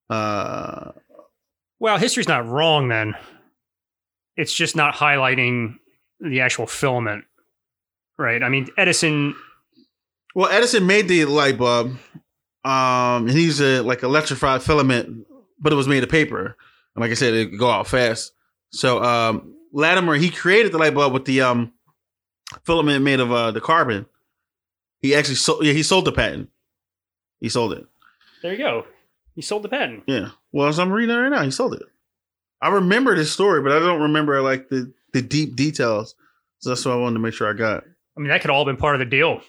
Uh, 0.09 0.93
Well, 1.79 1.99
history's 1.99 2.29
not 2.29 2.47
wrong 2.47 2.89
then. 2.89 3.15
It's 4.37 4.53
just 4.53 4.75
not 4.77 4.95
highlighting 4.95 5.77
the 6.21 6.41
actual 6.41 6.67
filament. 6.67 7.25
Right? 8.19 8.43
I 8.43 8.49
mean, 8.49 8.69
Edison 8.77 9.35
well, 10.35 10.51
Edison 10.51 10.87
made 10.87 11.09
the 11.09 11.25
light 11.25 11.59
bulb. 11.59 11.97
Um, 12.63 13.27
and 13.27 13.31
he's 13.31 13.61
a 13.61 13.81
like 13.81 14.03
electrified 14.03 14.63
filament, 14.63 15.27
but 15.59 15.73
it 15.73 15.77
was 15.77 15.89
made 15.89 16.03
of 16.03 16.11
paper. 16.11 16.57
And 16.95 17.03
like 17.03 17.11
I 17.11 17.15
said, 17.15 17.33
it 17.35 17.47
go 17.59 17.71
out 17.71 17.87
fast. 17.87 18.33
So 18.71 19.03
um, 19.03 19.55
Latimer 19.73 20.17
he 20.17 20.31
created 20.31 20.73
the 20.73 20.79
light 20.79 20.95
bulb 20.95 21.13
with 21.15 21.25
the 21.25 21.41
um 21.41 21.73
filament 22.65 23.05
made 23.05 23.21
of 23.21 23.33
uh, 23.33 23.51
the 23.51 23.61
carbon. 23.61 24.07
He 25.01 25.15
actually 25.15 25.37
sold. 25.37 25.65
Yeah, 25.65 25.73
he 25.73 25.83
sold 25.83 26.05
the 26.05 26.13
patent. 26.13 26.51
He 27.41 27.49
sold 27.49 27.73
it. 27.73 27.87
there 28.43 28.53
you 28.53 28.59
go. 28.59 28.87
He 29.35 29.43
sold 29.43 29.63
the 29.63 29.69
patent. 29.69 30.05
Yeah. 30.07 30.31
Well, 30.53 30.69
as 30.69 30.79
I'm 30.79 30.93
reading 30.93 31.15
it 31.15 31.19
right 31.19 31.31
now, 31.31 31.43
he 31.43 31.51
sold 31.51 31.75
it. 31.75 31.83
I 32.61 32.69
remember 32.69 33.17
this 33.17 33.33
story, 33.33 33.63
but 33.63 33.73
I 33.73 33.79
don't 33.79 34.03
remember 34.03 34.43
like 34.43 34.69
the 34.69 34.93
the 35.13 35.23
deep 35.23 35.57
details. 35.57 36.15
So 36.59 36.71
that's 36.71 36.85
what 36.85 36.93
I 36.93 36.97
wanted 36.97 37.15
to 37.15 37.21
make 37.21 37.35
sure 37.35 37.49
I 37.49 37.55
got. 37.55 37.85
I 38.17 38.21
mean, 38.21 38.29
that 38.29 38.43
could 38.43 38.51
all 38.51 38.67
have 38.67 38.75
been 38.75 38.81
part 38.81 38.95
of 38.95 38.99
the 38.99 39.07
deal. 39.07 39.41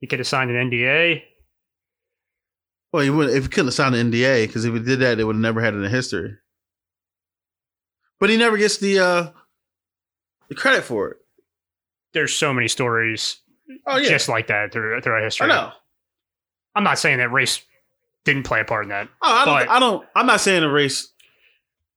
He 0.00 0.06
could 0.06 0.18
have 0.18 0.28
signed 0.28 0.50
an 0.50 0.70
NDA. 0.70 1.22
Well, 2.92 3.02
he 3.02 3.08
wouldn't 3.08 3.34
if 3.34 3.44
he 3.44 3.48
couldn't 3.48 3.68
have 3.68 3.74
signed 3.74 3.94
an 3.94 4.10
NDA 4.12 4.46
because 4.46 4.64
if 4.66 4.74
he 4.74 4.80
did 4.80 5.00
that, 5.00 5.16
they 5.16 5.24
would 5.24 5.36
have 5.36 5.40
never 5.40 5.62
had 5.62 5.74
it 5.74 5.78
in 5.78 5.90
history. 5.90 6.36
But 8.20 8.28
he 8.28 8.36
never 8.36 8.58
gets 8.58 8.76
the 8.76 8.98
uh 8.98 9.30
the 10.48 10.54
credit 10.54 10.84
for 10.84 11.08
it. 11.08 11.16
There's 12.12 12.34
so 12.34 12.52
many 12.52 12.68
stories 12.68 13.42
Oh 13.86 13.96
yeah, 13.96 14.08
just 14.08 14.28
like 14.28 14.48
that 14.48 14.72
through, 14.72 15.00
throughout 15.00 15.22
history. 15.22 15.50
I 15.50 15.54
know. 15.54 15.72
I'm 16.74 16.84
not 16.84 16.98
saying 16.98 17.18
that 17.18 17.30
race 17.30 17.62
didn't 18.24 18.44
play 18.44 18.60
a 18.60 18.64
part 18.64 18.84
in 18.84 18.90
that. 18.90 19.08
Oh, 19.22 19.32
I 19.32 19.44
don't. 19.44 19.70
I 19.70 19.80
don't. 19.80 20.06
I'm 20.14 20.26
not 20.26 20.40
saying 20.40 20.62
the 20.62 20.68
race 20.68 21.08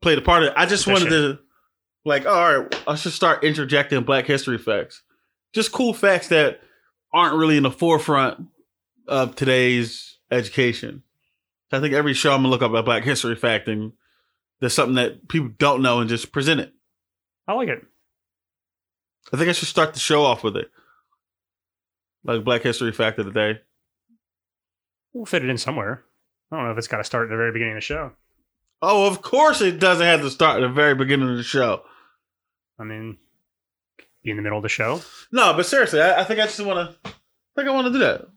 played 0.02 0.18
a 0.18 0.22
part 0.22 0.44
of 0.44 0.50
it. 0.50 0.54
I 0.58 0.66
just 0.66 0.88
wanted 0.88 1.10
shit. 1.10 1.10
to, 1.10 1.40
like, 2.04 2.26
oh, 2.26 2.30
all 2.30 2.60
right, 2.60 2.84
I 2.88 2.96
should 2.96 3.14
start 3.14 3.44
interjecting 3.44 4.04
Black 4.04 4.26
History 4.26 4.58
facts, 4.58 5.02
just 5.54 5.72
cool 5.72 5.94
facts 5.94 6.30
that 6.30 6.62
aren't 7.14 7.36
really 7.36 7.58
in 7.58 7.64
the 7.64 7.72
forefront 7.72 8.48
of 9.08 9.36
today's 9.36 10.18
education. 10.32 11.04
I 11.72 11.80
think 11.80 11.94
every 11.94 12.14
show 12.14 12.32
I'm 12.32 12.40
gonna 12.40 12.50
look 12.50 12.62
up 12.62 12.74
a 12.74 12.84
Black 12.84 13.04
History 13.04 13.36
fact 13.36 13.68
and 13.68 13.94
there's 14.60 14.74
something 14.74 14.96
that 14.96 15.28
people 15.28 15.50
don't 15.58 15.82
know 15.82 16.00
and 16.00 16.10
just 16.10 16.32
present 16.32 16.62
it. 16.62 16.74
I 17.48 17.54
like 17.54 17.68
it. 17.68 17.84
I 19.34 19.38
think 19.38 19.50
I 19.50 19.54
should 19.54 19.68
start 19.68 19.94
the 19.94 20.00
show 20.00 20.24
off 20.24 20.44
with 20.44 20.56
it, 20.56 20.70
like 22.24 22.44
Black 22.44 22.62
History 22.62 22.92
fact 22.92 23.20
of 23.20 23.26
the 23.26 23.32
day. 23.32 23.60
We'll 25.14 25.26
fit 25.26 25.44
it 25.44 25.50
in 25.50 25.58
somewhere. 25.58 26.04
I 26.52 26.56
don't 26.58 26.66
know 26.66 26.72
if 26.72 26.78
it's 26.78 26.88
got 26.88 26.98
to 26.98 27.04
start 27.04 27.26
at 27.28 27.30
the 27.32 27.38
very 27.38 27.52
beginning 27.52 27.74
of 27.74 27.78
the 27.78 27.82
show. 27.82 28.12
Oh, 28.82 29.08
of 29.08 29.22
course 29.22 29.62
it 29.62 29.80
doesn't 29.80 30.06
have 30.06 30.22
to 30.22 30.30
start 30.30 30.62
at 30.62 30.68
the 30.68 30.74
very 30.74 30.94
beginning 30.94 31.30
of 31.30 31.38
the 31.38 31.44
show. 31.44 31.84
I 32.78 32.84
mean, 32.84 33.18
be 34.24 34.32
in 34.32 34.36
the 34.38 34.44
middle 34.44 34.58
of 34.60 34.64
the 34.64 34.70
show. 34.70 35.02
No, 35.32 35.54
but 35.54 35.66
seriously, 35.66 36.02
I, 36.02 36.22
I 36.22 36.24
think 36.24 36.40
I 36.40 36.44
just 36.46 36.60
want 36.64 36.92
to. 37.04 37.10
I 37.10 37.12
think 37.62 37.70
I 37.70 37.72
want 37.72 37.88
to 37.88 37.94
do 37.94 38.00
that. 38.00 38.28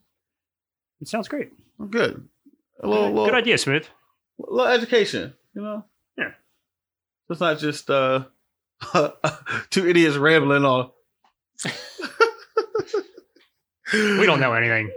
It 1.01 1.09
sounds 1.09 1.29
great. 1.29 1.51
Good. 1.91 2.27
A 2.81 2.87
little, 2.87 3.09
little, 3.09 3.27
Good 3.27 3.35
idea, 3.35 3.59
Smooth. 3.59 3.87
little 4.39 4.67
education, 4.73 5.35
you 5.55 5.63
know. 5.63 5.85
Yeah. 6.17 6.31
It's 7.29 7.41
not 7.41 7.59
just 7.59 7.91
uh, 7.91 8.25
two 9.71 9.89
idiots 9.89 10.17
rambling 10.17 10.65
on. 10.65 10.91
We 13.93 14.27
don't 14.27 14.41
know 14.41 14.53
anything. 14.53 14.91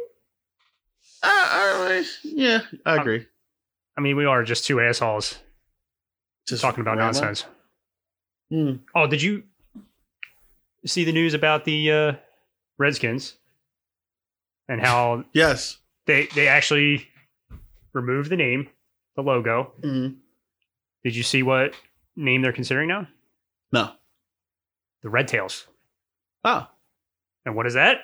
I, 1.24 2.04
yeah, 2.24 2.62
I 2.86 2.96
agree. 2.98 3.26
I 3.98 4.02
mean, 4.02 4.16
we 4.18 4.26
are 4.26 4.44
just 4.44 4.66
two 4.66 4.80
assholes 4.82 5.38
Just 6.48 6.62
talking 6.62 6.82
about 6.82 6.98
nonsense. 6.98 7.46
Hmm. 8.50 8.74
Oh, 8.96 9.08
did 9.08 9.22
you 9.22 9.44
see 10.86 11.04
the 11.04 11.12
news 11.12 11.34
about 11.34 11.64
the 11.66 11.92
uh, 11.92 12.14
Redskins 12.78 13.36
and 14.68 14.82
how 14.82 15.26
Yes. 15.34 15.78
they 16.06 16.26
they 16.36 16.48
actually 16.48 17.08
removed 17.94 18.30
the 18.30 18.38
name, 18.38 18.68
the 19.16 19.22
logo? 19.22 19.74
Mhm. 19.82 20.18
Did 21.04 21.16
you 21.16 21.24
see 21.24 21.44
what 21.44 21.74
name 22.16 22.42
they're 22.42 22.52
considering 22.54 22.90
now? 22.90 23.08
No. 23.72 23.92
The 25.04 25.10
Red 25.10 25.28
Tails. 25.28 25.68
Oh, 26.44 26.68
And 27.46 27.56
what 27.56 27.68
is 27.68 27.74
that? 27.76 28.00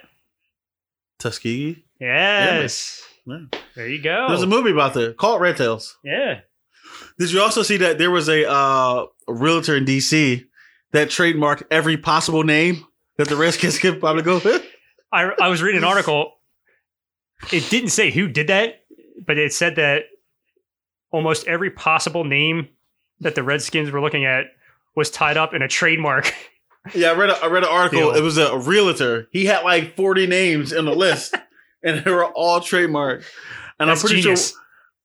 Tuskegee. 1.20 1.84
Yes. 2.00 3.04
Yeah. 3.26 3.38
There 3.76 3.88
you 3.90 4.02
go. 4.02 4.26
There's 4.30 4.44
a 4.44 4.48
movie 4.48 4.72
about 4.72 4.94
that 4.94 5.18
called 5.18 5.42
Red 5.42 5.58
Tails. 5.58 5.98
yeah. 6.04 6.42
Did 7.20 7.32
you 7.32 7.42
also 7.42 7.64
see 7.64 7.78
that 7.78 7.98
there 7.98 8.10
was 8.12 8.30
a 8.30 8.50
uh, 8.50 9.06
realtor 9.28 9.76
in 9.76 9.86
DC 9.86 10.46
that 10.94 11.10
trademarked 11.10 11.64
every 11.70 11.98
possible 11.98 12.44
name 12.44 12.86
that 13.18 13.28
the 13.28 13.36
Redskins 13.36 13.78
could 13.78 14.00
probably 14.00 14.24
go 14.24 14.40
with? 14.44 14.64
I, 15.12 15.32
I 15.42 15.50
was 15.50 15.62
reading 15.62 15.80
an 15.80 15.84
article. 15.88 16.34
It 17.52 17.70
didn't 17.70 17.90
say 17.90 18.10
who 18.10 18.28
did 18.30 18.48
that, 18.48 18.86
but 19.26 19.38
it 19.38 19.52
said 19.54 19.76
that 19.76 20.04
almost 21.12 21.46
every 21.48 21.70
possible 21.72 22.24
name 22.24 22.70
that 23.20 23.36
the 23.36 23.44
Redskins 23.44 23.92
were 23.92 24.02
looking 24.02 24.26
at 24.26 24.46
was 24.98 25.10
tied 25.10 25.38
up 25.38 25.54
in 25.54 25.62
a 25.62 25.68
trademark. 25.70 26.34
Yeah, 26.96 27.10
I 27.12 27.16
read 27.16 27.30
a, 27.30 27.44
I 27.44 27.48
read 27.48 27.64
an 27.64 27.70
article. 27.70 28.00
Deal. 28.00 28.16
It 28.16 28.22
was 28.22 28.38
a 28.38 28.58
realtor. 28.58 29.28
He 29.34 29.46
had 29.46 29.64
like 29.64 29.98
40 29.98 30.26
names 30.26 30.72
in 30.72 30.86
the 30.86 30.96
list, 30.96 31.36
and 31.84 32.02
they 32.02 32.10
were 32.10 32.24
all 32.24 32.62
trademarked. 32.62 33.26
And 33.78 33.90
That's 33.90 34.02
I'm 34.02 34.08
pretty 34.08 34.22
genius. 34.22 34.52
sure 34.52 34.60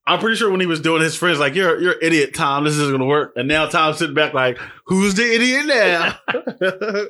I'm 0.06 0.20
pretty 0.20 0.36
sure 0.36 0.48
when 0.48 0.60
he 0.60 0.66
was 0.66 0.80
doing 0.80 1.02
his 1.02 1.16
friends, 1.16 1.40
like, 1.40 1.56
you're 1.56 1.80
you're 1.80 1.92
an 1.94 1.98
idiot, 2.02 2.34
Tom. 2.34 2.62
This 2.62 2.74
isn't 2.74 2.92
gonna 2.92 3.06
work. 3.06 3.32
And 3.34 3.48
now 3.48 3.66
Tom's 3.66 3.98
sitting 3.98 4.14
back 4.14 4.32
like, 4.32 4.58
who's 4.86 5.14
the 5.14 5.24
idiot 5.24 5.66
now? 5.66 6.16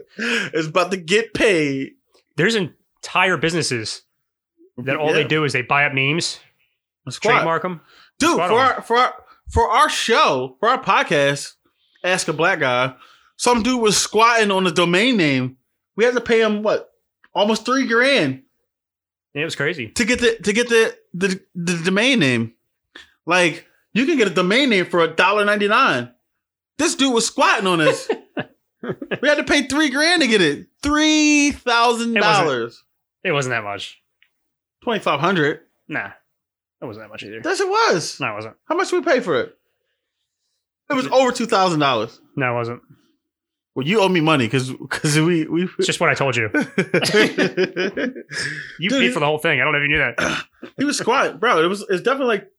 it's 0.54 0.68
about 0.68 0.90
to 0.92 0.96
get 0.96 1.34
paid. 1.34 1.90
There's 2.36 2.54
entire 2.54 3.36
businesses 3.36 4.04
that 4.78 4.96
all 4.96 5.12
they 5.12 5.24
do 5.24 5.44
is 5.44 5.52
they 5.52 5.60
buy 5.60 5.84
up 5.84 5.92
names, 5.92 6.40
Squat. 7.10 7.34
trademark 7.34 7.62
them. 7.62 7.82
Dude, 8.18 8.36
Spot 8.36 8.48
for 8.48 8.58
on. 8.58 8.60
our 8.60 8.82
for 8.82 8.96
our 8.96 9.14
for 9.50 9.68
our 9.68 9.88
show, 9.90 10.56
for 10.60 10.70
our 10.70 10.82
podcast, 10.82 11.56
Ask 12.04 12.28
a 12.28 12.32
Black 12.32 12.60
Guy, 12.60 12.94
some 13.36 13.62
dude 13.62 13.80
was 13.80 13.96
squatting 13.96 14.50
on 14.50 14.64
the 14.64 14.70
domain 14.72 15.16
name. 15.16 15.56
We 15.96 16.04
had 16.04 16.14
to 16.14 16.20
pay 16.20 16.40
him 16.40 16.62
what? 16.62 16.90
Almost 17.34 17.64
three 17.64 17.86
grand 17.86 18.42
It 19.34 19.44
was 19.44 19.56
crazy. 19.56 19.88
to 19.88 20.04
get 20.04 20.20
the 20.20 20.36
to 20.42 20.52
get 20.52 20.68
the 20.68 20.96
the, 21.14 21.40
the 21.54 21.80
domain 21.84 22.18
name. 22.18 22.54
Like 23.26 23.66
you 23.94 24.06
can 24.06 24.16
get 24.18 24.26
a 24.28 24.34
domain 24.34 24.70
name 24.70 24.86
for 24.86 25.00
a 25.00 25.08
dollar 25.08 25.44
ninety 25.44 25.68
nine. 25.68 26.10
This 26.78 26.94
dude 26.94 27.12
was 27.14 27.26
squatting 27.26 27.66
on 27.66 27.78
this. 27.78 28.10
we 28.82 29.28
had 29.28 29.36
to 29.36 29.44
pay 29.44 29.66
three 29.66 29.90
grand 29.90 30.22
to 30.22 30.28
get 30.28 30.40
it. 30.40 30.66
Three 30.82 31.52
thousand 31.52 32.14
dollars. 32.14 32.82
It 33.22 33.32
wasn't 33.32 33.52
that 33.52 33.64
much. 33.64 34.02
Twenty 34.82 35.00
five 35.00 35.20
hundred. 35.20 35.60
Nah, 35.88 36.10
it 36.80 36.84
wasn't 36.84 37.04
that 37.04 37.10
much 37.10 37.22
either. 37.22 37.40
Yes, 37.44 37.60
it 37.60 37.68
was. 37.68 38.18
No, 38.20 38.32
it 38.32 38.34
wasn't. 38.34 38.56
How 38.64 38.74
much 38.74 38.90
did 38.90 39.04
we 39.04 39.12
pay 39.12 39.20
for 39.20 39.40
it? 39.40 39.56
It 40.92 40.96
was 40.96 41.06
over 41.08 41.32
two 41.32 41.46
thousand 41.46 41.80
dollars. 41.80 42.20
No, 42.36 42.52
it 42.52 42.54
wasn't. 42.54 42.82
Well, 43.74 43.86
you 43.86 44.00
owe 44.00 44.08
me 44.08 44.20
money 44.20 44.46
because 44.46 44.70
because 44.70 45.16
we 45.18 45.46
we. 45.46 45.64
It's 45.78 45.86
just 45.86 45.98
what 46.00 46.10
I 46.10 46.14
told 46.14 46.36
you. 46.36 46.50
You 48.78 48.88
Dude, 48.88 49.00
paid 49.00 49.12
for 49.14 49.20
the 49.20 49.26
whole 49.26 49.38
thing. 49.38 49.60
I 49.60 49.64
don't 49.64 49.72
know 49.72 49.78
if 49.78 49.82
you 49.82 49.88
knew 49.88 49.98
that. 49.98 50.44
he 50.78 50.84
was 50.84 50.98
squat, 50.98 51.40
bro. 51.40 51.62
It 51.64 51.68
was 51.68 51.84
it's 51.88 52.02
definitely 52.02 52.26
like 52.36 52.50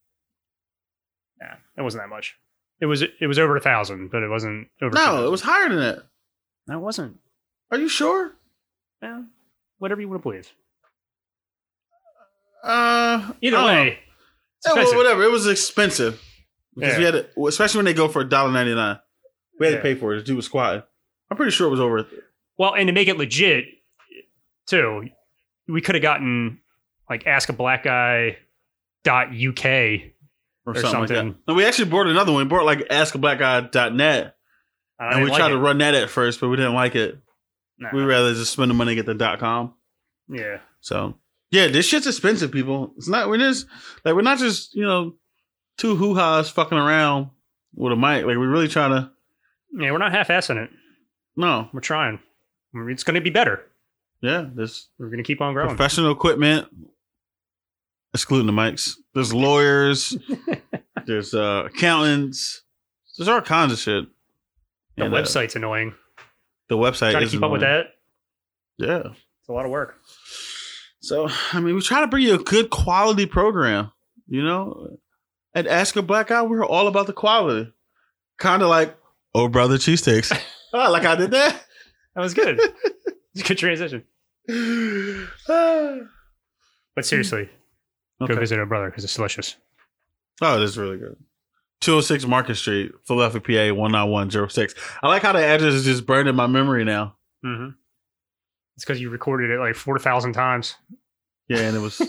Nah, 1.41 1.55
it 1.77 1.81
wasn't 1.81 2.03
that 2.03 2.09
much. 2.09 2.35
It 2.81 2.85
was 2.87 3.01
it 3.01 3.27
was 3.27 3.37
over 3.39 3.55
a 3.55 3.59
thousand, 3.61 4.09
but 4.11 4.23
it 4.23 4.29
wasn't 4.29 4.67
over. 4.81 4.93
no, 4.93 5.01
2,000. 5.01 5.25
it 5.25 5.29
was 5.29 5.41
higher 5.41 5.69
than 5.69 5.79
that. 5.79 5.99
No, 6.67 6.77
it 6.77 6.81
wasn't. 6.81 7.19
Are 7.71 7.77
you 7.77 7.87
sure? 7.89 8.33
Well, 9.01 9.25
whatever 9.79 10.01
you 10.01 10.07
want 10.09 10.21
to 10.21 10.29
believe. 10.29 10.51
Uh, 12.63 13.31
Either 13.41 13.57
don't 13.57 13.67
know. 13.67 13.73
way, 13.73 13.87
it's 13.89 13.97
Yeah, 14.67 14.73
well, 14.73 14.81
expensive. 14.83 14.97
whatever. 14.97 15.23
It 15.23 15.31
was 15.31 15.47
expensive 15.47 16.21
because 16.75 16.93
Yeah. 16.93 16.97
we 16.99 17.03
had 17.05 17.11
to, 17.35 17.45
especially 17.47 17.79
when 17.79 17.85
they 17.85 17.93
go 17.93 18.07
for 18.07 18.21
a 18.21 18.27
dollar 18.29 18.51
ninety 18.51 18.73
nine. 18.75 18.99
We 19.59 19.67
had 19.67 19.73
Yeah. 19.73 19.77
to 19.77 19.83
pay 19.83 19.95
for 19.95 20.13
it. 20.13 20.17
The 20.17 20.23
dude 20.23 20.35
was 20.37 20.45
squatting. 20.45 20.83
I'm 21.29 21.37
pretty 21.37 21.51
sure 21.51 21.67
it 21.67 21.71
was 21.71 21.79
over. 21.79 22.05
Well, 22.57 22.73
and 22.75 22.87
to 22.87 22.93
make 22.93 23.07
it 23.07 23.17
legit, 23.17 23.65
too, 24.67 25.09
we 25.67 25.81
could 25.81 25.95
have 25.95 26.01
gotten 26.01 26.59
like 27.09 27.27
ask 27.27 27.49
a 27.49 27.53
black 27.53 27.83
guy 27.83 28.37
dot 29.03 29.29
uk 29.35 29.65
Or, 30.65 30.71
Or 30.71 30.75
something, 30.75 30.81
like 30.81 31.09
something. 31.09 31.29
that. 31.31 31.37
No, 31.47 31.53
we 31.55 31.65
actually 31.65 31.89
bought 31.89 32.07
another 32.07 32.31
one. 32.31 32.45
We 32.45 32.49
bought 32.49 32.63
like 32.65 32.79
askablackguy.net. 32.89 34.35
I 34.99 35.05
And 35.05 35.11
didn't 35.13 35.23
we 35.25 35.29
like 35.31 35.37
tried 35.39 35.51
it. 35.51 35.55
to 35.55 35.59
run 35.59 35.77
that 35.79 35.93
at 35.93 36.09
first, 36.09 36.39
but 36.39 36.47
we 36.49 36.55
didn't 36.55 36.73
like 36.75 36.95
it. 36.95 37.17
Nah. 37.79 37.89
We'd 37.93 38.03
rather 38.03 38.33
just 38.33 38.53
spend 38.53 38.69
the 38.69 38.75
money 38.75 38.91
and 38.91 38.97
get 38.97 39.05
the 39.05 39.13
dot 39.15 39.39
com. 39.39 39.73
yeah 40.29 40.59
So 40.81 41.17
yeah, 41.51 41.67
this 41.67 41.85
shit's 41.87 42.07
expensive, 42.07 42.51
people. 42.51 42.93
It's 42.97 43.07
not 43.09 43.27
we're 43.29 43.37
just 43.39 43.67
like 44.05 44.15
we're 44.15 44.21
not 44.21 44.37
just, 44.37 44.73
you 44.75 44.83
know, 44.85 45.15
two 45.77 45.95
hoo 45.95 46.15
ha's 46.15 46.49
fucking 46.49 46.77
around 46.77 47.29
with 47.75 47.93
a 47.93 47.95
mic. 47.95 48.25
Like 48.25 48.37
we're 48.37 48.47
really 48.47 48.67
trying 48.67 48.91
to 48.91 49.11
yeah 49.75 49.91
we're 49.91 49.97
not 49.97 50.11
half-assing 50.11 50.63
it 50.63 50.69
no. 51.35 51.67
we're 51.73 51.79
trying 51.79 52.19
it's 52.75 53.03
going 53.03 53.15
to 53.15 53.21
be 53.21 53.29
better 53.31 53.65
Yeah, 54.21 54.45
this 54.53 54.87
we're 54.99 55.07
going 55.07 55.17
to 55.17 55.23
keep 55.23 55.41
on 55.41 55.53
growing 55.53 55.69
professional 55.69 56.11
equipment, 56.11 56.67
excluding 58.13 58.45
the 58.47 58.53
mics. 58.53 58.91
There's 59.13 59.33
lawyers, 59.33 60.15
there's 61.07 61.33
uh 61.33 61.63
accountants, 61.65 62.61
there's 63.17 63.27
all 63.27 63.41
kinds 63.41 63.73
of 63.73 63.79
shit. 63.79 64.05
the 64.95 65.05
And, 65.05 65.13
uh, 65.13 65.17
website's 65.17 65.55
annoying 65.55 65.95
the 66.69 66.77
website 66.77 67.11
trying 67.11 67.25
to 67.25 67.29
keep 67.31 67.43
up 67.43 67.51
with 67.51 67.61
that 67.61 67.87
Yeah. 68.77 69.03
it's 69.07 69.49
a 69.49 69.53
lot 69.53 69.65
of 69.65 69.71
work 69.71 69.97
So 71.01 71.27
I 71.51 71.59
mean, 71.59 71.75
we 71.75 71.81
try 71.81 72.01
to 72.01 72.07
bring 72.07 72.23
you 72.23 72.35
a 72.35 72.43
good 72.43 72.69
quality 72.69 73.25
program. 73.25 73.91
You 74.27 74.43
know, 74.43 74.97
at 75.55 75.67
Ask 75.67 75.95
a 75.95 76.01
Black 76.01 76.27
Guy, 76.27 76.41
we're 76.41 76.65
all 76.65 76.87
about 76.87 77.07
the 77.07 77.13
quality. 77.13 77.71
Kind 78.37 78.61
of 78.63 78.69
like, 78.69 78.95
oh 79.35 79.47
brother, 79.47 79.77
cheesesteaks. 79.77 80.31
oh, 80.73 80.91
like 80.91 81.05
I 81.05 81.15
did 81.15 81.31
that. 81.31 81.63
that 82.15 82.21
was 82.21 82.33
good 82.33 82.59
it's 83.35 83.41
a 83.43 83.47
good 83.47 83.57
transition 83.57 84.03
but 85.47 87.05
seriously 87.05 87.49
Okay. 88.21 88.33
go 88.35 88.39
visit 88.39 88.59
our 88.59 88.65
brother 88.67 88.85
because 88.89 89.03
it's 89.03 89.15
delicious 89.15 89.55
Oh, 90.41 90.59
this 90.59 90.71
is 90.71 90.77
really 90.77 90.97
good. 90.97 91.15
206 91.81 92.25
Market 92.25 92.55
Street, 92.55 92.91
Philadelphia, 93.05 93.39
PA 93.41 93.75
19106. 93.75 94.73
I 95.03 95.07
like 95.07 95.21
how 95.21 95.31
the 95.31 95.45
address 95.45 95.73
is 95.75 95.85
just 95.85 96.05
burned 96.07 96.27
in 96.27 96.35
my 96.35 96.47
memory 96.47 96.83
now. 96.83 97.15
mm-hmm. 97.45 97.69
it's 98.75 98.83
because 98.85 98.99
you 99.01 99.09
recorded 99.11 99.51
it 99.51 99.59
like 99.59 99.75
4000 99.75 100.33
times 100.33 100.75
Yeah, 101.47 101.59
and 101.59 101.75
it 101.75 101.79
was 101.79 102.01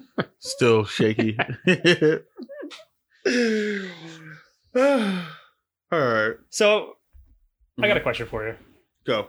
still 0.38 0.84
shaky. 0.84 1.36
All 4.74 5.98
right, 6.00 6.34
so 6.50 6.96
i 7.78 7.80
Mm-hmm. 7.80 7.88
got 7.88 7.96
a 7.96 8.00
question 8.00 8.26
for 8.26 8.46
you 8.46 8.54
go. 9.06 9.28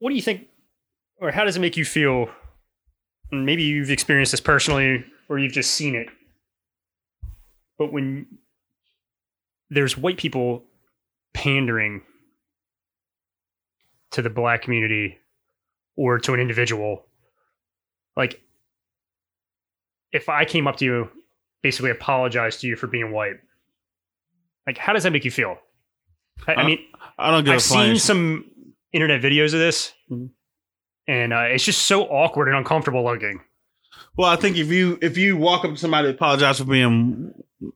what 0.00 0.10
do 0.10 0.16
you 0.16 0.22
think 0.22 0.48
or 1.20 1.30
how 1.30 1.44
does 1.44 1.56
it 1.56 1.60
make 1.60 1.76
you 1.76 1.84
feel 1.84 2.28
maybe 3.30 3.62
you've 3.62 3.90
experienced 3.90 4.32
this 4.32 4.40
personally 4.40 5.04
or 5.28 5.38
you've 5.38 5.52
just 5.52 5.70
seen 5.72 5.94
it 5.94 6.08
but 7.78 7.92
when 7.92 8.26
there's 9.70 9.96
white 9.96 10.16
people 10.18 10.64
pandering 11.34 12.02
to 14.10 14.22
the 14.22 14.30
black 14.30 14.62
community 14.62 15.18
or 15.96 16.18
to 16.18 16.34
an 16.34 16.40
individual 16.40 17.04
like 18.16 18.40
if 20.12 20.28
i 20.28 20.44
came 20.44 20.66
up 20.66 20.76
to 20.76 20.84
you 20.84 21.08
basically 21.62 21.90
apologized 21.90 22.60
to 22.60 22.66
you 22.66 22.76
for 22.76 22.86
being 22.86 23.12
white 23.12 23.36
like 24.66 24.78
how 24.78 24.92
does 24.92 25.02
that 25.02 25.12
make 25.12 25.24
you 25.24 25.30
feel 25.30 25.56
i, 26.46 26.52
I 26.52 26.62
Uh, 26.62 26.66
mean 26.66 26.78
I 27.18 27.30
don't 27.30 27.44
get 27.44 27.54
I've 27.54 27.62
seen 27.62 27.96
some 27.98 28.46
internet 28.92 29.20
videos 29.20 29.52
of 29.52 29.60
this, 29.60 29.92
Mhm. 30.10 30.30
and 31.06 31.32
uh, 31.34 31.40
it's 31.50 31.64
just 31.64 31.82
so 31.86 32.04
awkward 32.04 32.48
and 32.48 32.56
uncomfortable 32.56 33.04
looking. 33.04 33.40
Well, 34.16 34.28
I 34.30 34.36
think 34.36 34.56
if 34.56 34.68
you 34.68 34.98
if 35.02 35.18
you 35.18 35.36
walk 35.36 35.64
up 35.66 35.72
to 35.72 35.76
somebody 35.76 36.08
and 36.08 36.16
apologize 36.16 36.58
for 36.58 36.64
being 36.64 37.32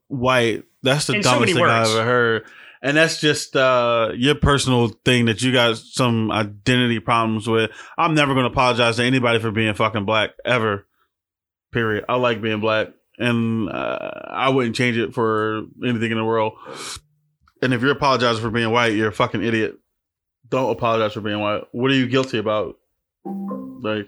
white, 0.09 0.64
that's 0.82 1.07
the 1.09 1.16
In 1.16 1.20
dumbest 1.20 1.41
many 1.41 1.53
thing 1.53 1.64
I've 1.64 1.89
ever 1.89 2.05
heard. 2.05 2.45
And 2.80 2.97
that's 2.97 3.20
just 3.20 3.55
uh, 3.55 4.12
your 4.16 4.35
personal 4.35 4.89
thing 5.05 5.26
that 5.26 5.43
you 5.43 5.53
got 5.53 5.76
some 5.76 6.30
identity 6.32 7.01
problems 7.01 7.47
with. 7.47 7.70
I'm 7.99 8.14
never 8.14 8.32
going 8.32 8.45
to 8.45 8.51
apologize 8.51 8.97
to 8.97 9.05
anybody 9.05 9.41
for 9.41 9.51
being 9.51 9.74
fucking 9.74 10.07
black 10.07 10.30
ever. 10.45 10.87
Period. 11.74 12.04
I 12.08 12.14
like 12.14 12.40
being 12.40 12.60
black, 12.60 12.90
and 13.18 13.68
uh, 13.68 14.10
I 14.28 14.48
wouldn't 14.50 14.76
change 14.76 14.96
it 14.96 15.12
for 15.12 15.64
anything 15.84 16.12
in 16.12 16.16
the 16.16 16.24
world. 16.24 16.52
And 17.60 17.74
if 17.74 17.82
you're 17.82 17.90
apologizing 17.90 18.40
for 18.40 18.50
being 18.50 18.70
white, 18.70 18.94
you're 18.94 19.08
a 19.08 19.12
fucking 19.12 19.42
idiot. 19.42 19.74
Don't 20.48 20.70
apologize 20.70 21.14
for 21.14 21.20
being 21.20 21.40
white. 21.40 21.64
What 21.72 21.90
are 21.90 21.94
you 21.94 22.06
guilty 22.06 22.38
about? 22.38 22.76
Like, 23.24 24.06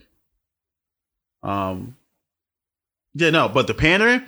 um, 1.42 1.96
yeah, 3.14 3.30
no, 3.30 3.48
but 3.48 3.66
the 3.66 3.74
pandering, 3.74 4.22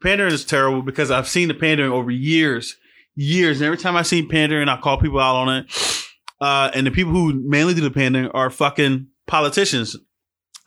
pandering 0.00 0.32
is 0.32 0.44
terrible 0.44 0.82
because 0.82 1.10
I've 1.10 1.26
seen 1.26 1.48
the 1.48 1.54
pandering 1.54 1.90
over 1.90 2.12
years, 2.12 2.76
years. 3.16 3.60
And 3.60 3.66
every 3.66 3.78
time 3.78 3.96
I 3.96 4.02
see 4.02 4.24
pandering, 4.24 4.68
I 4.68 4.80
call 4.80 4.98
people 4.98 5.18
out 5.18 5.34
on 5.34 5.56
it. 5.56 6.04
Uh, 6.40 6.70
and 6.72 6.86
the 6.86 6.92
people 6.92 7.10
who 7.10 7.32
mainly 7.32 7.74
do 7.74 7.80
the 7.80 7.90
pandering 7.90 8.28
are 8.28 8.48
fucking 8.48 9.08
politicians, 9.26 9.96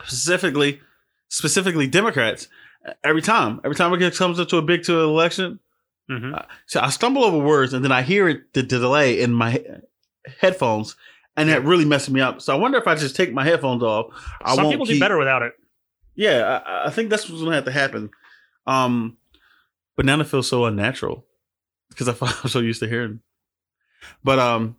specifically, 0.04 0.82
specifically 1.34 1.88
Democrats. 1.88 2.48
Every 3.04 3.22
time, 3.22 3.60
every 3.64 3.76
time 3.76 3.92
it 3.94 4.16
comes 4.16 4.40
up 4.40 4.50
to 4.50 4.58
a 4.58 4.62
big 4.62 4.84
to 4.84 5.00
an 5.02 5.10
election, 5.10 5.60
hmm 6.08 6.34
So 6.68 6.80
I 6.80 6.90
stumble 6.90 7.24
over 7.24 7.38
words 7.38 7.74
and 7.74 7.84
then 7.84 7.92
I 7.92 8.04
hear 8.04 8.28
it 8.30 8.54
the, 8.54 8.62
the 8.62 8.78
delay 8.80 9.20
in 9.20 9.34
my 9.34 9.64
headphones, 10.40 10.96
and 11.36 11.50
that 11.50 11.64
really 11.64 11.86
messes 11.86 12.12
me 12.12 12.22
up. 12.22 12.42
So 12.42 12.54
I 12.54 12.60
wonder 12.60 12.78
if 12.78 12.88
I 12.88 12.96
just 12.96 13.16
take 13.16 13.34
my 13.34 13.44
headphones 13.44 13.82
off. 13.82 14.08
I 14.42 14.56
Some 14.56 14.70
people 14.70 14.86
keep, 14.86 14.96
do 14.96 15.00
better 15.00 15.18
without 15.18 15.42
it. 15.42 15.54
Yeah, 16.16 16.62
I, 16.66 16.88
I 16.88 16.90
think 16.92 17.10
that's 17.10 17.28
what's 17.28 17.42
gonna 17.42 17.56
have 17.56 17.66
to 17.66 17.72
happen. 17.72 18.12
Um, 18.68 19.18
but 19.96 20.06
now 20.06 20.20
it 20.20 20.28
feels 20.28 20.48
so 20.48 20.66
unnatural 20.66 21.26
because 21.90 22.08
I 22.10 22.16
I'm 22.44 22.50
so 22.50 22.60
used 22.60 22.82
to 22.82 22.88
hearing. 22.88 23.22
But 24.24 24.38
um, 24.38 24.76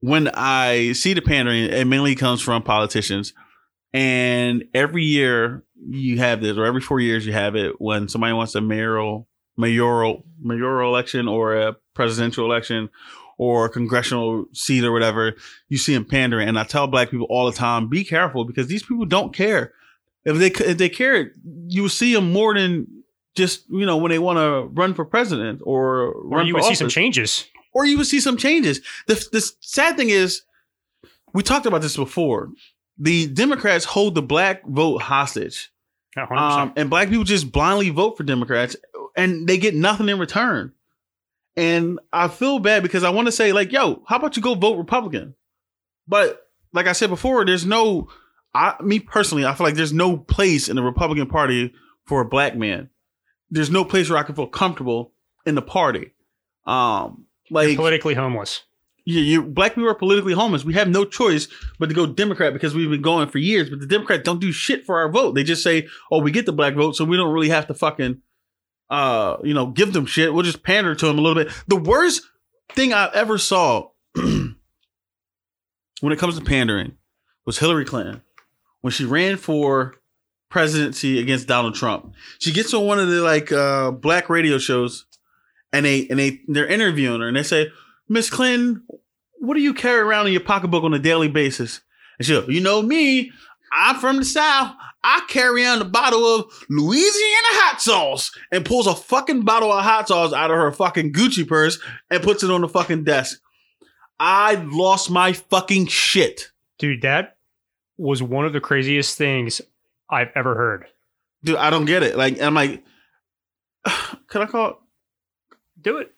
when 0.00 0.30
I 0.34 0.92
see 0.92 1.12
the 1.12 1.22
pandering, 1.22 1.64
it 1.64 1.86
mainly 1.86 2.14
comes 2.14 2.40
from 2.40 2.62
politicians, 2.62 3.34
and 3.92 4.64
every 4.74 5.04
year 5.04 5.64
you 5.88 6.18
have 6.18 6.40
this, 6.42 6.56
or 6.56 6.64
every 6.66 6.80
four 6.80 7.00
years 7.00 7.26
you 7.26 7.32
have 7.32 7.54
it 7.56 7.80
when 7.80 8.08
somebody 8.08 8.32
wants 8.32 8.54
a 8.54 8.60
mayoral, 8.60 9.28
mayoral, 9.56 10.24
mayoral 10.40 10.90
election 10.90 11.28
or 11.28 11.56
a 11.56 11.76
presidential 11.94 12.44
election 12.44 12.90
or 13.38 13.66
a 13.66 13.70
congressional 13.70 14.46
seat 14.52 14.84
or 14.84 14.92
whatever. 14.92 15.34
You 15.68 15.78
see 15.78 15.94
them 15.94 16.04
pandering, 16.04 16.48
and 16.48 16.58
I 16.58 16.64
tell 16.64 16.86
black 16.88 17.10
people 17.10 17.26
all 17.30 17.46
the 17.46 17.56
time, 17.56 17.88
be 17.88 18.04
careful 18.04 18.44
because 18.44 18.66
these 18.66 18.82
people 18.82 19.06
don't 19.06 19.32
care. 19.34 19.72
If 20.24 20.36
they 20.38 20.64
if 20.66 20.76
they 20.78 20.88
cared, 20.88 21.32
you 21.68 21.82
would 21.82 21.92
see 21.92 22.12
them 22.12 22.32
more 22.32 22.52
than 22.54 22.86
just 23.34 23.64
you 23.70 23.86
know 23.86 23.96
when 23.96 24.10
they 24.10 24.18
want 24.18 24.38
to 24.38 24.68
run 24.74 24.92
for 24.94 25.04
president 25.04 25.60
or 25.64 26.08
Or 26.12 26.28
run 26.28 26.46
you 26.46 26.54
would 26.54 26.64
see 26.64 26.74
some 26.74 26.88
changes. 26.88 27.46
or 27.72 27.86
you 27.86 27.96
would 27.96 28.06
see 28.08 28.20
some 28.20 28.36
changes. 28.36 28.80
The 29.06 29.14
the 29.32 29.40
sad 29.60 29.96
thing 29.96 30.10
is, 30.10 30.42
we 31.32 31.42
talked 31.42 31.66
about 31.66 31.80
this 31.82 31.96
before. 31.96 32.50
The 32.98 33.26
Democrats 33.28 33.84
hold 33.84 34.14
the 34.14 34.22
black 34.22 34.66
vote 34.66 35.02
hostage, 35.02 35.70
um, 36.38 36.72
and 36.76 36.90
black 36.90 37.08
people 37.08 37.24
just 37.24 37.52
blindly 37.52 37.90
vote 37.90 38.16
for 38.16 38.24
Democrats, 38.24 38.76
and 39.16 39.46
they 39.46 39.58
get 39.58 39.74
nothing 39.74 40.08
in 40.08 40.18
return. 40.18 40.72
And 41.56 41.98
I 42.12 42.28
feel 42.28 42.58
bad 42.60 42.82
because 42.82 43.04
I 43.04 43.10
want 43.10 43.26
to 43.26 43.32
say, 43.32 43.52
like, 43.52 43.72
yo, 43.72 44.02
how 44.06 44.16
about 44.16 44.36
you 44.36 44.42
go 44.42 44.54
vote 44.54 44.78
Republican? 44.78 45.34
But 46.06 46.40
like 46.72 46.86
I 46.86 46.92
said 46.92 47.10
before, 47.10 47.44
there's 47.44 47.66
no, 47.66 48.08
I, 48.54 48.74
me 48.80 49.00
personally, 49.00 49.44
I 49.44 49.54
feel 49.54 49.66
like 49.66 49.74
there's 49.74 49.92
no 49.92 50.16
place 50.16 50.68
in 50.68 50.76
the 50.76 50.82
Republican 50.82 51.26
Party 51.26 51.72
for 52.06 52.20
a 52.20 52.28
black 52.28 52.56
man. 52.56 52.90
There's 53.50 53.70
no 53.70 53.84
place 53.84 54.08
where 54.08 54.18
I 54.18 54.22
can 54.22 54.34
feel 54.34 54.46
comfortable 54.46 55.12
in 55.46 55.54
the 55.54 55.62
party. 55.62 56.12
Um, 56.66 57.26
You're 57.46 57.62
like 57.62 57.76
politically 57.76 58.14
homeless. 58.14 58.62
You, 59.08 59.20
you 59.20 59.42
black 59.42 59.74
people 59.74 59.88
are 59.88 59.94
politically 59.94 60.34
homeless. 60.34 60.66
We 60.66 60.74
have 60.74 60.88
no 60.88 61.06
choice 61.06 61.48
but 61.78 61.88
to 61.88 61.94
go 61.94 62.04
Democrat 62.04 62.52
because 62.52 62.74
we've 62.74 62.90
been 62.90 63.00
going 63.00 63.28
for 63.28 63.38
years. 63.38 63.70
But 63.70 63.80
the 63.80 63.86
Democrats 63.86 64.22
don't 64.22 64.40
do 64.40 64.52
shit 64.52 64.84
for 64.84 64.98
our 64.98 65.10
vote. 65.10 65.34
They 65.34 65.44
just 65.44 65.62
say, 65.62 65.88
"Oh, 66.10 66.20
we 66.20 66.30
get 66.30 66.44
the 66.44 66.52
black 66.52 66.74
vote, 66.74 66.94
so 66.94 67.06
we 67.06 67.16
don't 67.16 67.32
really 67.32 67.48
have 67.48 67.66
to 67.68 67.74
fucking, 67.74 68.20
uh, 68.90 69.38
you 69.42 69.54
know, 69.54 69.68
give 69.68 69.94
them 69.94 70.04
shit. 70.04 70.34
We'll 70.34 70.42
just 70.42 70.62
pander 70.62 70.94
to 70.94 71.06
them 71.06 71.18
a 71.18 71.22
little 71.22 71.42
bit." 71.42 71.52
The 71.68 71.76
worst 71.76 72.20
thing 72.74 72.92
I 72.92 73.08
ever 73.14 73.38
saw 73.38 73.88
when 74.14 74.56
it 76.02 76.18
comes 76.18 76.38
to 76.38 76.44
pandering 76.44 76.92
was 77.46 77.58
Hillary 77.58 77.86
Clinton 77.86 78.20
when 78.82 78.92
she 78.92 79.06
ran 79.06 79.38
for 79.38 79.94
presidency 80.50 81.18
against 81.18 81.48
Donald 81.48 81.74
Trump. 81.74 82.14
She 82.40 82.52
gets 82.52 82.74
on 82.74 82.84
one 82.84 82.98
of 82.98 83.08
the 83.08 83.22
like 83.22 83.50
uh, 83.52 83.90
black 83.90 84.28
radio 84.28 84.58
shows, 84.58 85.06
and 85.72 85.86
they 85.86 86.06
and 86.08 86.18
they 86.18 86.42
they're 86.46 86.66
interviewing 86.66 87.22
her, 87.22 87.28
and 87.28 87.38
they 87.38 87.42
say, 87.42 87.68
"Miss 88.08 88.30
Clinton, 88.30 88.82
what 89.38 89.54
do 89.54 89.60
you 89.60 89.74
carry 89.74 90.00
around 90.00 90.26
in 90.26 90.32
your 90.32 90.42
pocketbook 90.42 90.84
on 90.84 90.94
a 90.94 90.98
daily 90.98 91.28
basis?" 91.28 91.80
And 92.18 92.26
she, 92.26 92.32
goes, 92.32 92.48
you 92.48 92.60
know 92.60 92.82
me, 92.82 93.30
I'm 93.72 93.96
from 93.96 94.16
the 94.16 94.24
South. 94.24 94.74
I 95.04 95.22
carry 95.28 95.64
on 95.64 95.80
a 95.80 95.84
bottle 95.84 96.24
of 96.24 96.52
Louisiana 96.68 97.06
hot 97.52 97.80
sauce 97.80 98.36
and 98.50 98.64
pulls 98.64 98.86
a 98.86 98.94
fucking 98.94 99.42
bottle 99.42 99.72
of 99.72 99.84
hot 99.84 100.08
sauce 100.08 100.32
out 100.32 100.50
of 100.50 100.56
her 100.56 100.72
fucking 100.72 101.12
Gucci 101.12 101.46
purse 101.46 101.78
and 102.10 102.22
puts 102.22 102.42
it 102.42 102.50
on 102.50 102.62
the 102.62 102.68
fucking 102.68 103.04
desk. 103.04 103.40
I 104.18 104.54
lost 104.54 105.10
my 105.10 105.32
fucking 105.32 105.86
shit. 105.86 106.50
Dude, 106.78 107.02
that 107.02 107.36
was 107.96 108.22
one 108.22 108.44
of 108.44 108.52
the 108.52 108.60
craziest 108.60 109.16
things 109.16 109.60
I've 110.10 110.30
ever 110.34 110.54
heard. 110.56 110.86
Dude, 111.44 111.56
I 111.56 111.70
don't 111.70 111.84
get 111.84 112.02
it. 112.02 112.16
Like, 112.16 112.40
I'm 112.40 112.54
like, 112.54 112.82
can 114.28 114.42
I 114.42 114.46
call 114.46 114.70
it? 114.70 114.76
Do 115.80 115.98
it. 115.98 116.12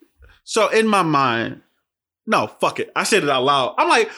So 0.45 0.68
in 0.68 0.88
my 0.88 1.03
mind, 1.03 1.61
no, 2.31 2.47
fuck 2.47 2.78
it. 2.78 2.93
I 2.95 3.03
said 3.03 3.24
it 3.24 3.28
out 3.28 3.43
loud. 3.43 3.74
I'm 3.76 3.89
like, 3.89 4.09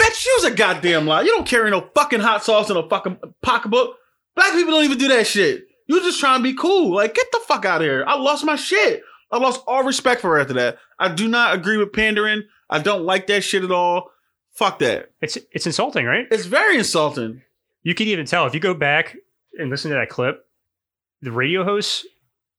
bitch, 0.00 0.24
you's 0.24 0.44
a 0.44 0.52
goddamn 0.52 1.06
lie. 1.06 1.22
You 1.22 1.28
don't 1.28 1.46
carry 1.46 1.70
no 1.70 1.90
fucking 1.94 2.20
hot 2.20 2.44
sauce 2.44 2.70
in 2.70 2.76
a 2.76 2.88
fucking 2.88 3.18
pocketbook. 3.42 3.96
Black 4.36 4.52
people 4.52 4.72
don't 4.72 4.84
even 4.84 4.98
do 4.98 5.08
that 5.08 5.26
shit. 5.26 5.64
You 5.88 6.00
just 6.00 6.20
trying 6.20 6.38
to 6.38 6.42
be 6.42 6.54
cool. 6.54 6.94
Like, 6.94 7.14
get 7.14 7.26
the 7.32 7.40
fuck 7.46 7.64
out 7.64 7.80
of 7.80 7.86
here. 7.86 8.04
I 8.06 8.16
lost 8.16 8.44
my 8.44 8.54
shit. 8.54 9.02
I 9.32 9.38
lost 9.38 9.62
all 9.66 9.82
respect 9.82 10.20
for 10.20 10.30
her 10.30 10.40
after 10.40 10.54
that. 10.54 10.78
I 10.98 11.12
do 11.12 11.26
not 11.26 11.54
agree 11.54 11.76
with 11.76 11.92
pandering. 11.92 12.44
I 12.70 12.78
don't 12.78 13.04
like 13.04 13.26
that 13.26 13.42
shit 13.42 13.64
at 13.64 13.72
all. 13.72 14.10
Fuck 14.52 14.78
that. 14.78 15.10
It's 15.20 15.36
it's 15.52 15.66
insulting, 15.66 16.06
right? 16.06 16.26
It's 16.30 16.46
very 16.46 16.78
insulting. 16.78 17.42
You 17.82 17.94
can 17.94 18.06
even 18.06 18.26
tell 18.26 18.46
if 18.46 18.54
you 18.54 18.60
go 18.60 18.74
back 18.74 19.16
and 19.58 19.70
listen 19.70 19.90
to 19.90 19.96
that 19.96 20.08
clip, 20.08 20.46
the 21.22 21.32
radio 21.32 21.64
hosts 21.64 22.06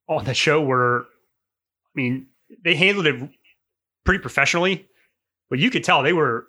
on 0.07 0.25
the 0.25 0.33
show 0.33 0.61
were, 0.61 1.01
I 1.01 1.91
mean, 1.93 2.27
they 2.63 2.75
handled 2.75 3.05
it 3.07 3.29
pretty 4.03 4.21
professionally, 4.21 4.87
but 5.49 5.59
you 5.59 5.69
could 5.69 5.83
tell 5.83 6.01
they 6.03 6.13
were 6.13 6.47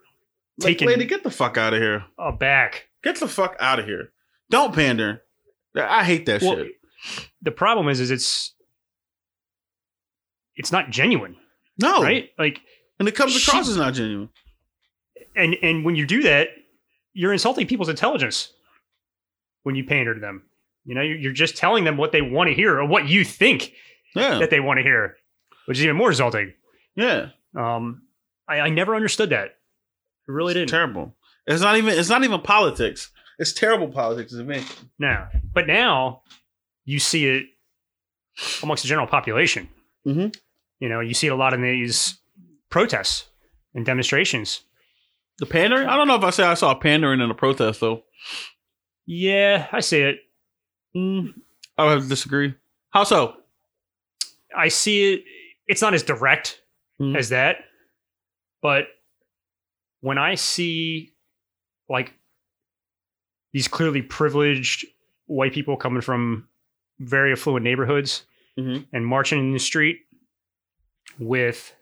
Like, 0.58 0.78
taken 0.78 0.88
lady, 0.88 1.04
get 1.06 1.22
the 1.22 1.30
fuck 1.30 1.56
out 1.56 1.72
of 1.74 1.80
here. 1.80 2.04
Oh, 2.18 2.32
back. 2.32 2.88
Get 3.02 3.16
the 3.18 3.28
fuck 3.28 3.56
out 3.60 3.78
of 3.78 3.86
here. 3.86 4.12
Don't 4.50 4.74
pander. 4.74 5.22
I 5.76 6.04
hate 6.04 6.26
that 6.26 6.42
Well, 6.42 6.56
shit. 6.56 6.72
the 7.42 7.50
problem 7.52 7.88
is, 7.88 8.00
is 8.00 8.10
it's 8.10 8.54
it's 10.56 10.72
not 10.72 10.90
genuine, 10.90 11.36
No. 11.80 12.02
right? 12.02 12.30
Like, 12.38 12.60
And 12.98 13.08
it 13.08 13.14
comes 13.14 13.32
across 13.34 13.64
She- 13.66 13.70
as 13.72 13.76
not 13.78 13.94
genuine. 13.94 14.28
and 15.34 15.54
and 15.62 15.84
when 15.84 15.96
you 15.96 16.04
do 16.06 16.22
that, 16.24 16.48
you're 17.14 17.32
insulting 17.32 17.66
people's 17.66 17.88
intelligence 17.88 18.52
when 19.62 19.74
you 19.74 19.84
pander 19.84 20.12
to 20.14 20.20
them. 20.20 20.42
You 20.84 20.94
know, 20.94 21.00
you're, 21.02 21.16
you're 21.16 21.32
just 21.32 21.56
telling 21.56 21.84
them 21.84 21.96
what 21.96 22.12
they 22.12 22.20
want 22.22 22.48
to 22.48 22.54
hear 22.54 22.78
or 22.78 22.84
what 22.84 23.08
you 23.08 23.24
think 23.24 23.72
Yeah. 24.14 24.38
that 24.38 24.50
they 24.50 24.60
want 24.60 24.78
to 24.78 24.82
hear, 24.82 25.16
which 25.66 25.78
is 25.78 25.84
even 25.84 25.96
more 25.96 26.10
insulting. 26.10 26.52
Yeah. 26.94 27.30
Um, 27.54 28.02
I, 28.50 28.60
I 28.60 28.68
never 28.68 28.94
understood 28.94 29.30
that. 29.30 29.56
I 30.28 30.32
really 30.32 30.54
didn't. 30.54 30.68
Terrible. 30.70 31.14
It's 31.46 31.62
not 31.62 31.76
even 31.76 31.98
it's 31.98 32.08
not 32.08 32.24
even 32.24 32.40
politics. 32.40 33.10
It's 33.38 33.52
terrible 33.52 33.88
politics 33.88 34.32
to 34.32 34.44
me. 34.44 34.62
No, 34.98 35.26
but 35.54 35.66
now 35.66 36.22
you 36.84 36.98
see 36.98 37.26
it 37.26 37.46
amongst 38.62 38.82
the 38.82 38.88
general 38.88 39.06
population. 39.06 39.68
Mhm. 40.06 40.34
You 40.80 40.88
know, 40.88 41.00
you 41.00 41.14
see 41.14 41.26
it 41.28 41.30
a 41.32 41.36
lot 41.36 41.54
in 41.54 41.62
these 41.62 42.18
protests 42.70 43.26
and 43.74 43.84
demonstrations. 43.86 44.60
The 45.38 45.46
pandering? 45.46 45.88
I 45.88 45.96
don't 45.96 46.06
know 46.08 46.16
if 46.16 46.22
I 46.24 46.30
say 46.30 46.44
I 46.44 46.54
saw 46.54 46.74
pandering 46.74 47.20
in 47.20 47.30
a 47.30 47.34
protest 47.34 47.80
though. 47.80 48.02
Yeah, 49.06 49.66
I 49.72 49.80
see 49.80 50.00
it. 50.00 50.18
Mm, 50.94 51.34
I 51.78 51.94
would 51.94 52.08
disagree. 52.08 52.54
How 52.90 53.04
so? 53.04 53.36
I 54.56 54.68
see 54.68 55.14
it. 55.14 55.24
It's 55.66 55.80
not 55.82 55.94
as 55.94 56.02
direct 56.02 56.60
Mhm. 57.00 57.16
as 57.16 57.30
that, 57.30 57.64
but 58.62 58.88
when 60.00 60.18
I 60.18 60.34
see 60.34 61.12
like 61.88 62.14
these 63.52 63.68
clearly 63.68 64.02
privileged 64.02 64.86
white 65.26 65.52
people 65.52 65.76
coming 65.76 66.00
from 66.02 66.48
very 66.98 67.32
affluent 67.32 67.64
neighborhoods 67.64 68.24
Mhm. 68.58 68.86
and 68.92 69.06
marching 69.06 69.38
in 69.38 69.52
the 69.52 69.58
street 69.58 70.00
with 71.18 71.74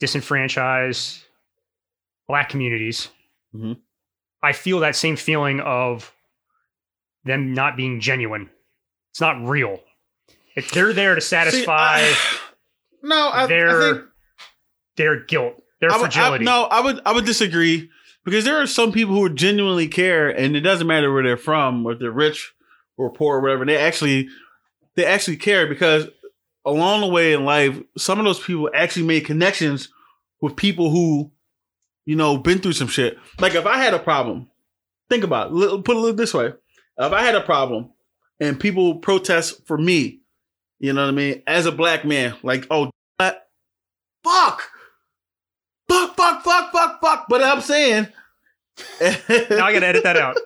disenfranchised 0.00 1.24
black 2.28 2.48
communities, 2.48 3.08
Mhm. 3.54 3.80
I 4.42 4.52
feel 4.52 4.80
that 4.80 4.96
same 4.96 5.16
feeling 5.16 5.60
of 5.60 6.12
them 7.24 7.54
not 7.54 7.76
being 7.76 8.00
genuine. 8.00 8.50
It's 9.10 9.20
not 9.20 9.40
real. 9.46 9.82
If 10.56 10.70
they're 10.70 10.92
there 10.92 11.14
to 11.14 11.20
satisfy 11.20 12.00
See, 12.00 12.14
I- 12.14 12.38
no, 13.02 13.28
I, 13.28 13.44
I 13.44 13.46
their 13.46 13.94
think 13.94 14.06
their 14.96 15.24
guilt, 15.24 15.62
their 15.80 15.90
I 15.90 15.96
would, 15.96 16.06
I, 16.06 16.10
fragility. 16.10 16.44
no, 16.44 16.64
I 16.64 16.80
would 16.80 17.00
I 17.04 17.12
would 17.12 17.24
disagree 17.24 17.90
because 18.24 18.44
there 18.44 18.60
are 18.60 18.66
some 18.66 18.92
people 18.92 19.14
who 19.14 19.28
genuinely 19.28 19.88
care, 19.88 20.28
and 20.28 20.56
it 20.56 20.60
doesn't 20.60 20.86
matter 20.86 21.12
where 21.12 21.22
they're 21.22 21.36
from, 21.36 21.84
or 21.84 21.92
if 21.92 21.98
they're 21.98 22.10
rich 22.10 22.54
or 22.96 23.12
poor 23.12 23.36
or 23.36 23.40
whatever. 23.40 23.64
They 23.64 23.76
actually 23.76 24.28
they 24.94 25.04
actually 25.04 25.36
care 25.36 25.66
because 25.66 26.08
along 26.64 27.00
the 27.00 27.06
way 27.08 27.32
in 27.32 27.44
life, 27.44 27.80
some 27.96 28.18
of 28.18 28.24
those 28.24 28.40
people 28.40 28.70
actually 28.74 29.06
made 29.06 29.24
connections 29.24 29.88
with 30.40 30.56
people 30.56 30.90
who, 30.90 31.32
you 32.04 32.16
know, 32.16 32.36
been 32.36 32.58
through 32.58 32.72
some 32.72 32.88
shit. 32.88 33.16
Like 33.40 33.54
if 33.54 33.66
I 33.66 33.78
had 33.78 33.94
a 33.94 33.98
problem, 33.98 34.50
think 35.08 35.24
about 35.24 35.50
it. 35.52 35.84
Put 35.84 36.08
it 36.08 36.16
this 36.16 36.34
way: 36.34 36.52
if 36.98 37.12
I 37.12 37.22
had 37.22 37.34
a 37.34 37.40
problem 37.40 37.90
and 38.40 38.58
people 38.58 38.96
protest 38.96 39.66
for 39.66 39.78
me, 39.78 40.20
you 40.82 40.92
know 40.92 41.00
what 41.02 41.08
I 41.08 41.12
mean, 41.12 41.42
as 41.46 41.64
a 41.64 41.72
black 41.72 42.04
man, 42.04 42.34
like 42.42 42.66
oh, 42.70 42.90
that, 43.18 43.48
fuck 44.22 44.68
fuck, 45.88 46.16
fuck, 46.16 46.42
fuck, 46.44 46.72
fuck, 46.72 47.00
fuck. 47.00 47.26
But 47.28 47.42
I'm 47.42 47.60
saying, 47.60 48.08
now 49.00 49.64
I 49.66 49.72
gotta 49.72 49.86
edit 49.86 50.04
that 50.04 50.16
out. 50.16 50.36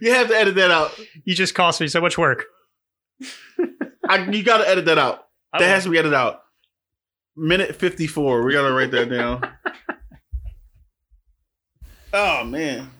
You 0.00 0.12
have 0.12 0.28
to 0.28 0.36
edit 0.36 0.56
that 0.56 0.70
out. 0.70 0.98
You 1.24 1.34
just 1.34 1.54
cost 1.54 1.80
me 1.80 1.88
so 1.88 2.00
much 2.00 2.18
work. 2.18 2.44
I, 4.08 4.28
you 4.30 4.42
got 4.42 4.58
to 4.58 4.68
edit 4.68 4.84
that 4.86 4.98
out. 4.98 5.26
I 5.52 5.58
That 5.58 5.66
will. 5.66 5.72
has 5.72 5.84
to 5.84 5.90
be 5.90 5.98
edited 5.98 6.14
out. 6.14 6.42
Minute 7.34 7.74
54. 7.74 8.42
We 8.44 8.52
got 8.52 8.68
to 8.68 8.74
write 8.74 8.90
that 8.90 9.08
down. 9.08 9.48
oh, 12.12 12.44
man. 12.44 12.90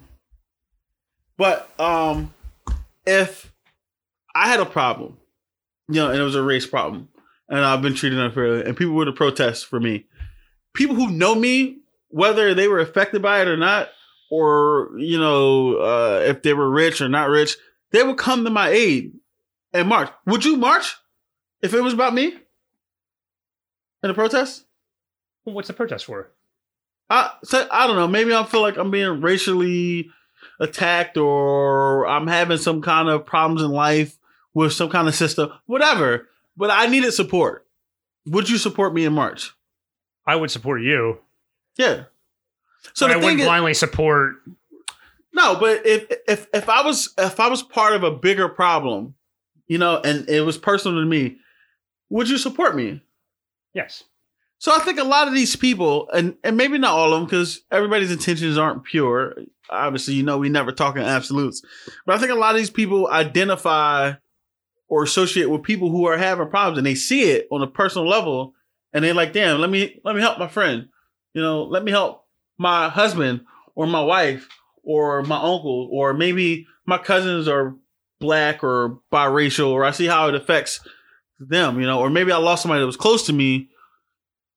But 1.37 1.71
um 1.79 2.33
if 3.07 3.53
I 4.35 4.49
had 4.49 4.61
a 4.61 4.67
problem, 4.67 5.19
you 5.91 6.01
know, 6.01 6.11
and 6.11 6.19
it 6.19 6.23
was 6.23 6.35
a 6.35 6.43
race 6.43 6.67
problem, 6.67 7.09
and 7.49 7.65
I've 7.65 7.83
been 7.83 7.95
treated 7.95 8.19
unfairly, 8.19 8.65
and 8.65 8.77
people 8.77 8.95
were 8.95 9.05
to 9.05 9.13
protest 9.13 9.67
for 9.67 9.81
me, 9.81 10.07
people 10.75 10.97
who 10.97 11.11
know 11.11 11.35
me, 11.35 11.79
whether 12.09 12.55
they 12.55 12.69
were 12.69 12.81
affected 12.81 13.23
by 13.23 13.43
it 13.43 13.49
or 13.49 13.57
not, 13.57 13.89
or, 14.31 14.91
you 14.97 15.19
know, 15.19 15.77
uh, 15.77 16.23
if 16.25 16.43
they 16.43 16.55
were 16.55 16.71
rich 16.71 17.01
or 17.01 17.09
not 17.09 17.29
rich, 17.29 17.57
they 17.91 18.03
would 18.03 18.19
come 18.19 18.45
to 18.45 18.51
my 18.51 18.69
aid 18.69 19.13
and 19.73 19.89
march. 19.89 20.11
Would 20.27 20.45
you 20.45 20.57
march 20.57 20.97
if 21.63 21.75
it 21.75 21.83
was 21.83 21.93
about 21.93 22.15
me 22.15 22.35
in 24.03 24.11
a 24.11 24.15
protest? 24.15 24.65
Well, 25.45 25.55
What's 25.55 25.69
the 25.69 25.75
protest 25.75 26.05
for? 26.05 26.31
I 27.09 27.33
so, 27.43 27.67
I 27.73 27.89
don't 27.89 27.97
know. 27.97 28.07
Maybe 28.07 28.33
I 28.33 28.45
feel 28.45 28.63
like 28.63 28.77
I'm 28.77 28.93
being 28.93 29.21
racially 29.21 30.11
attacked, 30.61 31.17
or 31.17 32.07
I'm 32.07 32.29
having 32.29 32.59
some 32.59 32.83
kind 32.83 33.09
of 33.09 33.27
problems 33.27 33.63
in 33.63 33.71
life 33.71 34.17
with 34.55 34.73
some 34.73 34.91
kind 34.91 35.09
of 35.09 35.15
system, 35.15 35.51
whatever. 35.67 36.29
But 36.57 36.71
I 36.71 36.87
needed 36.87 37.13
support. 37.13 37.67
Would 38.27 38.51
you 38.51 38.59
support 38.59 38.95
me 38.95 39.05
in 39.05 39.13
March? 39.13 39.53
I 40.27 40.37
would 40.37 40.51
support 40.51 40.83
you. 40.83 41.19
Yeah. 41.77 42.05
So 42.95 43.07
I 43.07 43.17
wouldn't 43.17 43.41
is, 43.41 43.47
blindly 43.47 43.75
support. 43.75 44.37
no, 45.33 45.57
but 45.59 45.87
if 45.87 46.07
if 46.29 46.47
if 46.53 46.69
I 46.69 46.83
was 46.83 47.13
if 47.19 47.41
I 47.41 47.49
was 47.49 47.63
part 47.63 47.95
of 47.95 48.03
a 48.03 48.11
bigger 48.11 48.49
problem, 48.49 49.15
you 49.67 49.79
know, 49.79 49.99
and 49.99 50.29
it 50.29 50.43
was 50.43 50.59
personal 50.59 51.01
to 51.01 51.07
me, 51.07 51.39
would 52.09 52.29
you 52.29 52.39
support 52.39 52.77
me? 52.77 53.03
Yes. 53.75 54.05
So 54.59 54.75
I 54.75 54.79
think 54.81 54.99
a 54.99 55.05
lot 55.05 55.27
of 55.27 55.33
these 55.33 55.57
people, 55.57 56.11
and, 56.11 56.37
and 56.45 56.55
maybe 56.55 56.77
not 56.77 56.93
all 56.93 57.15
of 57.15 57.21
them, 57.21 57.25
because 57.25 57.63
everybody's 57.71 58.13
intentions 58.13 58.59
aren't 58.59 58.85
pure. 58.85 59.35
Obviously, 59.71 60.15
you 60.15 60.23
know, 60.23 60.37
we 60.37 60.51
never 60.51 60.71
talk 60.71 60.97
in 60.97 61.03
absolutes. 61.03 61.63
But 62.05 62.15
I 62.15 62.19
think 62.19 62.31
a 62.31 62.35
lot 62.35 62.55
of 62.55 62.59
these 62.59 62.69
people 62.69 63.09
identify 63.09 64.15
or 64.91 65.05
associate 65.05 65.49
with 65.49 65.63
people 65.63 65.89
who 65.89 66.07
are 66.07 66.19
having 66.19 66.49
problems 66.49 66.77
and 66.77 66.87
they 66.87 66.97
see 66.97 67.31
it 67.31 67.47
on 67.51 67.63
a 67.63 67.67
personal 67.67 68.07
level 68.07 68.53
and 68.93 69.05
they're 69.05 69.15
like, 69.15 69.33
damn, 69.33 69.61
let 69.61 69.71
me 69.71 70.01
let 70.05 70.15
me 70.15 70.21
help 70.21 70.39
my 70.39 70.49
friend. 70.49 70.89
You 71.33 71.41
know, 71.41 71.63
let 71.63 71.85
me 71.85 71.93
help 71.93 72.27
my 72.59 72.89
husband 72.89 73.43
or 73.77 73.87
my 73.87 74.03
wife 74.03 74.49
or 74.83 75.23
my 75.23 75.37
uncle, 75.37 75.89
or 75.93 76.13
maybe 76.13 76.67
my 76.87 76.99
cousins 76.99 77.47
are 77.47 77.77
black 78.19 78.65
or 78.65 78.99
biracial, 79.13 79.71
or 79.71 79.85
I 79.85 79.93
see 79.93 80.07
how 80.07 80.29
it 80.29 80.35
affects 80.35 80.81
them, 81.39 81.81
you 81.81 81.87
know, 81.87 82.01
or 82.01 82.11
maybe 82.11 82.33
I 82.33 82.39
lost 82.39 82.63
somebody 82.63 82.81
that 82.81 82.87
was 82.87 82.97
close 82.97 83.27
to 83.27 83.33
me 83.33 83.69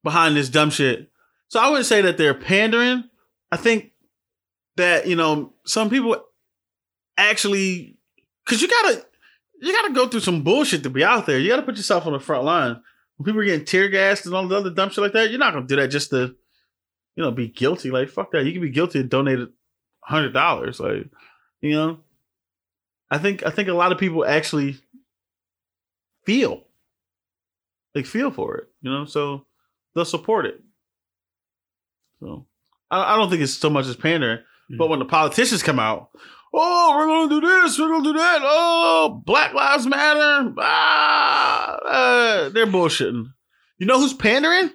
behind 0.04 0.36
this 0.36 0.50
dumb 0.50 0.72
shit. 0.72 1.12
So 1.50 1.60
I 1.60 1.70
wouldn't 1.70 1.86
say 1.86 2.02
that 2.02 2.18
they're 2.18 2.34
pandering. 2.34 3.04
I 3.52 3.58
think 3.58 3.92
that, 4.78 5.06
you 5.08 5.16
know, 5.16 5.54
some 5.66 5.90
people 5.90 6.18
actually 7.18 7.98
cause 8.48 8.62
you 8.62 8.68
gotta 8.68 9.06
you 9.64 9.74
gotta 9.74 9.94
go 9.94 10.08
through 10.08 10.20
some 10.20 10.44
bullshit 10.44 10.84
to 10.84 10.90
be 10.90 11.04
out 11.04 11.26
there. 11.26 11.40
You 11.40 11.50
gotta 11.50 11.64
put 11.64 11.78
yourself 11.78 12.06
on 12.06 12.14
the 12.14 12.20
front 12.20 12.44
line. 12.44 12.82
When 13.18 13.26
people 13.26 13.42
are 13.42 13.46
getting 13.46 13.66
tear 13.66 13.90
gassed 13.90 14.26
and 14.26 14.36
all 14.36 14.48
the 14.48 14.58
other 14.58 14.70
dumb 14.70 14.90
shit 14.90 15.04
like 15.04 15.14
that, 15.14 15.30
you're 15.30 15.40
not 15.40 15.54
gonna 15.54 15.68
do 15.68 15.76
that 15.78 15.88
just 15.88 16.10
to, 16.10 16.36
you 17.16 17.24
know, 17.24 17.32
be 17.32 17.48
guilty. 17.48 17.92
Like 17.92 18.10
fuck 18.10 18.32
that. 18.32 18.46
You 18.46 18.52
can 18.52 18.62
be 18.62 18.70
guilty 18.70 19.00
and 19.00 19.10
donate 19.10 19.48
hundred 20.02 20.34
dollars. 20.34 20.80
Like, 20.80 21.10
you 21.62 21.72
know. 21.72 22.00
I 23.10 23.20
think 23.20 23.46
I 23.46 23.52
think 23.52 23.70
a 23.70 23.74
lot 23.74 23.92
of 23.92 24.00
people 24.00 24.26
actually 24.26 24.78
feel. 26.26 26.64
They 27.94 28.02
feel 28.02 28.32
for 28.32 28.58
it, 28.58 28.70
you 28.82 28.90
know, 28.90 29.06
so 29.06 29.46
they'll 29.94 30.04
support 30.04 30.48
it. 30.48 30.60
So 32.20 32.48
I, 32.90 33.14
I 33.14 33.18
don't 33.18 33.30
think 33.30 33.44
it's 33.44 33.54
so 33.54 33.70
much 33.70 33.86
as 33.86 33.96
pandering, 33.96 34.40
but 34.68 34.86
mm. 34.86 34.90
when 34.90 35.00
the 35.00 35.06
politicians 35.06 35.62
come 35.62 35.78
out, 35.78 36.10
oh, 36.54 36.96
we're 36.98 37.08
gonna 37.08 37.30
do 37.30 37.42
this, 37.42 37.80
we're 37.80 37.90
gonna 37.90 38.04
do 38.04 38.14
that, 38.14 38.40
oh, 38.44 39.22
Black 39.26 39.54
Lives 39.54 39.88
Matter, 39.88 40.54
ah, 40.60 41.76
uh, 41.86 42.50
they're 42.50 42.68
bullshitting. 42.68 43.34
You 43.78 43.88
know 43.88 44.00
who's 44.00 44.14
pandering? 44.14 44.72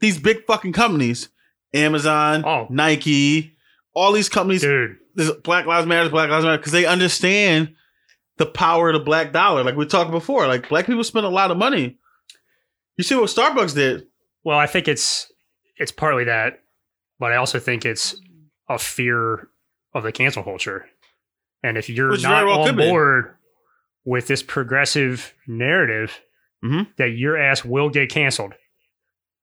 These 0.00 0.18
big 0.18 0.46
fucking 0.46 0.72
companies, 0.72 1.28
Amazon, 1.74 2.44
Oh. 2.46 2.66
Nike, 2.70 3.56
all 3.94 4.12
these 4.12 4.28
companies. 4.28 4.60
Dude. 4.62 4.96
This 5.14 5.30
Black 5.30 5.64
Lives 5.66 5.86
Matter, 5.86 6.10
Black 6.10 6.28
Lives 6.28 6.44
Matter, 6.44 6.58
because 6.58 6.72
they 6.72 6.84
understand 6.84 7.74
the 8.36 8.44
power 8.46 8.90
of 8.90 8.94
the 8.94 9.00
black 9.04 9.32
dollar. 9.32 9.64
Like 9.64 9.74
we 9.76 9.86
talked 9.86 10.10
before, 10.10 10.46
like 10.46 10.68
black 10.68 10.84
people 10.86 11.02
spend 11.04 11.24
a 11.24 11.30
lot 11.30 11.50
of 11.50 11.56
money. 11.56 11.96
You 12.98 13.04
see 13.04 13.14
what 13.14 13.30
Starbucks 13.30 13.74
did? 13.74 14.06
Well, 14.44 14.58
I 14.58 14.66
think 14.66 14.88
it's 14.88 15.32
it's 15.78 15.90
partly 15.92 16.24
that, 16.24 16.60
but 17.18 17.32
I 17.32 17.36
also 17.36 17.58
think 17.58 17.86
it's 17.86 18.14
a 18.68 18.78
fear 18.78 19.48
of 19.94 20.02
the 20.02 20.12
cancel 20.12 20.42
culture. 20.42 20.86
And 21.62 21.76
if 21.76 21.88
you're 21.88 22.10
Which 22.10 22.22
not 22.22 22.44
well 22.46 22.60
on 22.60 22.66
could 22.68 22.76
be. 22.76 22.88
board 22.88 23.34
with 24.04 24.26
this 24.26 24.42
progressive 24.42 25.34
narrative, 25.46 26.20
Mhm. 26.64 26.88
that 26.96 27.10
your 27.10 27.36
ass 27.36 27.64
will 27.64 27.90
get 27.90 28.10
canceled. 28.10 28.54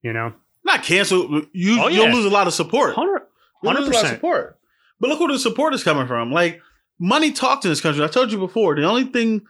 You 0.02 0.14
know, 0.14 0.34
Not 0.66 0.84
canceled. 0.84 1.48
You 1.52 1.82
Oh, 1.82 1.88
you'll 1.90 2.10
lose 2.10 2.26
a 2.26 2.30
lot 2.30 2.48
of 2.48 2.54
support. 2.54 2.96
hundred 2.96 3.24
You'll 3.62 3.74
lose 3.74 3.88
a 3.88 3.92
lot 3.92 3.96
of 3.96 4.02
100%. 4.04 4.16
support. 4.16 4.60
But 5.00 5.10
look 5.10 5.20
where 5.20 5.32
the 5.32 5.38
support 5.40 5.74
is 5.74 5.84
coming 5.84 6.08
from. 6.08 6.32
Like 6.32 6.62
money 7.00 7.32
talks 7.34 7.66
in 7.66 7.72
this 7.72 7.82
country. 7.82 8.04
I 8.04 8.08
told 8.08 8.32
you 8.32 8.38
before. 8.40 8.76
The 8.76 8.84
only 8.86 9.04
thing 9.06 9.42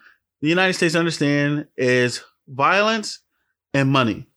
the 0.41 0.49
United 0.49 0.74
States 0.74 0.95
understand 0.95 1.68
is 1.78 2.24
violence 2.47 3.20
and 3.74 3.89
money. 3.89 4.28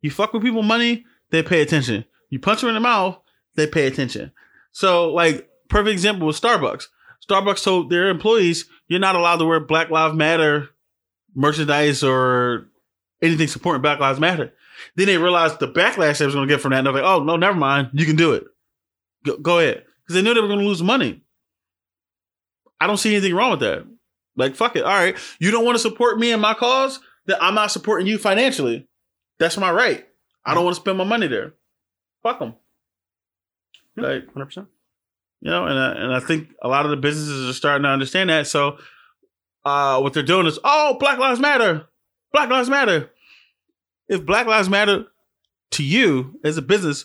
You 0.00 0.10
fuck 0.10 0.32
with 0.32 0.42
people 0.42 0.62
money, 0.62 1.04
they 1.30 1.42
pay 1.42 1.60
attention. 1.62 2.04
You 2.30 2.38
punch 2.40 2.60
them 2.60 2.68
in 2.70 2.74
the 2.74 2.80
mouth, 2.80 3.18
they 3.54 3.66
pay 3.66 3.86
attention. 3.86 4.32
So, 4.72 5.12
like, 5.12 5.48
perfect 5.68 5.92
example 5.92 6.26
was 6.26 6.40
Starbucks. 6.40 6.86
Starbucks 7.28 7.62
told 7.64 7.90
their 7.90 8.08
employees, 8.08 8.66
you're 8.88 9.00
not 9.00 9.16
allowed 9.16 9.36
to 9.36 9.44
wear 9.44 9.60
Black 9.60 9.90
Lives 9.90 10.14
Matter 10.14 10.70
merchandise 11.34 12.02
or 12.02 12.68
anything 13.22 13.48
supporting 13.48 13.82
Black 13.82 14.00
Lives 14.00 14.20
Matter. 14.20 14.52
Then 14.96 15.06
they 15.06 15.18
realized 15.18 15.60
the 15.60 15.68
backlash 15.68 16.18
they 16.18 16.26
was 16.26 16.34
going 16.34 16.48
to 16.48 16.52
get 16.52 16.60
from 16.60 16.72
that. 16.72 16.78
And 16.78 16.86
they're 16.86 16.94
like, 16.94 17.04
oh, 17.04 17.22
no, 17.22 17.36
never 17.36 17.56
mind. 17.56 17.90
You 17.92 18.04
can 18.04 18.16
do 18.16 18.32
it. 18.32 18.44
Go, 19.24 19.38
go 19.38 19.58
ahead. 19.58 19.84
Because 20.02 20.16
they 20.16 20.22
knew 20.22 20.34
they 20.34 20.40
were 20.40 20.48
going 20.48 20.58
to 20.58 20.66
lose 20.66 20.82
money. 20.82 21.22
I 22.80 22.86
don't 22.86 22.96
see 22.96 23.14
anything 23.14 23.34
wrong 23.34 23.52
with 23.52 23.60
that. 23.60 23.86
Like, 24.36 24.56
fuck 24.56 24.74
it. 24.76 24.82
All 24.82 24.90
right. 24.90 25.16
You 25.38 25.50
don't 25.50 25.64
want 25.64 25.76
to 25.76 25.82
support 25.82 26.18
me 26.18 26.32
and 26.32 26.42
my 26.42 26.54
cause? 26.54 26.98
Then 27.26 27.36
I'm 27.40 27.54
not 27.54 27.70
supporting 27.70 28.08
you 28.08 28.18
financially. 28.18 28.88
That's 29.38 29.56
my 29.56 29.70
right. 29.70 30.06
I 30.44 30.54
don't 30.54 30.64
want 30.64 30.74
to 30.74 30.80
spend 30.80 30.98
my 30.98 31.04
money 31.04 31.28
there. 31.28 31.54
Fuck 32.22 32.40
them. 32.40 32.54
Like, 33.96 34.32
hundred 34.32 34.46
percent. 34.46 34.68
You 35.42 35.50
know, 35.50 35.66
and 35.66 35.78
I, 35.78 35.92
and 35.92 36.14
I 36.14 36.20
think 36.20 36.48
a 36.62 36.68
lot 36.68 36.84
of 36.86 36.90
the 36.90 36.96
businesses 36.96 37.50
are 37.50 37.52
starting 37.52 37.82
to 37.82 37.88
understand 37.90 38.30
that. 38.30 38.46
So, 38.46 38.78
uh, 39.64 40.00
what 40.00 40.14
they're 40.14 40.22
doing 40.22 40.46
is, 40.46 40.58
oh, 40.64 40.96
Black 40.98 41.18
Lives 41.18 41.40
Matter, 41.40 41.86
Black 42.32 42.48
Lives 42.48 42.70
Matter. 42.70 43.10
If 44.08 44.24
Black 44.24 44.46
Lives 44.46 44.68
Matter 44.68 45.06
to 45.72 45.82
you 45.84 46.38
as 46.44 46.56
a 46.56 46.62
business, 46.62 47.04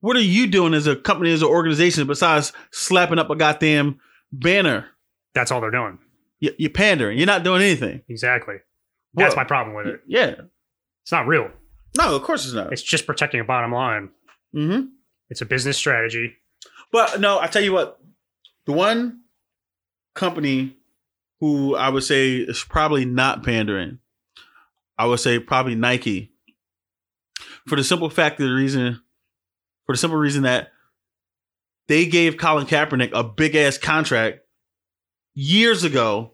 what 0.00 0.16
are 0.16 0.20
you 0.20 0.46
doing 0.46 0.74
as 0.74 0.86
a 0.86 0.96
company, 0.96 1.32
as 1.32 1.42
an 1.42 1.48
organization, 1.48 2.06
besides 2.06 2.52
slapping 2.70 3.18
up 3.18 3.30
a 3.30 3.36
goddamn 3.36 3.98
banner? 4.32 4.86
That's 5.34 5.50
all 5.50 5.60
they're 5.60 5.70
doing. 5.70 5.98
You- 6.40 6.54
You're 6.58 6.70
pandering. 6.70 7.18
You're 7.18 7.26
not 7.26 7.44
doing 7.44 7.62
anything. 7.62 8.02
Exactly. 8.08 8.56
That's 9.14 9.34
Well, 9.34 9.44
my 9.44 9.48
problem 9.48 9.74
with 9.76 9.86
it. 9.86 10.00
Yeah. 10.06 10.34
It's 11.02 11.12
not 11.12 11.26
real. 11.26 11.50
No, 11.96 12.14
of 12.16 12.22
course 12.22 12.44
it's 12.44 12.54
not. 12.54 12.72
It's 12.72 12.82
just 12.82 13.06
protecting 13.06 13.40
a 13.40 13.44
bottom 13.44 13.72
line. 13.72 14.10
Mm-hmm. 14.54 14.86
It's 15.30 15.40
a 15.40 15.46
business 15.46 15.76
strategy. 15.76 16.34
But 16.92 17.20
no, 17.20 17.38
I 17.38 17.46
tell 17.46 17.62
you 17.62 17.72
what, 17.72 18.00
the 18.64 18.72
one 18.72 19.22
company 20.14 20.76
who 21.40 21.76
I 21.76 21.88
would 21.88 22.04
say 22.04 22.36
is 22.36 22.64
probably 22.64 23.04
not 23.04 23.44
pandering, 23.44 23.98
I 24.98 25.06
would 25.06 25.20
say 25.20 25.38
probably 25.38 25.74
Nike. 25.74 26.32
For 27.66 27.76
the 27.76 27.84
simple 27.84 28.08
fact 28.08 28.40
of 28.40 28.46
the 28.46 28.54
reason, 28.54 29.02
for 29.84 29.92
the 29.92 29.98
simple 29.98 30.18
reason 30.18 30.44
that 30.44 30.70
they 31.88 32.06
gave 32.06 32.36
Colin 32.36 32.66
Kaepernick 32.66 33.10
a 33.12 33.22
big 33.22 33.54
ass 33.54 33.78
contract 33.78 34.40
years 35.34 35.84
ago, 35.84 36.32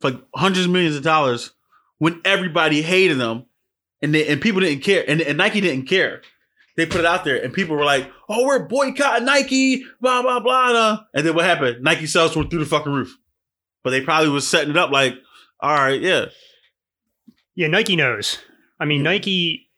for 0.00 0.20
hundreds 0.34 0.66
of 0.66 0.72
millions 0.72 0.96
of 0.96 1.02
dollars, 1.02 1.52
when 1.98 2.20
everybody 2.24 2.82
hated 2.82 3.18
them 3.18 3.46
and 4.02 4.14
they, 4.14 4.26
and 4.26 4.40
people 4.40 4.60
didn't 4.60 4.82
care, 4.82 5.04
and, 5.06 5.20
and 5.20 5.38
Nike 5.38 5.60
didn't 5.60 5.86
care 5.86 6.22
they 6.76 6.86
put 6.86 7.00
it 7.00 7.06
out 7.06 7.24
there 7.24 7.42
and 7.42 7.52
people 7.52 7.76
were 7.76 7.84
like, 7.84 8.10
oh, 8.28 8.46
we're 8.46 8.66
boycotting 8.66 9.24
Nike, 9.26 9.84
blah, 10.00 10.22
blah, 10.22 10.40
blah. 10.40 10.70
blah. 10.70 11.00
And 11.14 11.26
then 11.26 11.34
what 11.34 11.44
happened? 11.44 11.82
Nike 11.82 12.06
sales 12.06 12.36
went 12.36 12.50
through 12.50 12.60
the 12.60 12.66
fucking 12.66 12.92
roof. 12.92 13.16
But 13.82 13.90
they 13.90 14.00
probably 14.02 14.28
was 14.30 14.46
setting 14.46 14.70
it 14.70 14.76
up 14.76 14.90
like, 14.90 15.14
all 15.60 15.74
right, 15.74 16.00
yeah. 16.00 16.26
Yeah, 17.54 17.66
Nike 17.68 17.96
knows. 17.96 18.38
I 18.78 18.84
mean, 18.84 18.98
Yeah. 19.04 19.10
Nike 19.10 19.70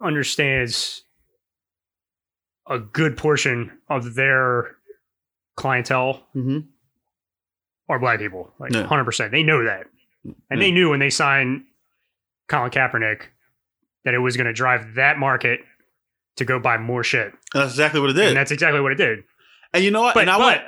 understands 0.00 1.02
a 2.68 2.78
good 2.78 3.16
portion 3.16 3.70
of 3.88 4.14
their 4.14 4.76
clientele 5.56 6.26
Mm-hmm. 6.34 6.58
are 7.88 7.98
black 7.98 8.18
people, 8.18 8.52
like 8.58 8.72
Yeah. 8.72 8.84
hundred 8.84 9.04
percent. 9.04 9.30
They 9.32 9.42
know 9.42 9.64
that, 9.64 9.86
and 10.50 10.60
they 10.60 10.70
knew 10.70 10.90
when 10.90 11.00
they 11.00 11.10
signed 11.10 11.64
Colin 12.48 12.70
Kaepernick 12.70 13.22
that 14.04 14.14
it 14.14 14.18
was 14.18 14.36
going 14.36 14.46
to 14.46 14.52
drive 14.52 14.94
that 14.96 15.18
market 15.18 15.60
to 16.36 16.44
go 16.44 16.58
buy 16.58 16.78
more 16.78 17.04
shit, 17.04 17.32
That's 17.52 17.72
exactly 17.72 18.00
what 18.00 18.10
it 18.10 18.14
did. 18.14 18.28
and 18.28 18.36
that's 18.36 18.50
exactly 18.50 18.80
what 18.80 18.92
it 18.92 18.96
did. 18.96 19.24
And 19.72 19.84
you 19.84 19.90
know 19.90 20.02
what? 20.02 20.14
But, 20.14 20.20
and 20.22 20.30
I 20.30 20.38
but 20.38 20.46
went. 20.46 20.62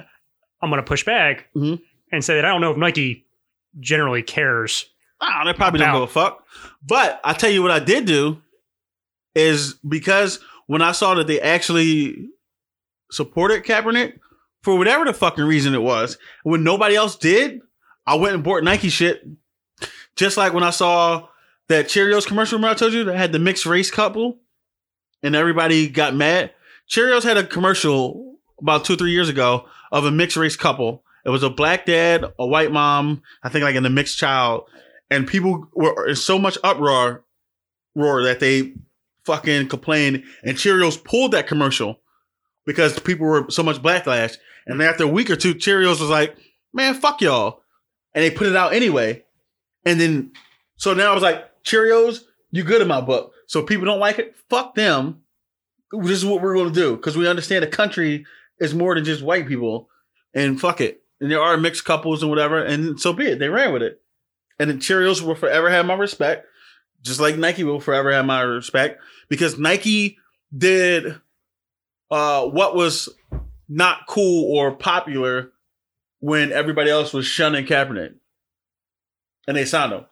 I'm 0.63 0.71
going 0.71 0.83
to 0.83 0.87
push 0.87 1.05
back 1.05 1.47
Mhm. 1.57 1.81
and 2.13 2.25
say 2.25 2.37
that 2.37 2.45
I 2.45 2.49
don't 2.49 2.61
know 2.61 2.71
if 2.73 2.77
Nike 2.77 3.27
generally 3.81 4.23
cares. 4.23 4.87
Oh, 5.21 5.43
they 5.45 5.53
probably 5.53 5.81
don't 5.81 5.89
About- 5.91 6.01
give 6.01 6.11
a 6.11 6.13
fuck. 6.13 6.45
But 6.87 7.21
I 7.25 7.33
tell 7.33 7.51
you 7.51 7.63
what 7.63 7.71
I 7.71 7.79
did 7.79 8.05
do 8.07 8.41
is 9.35 9.75
because 9.87 10.41
when 10.67 10.83
I 10.83 10.93
saw 10.93 11.15
that 11.15 11.27
they 11.27 11.41
actually 11.41 12.29
supported 13.11 13.65
Kaepernick 13.65 14.19
for 14.63 14.77
whatever 14.79 15.05
the 15.05 15.13
fucking 15.13 15.45
reason 15.45 15.75
it 15.75 15.83
was, 15.83 16.19
when 16.43 16.65
nobody 16.65 16.97
else 16.97 17.17
did, 17.17 17.61
I 18.07 18.15
went 18.17 18.35
and 18.35 18.45
bought 18.45 18.63
Nike 18.65 18.89
shit. 18.89 19.25
Just 20.17 20.37
like 20.37 20.53
when 20.53 20.65
I 20.65 20.71
saw 20.71 21.29
that 21.69 21.87
Cheerios 21.87 22.27
commercial, 22.27 22.59
remember 22.59 22.73
I 22.75 22.79
told 22.79 22.93
you 22.93 23.05
that 23.05 23.17
had 23.17 23.33
the 23.33 23.39
mixed 23.39 23.67
race 23.67 23.91
couple, 23.91 24.39
and 25.27 25.35
everybody 25.35 25.89
got 25.89 26.15
mad. 26.15 26.53
Cheerios 26.89 27.25
had 27.25 27.37
a 27.37 27.45
commercial 27.45 28.37
about 28.61 28.85
two 28.85 28.97
three 28.97 29.11
years 29.11 29.29
ago 29.29 29.67
of 29.91 30.05
a 30.05 30.11
mixed 30.13 30.37
race 30.37 30.55
couple. 30.55 31.03
It 31.25 31.31
was 31.31 31.43
a 31.43 31.51
black 31.51 31.85
dad, 31.85 32.25
a 32.39 32.47
white 32.47 32.71
mom, 32.71 33.23
I 33.43 33.49
think 33.49 33.65
like 33.65 33.75
in 33.75 33.85
a 33.85 33.91
mixed 33.91 34.19
child, 34.19 34.69
and 35.11 35.27
people 35.27 35.67
were 35.75 36.07
in 36.07 36.15
so 36.15 36.39
much 36.39 36.57
uproar, 36.63 37.25
roar 37.97 38.23
that 38.23 38.39
they 38.39 38.75
fucking 39.25 39.69
complained, 39.69 40.23
and 40.45 40.57
Cheerios 40.57 41.03
pulled 41.03 41.33
that 41.33 41.49
commercial 41.49 42.01
because 42.65 42.97
people 43.01 43.27
were 43.27 43.51
so 43.51 43.65
much 43.65 43.83
backlash. 43.83 44.37
And 44.69 44.81
after 44.81 45.05
a 45.05 45.09
week 45.09 45.29
or 45.29 45.37
two, 45.37 45.57
Cheerios 45.57 46.01
was 46.01 46.09
like, 46.09 46.37
"Man, 46.73 46.95
fuck 46.95 47.21
y'all," 47.21 47.63
and 48.15 48.23
they 48.23 48.31
put 48.31 48.47
it 48.47 48.55
out 48.55 48.73
anyway. 48.73 49.25
And 49.85 50.01
then, 50.01 50.33
so 50.77 50.95
now 50.95 51.11
I 51.11 51.15
was 51.15 51.23
like, 51.25 51.45
"Cheerios, 51.65 52.21
you 52.53 52.63
good 52.63 52.81
in 52.81 52.87
my 52.87 53.01
book." 53.01 53.33
So 53.47 53.63
people 53.63 53.87
don't 53.87 54.01
like 54.01 54.19
it, 54.19 54.35
fuck 54.51 54.75
them. 54.75 55.23
This 55.93 56.11
is 56.11 56.25
what 56.25 56.43
we're 56.43 56.55
going 56.55 56.73
to 56.73 56.81
do 56.81 56.97
because 56.97 57.17
we 57.17 57.29
understand 57.29 57.63
the 57.63 57.69
country 57.69 58.27
is 58.59 58.75
more 58.75 58.95
than 58.95 59.05
just 59.05 59.23
white 59.23 59.47
people, 59.47 59.89
and 60.35 60.61
fuck 60.61 60.81
it. 60.81 61.03
And 61.21 61.31
there 61.31 61.41
are 61.41 61.57
mixed 61.57 61.85
couples 61.85 62.23
and 62.23 62.31
whatever, 62.31 62.63
and 62.63 63.01
so 63.01 63.13
be 63.13 63.27
it. 63.27 63.39
They 63.39 63.49
ran 63.49 63.73
with 63.73 63.83
it. 63.83 64.01
And 64.59 64.71
then 64.71 64.79
Cheerios 64.79 65.23
will 65.23 65.35
forever 65.35 65.71
have 65.71 65.87
my 65.87 65.95
respect, 65.95 66.47
just 67.03 67.21
like 67.21 67.37
Nike 67.37 67.65
will 67.65 67.81
forever 67.81 68.13
have 68.13 68.25
my 68.25 68.41
respect, 68.41 69.01
because 69.29 69.59
Nike 69.59 70.19
did 70.57 71.21
uh, 72.11 72.47
what 72.47 72.75
was 72.75 73.09
not 73.69 74.07
cool 74.09 74.57
or 74.57 74.73
popular 74.73 75.53
when 76.21 76.53
everybody 76.53 76.91
else 76.91 77.13
was 77.13 77.27
shunning 77.27 77.67
Kaepernick, 77.67 78.15
and 79.47 79.57
they 79.57 79.65
signed 79.65 79.93
him. 79.93 80.07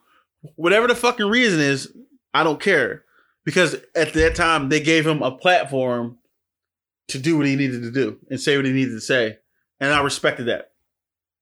Whatever 0.56 0.86
the 0.86 0.94
fucking 0.94 1.26
reason 1.26 1.60
is, 1.60 1.92
I 2.34 2.44
don't 2.44 2.60
care, 2.60 3.03
because 3.44 3.76
at 3.94 4.12
that 4.14 4.34
time 4.34 4.68
they 4.68 4.80
gave 4.80 5.06
him 5.06 5.22
a 5.22 5.32
platform 5.32 6.18
to 7.08 7.18
do 7.18 7.36
what 7.36 7.46
he 7.46 7.56
needed 7.56 7.82
to 7.82 7.90
do 7.90 8.18
and 8.30 8.40
say 8.40 8.56
what 8.56 8.64
he 8.64 8.72
needed 8.72 8.92
to 8.92 9.00
say, 9.00 9.38
and 9.80 9.92
I 9.92 10.02
respected 10.02 10.44
that. 10.44 10.70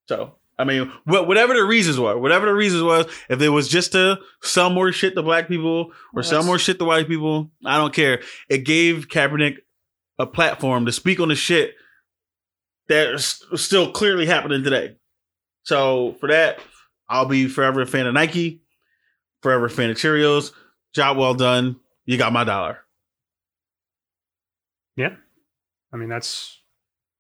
So 0.09 0.35
I 0.59 0.65
mean, 0.65 0.89
wh- 1.05 1.27
whatever 1.27 1.55
the 1.55 1.65
reasons 1.65 1.99
were, 1.99 2.17
whatever 2.19 2.47
the 2.47 2.55
reasons 2.55 2.83
was, 2.83 3.07
if 3.29 3.41
it 3.41 3.49
was 3.49 3.69
just 3.69 3.93
to 3.93 4.19
sell 4.43 4.71
more 4.71 4.93
shit 4.93 5.15
to 5.15 5.23
black 5.23 5.49
people 5.49 5.87
or 5.87 5.93
Well, 6.15 6.25
sell 6.25 6.45
more 6.45 6.59
shit 6.59 6.79
to 6.79 6.85
white 6.85 7.09
people, 7.09 7.51
I 7.65 7.79
don't 7.79 7.95
care. 7.95 8.23
It 8.49 8.59
gave 8.59 9.09
Kaepernick 9.09 9.59
a 10.19 10.27
platform 10.27 10.87
to 10.87 10.93
speak 10.93 11.21
on 11.21 11.29
the 11.29 11.35
shit 11.35 11.75
that 12.89 13.15
is 13.15 13.43
still 13.57 13.91
clearly 13.91 14.27
happening 14.27 14.63
today. 14.63 14.97
So 15.65 16.17
for 16.21 16.29
that, 16.29 16.61
I'll 17.09 17.27
be 17.27 17.49
forever 17.49 17.81
a 17.83 17.87
fan 17.87 18.07
of 18.07 18.15
Nike, 18.15 18.61
forever 19.43 19.67
a 19.67 19.71
fan 19.71 19.91
of 19.91 19.97
Cheerios. 19.97 20.53
Job 20.95 21.17
well 21.17 21.35
done. 21.35 21.77
You 22.05 22.19
got 22.19 22.33
my 22.33 22.45
dollar. 22.45 22.79
Yeah. 24.97 25.17
I 25.93 25.97
mean, 25.97 26.09
that's 26.09 26.59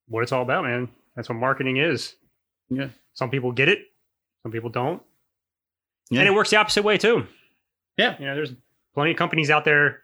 what 0.08 0.22
it's 0.22 0.32
all 0.32 0.42
about, 0.42 0.64
man. 0.64 0.88
That's 1.16 1.28
what 1.28 1.36
marketing 1.36 1.76
is. 1.76 2.14
Yeah. 2.68 2.88
Some 3.14 3.30
people 3.30 3.52
get 3.52 3.68
it, 3.68 3.80
some 4.42 4.52
people 4.52 4.70
don't. 4.70 5.02
Yeah. 6.10 6.20
And 6.20 6.28
it 6.28 6.32
works 6.32 6.50
the 6.50 6.56
opposite 6.56 6.82
way 6.82 6.98
too. 6.98 7.26
Yeah. 7.96 8.16
You 8.18 8.26
know, 8.26 8.34
there's 8.34 8.54
plenty 8.94 9.12
of 9.12 9.16
companies 9.16 9.50
out 9.50 9.64
there 9.64 10.02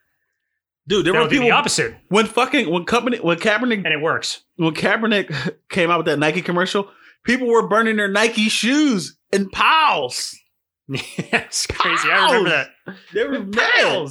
Dude, 0.89 1.05
there 1.05 1.13
were 1.13 1.29
people 1.29 1.45
the 1.45 1.51
opposite, 1.51 1.95
when 2.09 2.25
fucking 2.25 2.71
when 2.71 2.87
company 2.87 3.19
when 3.19 3.37
Kaepernick 3.37 3.85
and 3.85 3.89
it 3.89 4.01
works. 4.01 4.43
when 4.57 4.73
Kaepernick 4.73 5.57
came 5.69 5.91
out 5.91 5.99
with 5.99 6.07
that 6.07 6.19
Nike 6.19 6.41
commercial, 6.41 6.91
people 7.25 7.47
were 7.47 7.69
burning 7.69 7.97
their 7.97 8.09
Nike 8.09 8.49
shoes 8.49 9.19
in 9.31 9.51
piles. 9.51 10.35
it's 10.89 11.67
crazy. 11.67 12.09
I 12.11 12.29
remember 12.29 12.49
that. 12.49 12.71
They 13.13 13.25
were 13.25 13.41
mad. 13.41 14.09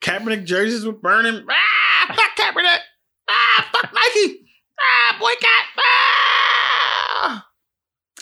Kaepernick 0.00 0.44
jerseys 0.44 0.84
were 0.86 0.92
burning. 0.92 1.44
Ah, 1.48 2.14
fuck 2.14 2.36
Kaepernick. 2.36 2.78
Ah, 3.28 3.68
fuck 3.72 3.92
Nike. 3.92 4.46
Ah, 4.80 5.16
boycott. 5.18 5.66
Ah. 5.78 7.46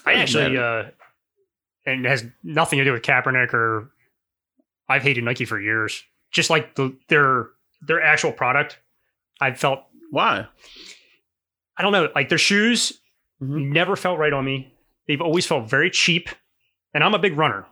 I 0.07 0.13
actually, 0.15 0.57
uh, 0.57 0.85
and 1.85 2.07
it 2.07 2.09
has 2.09 2.25
nothing 2.43 2.79
to 2.79 2.85
do 2.85 2.93
with 2.93 3.03
Kaepernick 3.03 3.53
or 3.53 3.91
I've 4.89 5.03
hated 5.03 5.25
Nike 5.25 5.45
for 5.45 5.61
years. 5.61 6.03
Just 6.31 6.49
like 6.51 6.75
the 6.77 6.97
their 7.09 7.49
their 7.87 8.03
actual 8.03 8.33
product, 8.33 8.79
I 9.41 9.53
felt 9.55 9.81
Why? 10.11 10.47
I 11.77 11.83
don't 11.83 11.93
know, 11.93 12.09
like 12.15 12.29
their 12.29 12.39
shoes 12.39 13.01
Mhm. 13.43 13.69
never 13.73 13.97
felt 13.97 14.19
right 14.19 14.33
on 14.33 14.45
me. 14.45 14.73
They've 15.09 15.21
always 15.21 15.47
felt 15.47 15.69
very 15.69 15.91
cheap, 15.91 16.31
and 16.95 17.05
I'm 17.05 17.13
a 17.15 17.19
big 17.19 17.37
runner. 17.37 17.67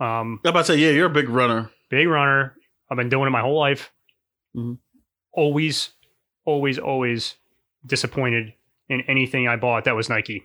Um, 0.00 0.40
I'm 0.44 0.48
about 0.50 0.60
to 0.66 0.72
say, 0.72 0.76
yeah, 0.78 0.90
you're 0.90 1.06
a 1.06 1.10
big 1.10 1.28
runner. 1.28 1.70
big 1.90 2.08
runner. 2.08 2.56
I've 2.90 2.96
been 2.96 3.08
doing 3.08 3.26
it 3.26 3.30
my 3.30 3.40
whole 3.40 3.58
life. 3.58 3.92
Mhm. 4.56 4.78
Always, 5.32 5.90
always, 6.44 6.78
always 6.78 7.34
disappointed 7.84 8.54
in 8.88 9.00
anything 9.02 9.48
I 9.48 9.56
bought 9.56 9.84
that 9.84 9.96
was 9.96 10.08
Nike. 10.08 10.44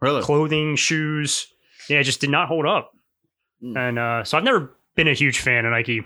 Really? 0.00 0.22
Clothing, 0.22 0.76
shoes, 0.76 1.52
yeah, 1.88 1.98
it 2.00 2.04
just 2.04 2.20
did 2.20 2.30
not 2.30 2.48
hold 2.48 2.66
up. 2.66 2.92
Mm. 3.62 3.76
And 3.76 3.98
uh, 3.98 4.24
so 4.24 4.36
I've 4.38 4.44
never 4.44 4.76
been 4.96 5.08
a 5.08 5.12
huge 5.14 5.38
fan 5.40 5.64
of 5.64 5.72
Nike. 5.72 6.00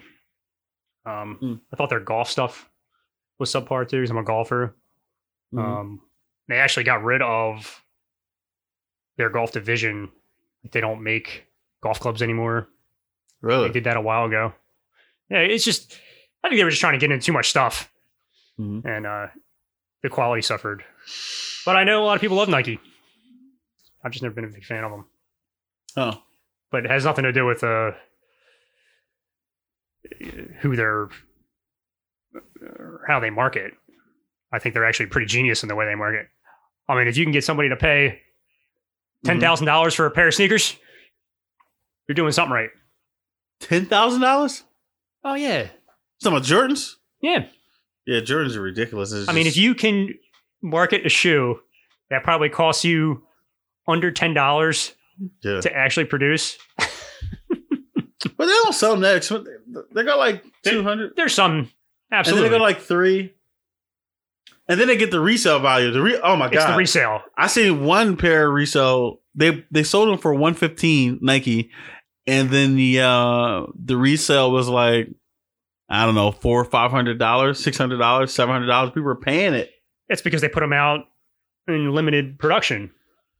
Um, 1.07 1.39
Mm. 1.43 1.61
I 1.73 1.77
thought 1.77 1.91
their 1.91 2.01
golf 2.01 2.29
stuff 2.31 2.69
was 3.39 3.53
subpar 3.53 3.89
too 3.89 3.99
because 3.99 4.11
I'm 4.11 4.19
a 4.19 4.25
golfer. 4.25 4.77
Mhm. 5.53 5.59
Um, 5.63 6.01
they 6.49 6.57
actually 6.59 6.85
got 6.85 7.03
rid 7.05 7.23
of 7.23 7.83
their 9.17 9.31
golf 9.31 9.53
division. 9.53 10.11
They 10.73 10.81
don't 10.81 11.03
make 11.03 11.47
golf 11.83 12.01
clubs 12.01 12.23
anymore. 12.23 12.69
Really? 13.41 13.69
They 13.69 13.73
did 13.75 13.85
that 13.85 13.97
a 13.97 14.01
while 14.01 14.25
ago. 14.25 14.53
Yeah, 15.31 15.39
it's 15.39 15.65
just 15.65 15.99
I 16.43 16.49
think 16.49 16.59
they 16.59 16.65
were 16.65 16.71
just 16.71 16.81
trying 16.81 16.93
to 16.93 16.99
get 16.99 17.11
into 17.13 17.25
too 17.25 17.33
much 17.33 17.49
stuff, 17.51 17.91
Mhm. 18.59 18.85
and 18.85 19.07
uh, 19.07 19.27
the 20.03 20.11
quality 20.11 20.43
suffered. 20.43 20.85
But 21.65 21.77
I 21.77 21.85
know 21.85 22.03
a 22.03 22.07
lot 22.07 22.15
of 22.15 22.21
people 22.21 22.37
love 22.37 22.49
Nike. 22.49 22.79
I've 24.05 24.13
just 24.13 24.23
never 24.23 24.35
been 24.35 24.45
a 24.45 24.49
big 24.49 24.65
fan 24.65 24.85
of 24.85 24.91
them. 24.91 25.07
Oh, 25.97 26.23
But 26.71 26.85
it 26.85 26.91
has 26.91 27.05
nothing 27.05 27.25
to 27.25 27.33
do 27.33 27.47
with 27.47 27.65
uh, 27.65 27.93
who 30.61 30.77
they're 30.77 31.09
or 32.63 33.05
how 33.09 33.21
they 33.21 33.31
market. 33.31 33.73
I 34.53 34.59
think 34.59 34.75
they're 34.75 34.85
actually 34.85 35.07
pretty 35.07 35.27
genius 35.27 35.63
in 35.63 35.69
the 35.69 35.75
way 35.75 35.87
they 35.87 35.95
market. 35.95 36.29
I 36.89 36.97
mean, 36.97 37.09
if 37.09 37.17
you 37.17 37.25
can 37.25 37.33
get 37.33 37.45
somebody 37.45 37.69
to 37.71 37.77
pay 37.77 38.21
ten 39.25 39.41
thousand 39.41 39.67
dollars 39.67 39.95
for 39.95 40.07
a 40.07 40.11
pair 40.11 40.29
of 40.29 40.35
sneakers, 40.35 40.77
you're 42.07 42.15
doing 42.15 42.33
something 42.33 42.53
right. 42.53 42.71
ten 43.61 43.87
thousand 43.87 44.21
dollars? 44.21 44.63
Oh 45.25 45.35
yeah, 45.35 45.69
Some 46.21 46.35
of 46.35 46.43
Jordans? 46.43 46.97
yeah. 47.21 47.47
Yeah, 48.07 48.21
Jordans 48.21 48.55
are 48.55 48.61
ridiculous. 48.61 49.13
It's 49.13 49.29
I 49.31 49.33
mean, 49.33 49.47
if 49.47 49.57
you 49.57 49.75
can 49.75 50.15
market 50.63 51.07
a 51.07 51.09
shoe 51.09 51.61
that 52.11 52.23
probably 52.23 52.51
costs 52.51 52.85
you 52.85 53.23
under 53.89 54.11
ten 54.11 54.35
dollars 54.35 54.93
yeah. 55.43 55.61
to 55.61 55.75
actually 55.75 56.05
produce, 56.05 56.59
but 56.79 56.89
they 58.39 58.47
don't 58.47 58.75
sell 58.75 58.97
them 58.97 59.17
expensive. 59.17 59.47
They 59.95 60.03
got 60.03 60.19
like 60.19 60.45
two 60.63 60.83
hundred, 60.83 61.15
there's 61.17 61.35
some 61.35 61.71
absolutely. 62.13 62.51
they 62.51 62.59
go 62.59 62.63
like 62.63 62.81
three, 62.81 63.33
and 64.69 64.79
then 64.79 64.89
they 64.89 64.97
get 64.97 65.11
the 65.11 65.21
resale 65.21 65.61
value. 65.61 65.91
The 65.91 66.03
re- 66.03 66.21
oh 66.23 66.37
my 66.37 66.47
it's 66.47 66.57
god, 66.57 66.73
the 66.73 66.77
resale. 66.77 67.23
I 67.39 67.47
seen 67.47 67.85
one 67.85 68.19
pair 68.19 68.49
of 68.49 68.55
resale. 68.55 69.21
They 69.35 69.65
they 69.71 69.83
sold 69.83 70.11
them 70.11 70.19
for 70.19 70.35
one 70.35 70.53
fifteen 70.53 71.19
Nike, 71.23 71.71
and 72.27 72.51
then 72.51 72.77
the 72.77 73.01
uh 73.01 73.67
the 73.75 73.97
resale 73.97 74.51
was 74.51 74.69
like 74.69 75.09
I 75.89 76.05
don't 76.07 76.15
know 76.15 76.33
four 76.33 76.61
or 76.61 76.65
five 76.65 76.91
hundred 76.91 77.19
dollars, 77.19 77.63
six 77.63 77.77
hundred 77.77 77.99
dollars, 77.99 78.33
seven 78.33 78.53
hundred 78.53 78.67
dollars. 78.67 78.91
People 78.91 79.03
were 79.05 79.17
paying 79.17 79.55
it. 79.55 79.71
It's 80.09 80.23
because 80.23 80.41
they 80.41 80.49
put 80.49 80.61
them 80.61 80.73
out 80.73 81.01
in 81.69 81.93
limited 81.95 82.39
production. 82.39 82.91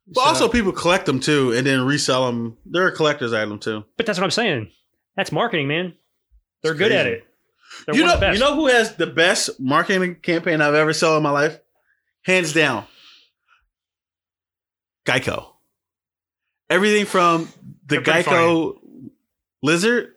But 0.07 0.21
So- 0.21 0.29
also 0.29 0.49
people 0.49 0.73
collect 0.73 1.07
them 1.07 1.21
too, 1.21 1.53
and 1.53 1.67
then 1.67 1.85
resell 1.87 2.27
them. 2.27 2.57
They're 2.67 2.91
collectors 2.91 3.33
item 3.33 3.59
too. 3.59 3.85
but 3.97 4.07
that's 4.07 4.19
what 4.19 4.25
I'm 4.25 4.31
saying. 4.31 4.71
That's 5.17 5.33
marketing, 5.33 5.69
man. 5.69 5.95
They're 6.63 6.73
It's 6.73 6.79
good 6.79 6.93
at 6.93 7.07
it. 7.07 7.25
They're 7.87 7.95
you 7.97 8.05
know, 8.05 8.15
of 8.15 8.21
the 8.21 8.27
best. 8.27 8.39
you 8.39 8.45
know 8.45 8.55
who 8.55 8.67
has 8.69 8.95
the 8.97 9.07
best 9.07 9.59
marketing 9.61 10.17
campaign 10.17 10.61
I've 10.61 10.75
ever 10.75 10.93
saw 10.93 11.17
in 11.17 11.23
my 11.23 11.31
life, 11.31 11.59
hands 12.23 12.53
down. 12.53 12.85
Geico. 15.07 15.47
everything 16.71 17.05
from 17.05 17.49
the 17.87 18.01
They're 18.01 18.23
Geico 18.23 18.79
lizard 19.63 20.09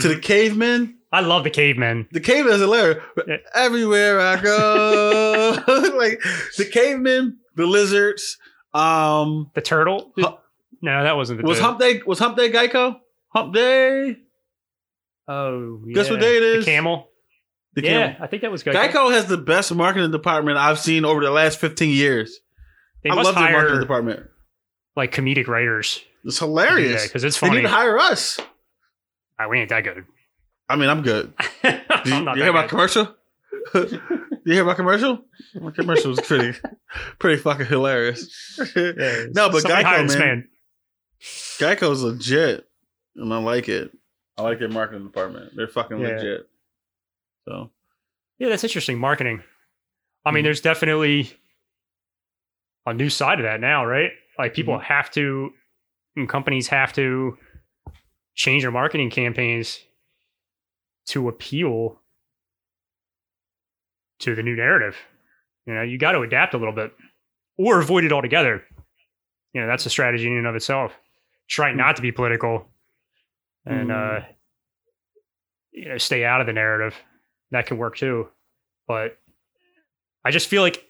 to 0.00 0.08
the 0.08 0.14
Mhm. 0.16 0.22
caveman. 0.22 0.98
I 1.12 1.20
love 1.20 1.44
the 1.44 1.50
cavemen. 1.50 2.08
The 2.10 2.20
caveman 2.20 2.54
is 2.54 2.60
hilarious. 2.60 3.02
Yeah. 3.26 3.36
Everywhere 3.54 4.18
I 4.20 4.40
go, 4.40 5.58
like 5.98 6.22
the 6.56 6.64
caveman, 6.64 7.38
the 7.56 7.66
lizards. 7.66 8.38
Um, 8.74 9.50
The 9.54 9.60
turtle. 9.60 10.12
No, 10.16 11.04
that 11.04 11.14
wasn't 11.16 11.40
the 11.42 11.46
was 11.46 11.58
turtle. 11.58 11.68
Hump 11.72 11.80
Day? 11.80 12.00
Was 12.06 12.18
Hump 12.18 12.36
Day 12.38 12.50
Geico? 12.50 12.98
Hump 13.28 13.54
Day. 13.54 14.16
Oh, 15.28 15.80
yeah. 15.86 15.94
Guess 15.94 16.10
what 16.10 16.20
day 16.20 16.36
it 16.38 16.42
is? 16.42 16.64
The 16.64 16.70
camel. 16.70 17.08
The 17.74 17.82
yeah, 17.82 17.90
camel. 18.12 18.16
I 18.20 18.26
think 18.26 18.42
that 18.42 18.50
was 18.50 18.62
good. 18.62 18.74
Geico 18.74 19.12
has 19.12 19.26
the 19.26 19.36
best 19.38 19.74
marketing 19.74 20.10
department 20.10 20.56
I've 20.58 20.78
seen 20.78 21.04
over 21.04 21.20
the 21.22 21.30
last 21.30 21.58
15 21.60 21.90
years. 21.90 22.40
They 23.04 23.10
I 23.10 23.14
must 23.14 23.26
love 23.26 23.34
their 23.36 23.52
marketing 23.52 23.80
department. 23.80 24.26
Like 24.96 25.12
comedic 25.12 25.46
writers. 25.48 26.00
It's 26.24 26.38
hilarious. 26.38 27.04
because 27.06 27.24
it's 27.24 27.36
funny. 27.36 27.50
they 27.50 27.62
funny. 27.62 27.62
need 27.62 27.68
to 27.68 27.74
hire 27.74 27.98
us. 27.98 28.38
Ah, 29.38 29.48
we 29.48 29.58
ain't 29.58 29.70
that 29.70 29.82
good. 29.84 30.04
I 30.68 30.76
mean, 30.76 30.88
I'm 30.88 31.02
good. 31.02 31.32
Did 31.62 31.80
you, 32.06 32.14
I'm 32.14 32.24
not 32.24 32.36
you 32.36 32.42
hear 32.44 32.52
that 32.52 32.54
my 32.54 32.62
good. 32.62 32.70
commercial? 32.70 33.14
you 33.74 34.54
hear 34.54 34.64
my 34.64 34.74
commercial? 34.74 35.24
My 35.60 35.70
commercial 35.70 36.10
was 36.10 36.20
pretty, 36.20 36.58
pretty 37.18 37.42
fucking 37.42 37.66
hilarious. 37.66 38.28
Yeah, 38.76 39.24
no, 39.34 39.50
but 39.50 39.62
somebody 39.62 39.82
hire 39.84 39.98
Geico, 40.04 40.08
this 40.08 40.16
man, 40.18 40.48
Geico's 41.58 42.02
legit, 42.02 42.66
and 43.16 43.32
I 43.32 43.38
like 43.38 43.68
it. 43.68 43.90
I 44.38 44.42
like 44.42 44.58
their 44.60 44.68
marketing 44.68 45.04
department. 45.04 45.52
They're 45.56 45.68
fucking 45.68 45.98
Yeah. 46.00 46.08
legit. 46.08 46.48
So 47.46 47.70
Yeah, 48.38 48.48
that's 48.48 48.64
interesting. 48.64 48.98
Marketing. 48.98 49.42
I 50.24 50.30
mean, 50.30 50.42
Mhm. 50.42 50.46
there's 50.46 50.60
definitely 50.60 51.30
a 52.86 52.94
new 52.94 53.10
side 53.10 53.40
of 53.40 53.44
that 53.44 53.60
now, 53.60 53.84
right? 53.84 54.10
Like 54.42 54.54
people 54.54 54.74
Mm-hmm. 54.74 54.84
have 54.84 55.08
to, 55.12 55.50
and 56.16 56.28
companies 56.28 56.66
have 56.68 56.92
to 56.94 57.38
change 58.34 58.62
their 58.64 58.72
marketing 58.72 59.08
campaigns 59.10 59.78
to 61.06 61.28
appeal 61.28 62.00
to 64.18 64.34
the 64.34 64.42
new 64.42 64.56
narrative. 64.56 64.96
You 65.66 65.74
know, 65.74 65.82
you 65.82 65.98
got 65.98 66.12
to 66.12 66.22
adapt 66.22 66.54
a 66.54 66.58
little 66.58 66.74
bit 66.74 66.92
or 67.56 67.80
avoid 67.80 68.02
it 68.04 68.12
altogether. 68.12 68.64
You 69.52 69.60
know, 69.60 69.66
that's 69.68 69.86
a 69.86 69.90
strategy 69.90 70.26
in 70.26 70.36
and 70.36 70.46
of 70.48 70.56
itself. 70.56 70.92
Try 71.48 71.72
not 71.72 71.94
to 71.96 72.02
be 72.02 72.10
political 72.10 72.66
and, 73.64 73.90
Mm. 73.90 74.22
uh, 74.22 74.26
you 75.70 75.88
know, 75.88 75.98
stay 75.98 76.24
out 76.24 76.40
of 76.40 76.48
the 76.48 76.52
narrative. 76.52 76.96
That 77.52 77.66
can 77.66 77.78
work 77.78 77.96
too. 77.96 78.28
But 78.88 79.18
I 80.24 80.30
just 80.32 80.48
feel 80.48 80.62
like 80.62 80.84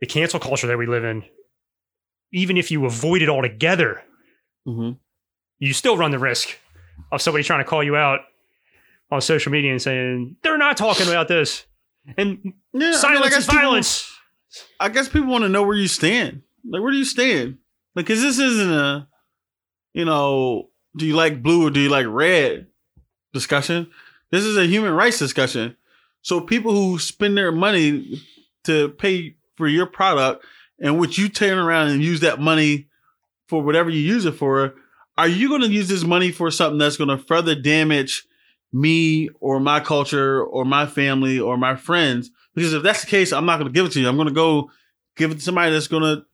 the 0.00 0.06
cancel 0.06 0.40
culture 0.40 0.68
that 0.68 0.78
we 0.78 0.86
live 0.86 1.04
in, 1.04 1.24
even 2.32 2.56
if 2.56 2.70
you 2.70 2.84
avoid 2.86 3.22
it 3.22 3.28
altogether, 3.28 4.02
mhm. 4.66 4.98
you 5.58 5.72
still 5.72 5.96
run 5.96 6.10
the 6.10 6.18
risk 6.18 6.56
of 7.12 7.22
somebody 7.22 7.44
trying 7.44 7.60
to 7.60 7.68
call 7.68 7.82
you 7.82 7.96
out 7.96 8.20
on 9.10 9.20
social 9.20 9.50
media 9.52 9.70
and 9.70 9.80
saying 9.80 10.36
they're 10.42 10.58
not 10.58 10.76
talking 10.76 11.08
about 11.08 11.28
this 11.28 11.64
and 12.16 12.38
yeah, 12.44 12.50
mean, 12.72 12.94
silence 12.94 13.26
I 13.26 13.28
guess 13.30 13.38
is 13.38 13.46
people- 13.46 13.60
violence. 13.60 14.14
I 14.80 14.88
guess 14.88 15.08
people 15.08 15.28
want 15.28 15.42
to 15.42 15.48
know 15.48 15.62
where 15.62 15.76
you 15.76 15.88
stand. 15.88 16.42
Like, 16.68 16.82
where 16.82 16.90
do 16.90 16.96
you 16.96 17.04
stand? 17.04 17.58
Like, 17.94 18.06
cause 18.06 18.22
this 18.22 18.38
isn't 18.38 18.72
a, 18.72 19.06
you 19.92 20.04
know, 20.04 20.70
do 20.96 21.06
you 21.06 21.14
like 21.14 21.42
blue 21.42 21.66
or 21.66 21.70
do 21.70 21.80
you 21.80 21.90
like 21.90 22.06
red 22.08 22.66
discussion? 23.34 23.90
This 24.30 24.44
is 24.44 24.56
a 24.56 24.66
human 24.66 24.92
rights 24.94 25.18
discussion. 25.18 25.76
So 26.22 26.40
people 26.40 26.72
who 26.72 26.98
spend 26.98 27.36
their 27.36 27.52
money 27.52 28.22
to 28.64 28.88
pay 28.90 29.36
for 29.56 29.68
your 29.68 29.86
product 29.86 30.44
and 30.80 30.98
which 30.98 31.18
you 31.18 31.28
turn 31.28 31.58
around 31.58 31.88
and 31.88 32.02
use 32.02 32.20
that 32.20 32.40
money 32.40 32.88
for 33.48 33.62
whatever 33.62 33.90
you 33.90 34.00
use 34.00 34.24
it 34.24 34.32
for, 34.32 34.74
are 35.16 35.28
you 35.28 35.48
going 35.48 35.62
to 35.62 35.68
use 35.68 35.88
this 35.88 36.04
money 36.04 36.30
for 36.30 36.50
something 36.50 36.78
that's 36.78 36.96
going 36.96 37.08
to 37.08 37.18
further 37.18 37.54
damage 37.54 38.26
me 38.72 39.28
or 39.40 39.58
my 39.58 39.80
culture 39.80 40.42
or 40.42 40.64
my 40.64 40.86
family 40.86 41.40
or 41.40 41.56
my 41.56 41.74
friends? 41.74 42.30
Because 42.54 42.72
if 42.72 42.82
that's 42.82 43.00
the 43.00 43.06
case, 43.06 43.32
I'm 43.32 43.46
not 43.46 43.58
going 43.58 43.72
to 43.72 43.74
give 43.74 43.86
it 43.86 43.92
to 43.92 44.00
you. 44.00 44.08
I'm 44.08 44.16
going 44.16 44.28
to 44.28 44.34
go 44.34 44.70
give 45.16 45.30
it 45.30 45.34
to 45.34 45.40
somebody 45.40 45.72
that's 45.72 45.88
going 45.88 46.02
to 46.02 46.24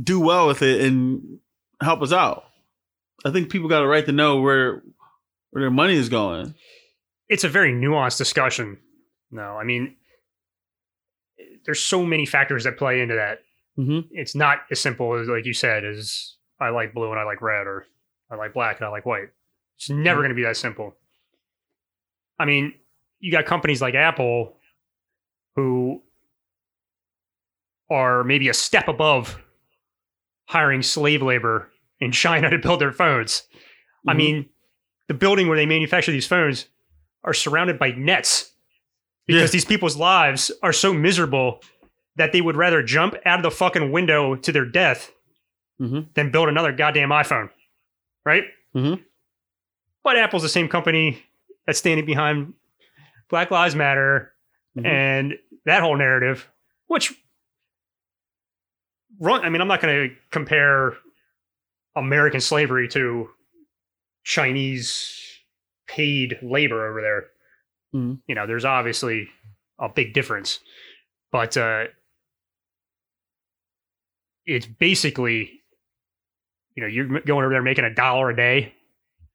do 0.00 0.20
well 0.20 0.46
with 0.46 0.62
it 0.62 0.80
and 0.80 1.38
help 1.80 2.02
us 2.02 2.12
out. 2.12 2.44
I 3.24 3.30
think 3.30 3.50
people 3.50 3.68
got 3.68 3.82
a 3.82 3.86
right 3.86 4.04
to 4.04 4.12
know 4.12 4.40
where 4.40 4.82
where 5.50 5.62
their 5.62 5.70
money 5.70 5.94
is 5.94 6.08
going. 6.08 6.54
It's 7.28 7.44
a 7.44 7.48
very 7.48 7.72
nuanced 7.72 8.18
discussion. 8.18 8.78
No, 9.30 9.56
I 9.56 9.64
mean, 9.64 9.96
there's 11.64 11.82
so 11.82 12.04
many 12.04 12.26
factors 12.26 12.64
that 12.64 12.76
play 12.76 13.00
into 13.00 13.14
that. 13.14 13.40
Mm-hmm. 13.78 14.08
It's 14.10 14.34
not 14.34 14.60
as 14.70 14.80
simple 14.80 15.14
as, 15.14 15.28
like 15.28 15.44
you 15.44 15.52
said, 15.52 15.84
as 15.84 16.36
I 16.60 16.70
like 16.70 16.94
blue 16.94 17.10
and 17.10 17.20
I 17.20 17.24
like 17.24 17.42
red, 17.42 17.66
or 17.66 17.86
I 18.30 18.36
like 18.36 18.54
black 18.54 18.78
and 18.78 18.86
I 18.86 18.90
like 18.90 19.04
white. 19.06 19.28
It's 19.76 19.90
never 19.90 20.20
going 20.20 20.30
to 20.30 20.34
be 20.34 20.44
that 20.44 20.56
simple. 20.56 20.94
I 22.38 22.44
mean, 22.46 22.72
you 23.20 23.30
got 23.32 23.44
companies 23.46 23.82
like 23.82 23.94
Apple 23.94 24.56
who 25.56 26.02
are 27.90 28.24
maybe 28.24 28.48
a 28.48 28.54
step 28.54 28.88
above 28.88 29.38
hiring 30.48 30.82
slave 30.82 31.22
labor 31.22 31.70
in 32.00 32.12
China 32.12 32.50
to 32.50 32.58
build 32.58 32.80
their 32.80 32.92
phones. 32.92 33.42
I 34.08 34.12
Mhm. 34.14 34.16
mean, 34.16 34.48
the 35.08 35.14
building 35.14 35.48
where 35.48 35.56
they 35.56 35.66
manufacture 35.66 36.12
these 36.12 36.26
phones 36.26 36.68
are 37.24 37.34
surrounded 37.34 37.78
by 37.78 37.90
nets 37.90 38.52
because 39.26 39.50
Yeah. 39.50 39.52
these 39.52 39.64
people's 39.64 39.96
lives 39.96 40.50
are 40.62 40.72
so 40.72 40.92
miserable 40.92 41.62
that 42.16 42.32
they 42.32 42.40
would 42.40 42.56
rather 42.56 42.82
jump 42.82 43.14
out 43.24 43.38
of 43.38 43.42
the 43.42 43.50
fucking 43.50 43.92
window 43.92 44.34
to 44.36 44.52
their 44.52 44.64
death 44.64 45.12
Mhm. 45.80 46.12
than 46.14 46.30
build 46.30 46.48
another 46.48 46.72
goddamn 46.72 47.10
iPhone. 47.10 47.50
Right? 48.24 48.44
Mhm. 48.74 49.04
But 50.02 50.16
Apple's 50.16 50.42
the 50.42 50.48
same 50.48 50.68
company 50.68 51.22
that's 51.66 51.78
standing 51.78 52.06
behind 52.06 52.54
Black 53.28 53.50
Lives 53.50 53.74
Matter 53.76 54.32
Mhm. 54.76 54.86
and 54.86 55.38
that 55.64 55.82
whole 55.82 55.96
narrative, 55.96 56.48
which 56.86 57.12
run 59.20 59.44
I 59.44 59.48
mean, 59.48 59.60
I'm 59.60 59.68
not 59.68 59.80
gonna 59.80 60.08
compare 60.30 60.96
American 61.94 62.40
slavery 62.40 62.88
to 62.88 63.30
Chinese 64.24 65.22
paid 65.86 66.38
labor 66.42 66.88
over 66.88 67.00
there. 67.00 67.30
Mhm. 67.94 68.20
You 68.26 68.34
know, 68.34 68.46
there's 68.46 68.64
obviously 68.64 69.30
a 69.78 69.88
big 69.88 70.12
difference. 70.12 70.60
But 71.30 71.56
uh 71.56 71.86
it's 74.46 74.66
basically 74.66 75.50
you 76.74 76.82
know, 76.82 76.88
you're 76.88 77.06
going 77.20 77.42
over 77.44 77.48
there 77.54 77.62
making 77.62 77.84
a 77.86 77.94
dollar 77.94 78.28
a 78.30 78.36
day 78.36 78.74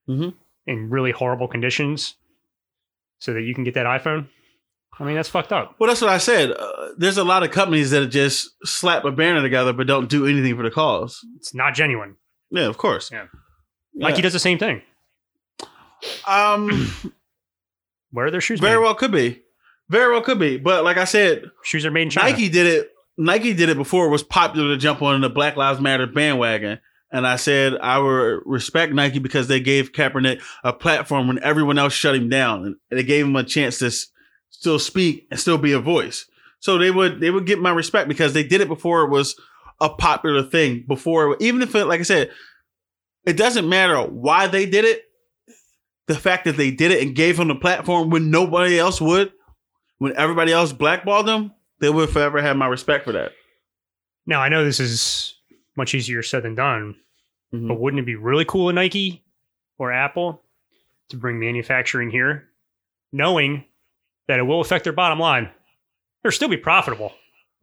Mhm. 0.08 0.36
in 0.68 0.90
really 0.92 1.12
horrible 1.12 1.48
conditions 1.48 2.14
so 3.18 3.34
that 3.34 3.42
you 3.42 3.56
can 3.56 3.64
get 3.64 3.74
that 3.74 3.88
iPhone. 3.88 4.28
I 5.00 5.06
mean, 5.06 5.16
that's 5.16 5.30
fucked 5.30 5.52
up. 5.52 5.76
Well, 5.80 5.88
that's 5.88 6.02
what 6.02 6.12
I 6.12 6.20
said. 6.20 6.52
Uh, 6.52 6.90
there's 6.98 7.18
a 7.18 7.24
lot 7.24 7.42
of 7.42 7.50
companies 7.50 7.90
that 7.92 8.06
just 8.08 8.52
slap 8.64 9.06
a 9.06 9.12
banner 9.12 9.42
together 9.42 9.74
but 9.74 9.88
don't 9.88 10.08
do 10.08 10.28
anything 10.28 10.56
for 10.56 10.62
the 10.62 10.70
cause. 10.70 11.20
It's 11.38 11.56
not 11.56 11.74
genuine. 11.74 12.18
Yeah, 12.52 12.68
of 12.68 12.78
course. 12.78 13.10
Yeah. 13.12 13.26
Yeah. 13.96 14.10
Nike 14.10 14.22
does 14.22 14.34
the 14.34 14.40
same 14.40 14.60
thing. 14.60 14.84
Um, 16.28 16.92
Where 18.12 18.28
are 18.28 18.32
their 18.32 18.42
shoes 18.42 18.60
very 18.60 18.78
made? 18.78 18.84
well 18.84 18.96
could 18.96 19.12
be. 19.12 19.42
Very 19.90 20.12
well 20.12 20.22
could 20.22 20.40
be. 20.40 20.58
But 20.58 20.84
like 20.84 20.98
I 20.98 21.06
said, 21.06 21.50
Shoes 21.64 21.86
are 21.86 21.92
made 21.92 22.04
in 22.04 22.10
China. 22.12 22.30
Nike 22.30 22.50
did 22.50 22.68
it. 22.68 22.91
Nike 23.18 23.54
did 23.54 23.70
it 23.70 23.78
before 23.78 24.06
it 24.06 24.12
was 24.12 24.24
popular 24.24 24.70
to 24.70 24.78
jump 24.78 25.02
on 25.02 25.22
the 25.22 25.30
Black 25.30 25.56
Lives 25.56 25.80
Matter 25.80 26.08
bandwagon. 26.08 26.80
And 27.12 27.28
I 27.28 27.36
said 27.36 27.78
I 27.82 28.00
would 28.00 28.42
respect 28.46 28.94
Nike 28.94 29.20
because 29.20 29.48
they 29.48 29.60
gave 29.60 29.92
Kaepernick 29.92 30.42
a 30.64 30.72
platform 30.72 31.28
when 31.28 31.44
everyone 31.44 31.78
else 31.78 31.94
shut 31.94 32.16
him 32.16 32.30
down, 32.30 32.66
and 32.66 33.00
they 33.00 33.04
gave 33.04 33.26
him 33.26 33.36
a 33.36 33.44
chance 33.44 33.80
to 33.80 33.92
still 34.50 34.80
speak 34.80 35.28
and 35.30 35.40
still 35.40 35.58
be 35.58 35.74
a 35.74 35.80
voice. 35.80 36.26
So 36.60 36.78
they 36.78 36.90
would 36.90 37.20
they 37.20 37.30
would 37.30 37.46
get 37.46 37.60
my 37.60 37.72
respect 37.72 38.08
because 38.08 38.34
they 38.34 38.44
did 38.44 38.62
it 38.62 38.70
before 38.70 39.04
it 39.04 39.10
was 39.10 39.36
a 39.82 39.90
popular 39.90 40.44
thing. 40.44 40.86
Before 40.88 41.36
even 41.42 41.62
if 41.62 41.76
it, 41.76 41.86
like 41.86 42.00
I 42.00 42.04
said, 42.04 42.32
it 43.26 43.36
doesn't 43.36 43.68
matter 43.68 44.02
why 44.02 44.48
they 44.48 44.66
did 44.66 44.86
it. 44.86 45.04
The 46.08 46.16
fact 46.16 46.46
that 46.46 46.58
they 46.58 46.72
did 46.72 46.92
it 46.92 47.02
and 47.02 47.16
gave 47.16 47.40
him 47.40 47.50
the 47.50 47.56
platform 47.56 48.10
when 48.10 48.32
nobody 48.32 48.80
else 48.80 49.02
would, 49.02 49.34
when 49.98 50.16
everybody 50.16 50.52
else 50.52 50.72
blackballed 50.72 51.28
them, 51.28 51.54
they 51.82 51.90
would 51.90 52.10
forever 52.10 52.42
have 52.42 52.56
my 52.56 52.68
respect 52.68 53.04
for 53.06 53.12
that. 53.12 53.32
Now, 54.26 54.40
I 54.42 54.50
know 54.50 54.64
this 54.64 54.80
is 54.80 55.36
much 55.76 55.94
easier 55.94 56.22
said 56.24 56.44
than 56.44 56.56
done, 56.56 56.96
Mhm. 57.54 57.68
but 57.68 57.80
wouldn't 57.80 58.00
it 58.00 58.06
be 58.06 58.16
really 58.16 58.46
cool 58.46 58.70
of 58.70 58.76
Nike 58.76 59.24
or 59.78 59.92
Apple 59.92 60.44
to 61.10 61.18
bring 61.18 61.40
manufacturing 61.40 62.12
here, 62.12 62.50
knowing 63.12 63.66
that 64.28 64.40
it 64.40 64.44
will 64.44 64.62
affect 64.62 64.84
their 64.84 64.94
bottom 64.94 65.20
line? 65.20 65.50
They'll 66.24 66.32
still 66.32 66.50
be 66.50 66.58
profitable, 66.58 67.14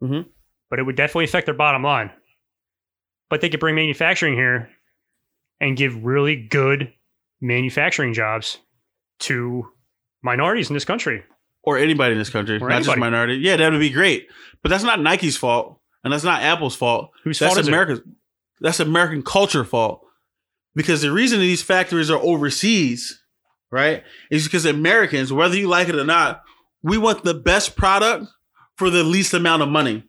Mhm. 0.01 0.29
but 0.69 0.79
it 0.79 0.83
would 0.83 0.95
definitely 0.97 1.25
affect 1.25 1.45
their 1.45 1.55
bottom 1.55 1.81
line. 1.83 2.11
But 3.29 3.41
they 3.41 3.49
could 3.49 3.59
bring 3.59 3.75
manufacturing 3.75 4.33
here 4.33 4.69
and 5.61 5.77
give 5.77 6.03
really 6.03 6.35
good 6.35 6.93
manufacturing 7.39 8.13
jobs 8.13 8.59
to 9.19 9.71
minorities 10.21 10.69
in 10.69 10.73
this 10.73 10.85
country. 10.85 11.23
Or 11.63 11.77
anybody 11.77 12.13
in 12.13 12.19
this 12.19 12.29
country, 12.29 12.57
Or 12.57 12.69
not 12.69 12.83
just 12.83 12.97
minority. 12.97 13.35
Yeah, 13.35 13.57
that 13.57 13.71
would 13.71 13.79
be 13.79 13.89
great. 13.89 14.27
But 14.63 14.69
that's 14.69 14.83
not 14.83 15.01
Nike's 15.01 15.37
fault, 15.37 15.79
and 16.03 16.11
that's 16.13 16.23
not 16.23 16.41
Apple's 16.41 16.75
fault. 16.75 17.11
Whose 17.23 17.39
that's 17.39 17.53
fault 17.53 17.59
is 17.59 17.67
it? 17.67 17.71
America's. 17.71 18.01
that's 18.61 18.79
American 18.79 19.23
culture 19.23 19.63
fault. 19.63 20.05
Because 20.75 21.01
the 21.01 21.11
reason 21.11 21.39
these 21.39 21.61
factories 21.61 22.09
are 22.09 22.19
overseas, 22.19 23.21
right, 23.71 24.03
is 24.31 24.45
because 24.45 24.65
Americans, 24.65 25.33
whether 25.33 25.57
you 25.57 25.67
like 25.67 25.89
it 25.89 25.95
or 25.95 26.05
not, 26.05 26.43
we 26.81 26.97
want 26.97 27.23
the 27.23 27.33
best 27.33 27.75
product 27.75 28.27
for 28.77 28.89
the 28.89 29.03
least 29.03 29.33
amount 29.33 29.61
of 29.61 29.69
money. 29.69 30.03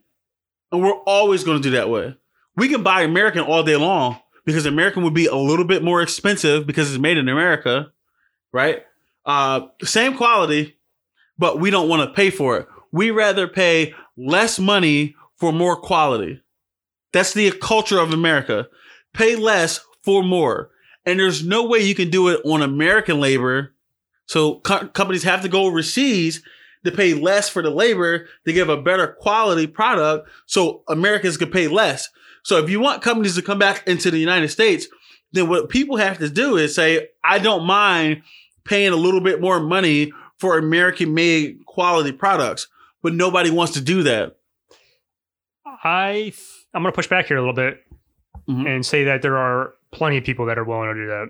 And 0.71 0.81
we're 0.81 0.99
always 1.05 1.43
going 1.43 1.57
to 1.57 1.63
do 1.63 1.75
that 1.75 1.89
way. 1.89 2.15
We 2.55 2.69
can 2.69 2.83
buy 2.83 3.01
American 3.01 3.41
all 3.41 3.63
day 3.63 3.75
long 3.75 4.19
because 4.45 4.65
American 4.65 5.03
would 5.03 5.13
be 5.13 5.25
a 5.25 5.35
little 5.35 5.65
bit 5.65 5.83
more 5.83 6.01
expensive 6.01 6.65
because 6.65 6.89
it's 6.89 7.01
made 7.01 7.17
in 7.17 7.27
America, 7.27 7.91
right? 8.53 8.83
Uh, 9.25 9.67
same 9.83 10.15
quality, 10.15 10.77
but 11.41 11.59
we 11.59 11.71
don't 11.71 11.89
want 11.89 12.07
to 12.07 12.13
pay 12.13 12.29
for 12.29 12.55
it. 12.57 12.67
We 12.91 13.09
rather 13.09 13.47
pay 13.47 13.95
less 14.15 14.59
money 14.59 15.15
for 15.37 15.51
more 15.51 15.75
quality. 15.75 16.39
That's 17.13 17.33
the 17.33 17.51
culture 17.51 17.97
of 17.97 18.13
America. 18.13 18.67
Pay 19.13 19.35
less 19.35 19.79
for 20.03 20.21
more. 20.21 20.69
And 21.03 21.19
there's 21.19 21.43
no 21.43 21.65
way 21.65 21.79
you 21.79 21.95
can 21.95 22.11
do 22.11 22.27
it 22.27 22.41
on 22.45 22.61
American 22.61 23.19
labor. 23.19 23.73
So 24.27 24.59
co- 24.59 24.87
companies 24.89 25.23
have 25.23 25.41
to 25.41 25.49
go 25.49 25.63
overseas 25.63 26.43
to 26.85 26.91
pay 26.91 27.15
less 27.15 27.49
for 27.49 27.63
the 27.63 27.71
labor 27.71 28.27
to 28.45 28.53
give 28.53 28.69
a 28.69 28.79
better 28.79 29.07
quality 29.19 29.65
product 29.65 30.29
so 30.45 30.83
Americans 30.87 31.37
can 31.37 31.49
pay 31.49 31.67
less. 31.67 32.07
So 32.43 32.63
if 32.63 32.69
you 32.69 32.79
want 32.79 33.01
companies 33.01 33.33
to 33.35 33.41
come 33.41 33.57
back 33.57 33.87
into 33.87 34.11
the 34.11 34.19
United 34.19 34.49
States, 34.49 34.85
then 35.31 35.49
what 35.49 35.69
people 35.69 35.97
have 35.97 36.19
to 36.19 36.29
do 36.29 36.57
is 36.57 36.75
say, 36.75 37.07
I 37.23 37.39
don't 37.39 37.65
mind 37.65 38.21
paying 38.63 38.93
a 38.93 38.95
little 38.95 39.21
bit 39.21 39.41
more 39.41 39.59
money 39.59 40.11
for 40.41 40.57
American 40.57 41.13
made 41.13 41.63
quality 41.67 42.11
products, 42.11 42.67
but 43.03 43.13
nobody 43.13 43.51
wants 43.51 43.73
to 43.73 43.81
do 43.81 44.01
that. 44.03 44.37
I 45.83 46.33
I'm 46.73 46.81
going 46.81 46.91
to 46.91 46.95
push 46.95 47.07
back 47.07 47.27
here 47.27 47.37
a 47.37 47.41
little 47.41 47.53
bit 47.55 47.83
Mhm. 48.49 48.67
and 48.67 48.85
say 48.85 49.03
that 49.05 49.21
there 49.21 49.37
are 49.37 49.73
plenty 49.91 50.17
of 50.17 50.23
people 50.23 50.45
that 50.47 50.57
are 50.57 50.63
willing 50.63 50.87
to 50.87 50.93
do 50.95 51.07
that. 51.07 51.27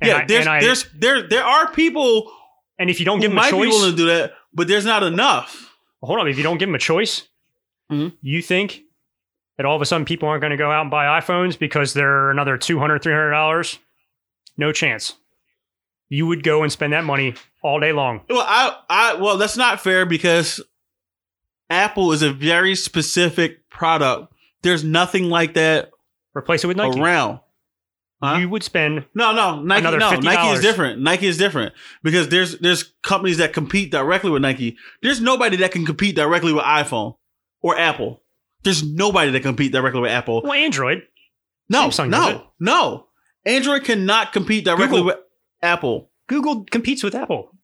And 0.00 0.08
yeah, 0.08 0.16
I- 0.18 0.24
there's, 0.26 0.46
I- 0.46 0.60
there's, 0.60 0.84
there, 0.94 1.28
there 1.28 1.44
are 1.44 1.70
people 1.72 2.32
and 2.78 2.88
if 2.88 2.98
you 2.98 3.04
don't 3.04 3.20
give 3.20 3.30
them 3.30 3.36
a 3.38 3.42
might 3.42 3.50
be 3.50 3.58
choice, 3.58 3.68
willing 3.74 3.90
to 3.90 3.96
do 3.96 4.06
that, 4.06 4.32
but 4.54 4.66
there's 4.68 4.86
not 4.86 5.02
enough. 5.02 5.66
hold 6.02 6.18
on, 6.18 6.26
if 6.28 6.38
you 6.38 6.42
don't 6.42 6.56
give 6.56 6.68
them 6.68 6.74
a 6.74 6.78
choice, 6.78 7.28
Mhm. 7.92 8.14
you 8.22 8.40
think 8.40 8.84
that 9.58 9.66
all 9.66 9.76
of 9.76 9.82
a 9.82 9.84
sudden 9.86 10.06
people 10.06 10.28
aren't 10.30 10.40
going 10.40 10.50
to 10.52 10.56
go 10.56 10.70
out 10.70 10.80
and 10.80 10.90
buy 10.90 11.20
iPhones 11.20 11.58
because 11.58 11.92
they're 11.92 12.30
another 12.30 12.56
200 12.56 13.02
$300? 13.02 13.78
No 14.56 14.72
chance. 14.72 15.16
You 16.10 16.26
would 16.26 16.42
go 16.42 16.62
and 16.62 16.70
spend 16.70 16.92
that 16.92 17.04
money 17.04 17.34
all 17.62 17.80
day 17.80 17.92
long. 17.92 18.20
Well, 18.28 18.44
I, 18.46 18.76
I, 18.90 19.14
well, 19.14 19.38
that's 19.38 19.56
not 19.56 19.80
fair 19.80 20.04
because 20.04 20.60
Apple 21.70 22.12
is 22.12 22.20
a 22.22 22.32
very 22.32 22.74
specific 22.74 23.68
product. 23.70 24.32
There's 24.62 24.84
nothing 24.84 25.24
like 25.30 25.54
that 25.54 25.90
Replace 26.36 26.64
it 26.64 26.66
with 26.66 26.76
Nike. 26.76 27.00
around. 27.00 27.40
Huh? 28.22 28.36
You 28.36 28.50
would 28.50 28.62
spend 28.62 29.06
No, 29.14 29.32
no, 29.32 29.62
Nike. 29.62 29.82
No, 29.82 29.96
Nike 29.96 30.18
$50. 30.26 30.54
is 30.54 30.60
different. 30.60 31.00
Nike 31.00 31.26
is 31.26 31.38
different 31.38 31.72
because 32.02 32.28
there's 32.28 32.58
there's 32.58 32.92
companies 33.02 33.38
that 33.38 33.54
compete 33.54 33.90
directly 33.90 34.30
with 34.30 34.42
Nike. 34.42 34.76
There's 35.02 35.20
nobody 35.22 35.56
that 35.58 35.72
can 35.72 35.86
compete 35.86 36.16
directly 36.16 36.52
with 36.52 36.62
iPhone 36.64 37.16
or 37.62 37.78
Apple. 37.78 38.22
There's 38.62 38.82
nobody 38.84 39.30
that 39.30 39.40
can 39.40 39.50
compete 39.52 39.72
directly 39.72 40.02
with 40.02 40.10
Apple. 40.10 40.42
well 40.42 40.52
Android. 40.52 41.02
No, 41.70 41.88
Samsung 41.88 42.10
no, 42.10 42.48
no. 42.60 43.06
Android 43.46 43.84
cannot 43.84 44.32
compete 44.34 44.64
directly 44.66 44.88
Google. 44.98 45.04
with 45.06 45.16
Apple. 45.62 46.10
Google 46.28 46.64
competes 46.64 47.02
with 47.02 47.14
Apple. 47.14 47.56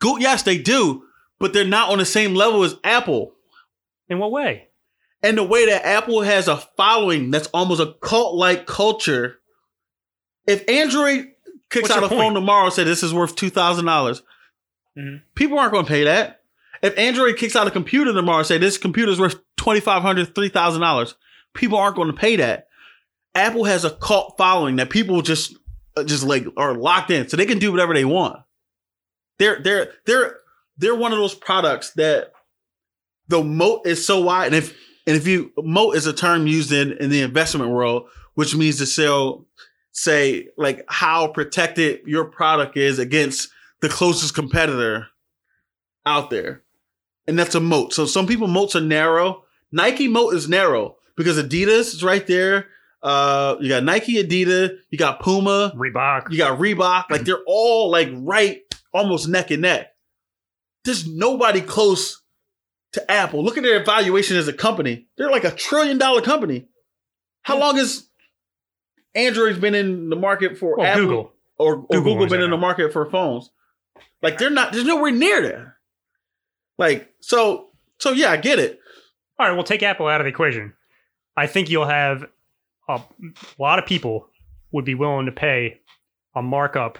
Go, 0.00 0.16
yes, 0.18 0.42
they 0.42 0.58
do, 0.58 1.04
but 1.38 1.52
they're 1.52 1.64
not 1.64 1.90
on 1.90 1.98
the 1.98 2.04
same 2.04 2.34
level 2.34 2.62
as 2.64 2.76
Apple. 2.84 3.32
In 4.08 4.18
what 4.18 4.32
way? 4.32 4.68
And 5.22 5.38
the 5.38 5.42
way 5.44 5.64
that 5.66 5.86
Apple 5.86 6.20
has 6.22 6.48
a 6.48 6.56
following 6.76 7.30
that's 7.30 7.46
almost 7.54 7.80
a 7.80 7.94
cult 8.02 8.34
like 8.34 8.66
culture. 8.66 9.38
If 10.46 10.68
Android 10.68 11.28
kicks 11.70 11.88
What's 11.88 11.94
out 11.96 12.04
a 12.04 12.08
phone 12.10 12.34
tomorrow 12.34 12.66
and 12.66 12.74
says 12.74 12.84
this 12.84 13.02
is 13.02 13.14
worth 13.14 13.34
two 13.34 13.48
dollars, 13.50 14.22
Mhm. 14.98 15.22
people 15.34 15.58
aren't 15.58 15.72
going 15.72 15.86
to 15.86 15.90
pay 15.90 16.04
that. 16.04 16.42
If 16.82 16.96
Android 16.98 17.38
kicks 17.38 17.56
out 17.56 17.66
a 17.66 17.70
computer 17.70 18.12
tomorrow 18.12 18.38
and 18.38 18.46
say 18.46 18.58
this 18.58 18.76
computer 18.76 19.10
is 19.10 19.18
worth 19.18 19.36
twenty 19.56 19.80
five 19.80 20.02
hundred, 20.02 20.34
three 20.34 20.50
thousand 20.50 20.82
dollars, 20.82 21.14
people 21.54 21.78
aren't 21.78 21.96
going 21.96 22.08
to 22.12 22.16
pay 22.16 22.36
that. 22.36 22.66
Apple 23.34 23.64
has 23.64 23.84
a 23.86 23.90
cult 23.90 24.34
following 24.36 24.76
that 24.76 24.90
people 24.90 25.22
just 25.22 25.56
Uh, 25.96 26.02
just 26.02 26.24
like 26.24 26.44
are 26.56 26.74
locked 26.74 27.10
in, 27.10 27.28
so 27.28 27.36
they 27.36 27.46
can 27.46 27.58
do 27.58 27.70
whatever 27.70 27.94
they 27.94 28.04
want. 28.04 28.40
They're 29.38 29.60
they're 29.62 29.92
they're 30.06 30.36
they're 30.76 30.94
one 30.94 31.12
of 31.12 31.18
those 31.18 31.34
products 31.34 31.92
that 31.92 32.32
the 33.28 33.44
moat 33.44 33.86
is 33.86 34.04
so 34.04 34.20
wide, 34.20 34.46
and 34.46 34.56
if 34.56 34.76
and 35.06 35.16
if 35.16 35.26
you 35.26 35.52
moat 35.56 35.96
is 35.96 36.06
a 36.06 36.12
term 36.12 36.48
used 36.48 36.72
in 36.72 36.92
in 36.94 37.10
the 37.10 37.20
investment 37.20 37.70
world, 37.70 38.08
which 38.34 38.56
means 38.56 38.78
to 38.78 38.86
sell, 38.86 39.46
say 39.92 40.48
like 40.56 40.84
how 40.88 41.28
protected 41.28 42.00
your 42.06 42.24
product 42.24 42.76
is 42.76 42.98
against 42.98 43.50
the 43.80 43.88
closest 43.88 44.34
competitor 44.34 45.06
out 46.06 46.28
there, 46.28 46.62
and 47.28 47.38
that's 47.38 47.54
a 47.54 47.60
moat. 47.60 47.92
So 47.92 48.04
some 48.04 48.26
people 48.26 48.48
moats 48.48 48.74
are 48.74 48.80
narrow. 48.80 49.44
Nike 49.70 50.08
moat 50.08 50.34
is 50.34 50.48
narrow 50.48 50.96
because 51.16 51.40
Adidas 51.40 51.94
is 51.94 52.02
right 52.02 52.26
there. 52.26 52.66
Uh, 53.04 53.58
you 53.60 53.68
got 53.68 53.84
Nike, 53.84 54.14
Adidas, 54.14 54.78
you 54.88 54.96
got 54.96 55.20
Puma, 55.20 55.74
Reebok. 55.76 56.30
you 56.30 56.38
got 56.38 56.58
Reebok. 56.58 57.10
Like 57.10 57.20
they're 57.20 57.44
all 57.46 57.90
like 57.90 58.08
right, 58.14 58.62
almost 58.94 59.28
neck 59.28 59.50
and 59.50 59.60
neck. 59.60 59.88
There's 60.86 61.06
nobody 61.06 61.60
close 61.60 62.22
to 62.92 63.10
Apple. 63.10 63.44
Look 63.44 63.58
at 63.58 63.62
their 63.62 63.84
valuation 63.84 64.38
as 64.38 64.48
a 64.48 64.54
company. 64.54 65.06
They're 65.18 65.30
like 65.30 65.44
a 65.44 65.50
trillion 65.50 65.98
dollar 65.98 66.22
company. 66.22 66.66
How 67.42 67.58
long 67.58 67.76
has 67.76 68.08
Android's 69.14 69.58
been 69.58 69.74
in 69.74 70.08
the 70.08 70.16
market 70.16 70.56
for 70.56 70.78
well, 70.78 70.86
Apple 70.86 71.02
Google. 71.02 71.32
or, 71.58 71.74
or 71.74 71.86
Google 71.90 72.14
Google, 72.14 72.28
been 72.28 72.42
in 72.42 72.50
the 72.50 72.56
market 72.56 72.90
for 72.90 73.10
phones? 73.10 73.50
Like 74.22 74.38
they're 74.38 74.48
not. 74.48 74.72
There's 74.72 74.86
nowhere 74.86 75.12
near 75.12 75.42
there. 75.42 75.76
Like 76.78 77.12
so. 77.20 77.68
So 77.98 78.12
yeah, 78.12 78.30
I 78.30 78.38
get 78.38 78.58
it. 78.58 78.80
All 79.38 79.46
right, 79.46 79.54
we'll 79.54 79.64
take 79.64 79.82
Apple 79.82 80.06
out 80.06 80.22
of 80.22 80.24
the 80.24 80.30
equation. 80.30 80.72
I 81.36 81.46
think 81.46 81.68
you'll 81.68 81.84
have 81.84 82.24
a 82.88 83.00
lot 83.58 83.78
of 83.78 83.86
people 83.86 84.28
would 84.72 84.84
be 84.84 84.94
willing 84.94 85.26
to 85.26 85.32
pay 85.32 85.80
a 86.34 86.42
markup 86.42 86.98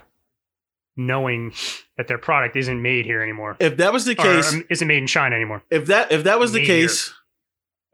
knowing 0.97 1.53
that 1.97 2.07
their 2.09 2.19
product 2.19 2.57
isn't 2.57 2.81
made 2.81 3.05
here 3.05 3.21
anymore. 3.23 3.57
If 3.59 3.77
that 3.79 3.93
was 3.93 4.05
the 4.05 4.13
Or, 4.13 4.23
case, 4.23 4.53
um, 4.53 4.65
isn't 4.71 4.87
made 4.87 4.99
in 4.99 5.07
China 5.07 5.35
anymore. 5.35 5.63
if 5.71 5.87
that 5.87 6.13
if 6.13 6.25
that 6.25 6.39
was 6.39 6.53
the 6.53 6.61
Made 6.61 6.67
case, 6.67 7.13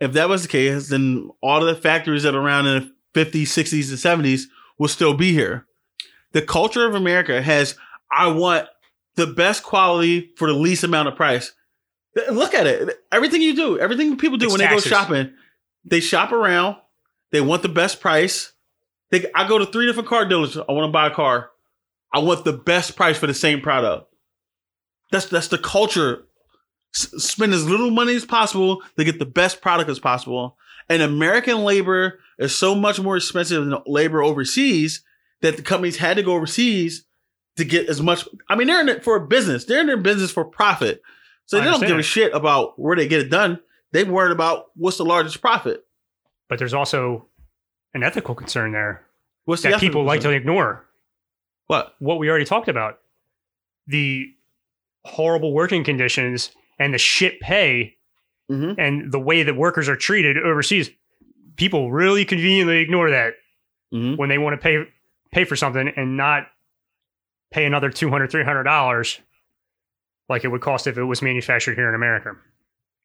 if 0.00 0.12
that 0.12 0.28
was 0.28 0.42
the 0.42 0.48
case, 0.48 0.88
then 0.88 1.30
all 1.42 1.66
of 1.66 1.74
the 1.74 1.80
factories 1.80 2.22
that 2.24 2.34
are 2.34 2.40
around 2.40 2.66
in 2.66 2.92
the 3.14 3.24
50s, 3.24 3.42
60s, 3.48 3.88
and 3.90 4.24
70s 4.24 4.44
will 4.78 4.88
still 4.88 5.14
be 5.14 5.32
here. 5.32 5.66
The 6.32 6.42
culture 6.42 6.86
of 6.86 6.94
America 6.94 7.40
has 7.42 7.76
I 8.12 8.28
want 8.28 8.68
the 9.16 9.26
best 9.26 9.62
quality 9.62 10.30
for 10.36 10.48
the 10.48 10.58
least 10.58 10.84
amount 10.84 11.08
of 11.08 11.16
price. 11.16 11.52
Look 12.30 12.54
at 12.54 12.66
it. 12.66 12.98
Everything 13.12 13.40
you 13.40 13.54
do, 13.56 13.78
everything 13.78 14.16
people 14.18 14.36
do 14.36 14.46
It's 14.46 14.52
when 14.52 14.60
they 14.60 14.68
go 14.74 14.80
shopping, 14.80 15.32
they 15.84 16.00
shop 16.00 16.32
around. 16.32 16.76
They 17.32 17.40
want 17.40 17.62
the 17.62 17.68
best 17.68 18.00
price. 18.00 18.52
They, 19.10 19.26
I 19.34 19.46
go 19.48 19.58
to 19.58 19.66
three 19.66 19.86
different 19.86 20.08
car 20.08 20.24
dealers. 20.26 20.56
I 20.56 20.72
want 20.72 20.88
to 20.88 20.92
buy 20.92 21.06
a 21.06 21.14
car. 21.14 21.50
I 22.12 22.20
want 22.20 22.44
the 22.44 22.52
best 22.52 22.96
price 22.96 23.16
for 23.16 23.26
the 23.26 23.34
same 23.34 23.60
product. 23.60 24.12
That's 25.12 25.26
that's 25.26 25.48
the 25.48 25.58
culture. 25.58 26.24
S- 26.94 27.24
spend 27.24 27.52
as 27.52 27.68
little 27.68 27.90
money 27.90 28.14
as 28.16 28.24
possible 28.24 28.82
to 28.96 29.04
get 29.04 29.18
the 29.18 29.26
best 29.26 29.60
product 29.60 29.90
as 29.90 29.98
possible. 29.98 30.56
And 30.88 31.02
American 31.02 31.58
labor 31.58 32.18
is 32.38 32.56
so 32.56 32.74
much 32.74 32.98
more 33.00 33.16
expensive 33.16 33.64
than 33.64 33.78
labor 33.86 34.22
overseas 34.22 35.04
that 35.40 35.56
the 35.56 35.62
companies 35.62 35.96
had 35.98 36.16
to 36.16 36.22
go 36.22 36.34
overseas 36.34 37.04
to 37.56 37.64
get 37.64 37.88
as 37.88 38.00
much. 38.02 38.26
I 38.48 38.56
mean, 38.56 38.66
they're 38.66 38.80
in 38.80 38.88
it 38.88 39.04
for 39.04 39.16
a 39.16 39.26
business. 39.26 39.64
They're 39.64 39.80
in 39.80 39.86
their 39.86 39.96
business 39.96 40.32
for 40.32 40.44
profit. 40.44 41.02
So 41.46 41.58
I 41.58 41.64
they 41.64 41.70
don't 41.70 41.80
give 41.80 41.98
a 41.98 42.02
shit 42.02 42.34
about 42.34 42.78
where 42.78 42.96
they 42.96 43.08
get 43.08 43.20
it 43.20 43.30
done. 43.30 43.60
They're 43.92 44.06
worried 44.06 44.32
about 44.32 44.66
what's 44.74 44.98
the 44.98 45.04
largest 45.04 45.40
profit. 45.40 45.84
But 46.50 46.58
there's 46.58 46.74
also 46.74 47.26
an 47.94 48.02
ethical 48.02 48.34
concern 48.34 48.72
there 48.72 49.02
What's 49.46 49.62
the 49.62 49.70
that 49.70 49.80
people 49.80 50.00
ethical 50.02 50.04
like 50.04 50.20
to 50.22 50.30
ignore. 50.30 50.84
What? 51.68 51.94
What 52.00 52.18
we 52.18 52.28
already 52.28 52.44
talked 52.44 52.68
about 52.68 52.98
the 53.86 54.26
horrible 55.04 55.52
working 55.54 55.82
conditions 55.84 56.50
and 56.78 56.92
the 56.92 56.98
shit 56.98 57.40
pay 57.40 57.96
Mhm. 58.50 58.74
and 58.78 59.10
the 59.12 59.18
way 59.18 59.42
that 59.44 59.54
workers 59.56 59.88
are 59.88 59.96
treated 59.96 60.36
overseas. 60.36 60.90
People 61.56 61.90
really 61.90 62.24
conveniently 62.24 62.78
ignore 62.80 63.10
that 63.10 63.34
Mhm. 63.92 64.16
when 64.18 64.28
they 64.28 64.38
want 64.38 64.54
to 64.54 64.62
pay 64.62 64.86
pay 65.32 65.44
for 65.44 65.54
something 65.56 65.88
and 65.96 66.16
not 66.16 66.50
pay 67.52 67.64
another 67.64 67.90
$200, 67.90 68.28
300 68.30 68.64
dollars 68.64 69.20
like 70.28 70.44
it 70.44 70.48
would 70.48 70.60
cost 70.60 70.86
if 70.88 70.98
it 70.98 71.04
was 71.04 71.22
manufactured 71.22 71.76
here 71.76 71.88
in 71.88 71.94
America. 71.94 72.36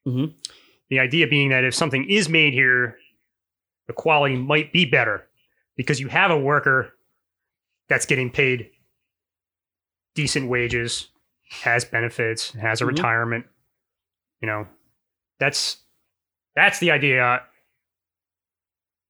Mhm. 0.06 0.34
The 0.88 0.98
idea 1.00 1.26
being 1.28 1.48
that 1.50 1.64
if 1.64 1.74
something 1.74 2.08
is 2.10 2.28
made 2.28 2.52
here, 2.52 2.98
the 3.86 3.92
quality 3.92 4.36
might 4.36 4.72
be 4.72 4.84
better 4.84 5.26
because 5.76 6.00
you 6.00 6.08
have 6.08 6.30
a 6.30 6.38
worker 6.38 6.92
that's 7.88 8.06
getting 8.06 8.30
paid 8.30 8.70
decent 10.14 10.48
wages, 10.48 11.08
has 11.50 11.84
benefits, 11.84 12.52
has 12.52 12.80
a 12.80 12.84
Mhm. 12.84 12.88
retirement. 12.88 13.46
You 14.40 14.46
know, 14.48 14.68
that's 15.38 15.82
that's 16.54 16.78
the 16.78 16.90
idea 16.90 17.42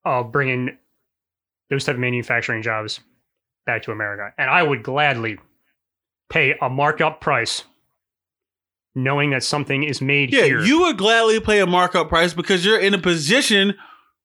of 0.05 0.33
bringing 0.33 0.77
those 1.71 1.85
type 1.85 1.95
of 1.95 2.01
manufacturing 2.01 2.63
jobs 2.63 3.01
back 3.67 3.83
to 3.85 3.93
America. 3.93 4.33
And 4.39 4.51
I 4.51 4.63
would 4.63 4.83
gladly 4.83 5.39
pay 6.29 6.57
a 6.61 6.69
markup 6.69 7.21
price 7.21 7.65
knowing 8.95 9.31
that 9.31 9.43
something 9.45 9.83
is 9.85 10.01
made 10.01 10.31
here. 10.31 10.41
Yeah, 10.41 10.47
here. 10.47 10.61
you 10.63 10.81
would 10.81 10.97
gladly 10.99 11.39
pay 11.41 11.61
a 11.61 11.67
markup 11.67 12.09
price 12.09 12.35
because 12.35 12.65
you're 12.65 12.79
in 12.81 12.95
a 12.95 12.99
position 12.99 13.77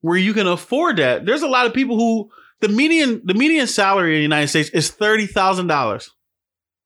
where 0.02 0.18
you 0.18 0.34
can 0.34 0.48
afford 0.48 0.98
that. 0.98 1.26
There's 1.26 1.44
a 1.44 1.48
lot 1.48 1.66
of 1.66 1.74
people 1.74 1.96
who 1.96 2.30
the 2.60 2.68
median 2.68 3.22
the 3.24 3.34
median 3.34 3.68
salary 3.68 4.16
in 4.16 4.20
the 4.20 4.24
United 4.24 4.50
States 4.50 4.70
is 4.70 4.92
thirty 4.92 5.26
thousand 5.26 5.68
dollars. 5.68 6.12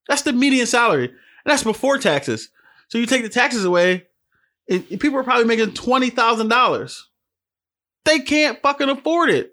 That's 0.08 0.22
the 0.22 0.34
median 0.34 0.68
salary, 0.68 1.08
and 1.08 1.16
that's 1.46 1.64
before 1.64 1.98
taxes. 1.98 2.50
So 2.90 2.98
you 2.98 3.06
take 3.06 3.24
the 3.24 3.30
taxes 3.30 3.66
away, 3.66 4.06
people 4.70 5.18
are 5.18 5.24
probably 5.24 5.46
making 5.46 5.74
twenty 5.74 6.10
thousand 6.10 6.50
dollars. 6.50 7.10
They 8.06 8.20
can't 8.20 8.62
fucking 8.62 8.90
afford 8.90 9.32
it. 9.32 9.52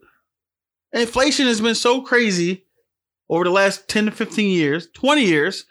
Inflation 0.92 1.46
has 1.46 1.60
been 1.60 1.74
so 1.74 2.02
crazy 2.02 2.66
over 3.30 3.44
the 3.44 3.50
last 3.50 3.88
ten 3.88 4.04
to 4.04 4.10
fifteen 4.10 4.50
years, 4.50 4.88
twenty 4.92 5.24
years, 5.24 5.64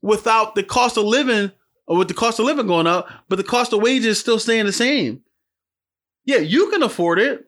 without 0.00 0.54
the 0.54 0.62
cost 0.62 0.96
of 0.96 1.04
living 1.04 1.52
or 1.86 1.98
with 1.98 2.08
the 2.08 2.14
cost 2.14 2.38
of 2.38 2.46
living 2.46 2.66
going 2.66 2.86
up, 2.86 3.08
but 3.28 3.36
the 3.36 3.44
cost 3.44 3.72
of 3.72 3.82
wages 3.82 4.18
still 4.18 4.38
staying 4.38 4.66
the 4.66 4.72
same. 4.72 5.22
Yeah, 6.28 6.40
you 6.40 6.68
can 6.68 6.82
afford 6.82 7.18
it 7.18 7.46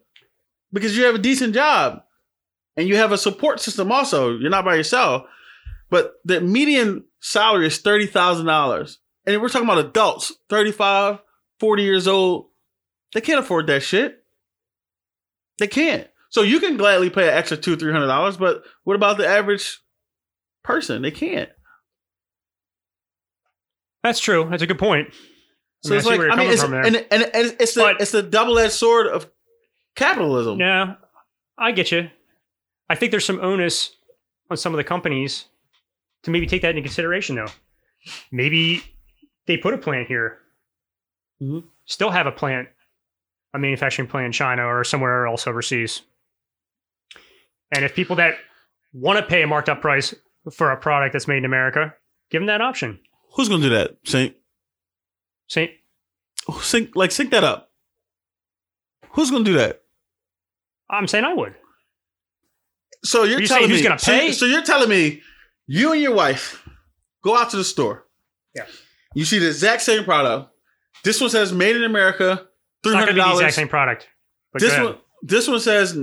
because 0.72 0.96
you 0.96 1.04
have 1.04 1.14
a 1.14 1.18
decent 1.18 1.52
job 1.52 2.02
and 2.78 2.88
you 2.88 2.96
have 2.96 3.12
a 3.12 3.18
support 3.18 3.60
system 3.60 3.92
also. 3.92 4.38
You're 4.38 4.48
not 4.48 4.64
by 4.64 4.76
yourself. 4.76 5.24
But 5.90 6.14
the 6.24 6.40
median 6.40 7.04
salary 7.20 7.66
is 7.66 7.82
$30,000. 7.82 8.96
And 9.26 9.42
we're 9.42 9.50
talking 9.50 9.68
about 9.68 9.84
adults, 9.84 10.32
35, 10.48 11.18
40 11.58 11.82
years 11.82 12.08
old. 12.08 12.46
They 13.12 13.20
can't 13.20 13.40
afford 13.40 13.66
that 13.66 13.82
shit. 13.82 14.24
They 15.58 15.66
can't. 15.66 16.08
So 16.30 16.40
you 16.40 16.58
can 16.58 16.78
gladly 16.78 17.10
pay 17.10 17.28
an 17.28 17.34
extra 17.34 17.58
two, 17.58 17.76
three 17.76 17.92
hundred 17.92 18.06
dollars, 18.06 18.38
but 18.38 18.62
what 18.84 18.96
about 18.96 19.18
the 19.18 19.28
average 19.28 19.78
person? 20.64 21.02
They 21.02 21.10
can't. 21.10 21.50
That's 24.02 24.20
true. 24.20 24.48
That's 24.50 24.62
a 24.62 24.66
good 24.66 24.78
point. 24.78 25.12
So 25.82 25.90
I 25.90 25.92
mean, 25.92 25.98
it's 25.98 26.06
I 26.06 26.10
like 26.16 26.30
I 26.32 26.36
mean, 26.36 26.50
it's, 26.50 26.62
and, 26.62 26.74
and, 26.84 26.96
and 27.34 27.56
it's 27.58 27.74
the 27.74 27.80
But- 27.82 28.00
it's 28.00 28.10
the 28.12 28.22
double 28.22 28.58
edged 28.58 28.72
sword 28.74 29.06
of 29.06 29.30
capitalism. 29.96 30.58
Yeah, 30.60 30.96
I 31.58 31.72
get 31.72 31.90
you. 31.90 32.10
I 32.88 32.94
think 32.96 33.10
there's 33.12 33.24
some 33.24 33.40
onus 33.40 33.96
on 34.50 34.56
some 34.56 34.72
of 34.74 34.76
the 34.78 34.84
companies 34.84 35.46
to 36.24 36.30
maybe 36.30 36.46
take 36.46 36.62
that 36.62 36.70
into 36.70 36.82
consideration, 36.82 37.36
though. 37.36 37.48
Maybe 38.32 38.82
they 39.46 39.56
put 39.56 39.72
a 39.74 39.78
plant 39.78 40.08
here, 40.08 40.38
Mhm. 41.40 41.64
still 41.86 42.10
have 42.10 42.26
a 42.26 42.32
plant, 42.32 42.68
a 43.54 43.58
manufacturing 43.58 44.08
plant 44.08 44.26
in 44.26 44.32
China 44.32 44.64
or 44.66 44.84
somewhere 44.84 45.26
else 45.26 45.46
overseas. 45.46 46.02
And 47.72 47.84
if 47.84 47.94
people 47.94 48.16
that 48.16 48.34
want 48.92 49.18
to 49.18 49.24
pay 49.24 49.42
a 49.42 49.46
marked 49.46 49.68
up 49.68 49.80
price 49.80 50.14
for 50.52 50.70
a 50.72 50.76
product 50.76 51.12
that's 51.12 51.28
made 51.28 51.38
in 51.38 51.44
America, 51.44 51.94
give 52.30 52.40
them 52.40 52.46
that 52.46 52.60
option. 52.60 52.98
Who's 53.36 53.48
gonna 53.48 53.62
do 53.62 53.70
that? 53.70 53.96
Sync, 55.50 55.70
Say, 56.48 56.60
sync, 56.62 56.96
like 56.96 57.10
sync 57.10 57.30
that 57.32 57.42
up. 57.44 57.70
Who's 59.12 59.30
gonna 59.30 59.44
do 59.44 59.54
that? 59.54 59.82
I'm 60.88 61.08
saying 61.08 61.24
I 61.24 61.34
would. 61.34 61.54
So 63.04 63.24
you're 63.24 63.38
Are 63.38 63.42
you 63.42 63.48
telling 63.48 63.64
me 63.68 63.74
who's 63.74 63.82
gonna 63.82 63.98
so- 63.98 64.12
pay? 64.12 64.32
So, 64.32 64.46
you're 64.46 64.62
telling 64.62 64.88
me 64.88 65.22
you 65.66 65.92
and 65.92 66.00
your 66.00 66.14
wife 66.14 66.68
go 67.22 67.36
out 67.36 67.50
to 67.50 67.56
the 67.56 67.64
store. 67.64 68.06
Yeah. 68.54 68.66
You 69.14 69.24
see 69.24 69.38
the 69.38 69.48
exact 69.48 69.82
same 69.82 70.04
product. 70.04 70.52
This 71.02 71.20
one 71.20 71.30
says 71.30 71.52
"Made 71.52 71.74
in 71.76 71.82
America," 71.84 72.48
three 72.82 72.92
It's 72.92 72.98
not 72.98 73.06
gonna 73.08 73.12
be 73.14 73.20
the 73.20 73.34
exact 73.34 73.54
same 73.54 73.68
product. 73.68 74.08
But 74.52 74.60
This 74.60 74.78
one, 74.78 74.98
this 75.22 75.48
one 75.48 75.60
says 75.60 75.98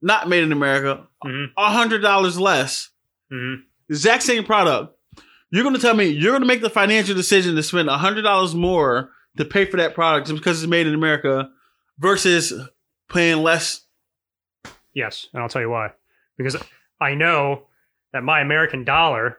"Not 0.00 0.28
made 0.28 0.42
in 0.42 0.52
America," 0.52 1.06
ahead. 1.24 1.50
hundred 1.58 2.00
dollars 2.00 2.38
less. 2.38 2.90
Mhm, 3.30 3.36
mhm. 3.56 3.62
exact 3.90 4.22
same 4.22 4.44
product. 4.44 4.96
You're 5.50 5.64
going 5.64 5.74
to 5.74 5.80
tell 5.80 5.94
me 5.94 6.06
you're 6.06 6.32
going 6.32 6.42
to 6.42 6.46
make 6.46 6.60
the 6.60 6.70
financial 6.70 7.14
decision 7.14 7.56
to 7.56 7.62
spend 7.62 7.88
hundred 7.88 8.22
dollars 8.22 8.54
more 8.54 9.10
to 9.36 9.44
pay 9.44 9.64
for 9.64 9.76
that 9.78 9.94
product 9.94 10.28
because 10.28 10.62
it's 10.62 10.70
made 10.70 10.86
in 10.86 10.94
America 10.94 11.50
versus 11.98 12.52
paying 13.08 13.42
less. 13.42 13.82
Yes, 14.94 15.28
and 15.32 15.42
I'll 15.42 15.48
tell 15.48 15.62
you 15.62 15.70
why. 15.70 15.92
Because 16.36 16.56
I 17.00 17.14
know 17.14 17.64
that 18.12 18.22
my 18.22 18.40
American 18.40 18.84
dollar 18.84 19.38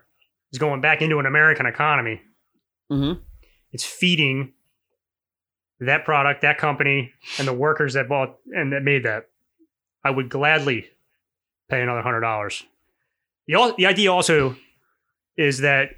is 0.51 0.59
going 0.59 0.81
back 0.81 1.01
into 1.01 1.19
an 1.19 1.25
American 1.25 1.65
economy. 1.65 2.21
Mm-hmm. 2.91 3.19
It's 3.71 3.85
feeding 3.85 4.53
that 5.79 6.05
product, 6.05 6.41
that 6.41 6.57
company, 6.57 7.11
and 7.39 7.47
the 7.47 7.53
workers 7.53 7.93
that 7.93 8.07
bought 8.07 8.37
and 8.53 8.73
that 8.73 8.83
made 8.83 9.03
that. 9.03 9.27
I 10.03 10.09
would 10.09 10.29
gladly 10.29 10.89
pay 11.69 11.81
another 11.81 12.01
hundred 12.01 12.21
dollars. 12.21 12.63
The 13.47 13.73
the 13.77 13.85
idea 13.85 14.11
also 14.11 14.55
is 15.37 15.59
that 15.59 15.91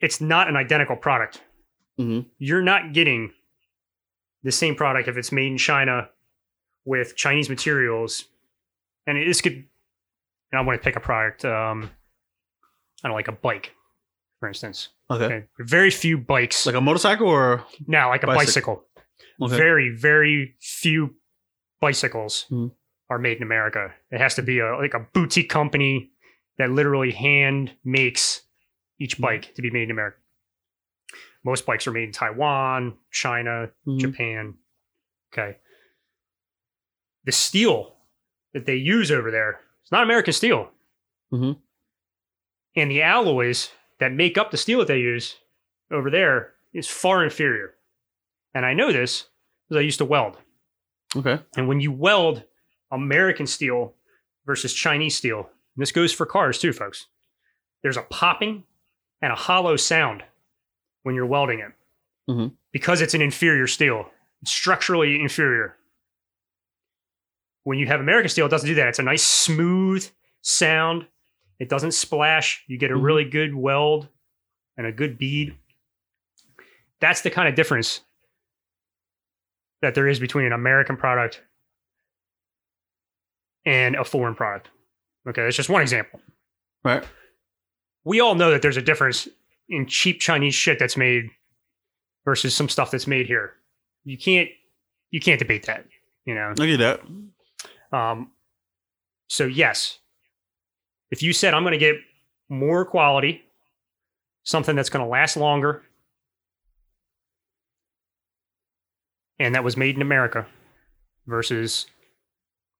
it's 0.00 0.20
not 0.20 0.48
an 0.48 0.56
identical 0.56 0.96
product. 0.96 1.42
Mhm. 1.98 2.26
You're 2.38 2.62
not 2.62 2.92
getting 2.92 3.32
the 4.42 4.52
same 4.52 4.74
product 4.74 5.08
if 5.08 5.16
it's 5.16 5.32
made 5.32 5.50
in 5.52 5.58
China 5.58 6.10
with 6.84 7.16
Chinese 7.16 7.48
materials, 7.48 8.26
and 9.06 9.16
this 9.18 9.40
could. 9.40 9.52
And 10.52 10.58
I 10.58 10.60
want 10.60 10.80
to 10.80 10.84
pick 10.84 10.94
a 10.96 11.00
product. 11.00 11.44
Um, 11.44 11.90
I 13.02 13.08
don't 13.08 13.10
know, 13.10 13.14
like 13.14 13.28
a 13.28 13.32
bike, 13.32 13.72
for 14.38 14.46
instance. 14.48 14.90
Okay. 15.10 15.24
Okay. 15.24 15.44
Very 15.58 15.90
few 15.90 16.16
bikes 16.18 16.66
Like 16.66 16.74
a 16.76 16.80
motorcycle 16.80 17.26
or 17.28 17.64
now, 17.86 18.08
like 18.10 18.22
a 18.22 18.26
Bicycle. 18.26 18.76
bicycle. 18.76 19.46
okay. 19.48 19.56
Very, 19.56 19.90
very 19.96 20.54
few 20.60 21.16
bicycles 21.80 22.46
Mhm. 22.50 22.72
are 23.10 23.18
made 23.18 23.36
in 23.38 23.42
America. 23.42 23.92
It 24.10 24.20
has 24.20 24.34
to 24.36 24.42
be 24.42 24.60
a 24.60 24.76
like 24.76 24.94
a 24.94 25.00
boutique 25.00 25.48
company 25.50 26.10
that 26.58 26.70
literally 26.70 27.10
hand 27.10 27.76
makes 27.84 28.42
each 28.98 29.20
bike 29.20 29.54
to 29.54 29.62
be 29.62 29.70
made 29.70 29.84
in 29.84 29.90
America. 29.90 30.18
Most 31.44 31.64
bikes 31.66 31.86
are 31.86 31.92
made 31.92 32.04
in 32.04 32.12
Taiwan, 32.12 32.96
China, 33.10 33.70
Mhm. 33.86 33.98
Japan. 34.00 34.54
Okay. 35.32 35.58
The 37.24 37.32
steel 37.32 37.96
that 38.52 38.66
they 38.66 38.76
use 38.76 39.10
over 39.10 39.30
there, 39.30 39.60
it's 39.82 39.92
not 39.92 40.02
American 40.02 40.32
steel. 40.32 40.72
Mhm. 41.32 41.60
And 42.74 42.90
the 42.90 43.02
alloys 43.02 43.70
that 43.98 44.12
make 44.12 44.36
up 44.38 44.50
the 44.50 44.56
steel 44.56 44.78
that 44.80 44.88
they 44.88 44.98
use 45.00 45.36
over 45.90 46.10
there 46.10 46.54
is 46.72 46.88
far 46.88 47.24
inferior. 47.24 47.76
And 48.54 48.64
I 48.66 48.74
know 48.74 48.92
this 48.92 49.28
because 49.68 49.80
I 49.80 49.84
used 49.84 49.98
to 49.98 50.04
weld. 50.04 50.38
okay. 51.14 51.40
And 51.56 51.66
when 51.68 51.80
you 51.80 51.90
weld 51.92 52.44
American 52.90 53.46
steel 53.46 53.96
versus 54.44 54.74
Chinese 54.74 55.16
steel, 55.16 55.40
and 55.74 55.82
this 55.82 55.92
goes 55.92 56.12
for 56.12 56.26
cars 56.26 56.58
too, 56.58 56.72
folks, 56.72 57.06
there's 57.82 57.96
a 57.96 58.02
popping 58.02 58.64
and 59.22 59.32
a 59.32 59.36
hollow 59.36 59.76
sound 59.76 60.22
when 61.02 61.14
you're 61.14 61.26
welding 61.26 61.60
it 61.60 61.72
Mhm. 62.28 62.56
because 62.72 63.00
it's 63.00 63.14
an 63.14 63.22
inferior 63.22 63.66
steel, 63.66 64.10
it's 64.42 64.50
structurally 64.52 65.20
inferior. 65.20 65.76
When 67.64 67.78
you 67.78 67.86
have 67.86 68.00
American 68.00 68.28
steel, 68.28 68.46
it 68.46 68.50
doesn't 68.50 68.68
do 68.68 68.74
that. 68.76 68.88
It's 68.88 68.98
a 68.98 69.02
nice 69.02 69.24
smooth 69.24 70.08
sound. 70.42 71.08
It 71.58 71.68
doesn't 71.68 71.92
splash. 71.92 72.62
You 72.68 72.78
get 72.78 72.90
a 72.90 72.94
Mhm. 72.94 73.02
really 73.02 73.24
good 73.24 73.54
weld 73.54 74.08
and 74.76 74.86
a 74.86 74.92
good 74.92 75.18
bead. 75.18 75.58
That's 77.00 77.22
the 77.22 77.30
kind 77.30 77.48
of 77.48 77.54
difference 77.54 78.02
that 79.82 79.94
there 79.94 80.06
is 80.08 80.20
between 80.20 80.46
an 80.46 80.52
American 80.52 80.96
product 80.96 81.42
and 83.64 83.96
a 83.96 84.04
foreign 84.04 84.34
product. 84.34 84.70
Okay, 85.28 85.42
that's 85.42 85.56
just 85.56 85.68
one 85.68 85.82
example. 85.82 86.20
Right. 86.84 87.04
We 88.06 88.20
all 88.20 88.36
know 88.36 88.52
that 88.52 88.62
there's 88.62 88.76
a 88.76 88.82
difference 88.82 89.28
in 89.68 89.86
cheap 89.86 90.20
Chinese 90.20 90.54
shit 90.54 90.78
that's 90.78 90.96
made 90.96 91.28
versus 92.24 92.54
some 92.54 92.68
stuff 92.68 92.92
that's 92.92 93.08
made 93.08 93.26
here. 93.26 93.54
You 94.04 94.16
can't 94.16 94.48
you 95.10 95.20
can't 95.20 95.40
debate 95.40 95.66
that, 95.66 95.84
you 96.24 96.34
know. 96.34 96.54
I 96.58 96.66
get 96.66 96.76
that. 96.78 97.00
Um, 97.92 98.30
so 99.28 99.44
yes, 99.44 99.98
if 101.10 101.20
you 101.22 101.32
said 101.32 101.52
I'm 101.52 101.64
going 101.64 101.72
to 101.72 101.78
get 101.78 101.96
more 102.48 102.84
quality, 102.84 103.42
something 104.44 104.76
that's 104.76 104.88
going 104.88 105.04
to 105.04 105.10
last 105.10 105.36
longer, 105.36 105.82
and 109.40 109.54
that 109.56 109.64
was 109.64 109.76
made 109.76 109.96
in 109.96 110.02
America, 110.02 110.46
versus 111.26 111.86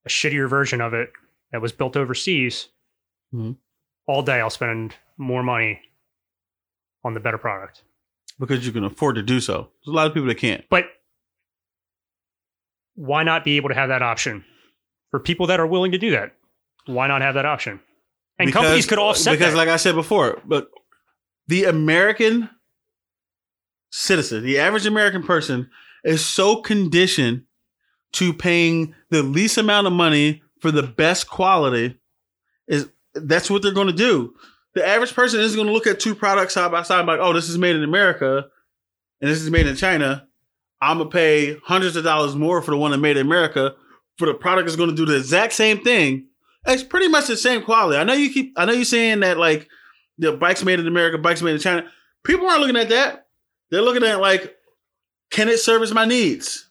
a 0.04 0.08
shittier 0.08 0.48
version 0.48 0.80
of 0.80 0.94
it 0.94 1.10
that 1.50 1.60
was 1.60 1.72
built 1.72 1.96
overseas, 1.96 2.68
Mhm. 3.34 3.56
All 4.06 4.22
day 4.22 4.40
I'll 4.40 4.50
spend 4.50 4.94
more 5.16 5.42
money 5.42 5.80
on 7.04 7.14
the 7.14 7.20
better 7.20 7.38
product. 7.38 7.82
Because 8.38 8.66
you 8.66 8.72
can 8.72 8.84
afford 8.84 9.16
to 9.16 9.22
do 9.22 9.40
so. 9.40 9.68
There's 9.84 9.92
a 9.92 9.96
lot 9.96 10.06
of 10.06 10.14
people 10.14 10.28
that 10.28 10.34
can't. 10.38 10.64
But 10.68 10.84
why 12.94 13.22
not 13.22 13.44
be 13.44 13.56
able 13.56 13.68
to 13.68 13.74
have 13.74 13.88
that 13.88 14.02
option 14.02 14.44
for 15.10 15.20
people 15.20 15.46
that 15.48 15.60
are 15.60 15.66
willing 15.66 15.92
to 15.92 15.98
do 15.98 16.10
that? 16.12 16.32
Why 16.86 17.06
not 17.08 17.22
have 17.22 17.34
that 17.34 17.46
option? 17.46 17.80
And 18.38 18.46
Because- 18.48 18.62
companies 18.62 18.86
could 18.86 18.98
offset 18.98 19.38
because 19.38 19.52
that. 19.52 19.56
like 19.58 19.68
I 19.68 19.76
said 19.76 19.94
before, 19.94 20.40
but 20.44 20.70
the 21.46 21.64
American 21.64 22.50
citizen, 23.90 24.44
the 24.44 24.58
average 24.58 24.86
American 24.86 25.22
person 25.22 25.70
is 26.04 26.24
so 26.24 26.56
conditioned 26.56 27.44
to 28.12 28.32
paying 28.32 28.94
the 29.10 29.22
least 29.22 29.56
amount 29.58 29.86
of 29.86 29.92
money 29.92 30.42
for 30.60 30.70
the 30.70 30.82
best 30.82 31.28
quality 31.28 31.98
is 32.68 32.88
that's 33.22 33.50
what 33.50 33.62
they're 33.62 33.72
going 33.72 33.86
to 33.86 33.92
do. 33.92 34.34
The 34.74 34.86
average 34.86 35.14
person 35.14 35.40
isn't 35.40 35.56
going 35.56 35.68
to 35.68 35.72
look 35.72 35.86
at 35.86 36.00
two 36.00 36.14
products 36.14 36.54
side 36.54 36.70
by 36.70 36.82
side 36.82 37.06
like, 37.06 37.20
oh, 37.20 37.32
this 37.32 37.48
is 37.48 37.58
made 37.58 37.76
in 37.76 37.82
America 37.82 38.46
and 39.20 39.30
this 39.30 39.40
is 39.40 39.50
made 39.50 39.66
in 39.66 39.76
China. 39.76 40.26
I'm 40.80 40.98
gonna 40.98 41.10
pay 41.10 41.56
hundreds 41.64 41.96
of 41.96 42.04
dollars 42.04 42.34
more 42.34 42.60
for 42.60 42.70
the 42.70 42.76
one 42.76 42.90
that 42.90 42.98
made 42.98 43.16
in 43.16 43.26
America 43.26 43.74
for 44.18 44.26
the 44.26 44.34
product 44.34 44.68
is 44.68 44.76
going 44.76 44.90
to 44.90 44.96
do 44.96 45.06
the 45.06 45.16
exact 45.16 45.52
same 45.52 45.82
thing. 45.82 46.26
It's 46.66 46.82
pretty 46.82 47.08
much 47.08 47.26
the 47.26 47.36
same 47.36 47.62
quality. 47.62 47.98
I 47.98 48.04
know 48.04 48.14
you 48.14 48.30
keep. 48.30 48.52
I 48.56 48.64
know 48.64 48.72
you're 48.72 48.84
saying 48.84 49.20
that 49.20 49.38
like 49.38 49.68
the 50.18 50.32
bikes 50.32 50.64
made 50.64 50.80
in 50.80 50.86
America, 50.86 51.18
bikes 51.18 51.42
made 51.42 51.54
in 51.54 51.60
China. 51.60 51.90
People 52.24 52.46
aren't 52.48 52.60
looking 52.60 52.76
at 52.76 52.88
that. 52.88 53.26
They're 53.70 53.82
looking 53.82 54.04
at 54.04 54.20
like, 54.20 54.56
can 55.30 55.48
it 55.48 55.60
service 55.60 55.92
my 55.92 56.04
needs? 56.04 56.68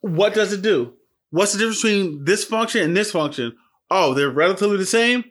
What 0.00 0.34
does 0.34 0.52
it 0.52 0.62
do? 0.62 0.94
What's 1.30 1.52
the 1.52 1.58
difference 1.58 1.82
between 1.82 2.24
this 2.24 2.44
function 2.44 2.82
and 2.82 2.96
this 2.96 3.12
function? 3.12 3.56
Oh, 3.90 4.14
they're 4.14 4.30
relatively 4.30 4.76
the 4.76 4.86
same. 4.86 5.24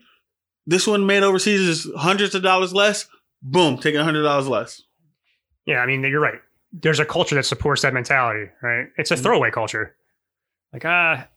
This 0.65 0.87
one 0.87 1.05
made 1.05 1.23
overseas 1.23 1.61
is 1.61 1.91
hundreds 1.97 2.35
of 2.35 2.41
dollars 2.43 2.73
less. 2.73 3.07
Boom, 3.41 3.77
taking 3.77 3.99
hundred 3.99 4.23
dollars 4.23 4.47
less. 4.47 4.81
Yeah, 5.65 5.79
I 5.79 5.85
mean, 5.85 6.01
you're 6.03 6.19
right. 6.21 6.39
There's 6.71 6.99
a 6.99 7.05
culture 7.05 7.35
that 7.35 7.43
supports 7.45 7.81
that 7.83 7.93
mentality, 7.93 8.49
right? 8.61 8.87
It's 8.97 9.11
a 9.11 9.15
Mhm. 9.15 9.23
throwaway 9.23 9.51
culture. 9.51 9.95
Like, 10.71 10.85
ah, 10.85 11.27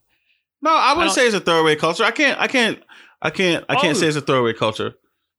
No, 0.62 0.70
I 0.74 0.92
wouldn't 0.94 1.08
don't- 1.08 1.14
say 1.14 1.26
it's 1.26 1.34
a 1.34 1.40
throwaway 1.40 1.76
culture. 1.76 2.02
I 2.04 2.10
can't. 2.10 2.40
I 2.40 2.46
can't. 2.48 2.82
I 3.20 3.30
can't. 3.30 3.64
I 3.68 3.74
can't 3.76 3.96
Oh. 3.96 4.00
say 4.00 4.06
it's 4.06 4.16
a 4.16 4.20
throwaway 4.20 4.52
culture. 4.54 4.94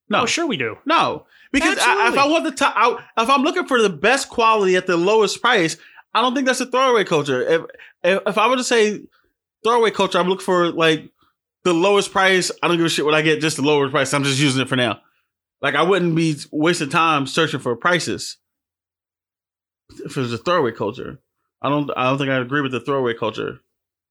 No, 0.09 0.21
oh, 0.21 0.25
sure 0.25 0.45
we 0.45 0.55
do. 0.57 0.77
no, 0.85 1.25
because 1.51 1.77
I, 1.79 2.07
if 2.09 2.17
I 2.17 2.27
want 2.27 2.45
the 2.45 2.51
top, 2.51 2.73
I, 2.77 3.21
if 3.21 3.29
I'm 3.29 3.41
looking 3.43 3.65
for 3.67 3.81
the 3.81 3.89
best 3.89 4.29
quality 4.29 4.75
at 4.77 4.87
the 4.87 4.95
lowest 4.95 5.41
price, 5.41 5.75
I 6.13 6.21
don't 6.21 6.33
think 6.33 6.47
that's 6.47 6.61
a 6.61 6.65
throwaway 6.65 7.03
culture. 7.03 7.41
If 7.41 7.61
if, 8.03 8.21
if 8.27 8.37
I 8.37 8.47
were 8.47 8.55
to 8.57 8.63
say 8.63 9.01
throwaway 9.65 9.91
culture, 9.91 10.17
I'm 10.17 10.29
looking 10.29 10.45
for 10.45 10.71
like 10.71 11.09
the 11.67 11.73
lowest 11.73 12.11
price. 12.11 12.49
I 12.63 12.67
don't 12.67 12.77
give 12.77 12.85
a 12.85 12.89
shit 12.89 13.05
what 13.05 13.13
I 13.13 13.21
get, 13.21 13.41
just 13.41 13.57
the 13.57 13.63
lowest 13.63 13.91
price. 13.91 14.13
I'm 14.13 14.23
just 14.23 14.39
using 14.39 14.61
it 14.61 14.69
for 14.69 14.75
now. 14.75 15.01
Like 15.61 15.75
I 15.75 15.83
wouldn't 15.83 16.15
be 16.15 16.35
wasting 16.51 16.89
time 16.89 17.27
searching 17.27 17.59
for 17.59 17.75
prices 17.75 18.37
if 20.05 20.15
it 20.15 20.19
was 20.21 20.33
a 20.33 20.37
throwaway 20.37 20.71
culture. 20.71 21.19
I 21.61 21.69
don't. 21.69 21.89
I 21.95 22.03
don't 22.09 22.17
think 22.17 22.29
I 22.29 22.37
agree 22.37 22.61
with 22.61 22.71
the 22.71 22.79
throwaway 22.79 23.13
culture. 23.15 23.59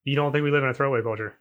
You 0.05 0.17
don't 0.17 0.33
think 0.33 0.45
we 0.45 0.51
live 0.51 0.63
in 0.65 0.69
a 0.71 0.75
throwaway 0.75 1.03
culture? 1.03 1.35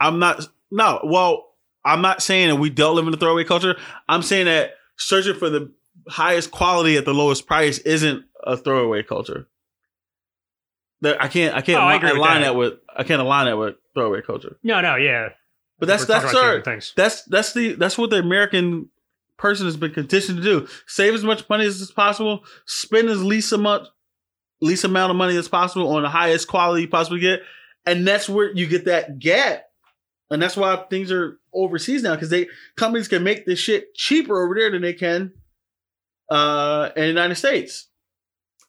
I'm 0.00 0.18
not. 0.18 0.46
No, 0.70 1.00
well, 1.04 1.54
I'm 1.84 2.00
not 2.02 2.22
saying 2.22 2.48
that 2.48 2.56
we 2.56 2.70
don't 2.70 2.96
live 2.96 3.06
in 3.06 3.14
a 3.14 3.16
throwaway 3.16 3.44
culture. 3.44 3.76
I'm 4.08 4.22
saying 4.22 4.46
that 4.46 4.72
searching 4.96 5.34
for 5.34 5.50
the 5.50 5.72
highest 6.08 6.50
quality 6.50 6.96
at 6.96 7.04
the 7.04 7.14
lowest 7.14 7.46
price 7.46 7.78
isn't 7.78 8.24
a 8.44 8.56
throwaway 8.56 9.02
culture. 9.02 9.46
That 11.02 11.22
I 11.22 11.28
can't. 11.28 11.54
I 11.54 11.60
can't 11.60 11.78
Oh, 11.78 11.84
I 11.84 11.90
li- 11.92 11.96
agree 11.98 12.10
with 12.12 12.18
align 12.18 12.40
that. 12.40 12.48
that. 12.48 12.56
with. 12.56 12.74
I 12.96 13.04
can't 13.04 13.20
align 13.20 13.46
that 13.46 13.56
with 13.58 13.76
throwaway 13.96 14.20
culture. 14.20 14.58
No, 14.62 14.80
no, 14.80 14.96
yeah. 14.96 15.30
But 15.78 15.88
that's 15.88 16.02
We're 16.08 16.20
that's 16.20 16.34
our, 16.34 16.62
things. 16.62 16.92
that's 16.96 17.22
that's 17.24 17.52
the 17.52 17.72
that's 17.72 17.98
what 17.98 18.10
the 18.10 18.18
American 18.18 18.90
person 19.36 19.66
has 19.66 19.76
been 19.76 19.92
conditioned 19.92 20.38
to 20.38 20.42
do. 20.42 20.68
Save 20.86 21.14
as 21.14 21.24
much 21.24 21.48
money 21.48 21.66
as 21.66 21.90
possible. 21.90 22.44
Spend 22.66 23.08
as 23.08 23.24
least 23.24 23.52
amount 23.52 23.88
least 24.60 24.84
amount 24.84 25.10
of 25.10 25.16
money 25.16 25.36
as 25.36 25.48
possible 25.48 25.88
on 25.88 26.02
the 26.02 26.08
highest 26.08 26.48
quality 26.48 26.82
you 26.82 26.88
possibly 26.88 27.20
get, 27.20 27.40
and 27.84 28.06
that's 28.06 28.28
where 28.28 28.52
you 28.54 28.66
get 28.66 28.84
that 28.84 29.18
gap. 29.18 29.64
And 30.30 30.42
that's 30.42 30.56
why 30.56 30.76
things 30.90 31.12
are 31.12 31.38
overseas 31.52 32.02
now 32.02 32.14
because 32.14 32.30
they 32.30 32.48
companies 32.76 33.08
can 33.08 33.22
make 33.22 33.46
this 33.46 33.58
shit 33.58 33.94
cheaper 33.94 34.42
over 34.42 34.54
there 34.54 34.70
than 34.70 34.82
they 34.82 34.94
can 34.94 35.32
uh, 36.30 36.90
in 36.96 37.02
the 37.02 37.08
United 37.08 37.36
States, 37.36 37.88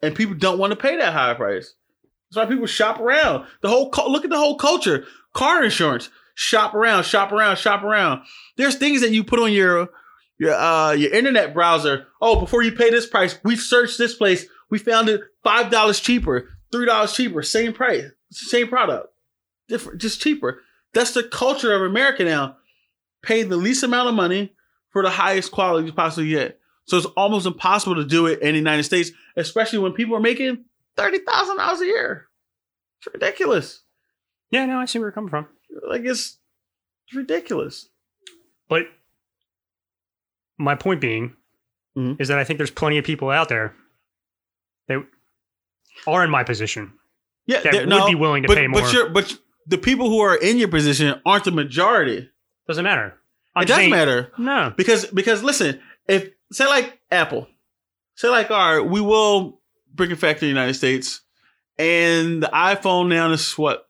and 0.02 0.16
people 0.16 0.36
don't 0.36 0.60
want 0.60 0.72
to 0.72 0.78
pay 0.78 0.98
that 0.98 1.14
high 1.14 1.34
price. 1.34 1.74
That's 2.30 2.46
why 2.46 2.52
people 2.52 2.68
shop 2.68 3.00
around. 3.00 3.46
The 3.62 3.70
whole 3.70 3.92
look 4.10 4.24
at 4.24 4.30
the 4.30 4.38
whole 4.38 4.58
culture. 4.58 5.06
Car 5.34 5.64
insurance. 5.64 6.10
Shop 6.36 6.76
around, 6.76 7.04
shop 7.04 7.32
around, 7.32 7.58
shop 7.58 7.84
around. 7.84 8.22
There's 8.58 8.76
things 8.76 9.02
that 9.02 9.12
you 9.12 9.24
put 9.24 9.40
on 9.40 9.52
your 9.52 9.90
your 10.38 10.54
uh 10.54 10.92
your 10.92 11.12
internet 11.12 11.54
browser. 11.54 12.08
Oh, 12.22 12.40
before 12.40 12.62
you 12.62 12.72
pay 12.72 12.92
this 12.92 13.08
price, 13.08 13.40
we've 13.44 13.60
searched 13.60 13.98
this 13.98 14.14
place. 14.14 14.46
We 14.70 14.78
found 14.78 15.10
it 15.10 15.22
five 15.44 15.72
dollars 15.72 16.00
cheaper, 16.00 16.50
three 16.72 16.86
dollars 16.86 17.14
cheaper, 17.14 17.42
same 17.42 17.74
price, 17.74 18.04
same 18.30 18.68
product, 18.68 19.08
different, 19.68 20.00
just 20.00 20.22
cheaper. 20.22 20.62
That's 20.94 21.14
the 21.14 21.24
culture 21.24 21.74
of 21.74 21.82
America 21.82 22.24
now. 22.24 22.58
Pay 23.24 23.44
the 23.44 23.58
least 23.58 23.84
amount 23.84 24.10
of 24.10 24.16
money 24.16 24.54
for 24.92 25.02
the 25.02 25.10
highest 25.10 25.52
quality 25.52 25.88
you 25.88 25.94
possibly 25.94 26.30
get. 26.30 26.60
So 26.86 26.98
it's 26.98 27.06
almost 27.18 27.46
impossible 27.46 27.96
to 27.96 28.06
do 28.06 28.28
it 28.28 28.42
in 28.42 28.54
the 28.54 28.60
United 28.60 28.84
States, 28.84 29.12
especially 29.36 29.80
when 29.80 29.94
people 29.94 30.16
are 30.16 30.22
making 30.22 30.66
thirty 30.98 31.20
thousand 31.20 31.58
dollars 31.58 31.82
a 31.82 31.86
year. 31.86 32.28
It's 33.00 33.14
ridiculous. 33.14 33.82
Yeah, 34.52 34.66
no, 34.66 34.80
I 34.80 34.86
see 34.86 35.00
where 35.00 35.08
you're 35.08 35.12
coming 35.14 35.30
from. 35.30 35.48
Like 35.88 36.02
it's, 36.04 36.38
it's 37.08 37.16
ridiculous. 37.16 37.88
But 38.70 38.84
my 40.58 40.76
point 40.76 41.02
being 41.02 41.36
Mhm. 41.98 42.20
is 42.20 42.28
that 42.30 42.40
I 42.40 42.44
think 42.44 42.58
there's 42.58 42.72
plenty 42.72 42.98
of 42.98 43.06
people 43.06 43.30
out 43.30 43.50
there 43.50 43.76
that 44.88 45.06
are 46.06 46.24
in 46.24 46.30
my 46.30 46.44
position 46.44 46.94
Yeah, 47.46 47.62
that 47.62 47.74
would 47.74 47.90
no, 47.90 48.08
be 48.08 48.16
willing 48.16 48.44
to 48.44 48.48
but, 48.48 48.58
pay 48.58 48.68
more. 48.68 48.82
But 48.82 48.94
you're, 48.94 49.10
but 49.10 49.38
the 49.66 49.78
people 49.78 50.10
who 50.10 50.20
are 50.20 50.36
in 50.36 50.58
your 50.58 50.68
position 50.70 51.20
aren't 51.26 51.44
the 51.46 51.52
majority. 51.52 52.30
Doesn't 52.68 52.84
matter. 52.84 53.20
I'm 53.56 53.64
it 53.64 53.68
does 53.68 53.78
saying- 53.78 53.90
matter 53.90 54.32
No. 54.38 54.74
because 54.76 55.06
because 55.08 55.44
listen, 55.44 55.82
if 56.08 56.30
say 56.52 56.66
like 56.68 57.00
Apple, 57.12 57.48
say 58.16 58.30
like 58.30 58.52
all 58.52 58.78
right, 58.80 58.86
we 58.88 59.02
will 59.02 59.57
bring 59.98 60.12
it 60.12 60.22
back 60.22 60.38
to 60.38 60.42
the 60.42 60.48
United 60.48 60.76
States, 60.76 61.22
and 61.78 62.42
the 62.44 62.48
iPhone 62.54 63.10
now 63.10 63.30
is 63.32 63.58
what 63.58 63.88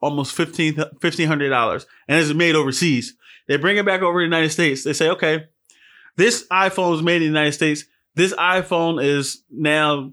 almost 0.00 0.34
fifteen 0.34 0.82
fifteen 1.00 1.28
hundred 1.28 1.50
dollars, 1.50 1.86
and 2.08 2.18
it's 2.18 2.32
made 2.32 2.54
overseas. 2.54 3.14
They 3.46 3.58
bring 3.58 3.76
it 3.76 3.84
back 3.84 4.00
over 4.00 4.20
to 4.20 4.22
the 4.22 4.34
United 4.36 4.50
States. 4.50 4.84
They 4.84 4.94
say, 4.94 5.10
okay, 5.10 5.44
this 6.16 6.46
iPhone 6.50 6.94
is 6.94 7.02
made 7.02 7.16
in 7.16 7.32
the 7.32 7.38
United 7.38 7.52
States. 7.52 7.84
This 8.14 8.32
iPhone 8.34 9.04
is 9.04 9.42
now 9.50 10.12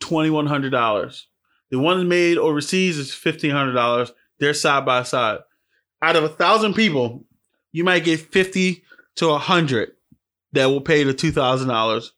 twenty 0.00 0.30
one 0.30 0.46
hundred 0.46 0.70
dollars. 0.70 1.26
The 1.70 1.78
one 1.78 2.08
made 2.08 2.38
overseas 2.38 2.98
is 2.98 3.12
fifteen 3.12 3.50
hundred 3.50 3.72
dollars. 3.72 4.12
They're 4.38 4.54
side 4.54 4.84
by 4.84 5.02
side. 5.02 5.40
Out 6.02 6.16
of 6.16 6.24
a 6.24 6.28
thousand 6.28 6.74
people, 6.74 7.24
you 7.72 7.84
might 7.84 8.04
get 8.04 8.20
fifty 8.20 8.84
to 9.16 9.30
a 9.30 9.38
hundred 9.38 9.92
that 10.52 10.66
will 10.66 10.80
pay 10.80 11.04
the 11.04 11.14
two 11.14 11.32
thousand 11.32 11.68
dollars. 11.68 12.12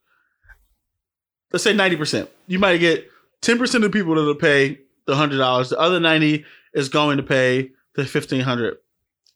Let's 1.51 1.63
say 1.63 1.73
ninety 1.73 1.95
percent. 1.95 2.29
You 2.47 2.59
might 2.59 2.77
get 2.77 3.09
ten 3.41 3.57
percent 3.57 3.83
of 3.83 3.91
the 3.91 3.97
people 3.97 4.15
that'll 4.15 4.35
pay 4.35 4.79
the 5.05 5.15
hundred 5.15 5.37
dollars. 5.37 5.69
The 5.69 5.79
other 5.79 5.99
ninety 5.99 6.45
is 6.73 6.89
going 6.89 7.17
to 7.17 7.23
pay 7.23 7.71
the 7.95 8.05
fifteen 8.05 8.41
hundred. 8.41 8.77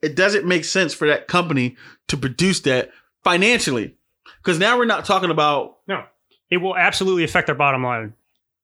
It 0.01 0.15
doesn't 0.15 0.45
make 0.45 0.65
sense 0.65 0.93
for 0.93 1.07
that 1.07 1.27
company 1.27 1.77
to 2.07 2.17
produce 2.17 2.61
that 2.61 2.91
financially, 3.23 3.95
because 4.37 4.57
now 4.59 4.77
we're 4.77 4.85
not 4.85 5.05
talking 5.05 5.29
about 5.29 5.77
No. 5.87 6.03
It 6.49 6.57
will 6.57 6.75
absolutely 6.75 7.23
affect 7.23 7.45
their 7.47 7.55
bottom 7.55 7.83
line. 7.83 8.13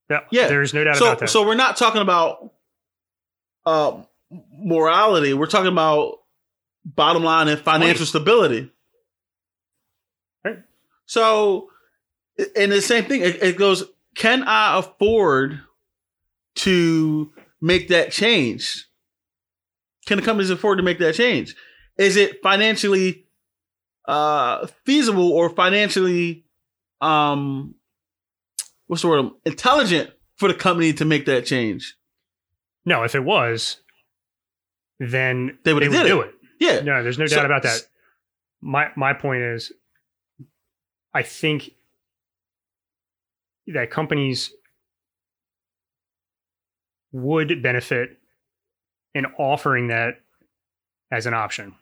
Yeah. 0.09 0.21
Yeah. 0.31 0.47
There's 0.47 0.73
no 0.73 0.83
doubt 0.83 0.97
so 0.97 1.05
about 1.07 1.19
that. 1.19 1.29
so 1.29 1.45
we're 1.45 1.55
not 1.55 1.77
talking 1.77 2.01
about 2.01 2.53
uh 3.65 4.01
morality 4.57 5.33
we're 5.33 5.45
talking 5.45 5.71
about 5.71 6.19
bottom 6.85 7.23
line 7.23 7.47
and 7.47 7.59
financial 7.59 8.05
stability 8.05 8.69
Right. 10.43 10.59
so 11.05 11.69
and 12.55 12.71
the 12.71 12.81
same 12.81 13.05
thing 13.05 13.21
it, 13.21 13.41
it 13.41 13.57
goes 13.57 13.83
can 14.15 14.43
i 14.43 14.77
afford 14.79 15.59
to 16.55 17.31
make 17.61 17.87
that 17.89 18.11
change 18.11 18.85
can 20.05 20.17
the 20.17 20.23
companies 20.23 20.49
afford 20.49 20.77
to 20.77 20.83
make 20.83 20.99
that 20.99 21.15
change 21.15 21.55
is 21.97 22.15
it 22.15 22.41
financially 22.41 23.25
uh 24.07 24.65
feasible 24.85 25.31
or 25.31 25.49
financially 25.49 26.45
um 27.01 27.75
what's 28.87 29.01
the 29.01 29.07
word 29.07 29.29
intelligent 29.45 30.11
for 30.35 30.47
the 30.47 30.53
company 30.53 30.93
to 30.93 31.05
make 31.05 31.25
that 31.25 31.45
change 31.45 31.95
no, 32.85 33.03
if 33.03 33.15
it 33.15 33.19
was, 33.25 33.81
then 34.97 35.57
They 35.65 35.73
would've 35.73 35.91
would 35.91 36.07
do 36.07 36.21
it. 36.21 36.27
it. 36.29 36.35
yeah 36.61 36.79
No, 36.79 37.03
there's 37.03 37.19
no 37.19 37.25
So- 37.25 37.35
doubt 37.35 37.45
about 37.45 37.63
that. 37.63 37.81
My 38.61 38.91
my 38.95 39.11
point 39.11 39.41
is, 39.43 39.73
I 41.13 41.21
think 41.23 41.71
that 43.73 43.89
companies 43.91 44.51
would 47.11 47.61
benefit 47.63 48.17
in 49.13 49.25
offering 49.37 49.87
that 49.87 50.15
as 51.11 51.25
an 51.25 51.33
option, 51.33 51.73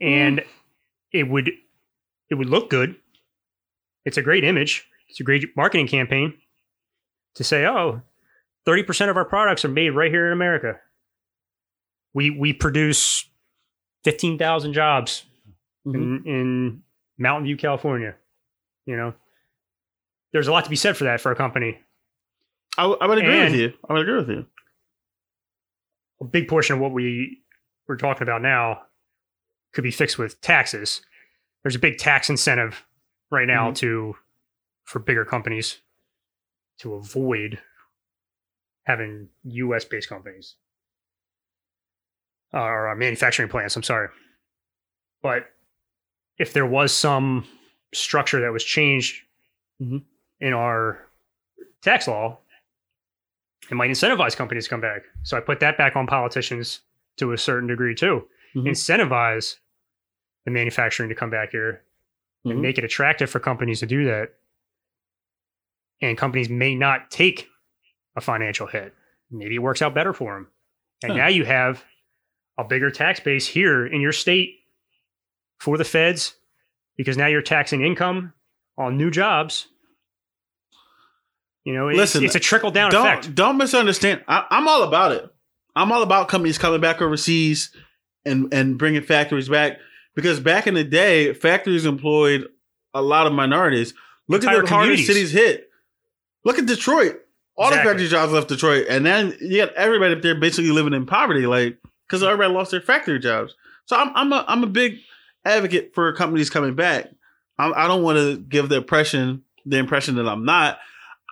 and 0.00 0.42
it 1.12 1.28
would 1.28 1.50
it 2.30 2.34
would 2.34 2.48
look 2.50 2.70
good. 2.70 2.96
It's 4.04 4.16
a 4.16 4.22
great 4.22 4.44
image. 4.44 4.86
It's 5.08 5.20
a 5.20 5.24
great 5.24 5.44
marketing 5.56 5.86
campaign 5.88 6.34
to 7.34 7.44
say, 7.44 7.66
"Oh, 7.66 8.02
30% 8.66 9.10
of 9.10 9.16
our 9.16 9.24
products 9.24 9.64
are 9.64 9.68
made 9.68 9.90
right 9.90 10.10
here 10.10 10.26
in 10.26 10.32
America." 10.32 10.80
We 12.14 12.30
we 12.30 12.52
produce 12.52 13.28
15,000 14.04 14.72
jobs 14.72 15.24
Mhm. 15.86 15.94
in, 15.94 16.26
in 16.26 16.82
Mountain 17.18 17.44
View, 17.46 17.56
California. 17.56 18.16
You 18.86 18.96
know, 18.96 19.14
there's 20.32 20.48
a 20.48 20.52
lot 20.52 20.64
to 20.64 20.70
be 20.70 20.76
said 20.76 20.96
for 20.96 21.04
that 21.04 21.20
for 21.20 21.30
a 21.32 21.36
company. 21.36 21.78
I, 22.78 22.82
w- 22.82 22.98
I 23.00 23.06
would 23.06 23.18
agree 23.18 23.38
And- 23.38 23.52
with 23.52 23.60
you 23.60 23.72
i 23.88 23.92
would 23.92 24.02
agree 24.02 24.16
with 24.16 24.28
you 24.30 24.46
a 26.20 26.24
big 26.24 26.48
portion 26.48 26.74
of 26.76 26.80
what 26.80 26.92
we 26.92 27.42
we're 27.88 27.96
talking 27.96 28.22
about 28.22 28.40
now 28.42 28.82
could 29.72 29.82
be 29.82 29.90
fixed 29.90 30.18
with 30.18 30.40
taxes. 30.40 31.02
There's 31.62 31.74
a 31.74 31.78
big 31.80 31.98
tax 31.98 32.30
incentive 32.30 32.84
right 33.30 33.46
now 33.46 33.70
Mhm. 33.70 33.76
to 33.76 34.16
for 34.84 34.98
bigger 35.00 35.24
companies 35.24 35.78
to 36.78 36.94
avoid 36.94 37.60
having 38.84 39.28
U.S. 39.44 39.84
based 39.84 40.08
companies 40.08 40.54
or 42.52 42.88
uh, 42.88 42.94
manufacturing 42.94 43.48
plants. 43.48 43.76
I'm 43.76 43.82
sorry, 43.82 44.08
but 45.22 45.46
if 46.38 46.52
there 46.52 46.66
was 46.66 46.92
some 46.94 47.46
structure 47.94 48.40
that 48.40 48.52
was 48.52 48.64
changed 48.64 49.22
Mhm. 49.80 50.04
In 50.42 50.52
our 50.52 50.98
tax 51.82 52.08
law, 52.08 52.36
it 53.70 53.74
might 53.76 53.90
incentivize 53.90 54.36
companies 54.36 54.64
to 54.64 54.70
come 54.70 54.80
back. 54.80 55.02
So 55.22 55.36
I 55.36 55.40
put 55.40 55.60
that 55.60 55.78
back 55.78 55.94
on 55.96 56.06
politicians 56.06 56.80
to 57.18 57.32
a 57.32 57.38
certain 57.38 57.68
degree 57.68 57.94
too. 57.94 58.28
Mhm. 58.54 58.66
Incentivize 58.68 59.58
the 60.44 60.50
manufacturing 60.50 61.08
to 61.08 61.14
come 61.14 61.30
back 61.30 61.50
here 61.52 61.84
and 62.44 62.54
Mhm. 62.54 62.60
make 62.60 62.76
it 62.76 62.82
attractive 62.84 63.30
for 63.30 63.38
companies 63.38 63.78
to 63.80 63.86
do 63.86 64.04
that. 64.06 64.34
And 66.00 66.18
companies 66.18 66.48
may 66.50 66.74
not 66.74 67.10
take 67.12 67.48
a 68.16 68.20
financial 68.20 68.66
hit. 68.66 68.92
Maybe 69.30 69.54
it 69.54 69.60
works 69.60 69.80
out 69.80 69.94
better 69.94 70.12
for 70.12 70.34
them. 70.34 70.50
And 71.04 71.12
Huh. 71.12 71.18
now 71.18 71.28
you 71.28 71.44
have 71.44 71.84
a 72.58 72.64
bigger 72.64 72.90
tax 72.90 73.20
base 73.20 73.46
here 73.46 73.86
in 73.86 74.00
your 74.00 74.12
state 74.12 74.58
for 75.60 75.78
the 75.78 75.84
feds 75.84 76.34
because 76.96 77.16
now 77.16 77.28
you're 77.28 77.42
taxing 77.42 77.82
income 77.84 78.34
on 78.76 78.96
new 78.96 79.10
jobs. 79.10 79.68
You 81.64 81.74
know, 81.74 81.88
it's, 81.88 81.96
Listen, 81.96 82.24
it's 82.24 82.34
a 82.34 82.40
trickle 82.40 82.70
down 82.70 82.90
don't 82.90 83.06
effect. 83.06 83.34
don't 83.34 83.56
misunderstand. 83.56 84.24
I, 84.26 84.46
I'm 84.50 84.66
all 84.66 84.82
about 84.82 85.12
it. 85.12 85.28
I'm 85.76 85.92
all 85.92 86.02
about 86.02 86.28
companies 86.28 86.58
coming 86.58 86.80
back 86.80 87.00
overseas 87.00 87.74
and 88.24 88.52
and 88.52 88.78
bringing 88.78 89.02
factories 89.02 89.48
back 89.48 89.78
because 90.14 90.40
back 90.40 90.66
in 90.66 90.74
the 90.74 90.84
day, 90.84 91.32
factories 91.34 91.86
employed 91.86 92.48
a 92.94 93.00
lot 93.02 93.26
of 93.26 93.32
minorities. 93.32 93.94
Look 94.28 94.42
Entire 94.42 94.60
at 94.60 94.64
the 94.66 94.70
hardest 94.74 95.06
cities 95.06 95.32
hit. 95.32 95.70
Look 96.44 96.58
at 96.58 96.66
Detroit. 96.66 97.20
All 97.56 97.68
Exactly. 97.68 97.84
the 97.84 97.90
factory 97.94 98.08
jobs 98.08 98.32
left 98.32 98.48
Detroit, 98.48 98.86
and 98.88 99.04
then 99.04 99.36
you 99.40 99.58
got 99.64 99.74
everybody 99.74 100.14
up 100.14 100.22
there 100.22 100.34
basically 100.34 100.70
living 100.70 100.94
in 100.94 101.06
poverty, 101.06 101.46
like 101.46 101.78
because 102.08 102.22
everybody 102.22 102.52
lost 102.52 102.70
their 102.70 102.80
factory 102.80 103.18
jobs. 103.18 103.54
So 103.86 103.96
I'm 103.96 104.10
I'm 104.16 104.32
a 104.32 104.44
I'm 104.48 104.62
a 104.64 104.66
big 104.68 104.98
advocate 105.44 105.92
for 105.94 106.12
companies 106.12 106.50
coming 106.50 106.74
back. 106.74 107.08
I'm, 107.58 107.72
I 107.74 107.86
don't 107.86 108.02
want 108.02 108.18
to 108.18 108.38
give 108.38 108.68
the 108.68 108.76
impression 108.76 109.44
the 109.66 109.76
impression 109.78 110.16
that 110.16 110.26
I'm 110.26 110.44
not. 110.44 110.78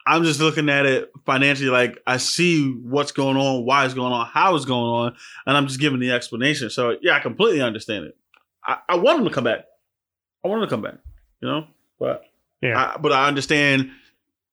I'm 0.06 0.24
just 0.24 0.40
looking 0.40 0.68
at 0.68 0.86
it 0.86 1.10
financially. 1.26 1.70
Like 1.70 1.98
I 2.06 2.16
see 2.16 2.70
what's 2.70 3.12
going 3.12 3.36
on, 3.36 3.64
why 3.64 3.84
it's 3.84 3.94
going 3.94 4.12
on, 4.12 4.26
how 4.26 4.56
it's 4.56 4.64
going 4.64 4.90
on, 4.90 5.16
and 5.46 5.56
I'm 5.56 5.66
just 5.66 5.80
giving 5.80 6.00
the 6.00 6.12
explanation. 6.12 6.70
So 6.70 6.96
yeah, 7.02 7.16
I 7.16 7.20
completely 7.20 7.60
understand 7.62 8.06
it. 8.06 8.16
I, 8.64 8.78
I 8.88 8.96
want 8.96 9.18
them 9.18 9.28
to 9.28 9.34
come 9.34 9.44
back. 9.44 9.66
I 10.44 10.48
want 10.48 10.60
them 10.60 10.68
to 10.68 10.74
come 10.74 10.82
back. 10.82 11.00
You 11.40 11.48
know, 11.48 11.66
but 11.98 12.24
Yeah. 12.62 12.92
I, 12.94 12.98
but 12.98 13.12
I 13.12 13.28
understand 13.28 13.90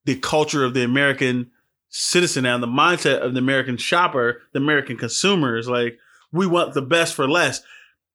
the 0.04 0.16
culture 0.16 0.64
of 0.64 0.74
the 0.74 0.84
American 0.84 1.50
citizen 1.90 2.46
and 2.46 2.62
the 2.62 2.68
mindset 2.68 3.20
of 3.20 3.34
the 3.34 3.40
American 3.40 3.76
shopper, 3.76 4.42
the 4.52 4.58
American 4.58 4.96
consumers. 4.96 5.68
Like 5.68 5.98
we 6.32 6.46
want 6.46 6.74
the 6.74 6.82
best 6.82 7.14
for 7.14 7.28
less. 7.28 7.62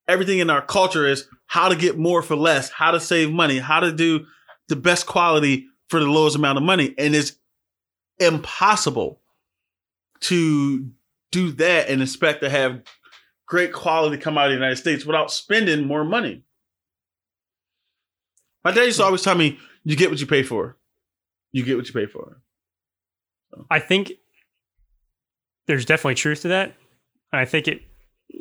Everything 0.08 0.40
in 0.40 0.50
our 0.50 0.62
culture 0.62 1.08
is 1.08 1.28
how 1.48 1.70
to 1.70 1.76
get 1.76 1.98
more 1.98 2.22
for 2.22 2.36
less, 2.36 2.70
how 2.70 2.92
to 2.92 3.00
save 3.00 3.32
money, 3.32 3.60
how 3.60 3.80
to 3.80 3.92
do 3.92 4.26
the 4.68 4.76
best 4.76 5.06
quality 5.06 5.68
for 5.90 6.00
the 6.00 6.08
lowest 6.08 6.36
amount 6.36 6.58
of 6.58 6.64
money. 6.64 6.94
And 6.98 7.16
it's 7.16 7.34
impossible 8.20 9.22
to 10.22 10.90
do 11.32 11.52
that 11.54 11.90
and 11.90 12.02
expect 12.02 12.42
to 12.42 12.50
have 12.50 12.84
great 13.48 13.74
quality 13.74 14.18
come 14.18 14.38
out 14.38 14.46
of 14.46 14.52
the 14.52 14.56
United 14.56 14.78
States 14.78 15.06
without 15.06 15.32
spending 15.32 15.86
more 15.86 16.04
money. 16.04 16.44
My 18.64 18.72
dad 18.72 18.84
used 18.86 18.98
to 19.00 19.04
always 19.04 19.22
tell 19.22 19.36
me, 19.36 19.60
you 19.84 19.96
get 19.96 20.10
what 20.10 20.20
you 20.22 20.28
pay 20.28 20.44
for. 20.44 20.78
You 21.52 21.64
get 21.64 21.76
what 21.76 21.88
you 21.88 21.94
pay 21.94 22.06
for. 22.06 22.42
I 23.70 23.80
think 23.80 24.14
there's 25.68 25.86
definitely 25.86 26.16
truth 26.16 26.42
to 26.44 26.48
that. 26.50 26.76
And 27.32 27.40
I 27.42 27.46
think 27.46 27.68
it 27.68 27.82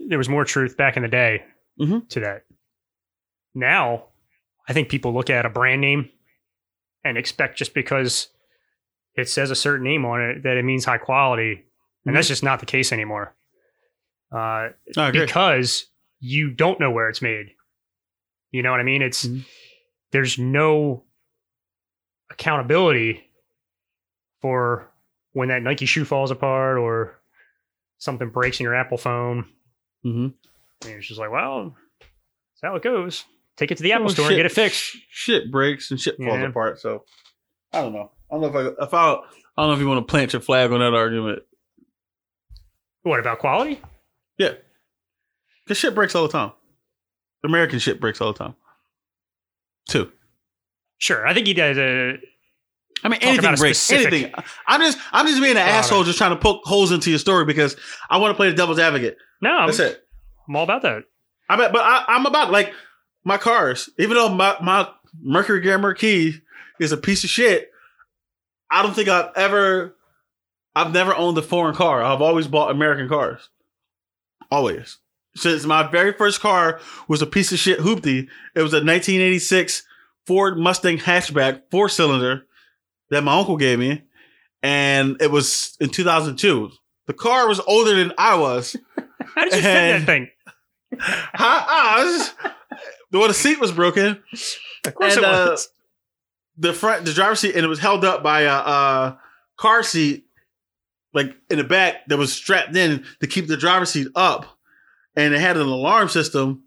there 0.08 0.18
was 0.18 0.28
more 0.28 0.44
truth 0.44 0.76
back 0.76 0.96
in 0.96 1.02
the 1.02 1.08
day 1.08 1.44
Mhm. 1.78 2.08
to 2.10 2.20
that. 2.20 2.44
Now, 3.54 4.06
I 4.66 4.72
think 4.72 4.88
people 4.88 5.12
look 5.12 5.28
at 5.28 5.44
a 5.44 5.50
brand 5.50 5.80
name 5.82 6.08
and 7.04 7.16
expect 7.18 7.58
just 7.58 7.74
because 7.74 8.28
it 9.14 9.28
says 9.28 9.50
a 9.50 9.54
certain 9.56 9.84
name 9.84 10.04
on 10.04 10.20
it 10.22 10.42
that 10.44 10.56
it 10.56 10.64
means 10.64 10.84
high 10.84 10.98
quality, 10.98 11.64
and 12.06 12.16
that's 12.16 12.28
just 12.28 12.42
not 12.42 12.60
the 12.60 12.66
case 12.66 12.92
anymore. 12.92 13.34
Uh, 14.30 14.70
because 15.12 15.86
you 16.20 16.50
don't 16.50 16.80
know 16.80 16.90
where 16.90 17.08
it's 17.08 17.20
made. 17.22 17.50
You 18.50 18.62
know 18.62 18.70
what 18.70 18.80
I 18.80 18.84
mean? 18.84 19.02
It's 19.02 19.26
Mhm. 19.26 19.44
there's 20.12 20.38
no 20.38 21.04
accountability 22.30 23.30
for 24.40 24.90
when 25.32 25.48
that 25.48 25.62
Nike 25.62 25.86
shoe 25.86 26.04
falls 26.04 26.30
apart 26.30 26.78
or 26.78 27.20
something 27.98 28.30
breaks 28.30 28.58
in 28.60 28.64
your 28.64 28.74
Apple 28.74 28.98
phone. 28.98 29.44
Mm-hmm. 30.04 30.28
And 30.86 30.94
it's 30.98 31.06
just 31.06 31.20
like, 31.20 31.30
well, 31.30 31.76
that's 32.00 32.62
how 32.62 32.74
it 32.76 32.82
goes. 32.82 33.24
Take 33.56 33.70
it 33.70 33.76
to 33.76 33.82
the 33.82 33.92
Apple 33.92 34.06
Well, 34.06 34.14
store 34.14 34.24
shit- 34.24 34.32
and 34.32 34.38
get 34.38 34.46
it 34.46 34.54
fixed. 34.54 34.96
Shit 35.10 35.50
breaks 35.50 35.90
and 35.90 36.00
shit 36.00 36.16
falls 36.16 36.40
Yeah. 36.40 36.46
apart. 36.48 36.80
So 36.80 37.04
I 37.72 37.80
don't 37.82 37.92
know. 37.92 38.10
I 38.30 38.34
don't 38.34 38.40
know 38.52 38.60
if 38.60 38.76
I 38.78 38.82
if 38.84 38.94
I 38.94 39.12
I 39.12 39.16
don't 39.58 39.68
know 39.68 39.72
if 39.74 39.78
you 39.80 39.88
want 39.88 40.06
to 40.06 40.10
plant 40.10 40.32
your 40.32 40.40
flag 40.42 40.72
on 40.72 40.80
that 40.80 40.94
argument. 40.94 41.40
What 43.02 43.20
about 43.20 43.38
quality? 43.40 43.80
Yeah, 44.38 44.52
because 45.64 45.76
shit 45.78 45.94
breaks 45.94 46.14
all 46.14 46.22
the 46.26 46.32
time. 46.32 46.52
American 47.44 47.78
shit 47.78 48.00
breaks 48.00 48.20
all 48.20 48.32
the 48.32 48.38
time. 48.38 48.54
Too. 49.88 50.10
Sure, 50.98 51.26
I 51.26 51.34
think 51.34 51.46
he 51.48 51.54
does. 51.54 51.76
A, 51.76 52.16
I 53.04 53.08
mean, 53.08 53.18
anything 53.22 53.54
breaks. 53.56 53.78
specific 53.78 54.12
Anything. 54.12 54.34
I'm 54.68 54.80
just, 54.80 54.96
I'm 55.10 55.26
just 55.26 55.40
being 55.40 55.52
an 55.56 55.58
asshole, 55.58 56.04
just 56.04 56.16
trying 56.18 56.30
to 56.30 56.36
poke 56.36 56.62
holes 56.64 56.92
into 56.92 57.10
your 57.10 57.18
story 57.18 57.44
because 57.44 57.76
I 58.08 58.18
want 58.18 58.30
to 58.30 58.36
play 58.36 58.48
the 58.48 58.54
devil's 58.56 58.78
advocate. 58.78 59.16
no, 59.40 59.50
I'm, 59.50 59.66
That's 59.66 59.80
it. 59.80 60.00
I'm 60.48 60.54
all 60.54 60.62
about 60.62 60.82
that. 60.82 61.02
I 61.48 61.56
bet, 61.56 61.72
but 61.72 61.82
I, 61.82 62.04
I'm 62.06 62.24
about 62.26 62.52
like 62.52 62.72
my 63.24 63.38
cars. 63.38 63.90
Even 63.98 64.16
though 64.16 64.28
my 64.28 64.56
my 64.60 64.88
Mercury 65.20 65.60
Grand 65.60 65.82
Marquis 65.82 66.40
is 66.80 66.92
a 66.92 66.96
piece 66.96 67.24
of 67.24 67.30
shit, 67.30 67.70
I 68.70 68.82
don't 68.82 68.94
think 68.94 69.08
I've 69.08 69.30
ever, 69.36 69.94
I've 70.74 70.92
never 70.92 71.14
owned 71.14 71.36
a 71.38 71.42
foreign 71.42 71.74
car. 71.74 72.02
I've 72.02 72.22
always 72.22 72.46
bought 72.46 72.70
American 72.70 73.08
cars. 73.08 73.50
Always. 74.50 74.98
Since 75.36 75.64
my 75.64 75.88
very 75.90 76.12
first 76.12 76.40
car 76.40 76.80
was 77.08 77.22
a 77.22 77.26
piece 77.26 77.52
of 77.52 77.58
shit 77.58 77.78
hoopty. 77.78 78.28
It 78.54 78.62
was 78.62 78.72
a 78.72 78.84
1986 78.84 79.84
Ford 80.26 80.58
Mustang 80.58 80.98
hatchback 80.98 81.62
four 81.70 81.88
cylinder 81.88 82.46
that 83.10 83.24
my 83.24 83.38
uncle 83.38 83.56
gave 83.56 83.78
me, 83.78 84.02
and 84.62 85.20
it 85.20 85.30
was 85.30 85.76
in 85.80 85.88
2002. 85.90 86.70
The 87.06 87.12
car 87.12 87.48
was 87.48 87.60
older 87.60 87.94
than 87.94 88.12
I 88.16 88.36
was. 88.36 88.76
How 89.34 89.44
did 89.44 89.54
you 89.54 89.60
fit 89.60 89.62
that 89.62 90.06
thing? 90.06 90.28
Ah, 91.34 92.02
it 92.02 92.04
was 92.04 92.34
just- 93.12 93.18
well, 93.20 93.28
the 93.28 93.34
seat 93.34 93.60
was 93.60 93.72
broken. 93.72 94.22
Of 94.84 94.94
course 94.94 95.16
and, 95.16 95.24
it 95.24 95.28
uh, 95.28 95.50
was. 95.50 95.68
The 96.58 96.72
front, 96.72 97.04
the 97.04 97.12
driver's 97.12 97.40
seat, 97.40 97.54
and 97.54 97.64
it 97.64 97.68
was 97.68 97.78
held 97.78 98.04
up 98.04 98.22
by 98.22 98.42
a, 98.42 98.52
a 98.52 99.18
car 99.56 99.82
seat, 99.82 100.26
like 101.14 101.34
in 101.50 101.58
the 101.58 101.64
back, 101.64 102.06
that 102.08 102.18
was 102.18 102.32
strapped 102.32 102.76
in 102.76 103.04
to 103.20 103.26
keep 103.26 103.46
the 103.46 103.56
driver's 103.56 103.90
seat 103.90 104.08
up. 104.14 104.58
And 105.16 105.34
it 105.34 105.40
had 105.40 105.56
an 105.56 105.66
alarm 105.66 106.08
system 106.08 106.64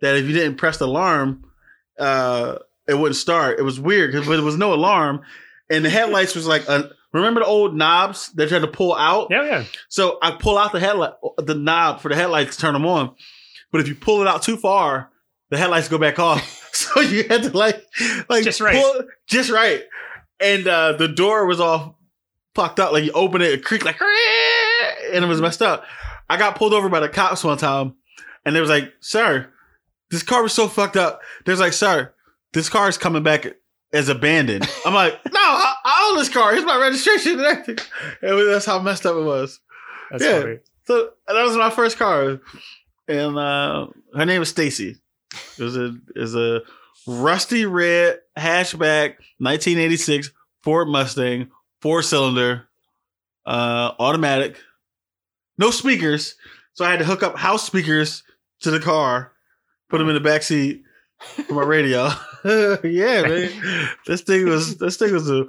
that 0.00 0.16
if 0.16 0.26
you 0.26 0.32
didn't 0.32 0.56
press 0.56 0.78
the 0.78 0.86
alarm, 0.86 1.44
uh, 1.98 2.58
it 2.86 2.94
wouldn't 2.94 3.16
start. 3.16 3.58
It 3.58 3.62
was 3.62 3.80
weird 3.80 4.12
because 4.12 4.28
there 4.28 4.42
was 4.42 4.56
no 4.56 4.74
alarm, 4.74 5.22
and 5.70 5.84
the 5.84 5.90
headlights 5.90 6.34
was 6.34 6.46
like 6.46 6.68
a. 6.68 6.90
Remember 7.12 7.40
the 7.40 7.46
old 7.46 7.76
knobs 7.76 8.32
that 8.32 8.50
you 8.50 8.54
had 8.54 8.62
to 8.62 8.68
pull 8.68 8.92
out? 8.94 9.28
yeah, 9.30 9.44
yeah. 9.44 9.64
So 9.88 10.18
I 10.20 10.32
pull 10.32 10.58
out 10.58 10.72
the 10.72 10.80
headlight, 10.80 11.12
the 11.38 11.54
knob 11.54 12.00
for 12.00 12.08
the 12.08 12.16
headlights 12.16 12.56
to 12.56 12.62
turn 12.62 12.72
them 12.72 12.84
on. 12.84 13.14
But 13.70 13.80
if 13.80 13.88
you 13.88 13.94
pull 13.94 14.20
it 14.20 14.26
out 14.26 14.42
too 14.42 14.56
far, 14.56 15.10
the 15.54 15.58
headlights 15.60 15.88
go 15.88 15.98
back 15.98 16.18
off. 16.18 16.60
So 16.74 17.00
you 17.02 17.22
had 17.28 17.44
to 17.44 17.56
like, 17.56 17.86
like 18.28 18.42
Just 18.42 18.60
right. 18.60 18.74
pull- 18.74 19.04
just 19.28 19.48
right. 19.48 19.84
And 20.40 20.66
uh, 20.66 20.94
the 20.94 21.06
door 21.06 21.46
was 21.46 21.60
all 21.60 22.00
fucked 22.56 22.80
up. 22.80 22.92
Like 22.92 23.04
you 23.04 23.12
open 23.12 23.42
it, 23.42 23.52
it 23.52 23.64
creaked 23.64 23.84
like, 23.84 23.96
and 25.12 25.24
it 25.24 25.28
was 25.28 25.40
messed 25.40 25.62
up. 25.62 25.84
I 26.28 26.36
got 26.36 26.56
pulled 26.56 26.74
over 26.74 26.88
by 26.88 26.98
the 26.98 27.08
cops 27.08 27.44
one 27.44 27.58
time, 27.58 27.94
and 28.44 28.56
they 28.56 28.60
was 28.60 28.70
like, 28.70 28.92
"Sir, 28.98 29.52
this 30.10 30.24
car 30.24 30.42
was 30.42 30.52
so 30.52 30.66
fucked 30.66 30.96
up." 30.96 31.20
There's 31.46 31.60
like, 31.60 31.74
"Sir, 31.74 32.12
this 32.54 32.68
car 32.68 32.88
is 32.88 32.98
coming 32.98 33.22
back 33.22 33.46
as 33.92 34.08
abandoned." 34.08 34.68
I'm 34.84 34.94
like, 34.94 35.12
"No, 35.32 35.38
I, 35.40 35.74
I 35.84 36.08
own 36.10 36.18
this 36.18 36.28
car. 36.28 36.52
Here's 36.54 36.64
my 36.64 36.76
registration 36.80 37.34
and 37.38 37.42
everything." 37.42 37.78
Was, 38.20 38.46
that's 38.48 38.66
how 38.66 38.80
messed 38.80 39.06
up 39.06 39.14
it 39.14 39.22
was. 39.22 39.60
That's 40.10 40.24
Yeah. 40.24 40.40
funny. 40.40 40.58
So 40.86 41.10
that 41.28 41.42
was 41.44 41.56
my 41.56 41.70
first 41.70 41.98
car, 41.98 42.40
and 43.06 43.38
uh, 43.38 43.86
her 44.16 44.26
name 44.26 44.40
was 44.40 44.48
Stacy. 44.48 44.96
It 45.58 45.62
was 45.62 45.76
a 45.76 45.96
is 46.16 46.34
a 46.34 46.62
rusty 47.06 47.66
red 47.66 48.20
hatchback, 48.38 49.16
1986 49.38 50.30
Ford 50.62 50.88
Mustang, 50.88 51.50
four 51.80 52.02
cylinder, 52.02 52.68
uh, 53.46 53.92
automatic. 53.98 54.56
no 55.58 55.70
speakers. 55.70 56.34
So 56.72 56.84
I 56.84 56.90
had 56.90 56.98
to 57.00 57.04
hook 57.04 57.22
up 57.22 57.36
house 57.36 57.64
speakers 57.64 58.22
to 58.60 58.70
the 58.70 58.80
car, 58.80 59.32
put 59.90 59.98
them 59.98 60.08
in 60.08 60.14
the 60.14 60.20
back 60.20 60.42
seat 60.42 60.82
for 61.46 61.54
my 61.54 61.62
radio. 61.62 62.08
yeah, 62.44 63.22
man. 63.22 63.88
This 64.06 64.22
thing 64.22 64.48
was 64.48 64.76
this 64.78 64.96
thing 64.96 65.12
was 65.12 65.30
a 65.30 65.46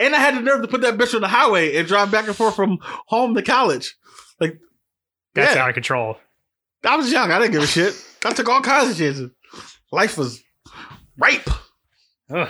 and 0.00 0.14
I 0.14 0.18
had 0.18 0.36
the 0.36 0.40
nerve 0.40 0.62
to 0.62 0.68
put 0.68 0.80
that 0.80 0.96
bitch 0.96 1.14
on 1.14 1.20
the 1.20 1.28
highway 1.28 1.76
and 1.76 1.86
drive 1.86 2.10
back 2.10 2.26
and 2.26 2.34
forth 2.34 2.56
from 2.56 2.78
home 2.82 3.34
to 3.34 3.42
college. 3.42 3.96
Like 4.40 4.58
That's 5.34 5.54
Yeah. 5.54 5.62
out 5.62 5.68
of 5.68 5.74
control. 5.74 6.16
I 6.84 6.96
was 6.96 7.10
young, 7.12 7.30
I 7.30 7.38
didn't 7.38 7.52
give 7.52 7.62
a 7.62 7.66
shit. 7.66 7.94
I 8.24 8.32
took 8.32 8.48
all 8.48 8.60
kinds 8.62 8.90
of 8.90 8.96
chances. 8.98 9.30
Life 9.92 10.16
was 10.18 10.42
ripe. 11.18 11.48
Ugh. 12.30 12.48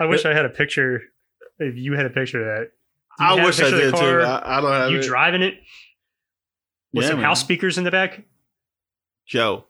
I 0.00 0.06
wish 0.06 0.24
I 0.24 0.34
had 0.34 0.44
a 0.44 0.48
picture. 0.50 1.02
If 1.58 1.76
you 1.76 1.92
had 1.94 2.06
a 2.06 2.10
picture 2.10 2.40
of 2.40 2.46
that, 2.46 2.70
I 3.18 3.44
wish 3.44 3.60
I 3.60 3.64
picture 3.64 3.76
of 3.86 3.92
the 3.92 3.98
did 3.98 4.00
too. 4.00 4.20
I, 4.22 4.58
I 4.58 4.60
don't 4.60 4.72
have 4.72 4.90
you 4.90 4.98
it. 4.98 5.02
driving 5.04 5.42
it 5.42 5.54
with 6.92 7.04
Yeah, 7.04 7.10
some 7.10 7.18
man. 7.18 7.26
house 7.26 7.40
speakers 7.40 7.78
in 7.78 7.84
the 7.84 7.90
back. 7.92 8.24
Joe, 9.26 9.64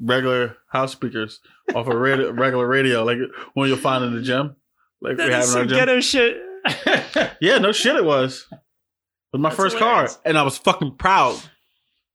regular 0.00 0.56
house 0.70 0.92
speakers 0.92 1.40
off 1.74 1.88
a 1.88 1.96
radio, 1.96 2.30
regular 2.32 2.66
radio, 2.66 3.04
like 3.04 3.18
one 3.54 3.68
you'll 3.68 3.76
find 3.76 4.04
in 4.04 4.14
the 4.14 4.22
gym, 4.22 4.54
like 5.02 5.16
we 5.18 5.24
have 5.24 5.44
some 5.44 5.66
gym. 5.68 5.78
ghetto 5.78 6.00
shit. 6.00 6.36
Yeah, 7.40 7.56
no 7.58 7.72
shit, 7.72 7.96
it 7.96 8.04
was. 8.04 8.46
It 8.52 8.58
was 9.32 9.40
my 9.40 9.48
That's 9.48 9.56
first 9.56 9.78
hilarious. 9.78 10.14
car, 10.14 10.22
and 10.26 10.36
I 10.38 10.42
was 10.42 10.58
fucking 10.58 10.96
proud. 10.96 11.40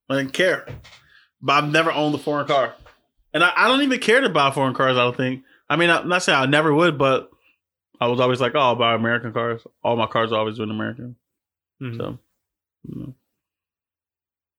I 0.10 0.18
didn't 0.18 0.34
care, 0.34 0.68
but 1.42 1.54
I've 1.64 1.72
never 1.72 1.92
owned 1.92 2.14
a 2.16 2.18
foreign 2.20 2.48
car, 2.48 2.74
and 3.34 3.44
I, 3.44 3.52
I 3.56 3.68
don't 3.68 3.82
even 3.82 4.00
care 4.00 4.22
to 4.22 4.30
buy 4.30 4.52
foreign 4.52 4.74
cars. 4.76 4.98
I 4.98 5.04
don't 5.04 5.18
think. 5.18 5.44
I 5.70 5.76
mean, 5.78 5.90
I'm 5.90 6.08
not 6.08 6.22
saying 6.24 6.38
I 6.38 6.46
never 6.46 6.74
would, 6.74 6.98
but 6.98 7.30
I 8.00 8.08
was 8.08 8.20
always 8.20 8.40
like, 8.40 8.54
oh, 8.56 8.60
I'll 8.60 8.76
buy 8.76 8.94
American 8.94 9.34
cars. 9.34 9.62
All 9.84 9.96
my 9.96 10.06
cars 10.06 10.30
have 10.30 10.38
always 10.40 10.58
been 10.60 10.70
American. 10.70 11.16
Mhm. 11.82 11.98
So, 11.98 12.20
you 12.84 13.00
know. 13.00 13.14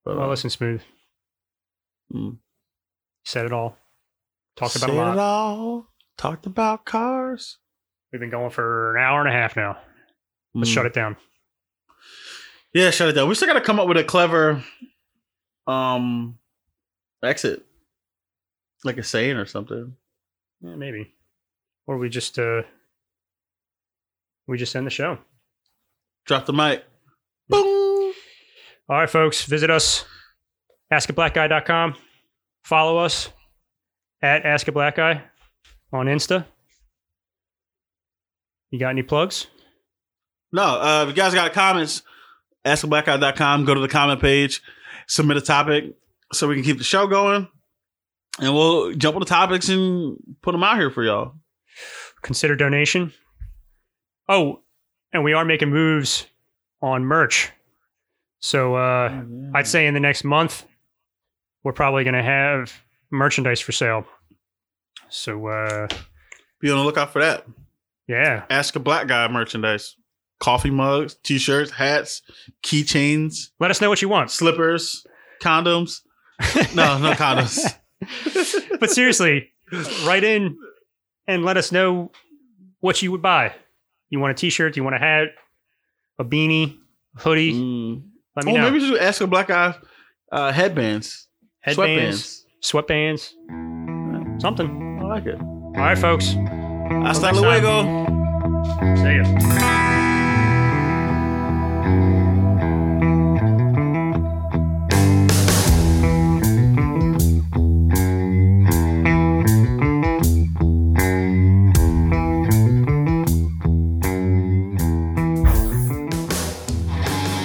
But, 0.04 0.16
well, 0.16 0.26
uh, 0.26 0.30
listen, 0.30 0.50
smooth. 0.50 0.82
mm. 2.12 2.38
Said 3.24 3.46
it 3.46 3.52
all. 3.52 3.76
Talked 4.56 4.76
about 4.76 4.90
a 4.90 4.92
lot. 4.94 5.12
it 5.14 5.18
all. 5.20 5.86
Talked 6.16 6.46
about 6.46 6.84
cars. 6.84 7.58
We've 8.12 8.20
been 8.20 8.30
going 8.30 8.50
for 8.50 8.96
an 8.96 9.02
hour 9.02 9.20
and 9.20 9.28
a 9.28 9.32
half 9.32 9.54
now. 9.56 9.78
Let's 10.54 10.70
Mm. 10.70 10.74
shut 10.74 10.86
it 10.86 10.94
down. 10.94 11.16
Yeah, 12.72 12.90
shut 12.90 13.08
it 13.08 13.12
down. 13.12 13.28
We 13.28 13.34
still 13.34 13.48
got 13.48 13.54
to 13.54 13.60
come 13.60 13.78
up 13.80 13.88
with 13.88 13.96
a 13.96 14.04
clever 14.04 14.62
um 15.66 16.38
exit, 17.22 17.64
like 18.84 18.98
a 18.98 19.02
saying 19.02 19.36
or 19.36 19.46
something. 19.46 19.94
Yeah, 20.60 20.76
maybe. 20.76 21.14
Or 21.86 21.98
we 21.98 22.08
just 22.08 22.38
uh 22.38 22.62
we 24.46 24.58
just 24.58 24.74
end 24.76 24.86
the 24.86 24.90
show. 24.90 25.18
Drop 26.24 26.46
the 26.46 26.52
mic. 26.52 26.84
Boom. 27.48 28.12
All 28.88 28.96
right, 28.96 29.10
folks, 29.10 29.44
visit 29.44 29.70
us, 29.70 30.04
askablackguy.com. 30.92 31.94
Follow 32.64 32.98
us 32.98 33.30
at 34.22 34.44
askablackguy 34.44 35.22
on 35.92 36.06
Insta. 36.06 36.44
You 38.70 38.78
got 38.78 38.90
any 38.90 39.02
plugs? 39.02 39.46
No, 40.52 40.62
uh, 40.62 41.02
if 41.02 41.08
you 41.08 41.14
guys 41.14 41.34
got 41.34 41.52
comments, 41.52 42.02
askablackguy.com. 42.64 43.64
Go 43.64 43.74
to 43.74 43.80
the 43.80 43.88
comment 43.88 44.20
page, 44.20 44.62
submit 45.06 45.36
a 45.36 45.40
topic 45.40 45.94
so 46.32 46.48
we 46.48 46.54
can 46.56 46.64
keep 46.64 46.78
the 46.78 46.84
show 46.84 47.06
going, 47.06 47.48
and 48.40 48.54
we'll 48.54 48.92
jump 48.94 49.16
on 49.16 49.20
the 49.20 49.26
topics 49.26 49.68
and 49.68 50.16
put 50.42 50.52
them 50.52 50.62
out 50.64 50.76
here 50.78 50.90
for 50.90 51.04
y'all. 51.04 51.34
Consider 52.22 52.56
donation. 52.56 53.12
Oh, 54.28 54.62
and 55.12 55.22
we 55.22 55.32
are 55.32 55.44
making 55.44 55.70
moves 55.70 56.26
on 56.82 57.04
merch. 57.04 57.50
So 58.40 58.74
uh 58.76 59.22
I'd 59.54 59.66
say 59.66 59.86
in 59.86 59.94
the 59.94 60.00
next 60.00 60.24
month, 60.24 60.64
we're 61.62 61.72
probably 61.72 62.04
going 62.04 62.14
to 62.14 62.22
have 62.22 62.72
merchandise 63.10 63.60
for 63.60 63.72
sale. 63.72 64.04
So, 65.08 65.46
uh, 65.46 65.88
Be 66.60 66.70
on 66.70 66.78
the 66.78 66.84
lookout 66.84 67.12
for 67.12 67.20
that. 67.20 67.44
yeah, 68.08 68.44
Ask 68.50 68.76
a 68.76 68.80
Black 68.80 69.06
Guy 69.08 69.26
merchandise. 69.28 69.96
Coffee 70.38 70.70
mugs, 70.70 71.14
t-shirts, 71.22 71.70
hats, 71.70 72.20
keychains, 72.62 73.48
let 73.58 73.70
us 73.70 73.80
know 73.80 73.88
what 73.88 74.02
you 74.02 74.08
want. 74.08 74.30
slippers, 74.30 75.06
condoms. 75.42 76.00
No, 76.74 76.98
no 76.98 77.12
condoms. 77.14 77.74
but 78.78 78.90
seriously, 78.90 79.50
write 80.04 80.24
in 80.24 80.56
and 81.26 81.44
let 81.44 81.56
us 81.56 81.72
know 81.72 82.12
what 82.80 83.00
you 83.00 83.10
would 83.12 83.22
buy. 83.22 83.54
You 84.10 84.20
want 84.20 84.32
a 84.32 84.34
t-shirt? 84.34 84.76
You 84.76 84.84
want 84.84 84.94
a 84.94 84.98
hat? 84.98 85.28
A 86.18 86.24
beanie? 86.24 86.76
A 87.16 87.20
hoodie? 87.20 87.54
Mm. 87.54 88.02
Let 88.36 88.44
me 88.44 88.52
Oh, 88.52 88.56
know. 88.56 88.70
maybe 88.70 88.80
just 88.86 89.00
ask 89.00 89.20
a 89.22 89.26
black 89.26 89.48
guy 89.48 89.74
uh, 90.30 90.52
headbands, 90.52 91.28
Headbands, 91.60 92.44
sweatbands, 92.62 93.32
something. 94.40 94.98
I 95.00 95.04
like 95.06 95.24
it. 95.26 95.40
All 95.40 95.72
right, 95.72 95.96
folks. 95.98 96.26
Hasta 96.34 97.32
luego. 97.32 98.04
See 98.96 99.16
ya. 99.16 99.75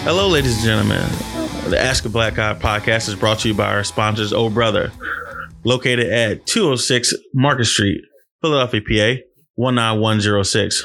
Hello, 0.04 0.28
ladies 0.28 0.56
and 0.56 0.64
gentlemen. 0.66 1.08
The 1.70 1.80
Ask 1.80 2.06
a 2.06 2.10
Black 2.10 2.34
Guy 2.34 2.56
podcast 2.56 3.08
is 3.08 3.16
brought 3.16 3.40
to 3.40 3.50
you 3.50 3.54
by 3.54 3.72
our 3.72 3.84
sponsors, 3.84 4.34
Oh 4.34 4.50
Brother, 4.50 4.92
located 5.64 6.12
at 6.12 6.48
206 6.48 7.14
Market 7.36 7.66
Street, 7.66 8.02
Philadelphia, 8.42 8.82
PA, 8.82 9.22
19106. 9.56 10.84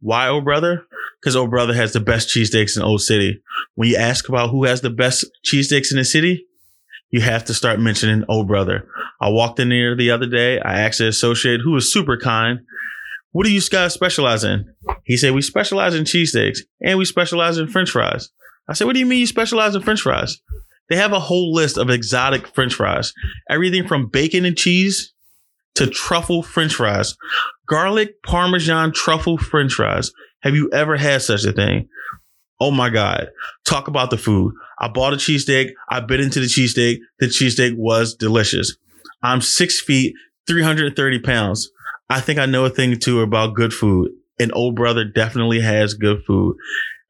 Why 0.00 0.28
Oh 0.28 0.42
Brother? 0.42 0.86
Because 1.28 1.36
old 1.36 1.50
Brother 1.50 1.74
has 1.74 1.92
the 1.92 2.00
best 2.00 2.30
cheesesteaks 2.30 2.74
in 2.74 2.82
Old 2.82 3.02
City. 3.02 3.42
When 3.74 3.90
you 3.90 3.96
ask 3.96 4.30
about 4.30 4.48
who 4.48 4.64
has 4.64 4.80
the 4.80 4.88
best 4.88 5.26
cheesesteaks 5.44 5.90
in 5.90 5.98
the 5.98 6.04
city, 6.06 6.46
you 7.10 7.20
have 7.20 7.44
to 7.44 7.52
start 7.52 7.80
mentioning 7.80 8.24
old 8.30 8.48
Brother. 8.48 8.88
I 9.20 9.28
walked 9.28 9.60
in 9.60 9.68
there 9.68 9.94
the 9.94 10.10
other 10.10 10.24
day. 10.24 10.58
I 10.58 10.80
asked 10.80 11.00
the 11.00 11.08
associate, 11.08 11.60
who 11.62 11.72
was 11.72 11.92
super 11.92 12.16
kind, 12.16 12.60
what 13.32 13.44
do 13.44 13.52
you 13.52 13.60
guys 13.60 13.92
specialize 13.92 14.42
in? 14.42 14.72
He 15.04 15.18
said, 15.18 15.34
we 15.34 15.42
specialize 15.42 15.94
in 15.94 16.04
cheesesteaks 16.04 16.60
and 16.80 16.96
we 16.96 17.04
specialize 17.04 17.58
in 17.58 17.68
french 17.68 17.90
fries. 17.90 18.30
I 18.66 18.72
said, 18.72 18.86
what 18.86 18.94
do 18.94 19.00
you 19.00 19.04
mean 19.04 19.20
you 19.20 19.26
specialize 19.26 19.74
in 19.74 19.82
french 19.82 20.00
fries? 20.00 20.40
They 20.88 20.96
have 20.96 21.12
a 21.12 21.20
whole 21.20 21.52
list 21.52 21.76
of 21.76 21.90
exotic 21.90 22.46
french 22.46 22.72
fries. 22.72 23.12
Everything 23.50 23.86
from 23.86 24.08
bacon 24.08 24.46
and 24.46 24.56
cheese 24.56 25.12
to 25.74 25.88
truffle 25.88 26.42
french 26.42 26.76
fries. 26.76 27.18
Garlic 27.66 28.22
parmesan 28.22 28.92
truffle 28.92 29.36
french 29.36 29.74
fries. 29.74 30.10
Have 30.42 30.54
you 30.54 30.70
ever 30.72 30.96
had 30.96 31.22
such 31.22 31.44
a 31.44 31.52
thing? 31.52 31.88
Oh 32.60 32.70
my 32.70 32.90
God. 32.90 33.28
Talk 33.64 33.88
about 33.88 34.10
the 34.10 34.18
food. 34.18 34.54
I 34.80 34.88
bought 34.88 35.12
a 35.12 35.16
cheesesteak. 35.16 35.70
I 35.88 36.00
bit 36.00 36.20
into 36.20 36.40
the 36.40 36.46
cheesesteak. 36.46 36.98
The 37.18 37.26
cheesesteak 37.26 37.76
was 37.76 38.14
delicious. 38.14 38.76
I'm 39.22 39.40
six 39.40 39.80
feet, 39.80 40.14
330 40.46 41.18
pounds. 41.20 41.70
I 42.10 42.20
think 42.20 42.38
I 42.38 42.46
know 42.46 42.64
a 42.64 42.70
thing 42.70 42.92
or 42.92 42.96
two 42.96 43.20
about 43.20 43.54
good 43.54 43.72
food. 43.72 44.12
And 44.40 44.52
old 44.54 44.76
brother 44.76 45.04
definitely 45.04 45.60
has 45.60 45.94
good 45.94 46.22
food. 46.24 46.56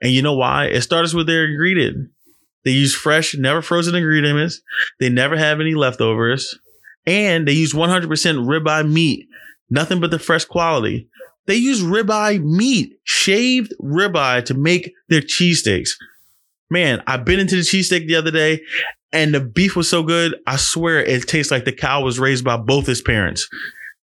And 0.00 0.12
you 0.12 0.22
know 0.22 0.34
why? 0.34 0.66
It 0.66 0.82
starts 0.82 1.12
with 1.12 1.26
their 1.26 1.44
ingredient. 1.46 2.10
They 2.64 2.70
use 2.72 2.94
fresh, 2.94 3.34
never 3.34 3.62
frozen 3.62 3.94
ingredients. 3.94 4.60
They 5.00 5.09
never 5.09 5.36
have 5.36 5.60
any 5.60 5.74
leftovers. 5.74 6.59
And 7.06 7.46
they 7.46 7.52
use 7.52 7.72
100% 7.72 8.06
ribeye 8.09 8.90
meat. 8.90 9.28
Nothing 9.70 10.00
but 10.00 10.10
the 10.10 10.18
fresh 10.18 10.44
quality. 10.44 11.09
They 11.48 11.56
use 11.56 11.82
ribeye 11.82 12.44
meat, 12.44 13.00
shaved 13.04 13.72
ribeye 13.82 14.44
to 14.44 14.54
make 14.54 14.92
their 15.08 15.22
cheesesteaks. 15.22 15.88
Man, 16.70 17.02
I 17.06 17.16
bit 17.16 17.38
into 17.38 17.56
the 17.56 17.62
cheesesteak 17.62 18.06
the 18.06 18.16
other 18.16 18.30
day 18.30 18.60
and 19.12 19.34
the 19.34 19.40
beef 19.40 19.74
was 19.74 19.88
so 19.88 20.02
good. 20.02 20.36
I 20.46 20.56
swear 20.56 21.02
it 21.02 21.26
tastes 21.26 21.50
like 21.50 21.64
the 21.64 21.72
cow 21.72 22.02
was 22.02 22.18
raised 22.18 22.44
by 22.44 22.58
both 22.58 22.86
his 22.86 23.00
parents. 23.00 23.48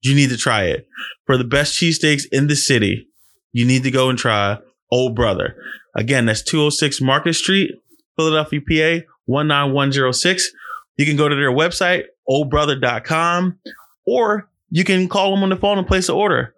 You 0.01 0.15
need 0.15 0.29
to 0.29 0.37
try 0.37 0.63
it. 0.63 0.87
For 1.25 1.37
the 1.37 1.43
best 1.43 1.79
cheesesteaks 1.79 2.23
in 2.31 2.47
the 2.47 2.55
city, 2.55 3.09
you 3.51 3.65
need 3.65 3.83
to 3.83 3.91
go 3.91 4.09
and 4.09 4.17
try 4.17 4.57
Old 4.89 5.13
Brother. 5.13 5.57
Again, 5.95 6.25
that's 6.25 6.43
206 6.43 7.01
Market 7.01 7.33
Street, 7.33 7.71
Philadelphia, 8.15 8.61
PA, 8.61 9.05
19106. 9.27 10.49
You 10.97 11.05
can 11.05 11.17
go 11.17 11.27
to 11.27 11.35
their 11.35 11.51
website, 11.51 12.05
oldbrother.com, 12.29 13.59
or 14.05 14.49
you 14.69 14.85
can 14.85 15.09
call 15.09 15.31
them 15.31 15.43
on 15.43 15.49
the 15.49 15.57
phone 15.57 15.77
and 15.77 15.85
place 15.85 16.07
an 16.07 16.15
order 16.15 16.52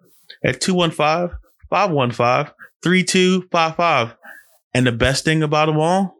at 0.46 0.60
215 0.60 1.36
515 1.68 2.54
3255. 2.82 4.16
And 4.72 4.86
the 4.86 4.92
best 4.92 5.24
thing 5.24 5.42
about 5.42 5.66
them 5.66 5.78
all 5.78 6.14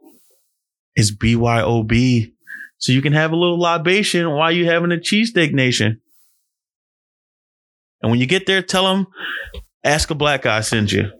is 0.95 1.15
BYOB. 1.15 2.31
So 2.79 2.91
you 2.91 3.01
can 3.01 3.13
have 3.13 3.31
a 3.31 3.35
little 3.35 3.59
libation 3.59 4.29
while 4.31 4.51
you're 4.51 4.71
having 4.71 4.91
a 4.91 4.95
cheesesteak 4.95 5.53
nation. 5.53 6.01
And 8.01 8.11
when 8.11 8.19
you 8.19 8.27
get 8.27 8.45
there, 8.45 8.61
tell 8.61 8.85
them, 8.85 9.07
ask 9.83 10.09
a 10.11 10.15
black 10.15 10.43
guy 10.43 10.61
sends 10.61 10.91
you. 10.91 11.11